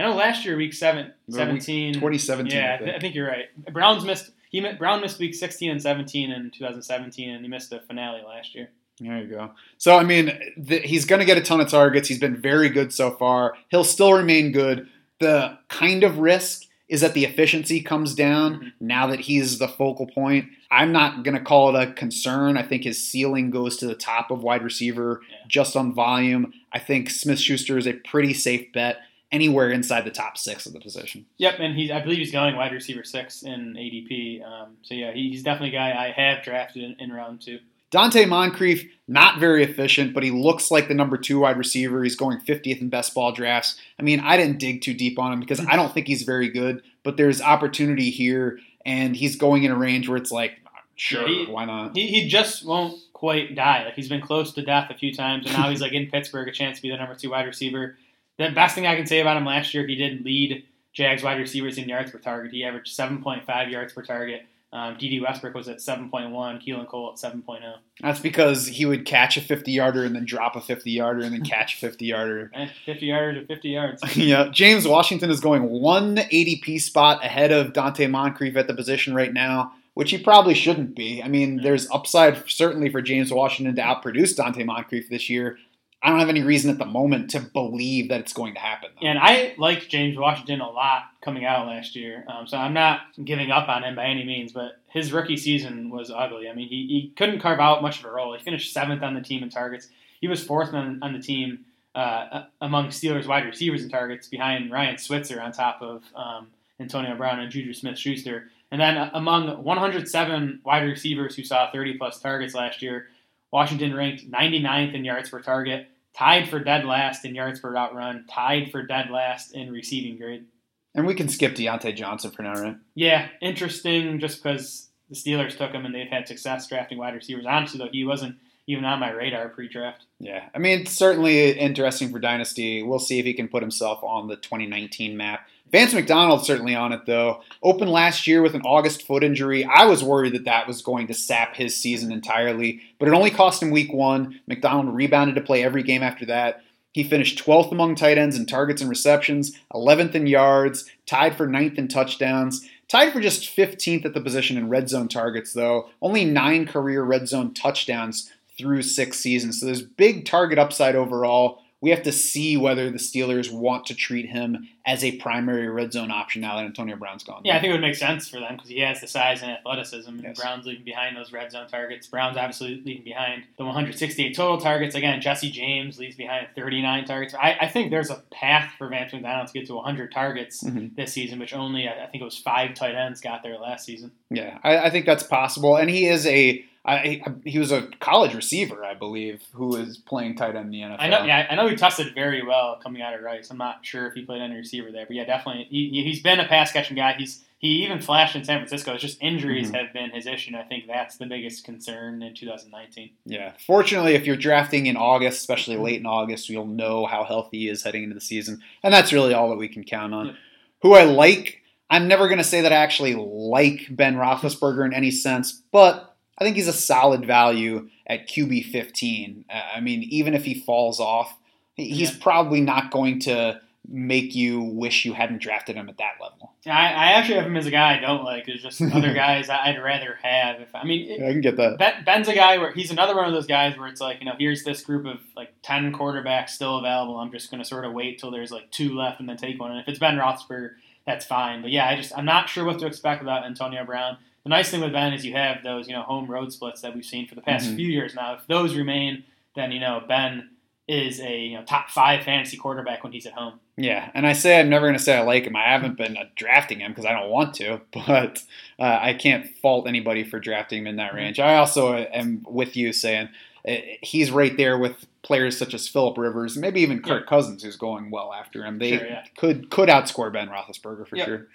I 0.00 0.08
know 0.08 0.14
last 0.16 0.44
year, 0.44 0.56
week 0.56 0.72
seven, 0.72 1.12
Was 1.26 1.36
that 1.36 1.52
week 1.52 1.62
17. 1.62 1.94
2017. 1.94 2.56
yeah, 2.56 2.74
I 2.74 2.78
think. 2.84 2.96
I 2.96 2.98
think 2.98 3.14
you're 3.14 3.28
right. 3.28 3.46
Browns 3.72 4.04
missed. 4.04 4.30
He 4.50 4.60
Brown 4.72 5.00
missed 5.00 5.18
week 5.18 5.34
16 5.34 5.70
and 5.70 5.80
17 5.82 6.30
in 6.32 6.50
2017, 6.50 7.30
and 7.30 7.44
he 7.44 7.48
missed 7.48 7.70
the 7.70 7.80
finale 7.80 8.22
last 8.26 8.54
year. 8.54 8.70
There 8.98 9.18
you 9.18 9.28
go. 9.28 9.50
So 9.78 9.96
I 9.96 10.02
mean, 10.04 10.32
th- 10.66 10.82
he's 10.84 11.04
going 11.04 11.20
to 11.20 11.24
get 11.24 11.38
a 11.38 11.40
ton 11.42 11.60
of 11.60 11.68
targets. 11.68 12.08
He's 12.08 12.18
been 12.18 12.36
very 12.40 12.68
good 12.68 12.92
so 12.92 13.10
far. 13.12 13.54
He'll 13.68 13.84
still 13.84 14.12
remain 14.12 14.52
good. 14.52 14.88
The 15.20 15.58
kind 15.68 16.02
of 16.02 16.18
risk 16.18 16.64
is 16.88 17.02
that 17.02 17.14
the 17.14 17.24
efficiency 17.24 17.80
comes 17.80 18.14
down 18.16 18.54
Mhm. 18.60 18.72
now 18.80 19.06
that 19.06 19.20
he's 19.20 19.58
the 19.58 19.68
focal 19.68 20.06
point. 20.08 20.46
I'm 20.72 20.90
not 20.90 21.22
going 21.22 21.36
to 21.36 21.42
call 21.44 21.74
it 21.76 21.80
a 21.88 21.92
concern. 21.92 22.56
I 22.56 22.62
think 22.62 22.82
his 22.82 23.00
ceiling 23.06 23.50
goes 23.50 23.76
to 23.76 23.86
the 23.86 23.94
top 23.94 24.30
of 24.32 24.42
wide 24.42 24.64
receiver 24.64 25.20
Yeah. 25.30 25.36
just 25.46 25.76
on 25.76 25.94
volume. 25.94 26.52
I 26.72 26.80
think 26.80 27.08
Smith 27.10 27.38
Schuster 27.38 27.78
is 27.78 27.86
a 27.86 27.92
pretty 27.92 28.34
safe 28.34 28.72
bet 28.72 28.98
anywhere 29.32 29.70
inside 29.70 30.04
the 30.04 30.10
top 30.10 30.36
six 30.36 30.66
of 30.66 30.72
the 30.72 30.80
position. 30.80 31.26
Yep, 31.38 31.56
and 31.60 31.74
he's 31.76 31.90
I 31.90 32.00
believe 32.00 32.18
he's 32.18 32.32
going 32.32 32.56
wide 32.56 32.72
receiver 32.72 33.04
six 33.04 33.42
in 33.42 33.74
ADP. 33.74 34.44
Um, 34.44 34.76
so 34.82 34.94
yeah, 34.94 35.12
he- 35.12 35.30
he's 35.30 35.42
definitely 35.42 35.68
a 35.76 35.78
guy 35.80 35.90
I 35.92 36.10
have 36.10 36.42
drafted 36.44 36.82
in, 36.82 36.96
in 36.98 37.12
round 37.12 37.40
two. 37.40 37.58
Donte 37.92 38.28
Moncrief, 38.28 38.88
not 39.08 39.40
very 39.40 39.64
efficient, 39.64 40.14
but 40.14 40.22
he 40.22 40.30
looks 40.30 40.70
like 40.70 40.86
the 40.86 40.94
number 40.94 41.16
two 41.16 41.40
wide 41.40 41.56
receiver. 41.58 42.04
He's 42.04 42.14
going 42.14 42.38
50th 42.38 42.80
in 42.80 42.88
best 42.88 43.12
ball 43.14 43.32
drafts. 43.32 43.80
I 43.98 44.02
mean, 44.04 44.20
I 44.20 44.36
didn't 44.36 44.58
dig 44.60 44.80
too 44.82 44.94
deep 44.94 45.18
on 45.18 45.32
him 45.32 45.40
because 45.40 45.58
I 45.66 45.74
don't 45.74 45.92
think 45.92 46.06
he's 46.06 46.22
very 46.22 46.48
good, 46.48 46.82
but 47.02 47.16
there's 47.16 47.42
opportunity 47.42 48.10
here, 48.10 48.60
and 48.86 49.16
he's 49.16 49.34
going 49.34 49.64
in 49.64 49.72
a 49.72 49.76
range 49.76 50.08
where 50.08 50.16
it's 50.18 50.30
like, 50.30 50.60
sure, 50.94 51.28
Yeah, 51.28 51.46
he- 51.46 51.50
why 51.52 51.64
not? 51.64 51.96
He, 51.96 52.06
he 52.06 52.28
just 52.28 52.64
won't 52.64 52.96
quite 53.12 53.56
die. 53.56 53.84
Like 53.84 53.94
he's 53.94 54.08
been 54.08 54.20
close 54.22 54.52
to 54.52 54.62
death 54.62 54.88
a 54.90 54.94
few 54.94 55.12
times, 55.12 55.46
and 55.46 55.56
now 55.56 55.68
he's 55.68 55.80
like 55.80 55.92
in 55.92 56.06
Pittsburgh, 56.10 56.46
a 56.48 56.52
chance 56.52 56.76
to 56.76 56.82
be 56.82 56.90
the 56.90 56.96
number 56.96 57.16
two 57.16 57.30
wide 57.30 57.46
receiver. 57.46 57.96
The 58.40 58.50
best 58.52 58.74
thing 58.74 58.86
I 58.86 58.96
can 58.96 59.04
say 59.04 59.20
about 59.20 59.36
him 59.36 59.44
last 59.44 59.74
year, 59.74 59.86
he 59.86 59.96
did 59.96 60.24
lead 60.24 60.64
Jags 60.94 61.22
wide 61.22 61.38
receivers 61.38 61.76
in 61.76 61.86
yards 61.90 62.10
per 62.10 62.16
target. 62.16 62.52
He 62.52 62.64
averaged 62.64 62.96
7.5 62.98 63.70
yards 63.70 63.92
per 63.92 64.02
target. 64.02 64.46
Um, 64.72 64.96
Dede 64.98 65.20
Westbrook 65.20 65.54
was 65.54 65.68
at 65.68 65.76
7.1, 65.76 66.32
Keelan 66.32 66.88
Cole 66.88 67.12
at 67.12 67.22
oh. 67.22 67.36
7.0. 67.36 67.74
That's 68.00 68.20
because 68.20 68.66
he 68.66 68.86
would 68.86 69.04
catch 69.04 69.36
a 69.36 69.42
50 69.42 69.70
yarder 69.72 70.04
and 70.04 70.14
then 70.14 70.24
drop 70.24 70.56
a 70.56 70.60
50 70.62 70.90
yarder 70.90 71.20
and 71.20 71.34
then 71.34 71.44
catch 71.44 71.74
a 71.74 71.78
50 71.78 72.06
yarder. 72.06 72.50
Eh, 72.60 72.68
50 72.86 73.06
yards 73.06 73.38
or 73.38 73.44
50 73.44 73.68
yards. 73.68 74.02
yeah, 74.16 74.48
James 74.50 74.88
Washington 74.88 75.28
is 75.28 75.40
going 75.40 75.68
one 75.68 76.16
ADP 76.16 76.80
spot 76.80 77.22
ahead 77.22 77.52
of 77.52 77.74
Donte 77.74 78.08
Moncrief 78.08 78.56
at 78.56 78.68
the 78.68 78.74
position 78.74 79.14
right 79.14 79.34
now, 79.34 79.72
which 79.92 80.12
he 80.12 80.18
probably 80.18 80.54
shouldn't 80.54 80.94
be. 80.94 81.22
I 81.22 81.28
mean, 81.28 81.60
there's 81.62 81.90
upside 81.90 82.48
certainly 82.48 82.88
for 82.88 83.02
James 83.02 83.30
Washington 83.30 83.76
to 83.76 83.82
outproduce 83.82 84.34
Donte 84.34 84.64
Moncrief 84.64 85.10
this 85.10 85.28
year. 85.28 85.58
I 86.02 86.08
don't 86.08 86.18
have 86.18 86.30
any 86.30 86.42
reason 86.42 86.70
at 86.70 86.78
the 86.78 86.86
moment 86.86 87.30
to 87.30 87.40
believe 87.40 88.08
that 88.08 88.20
it's 88.20 88.32
going 88.32 88.54
to 88.54 88.60
happen. 88.60 88.90
though. 88.94 89.06
And 89.06 89.18
I 89.18 89.54
liked 89.58 89.88
James 89.90 90.16
Washington 90.16 90.60
a 90.60 90.70
lot 90.70 91.02
coming 91.22 91.44
out 91.44 91.66
last 91.66 91.94
year, 91.94 92.24
um, 92.26 92.46
so 92.46 92.56
I'm 92.56 92.72
not 92.72 93.00
giving 93.22 93.50
up 93.50 93.68
on 93.68 93.84
him 93.84 93.96
by 93.96 94.06
any 94.06 94.24
means. 94.24 94.52
But 94.52 94.78
his 94.88 95.12
rookie 95.12 95.36
season 95.36 95.90
was 95.90 96.10
ugly. 96.10 96.48
I 96.48 96.54
mean, 96.54 96.68
he, 96.68 96.86
he 96.86 97.12
couldn't 97.16 97.40
carve 97.40 97.60
out 97.60 97.82
much 97.82 97.98
of 97.98 98.06
a 98.06 98.10
role. 98.10 98.32
He 98.34 98.42
finished 98.42 98.72
seventh 98.72 99.02
on 99.02 99.14
the 99.14 99.20
team 99.20 99.42
in 99.42 99.50
targets. 99.50 99.88
He 100.22 100.28
was 100.28 100.42
fourth 100.42 100.72
on, 100.72 101.00
on 101.02 101.12
the 101.12 101.20
team 101.20 101.66
uh, 101.94 102.44
among 102.60 102.88
Steelers 102.88 103.26
wide 103.26 103.44
receivers 103.44 103.82
in 103.82 103.90
targets, 103.90 104.28
behind 104.28 104.70
Ryan 104.70 104.96
Switzer 104.96 105.40
on 105.40 105.52
top 105.52 105.82
of 105.82 106.02
um, 106.14 106.48
Antonio 106.78 107.16
Brown 107.16 107.40
and 107.40 107.50
Juju 107.50 107.74
Smith-Schuster. 107.74 108.48
And 108.70 108.80
then 108.80 108.96
uh, 108.96 109.10
among 109.14 109.62
107 109.62 110.60
wide 110.64 110.84
receivers 110.84 111.34
who 111.34 111.44
saw 111.44 111.70
30 111.70 111.98
plus 111.98 112.20
targets 112.20 112.54
last 112.54 112.80
year, 112.82 113.08
Washington 113.52 113.94
ranked 113.94 114.30
99th 114.30 114.94
in 114.94 115.04
yards 115.04 115.30
per 115.30 115.40
target, 115.40 115.88
tied 116.16 116.48
for 116.48 116.60
dead 116.60 116.84
last 116.84 117.24
in 117.24 117.34
yards 117.34 117.60
per 117.60 117.72
route 117.72 117.94
run, 117.94 118.24
tied 118.30 118.70
for 118.70 118.82
dead 118.82 119.10
last 119.10 119.52
in 119.52 119.72
receiving 119.72 120.18
grade. 120.18 120.46
And 120.94 121.06
we 121.06 121.14
can 121.14 121.28
skip 121.28 121.54
Diontae 121.54 121.94
Johnson 121.94 122.30
for 122.30 122.42
now, 122.42 122.54
right? 122.54 122.76
Yeah, 122.94 123.28
interesting 123.40 124.18
just 124.18 124.42
because 124.42 124.88
the 125.08 125.14
Steelers 125.14 125.56
took 125.56 125.72
him 125.72 125.84
and 125.84 125.94
they've 125.94 126.08
had 126.08 126.26
success 126.26 126.66
drafting 126.68 126.98
wide 126.98 127.14
receivers. 127.14 127.46
Honestly, 127.46 127.78
though, 127.78 127.90
he 127.90 128.04
wasn't 128.04 128.36
even 128.66 128.84
on 128.84 129.00
my 129.00 129.10
radar 129.10 129.48
pre 129.48 129.68
draft. 129.68 130.04
Yeah, 130.18 130.48
I 130.54 130.58
mean, 130.58 130.80
it's 130.80 130.92
certainly 130.92 131.50
interesting 131.50 132.10
for 132.10 132.18
Dynasty. 132.18 132.82
We'll 132.82 132.98
see 132.98 133.18
if 133.18 133.24
he 133.24 133.34
can 133.34 133.48
put 133.48 133.62
himself 133.62 134.02
on 134.02 134.28
the 134.28 134.36
2019 134.36 135.16
map. 135.16 135.48
Vance 135.70 135.94
McDonald's 135.94 136.46
certainly 136.46 136.74
on 136.74 136.92
it, 136.92 137.06
though. 137.06 137.42
Opened 137.62 137.90
last 137.90 138.26
year 138.26 138.42
with 138.42 138.54
an 138.54 138.62
August 138.62 139.06
foot 139.06 139.22
injury. 139.22 139.64
I 139.64 139.84
was 139.84 140.02
worried 140.02 140.34
that 140.34 140.44
that 140.44 140.66
was 140.66 140.82
going 140.82 141.06
to 141.06 141.14
sap 141.14 141.54
his 141.56 141.76
season 141.76 142.10
entirely, 142.10 142.80
but 142.98 143.08
it 143.08 143.14
only 143.14 143.30
cost 143.30 143.62
him 143.62 143.70
week 143.70 143.92
one. 143.92 144.40
McDonald 144.46 144.94
rebounded 144.94 145.36
to 145.36 145.40
play 145.40 145.62
every 145.62 145.82
game 145.82 146.02
after 146.02 146.26
that. 146.26 146.62
He 146.92 147.04
finished 147.04 147.38
12th 147.44 147.70
among 147.70 147.94
tight 147.94 148.18
ends 148.18 148.36
in 148.36 148.46
targets 148.46 148.80
and 148.80 148.90
receptions, 148.90 149.56
11th 149.72 150.16
in 150.16 150.26
yards, 150.26 150.90
tied 151.06 151.36
for 151.36 151.46
9th 151.46 151.78
in 151.78 151.86
touchdowns, 151.86 152.68
tied 152.88 153.12
for 153.12 153.20
just 153.20 153.56
15th 153.56 154.04
at 154.04 154.12
the 154.12 154.20
position 154.20 154.56
in 154.56 154.68
red 154.68 154.88
zone 154.88 155.06
targets, 155.06 155.52
though. 155.52 155.88
Only 156.02 156.24
nine 156.24 156.66
career 156.66 157.04
red 157.04 157.28
zone 157.28 157.54
touchdowns 157.54 158.32
through 158.58 158.82
six 158.82 159.20
seasons. 159.20 159.60
So 159.60 159.66
there's 159.66 159.82
big 159.82 160.24
target 160.24 160.58
upside 160.58 160.96
overall. 160.96 161.62
We 161.82 161.90
have 161.90 162.02
to 162.02 162.12
see 162.12 162.58
whether 162.58 162.90
the 162.90 162.98
Steelers 162.98 163.50
want 163.50 163.86
to 163.86 163.94
treat 163.94 164.26
him 164.26 164.68
as 164.84 165.02
a 165.02 165.12
primary 165.16 165.66
red 165.68 165.92
zone 165.92 166.10
option 166.10 166.42
now 166.42 166.56
that 166.56 166.66
Antonio 166.66 166.94
Brown's 166.96 167.22
gone. 167.24 167.40
Yeah, 167.44 167.56
I 167.56 167.60
think 167.60 167.70
it 167.70 167.72
would 167.72 167.80
make 167.80 167.94
sense 167.94 168.28
for 168.28 168.38
them 168.38 168.56
because 168.56 168.68
he 168.68 168.80
has 168.80 169.00
the 169.00 169.06
size 169.06 169.40
and 169.42 169.50
athleticism. 169.50 170.08
And 170.10 170.22
Yes. 170.22 170.38
Brown's 170.38 170.66
leaving 170.66 170.84
behind 170.84 171.16
those 171.16 171.32
red 171.32 171.50
zone 171.52 171.68
targets. 171.68 172.06
Brown's 172.06 172.36
obviously 172.36 172.82
leaving 172.84 173.02
behind 173.04 173.44
the 173.56 173.64
168 173.64 174.34
total 174.36 174.58
targets. 174.58 174.94
Again, 174.94 175.20
Jesse 175.22 175.50
James 175.50 175.98
leaves 175.98 176.16
behind 176.16 176.48
39 176.54 177.04
targets. 177.06 177.34
I, 177.34 177.56
I 177.62 177.68
think 177.68 177.90
there's 177.90 178.10
a 178.10 178.22
path 178.30 178.72
for 178.76 178.88
Vance 178.88 179.12
McDonald 179.14 179.46
to 179.46 179.52
get 179.54 179.66
to 179.68 179.74
100 179.76 180.12
targets 180.12 180.62
Mhm. 180.62 180.94
this 180.96 181.12
season, 181.14 181.38
which 181.38 181.54
only 181.54 181.88
I 181.88 182.04
I 182.04 182.06
think 182.08 182.20
it 182.22 182.24
was 182.24 182.36
five 182.38 182.74
tight 182.74 182.94
ends 182.94 183.20
got 183.22 183.42
there 183.42 183.56
last 183.58 183.86
season. 183.86 184.10
Yeah, 184.30 184.58
I, 184.62 184.78
I 184.78 184.90
think 184.90 185.06
that's 185.06 185.22
possible. 185.22 185.76
And 185.76 185.88
he 185.88 186.06
is 186.06 186.26
a 186.26 186.64
I, 186.84 187.22
he 187.44 187.58
was 187.58 187.72
a 187.72 187.82
college 188.00 188.34
receiver, 188.34 188.84
I 188.84 188.94
believe, 188.94 189.42
who 189.52 189.76
is 189.76 189.98
playing 189.98 190.36
tight 190.36 190.56
end 190.56 190.66
in 190.66 190.70
the 190.70 190.80
NFL. 190.80 190.96
I 190.98 191.08
know, 191.08 191.24
yeah, 191.24 191.46
I 191.50 191.54
know 191.54 191.68
he 191.68 191.76
tested 191.76 192.14
very 192.14 192.42
well 192.44 192.78
coming 192.82 193.02
out 193.02 193.12
of 193.12 193.20
Rice. 193.20 193.50
I'm 193.50 193.58
not 193.58 193.84
sure 193.84 194.06
if 194.06 194.14
he 194.14 194.22
played 194.24 194.40
any 194.40 194.54
receiver 194.56 194.90
there, 194.90 195.04
but 195.04 195.14
yeah, 195.14 195.24
definitely. 195.24 195.64
He, 195.70 196.02
he's 196.04 196.22
been 196.22 196.40
a 196.40 196.48
pass 196.48 196.72
catching 196.72 196.96
guy. 196.96 197.14
He's 197.18 197.44
he 197.58 197.84
even 197.84 198.00
flashed 198.00 198.34
in 198.36 198.42
San 198.44 198.56
Francisco. 198.58 198.94
It's 198.94 199.02
just 199.02 199.20
injuries 199.22 199.70
Mhm. 199.70 199.74
have 199.74 199.92
been 199.92 200.08
his 200.12 200.26
issue, 200.26 200.54
and 200.54 200.56
I 200.56 200.62
think 200.66 200.86
that's 200.86 201.18
the 201.18 201.26
biggest 201.26 201.62
concern 201.62 202.22
in 202.22 202.32
2019. 202.34 203.10
Yeah. 203.26 203.52
Fortunately, 203.66 204.14
if 204.14 204.24
you're 204.26 204.36
drafting 204.36 204.86
in 204.86 204.96
August, 204.96 205.40
especially 205.40 205.76
late 205.76 206.00
in 206.00 206.06
August, 206.06 206.48
you'll 206.48 206.64
know 206.66 207.04
how 207.04 207.22
healthy 207.24 207.58
he 207.58 207.68
is 207.68 207.82
heading 207.82 208.04
into 208.04 208.14
the 208.14 208.20
season. 208.22 208.62
And 208.82 208.94
that's 208.94 209.12
really 209.12 209.34
all 209.34 209.50
that 209.50 209.56
we 209.58 209.68
can 209.68 209.84
count 209.84 210.14
on. 210.14 210.26
Yeah. 210.28 210.32
Who 210.80 210.94
I 210.94 211.02
like, 211.04 211.60
I'm 211.90 212.08
never 212.08 212.28
going 212.28 212.38
to 212.38 212.44
say 212.44 212.62
that 212.62 212.72
I 212.72 212.76
actually 212.76 213.14
like 213.14 213.88
Ben 213.90 214.14
Roethlisberger 214.16 214.86
in 214.86 214.94
any 214.94 215.10
sense, 215.10 215.60
but 215.70 216.09
I 216.40 216.44
think 216.44 216.56
he's 216.56 216.68
a 216.68 216.72
solid 216.72 217.26
value 217.26 217.88
at 218.06 218.28
QB 218.28 218.66
15. 218.72 219.44
Uh, 219.50 219.60
I 219.76 219.80
mean, 219.80 220.02
even 220.04 220.34
if 220.34 220.44
he 220.44 220.54
falls 220.54 220.98
off, 221.00 221.36
he's 221.74 222.12
Yeah. 222.12 222.16
probably 222.20 222.60
not 222.60 222.90
going 222.90 223.20
to 223.20 223.60
make 223.88 224.34
you 224.34 224.60
wish 224.60 225.04
you 225.04 225.14
hadn't 225.14 225.40
drafted 225.42 225.74
him 225.74 225.88
at 225.88 225.98
that 225.98 226.12
level. 226.20 226.52
I, 226.66 226.70
I 226.92 227.06
actually 227.12 227.36
have 227.36 227.46
him 227.46 227.56
as 227.56 227.66
a 227.66 227.70
guy 227.70 227.96
I 227.96 228.00
don't 228.00 228.22
like. 228.22 228.46
There's 228.46 228.62
just 228.62 228.80
other 228.80 229.14
guys 229.26 229.48
I'd 229.48 229.78
rather 229.82 230.16
have. 230.22 230.60
If 230.60 230.74
I 230.74 230.84
mean, 230.84 231.10
it, 231.10 231.22
I 231.22 231.32
can 231.32 231.40
get 231.40 231.56
that. 231.56 231.78
Ben, 231.78 232.04
Ben's 232.04 232.28
a 232.28 232.34
guy 232.34 232.58
where 232.58 232.72
he's 232.72 232.90
another 232.90 233.16
one 233.16 233.24
of 233.24 233.32
those 233.32 233.46
guys 233.46 233.76
where 233.78 233.88
it's 233.88 234.00
like, 234.00 234.20
you 234.20 234.26
know, 234.26 234.34
here's 234.38 234.62
this 234.64 234.82
group 234.82 235.06
of 235.06 235.18
like 235.34 235.52
10 235.62 235.92
quarterbacks 235.92 236.50
still 236.50 236.76
available. 236.78 237.16
I'm 237.16 237.32
just 237.32 237.50
going 237.50 237.62
to 237.62 237.68
sort 237.68 237.84
of 237.84 237.92
wait 237.92 238.18
till 238.18 238.30
there's 238.30 238.52
like 238.52 238.70
two 238.70 238.94
left 238.96 239.18
and 239.18 239.28
then 239.28 239.36
take 239.38 239.58
one. 239.58 239.72
And 239.72 239.80
if 239.80 239.88
it's 239.88 239.98
Ben 239.98 240.16
Roethlisberger, 240.16 240.72
that's 241.06 241.24
fine. 241.24 241.62
But 241.62 241.70
yeah, 241.70 241.88
I 241.88 241.96
just, 241.96 242.16
I'm 242.16 242.26
not 242.26 242.48
sure 242.48 242.64
what 242.64 242.78
to 242.80 242.86
expect 242.86 243.22
without 243.22 243.44
Antonio 243.44 243.84
Brown. 243.84 244.18
The 244.44 244.48
nice 244.50 244.70
thing 244.70 244.80
with 244.80 244.92
Ben 244.92 245.12
is 245.12 245.24
you 245.24 245.34
have 245.34 245.62
those, 245.62 245.86
you 245.88 245.94
know, 245.94 246.02
home 246.02 246.26
road 246.30 246.52
splits 246.52 246.80
that 246.80 246.94
we've 246.94 247.04
seen 247.04 247.26
for 247.26 247.34
the 247.34 247.42
past 247.42 247.68
Mhm. 247.70 247.76
few 247.76 247.88
years 247.88 248.14
now. 248.14 248.34
If 248.34 248.46
those 248.46 248.74
remain, 248.74 249.24
then 249.54 249.70
you 249.72 249.80
know 249.80 250.02
Ben 250.06 250.50
is 250.88 251.20
a 251.20 251.38
you 251.40 251.56
know, 251.56 251.62
top 251.64 251.88
five 251.90 252.24
fantasy 252.24 252.56
quarterback 252.56 253.04
when 253.04 253.12
he's 253.12 253.26
at 253.26 253.32
home. 253.34 253.60
Yeah, 253.76 254.10
and 254.14 254.26
I 254.26 254.32
say 254.32 254.58
I'm 254.58 254.68
never 254.68 254.86
going 254.86 254.96
to 254.98 255.02
say 255.02 255.16
I 255.16 255.20
like 255.22 255.44
him. 255.44 255.54
I 255.56 255.64
haven't 255.64 255.96
been 255.96 256.16
uh, 256.16 256.24
drafting 256.34 256.80
him 256.80 256.90
because 256.90 257.04
I 257.06 257.12
don't 257.12 257.30
want 257.30 257.54
to, 257.56 257.80
but 257.92 258.42
uh, 258.78 258.98
I 259.00 259.14
can't 259.14 259.46
fault 259.58 259.86
anybody 259.86 260.24
for 260.24 260.40
drafting 260.40 260.80
him 260.80 260.86
in 260.88 260.96
that 260.96 261.14
range. 261.14 261.38
I 261.38 261.56
also 261.56 261.94
am 261.96 262.44
with 262.48 262.76
you 262.76 262.92
saying 262.92 263.28
uh, 263.68 263.74
he's 264.02 264.30
right 264.30 264.56
there 264.56 264.78
with 264.78 265.06
players 265.22 265.56
such 265.56 265.74
as 265.74 265.86
Philip 265.86 266.16
Rivers, 266.18 266.56
maybe 266.56 266.80
even 266.80 267.02
Kirk 267.02 267.24
Yeah. 267.24 267.28
Cousins, 267.28 267.62
who's 267.62 267.76
going 267.76 268.10
well 268.10 268.32
after 268.32 268.64
him. 268.64 268.78
They 268.78 268.96
Sure, 268.96 269.06
yeah. 269.06 269.24
could 269.36 269.70
could 269.70 269.88
outscore 269.90 270.32
Ben 270.32 270.48
Roethlisberger 270.48 271.06
for 271.06 271.16
Yep. 271.16 271.26
sure. 271.26 271.46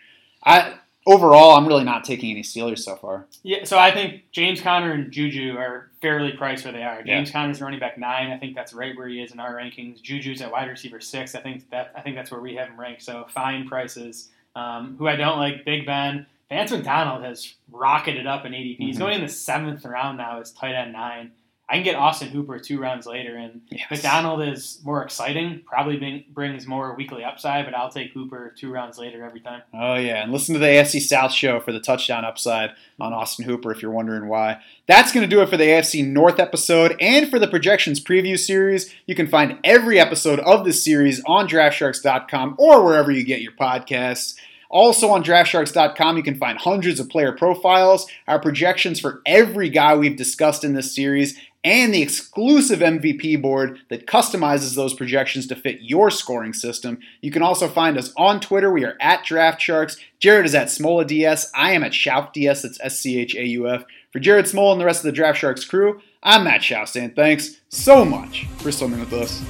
I 0.45 0.75
overall, 1.05 1.55
I'm 1.55 1.67
really 1.67 1.83
not 1.83 2.03
taking 2.03 2.31
any 2.31 2.41
Steelers 2.41 2.79
so 2.79 2.95
far. 2.95 3.25
Yeah, 3.43 3.63
so 3.63 3.77
I 3.77 3.91
think 3.91 4.23
James 4.31 4.61
Conner 4.61 4.91
and 4.91 5.11
Juju 5.11 5.55
are 5.57 5.89
fairly 6.01 6.31
priced 6.33 6.63
where 6.65 6.73
they 6.73 6.83
are. 6.83 7.03
James 7.03 7.31
Conner's 7.31 7.61
running 7.61 7.79
back 7.79 7.97
nine. 7.97 8.31
I 8.31 8.37
think 8.37 8.55
that's 8.55 8.73
right 8.73 8.95
where 8.97 9.07
he 9.07 9.21
is 9.21 9.31
in 9.31 9.39
our 9.39 9.53
rankings. 9.55 10.01
Juju's 10.01 10.41
at 10.41 10.51
wide 10.51 10.69
receiver 10.69 10.99
six. 10.99 11.35
I 11.35 11.41
think 11.41 11.69
that 11.71 11.91
I 11.95 12.01
think 12.01 12.15
that's 12.15 12.31
where 12.31 12.41
we 12.41 12.55
have 12.55 12.69
him 12.69 12.79
ranked. 12.79 13.03
So 13.03 13.25
fine 13.29 13.67
prices. 13.67 14.29
Um, 14.55 14.95
who 14.97 15.07
I 15.07 15.15
don't 15.15 15.37
like, 15.37 15.65
Big 15.65 15.85
Ben. 15.85 16.25
Vance 16.49 16.71
McDonald 16.71 17.23
has 17.23 17.55
rocketed 17.71 18.25
up 18.27 18.45
in 18.45 18.53
ADP. 18.53 18.77
He's 18.77 18.95
Mhm. 18.95 18.99
going 18.99 19.15
in 19.15 19.21
the 19.21 19.27
seventh 19.27 19.83
round 19.83 20.17
now 20.17 20.39
as 20.39 20.51
tight 20.51 20.75
end 20.75 20.93
nine. 20.93 21.31
I 21.67 21.73
can 21.75 21.83
get 21.83 21.95
Austin 21.95 22.27
Hooper 22.29 22.59
two 22.59 22.79
rounds 22.79 23.07
later, 23.07 23.35
and 23.35 23.61
Yes. 23.71 23.87
McDonald 23.89 24.43
is 24.43 24.79
more 24.85 25.01
exciting. 25.03 25.61
Probably 25.65 25.97
bring, 25.97 26.23
brings 26.31 26.67
more 26.67 26.93
weekly 26.95 27.23
upside, 27.23 27.65
but 27.65 27.73
I'll 27.73 27.89
take 27.89 28.11
Hooper 28.11 28.53
two 28.55 28.71
rounds 28.71 28.99
later 28.99 29.25
every 29.25 29.39
time. 29.39 29.63
Oh 29.73 29.95
yeah, 29.95 30.21
and 30.21 30.31
listen 30.31 30.53
to 30.53 30.59
the 30.59 30.67
AFC 30.67 30.99
South 31.01 31.31
show 31.31 31.59
for 31.59 31.71
the 31.71 31.79
touchdown 31.79 32.23
upside 32.23 32.69
on 32.99 33.13
Austin 33.13 33.45
Hooper 33.45 33.71
if 33.71 33.81
you're 33.81 33.89
wondering 33.89 34.27
why. 34.27 34.59
That's 34.87 35.11
going 35.11 35.27
to 35.27 35.35
do 35.35 35.41
it 35.41 35.49
for 35.49 35.57
the 35.57 35.63
AFC 35.65 36.05
North 36.05 36.39
episode 36.39 36.95
and 37.01 37.29
for 37.31 37.39
the 37.39 37.47
projections 37.47 37.99
preview 37.99 38.37
series. 38.37 38.93
You 39.07 39.15
can 39.15 39.25
find 39.27 39.57
every 39.63 39.99
episode 39.99 40.39
of 40.41 40.65
this 40.65 40.83
series 40.83 41.19
on 41.25 41.47
DraftSharks.com 41.47 42.55
or 42.59 42.83
wherever 42.85 43.11
you 43.11 43.23
get 43.23 43.41
your 43.41 43.53
podcasts. 43.53 44.35
Also 44.69 45.09
on 45.09 45.23
DraftSharks.com, 45.23 46.17
you 46.17 46.23
can 46.23 46.35
find 46.37 46.57
hundreds 46.59 46.99
of 46.99 47.07
player 47.09 47.31
profiles, 47.31 48.07
our 48.27 48.39
projections 48.39 48.99
for 48.99 49.21
every 49.25 49.69
guy 49.69 49.95
we've 49.95 50.17
discussed 50.17 50.63
in 50.63 50.73
this 50.73 50.93
series, 50.93 51.39
and 51.65 51.91
the 51.91 52.03
exclusive 52.03 52.79
MVP 52.79 53.41
board 53.41 53.79
that 53.89 54.05
customizes 54.05 54.75
those 54.75 54.93
projections 54.93 55.47
to 55.47 55.55
fit 55.55 55.81
your 55.81 56.11
scoring 56.11 56.53
system. 56.53 56.99
You 57.21 57.31
can 57.31 57.41
also 57.41 57.67
find 57.67 57.97
us 57.97 58.13
on 58.15 58.39
Twitter. 58.39 58.71
We 58.71 58.85
are 58.85 58.95
at 59.01 59.25
DraftSharks. 59.25 59.97
Jared 60.19 60.45
is 60.45 60.53
at 60.53 60.67
SmolaDS. 60.67 61.47
I 61.55 61.71
am 61.71 61.83
at 61.83 61.91
SchaufDS. 61.91 62.61
That's 62.61 62.79
S 62.79 62.99
C 62.99 63.19
H 63.19 63.35
A 63.35 63.45
U 63.47 63.67
F. 63.67 63.83
For 64.13 64.19
Jared 64.19 64.45
Smola 64.45 64.73
and 64.73 64.81
the 64.81 64.85
rest 64.85 64.99
of 64.99 65.05
the 65.05 65.11
Draft 65.11 65.39
Sharks 65.39 65.65
crew, 65.65 66.01
I'm 66.21 66.43
Matt 66.43 66.61
Schauf 66.61 66.87
saying 66.87 67.15
thanks 67.15 67.59
so 67.69 68.05
much 68.05 68.45
for 68.59 68.71
swimming 68.71 68.99
with 68.99 69.11
us. 69.11 69.43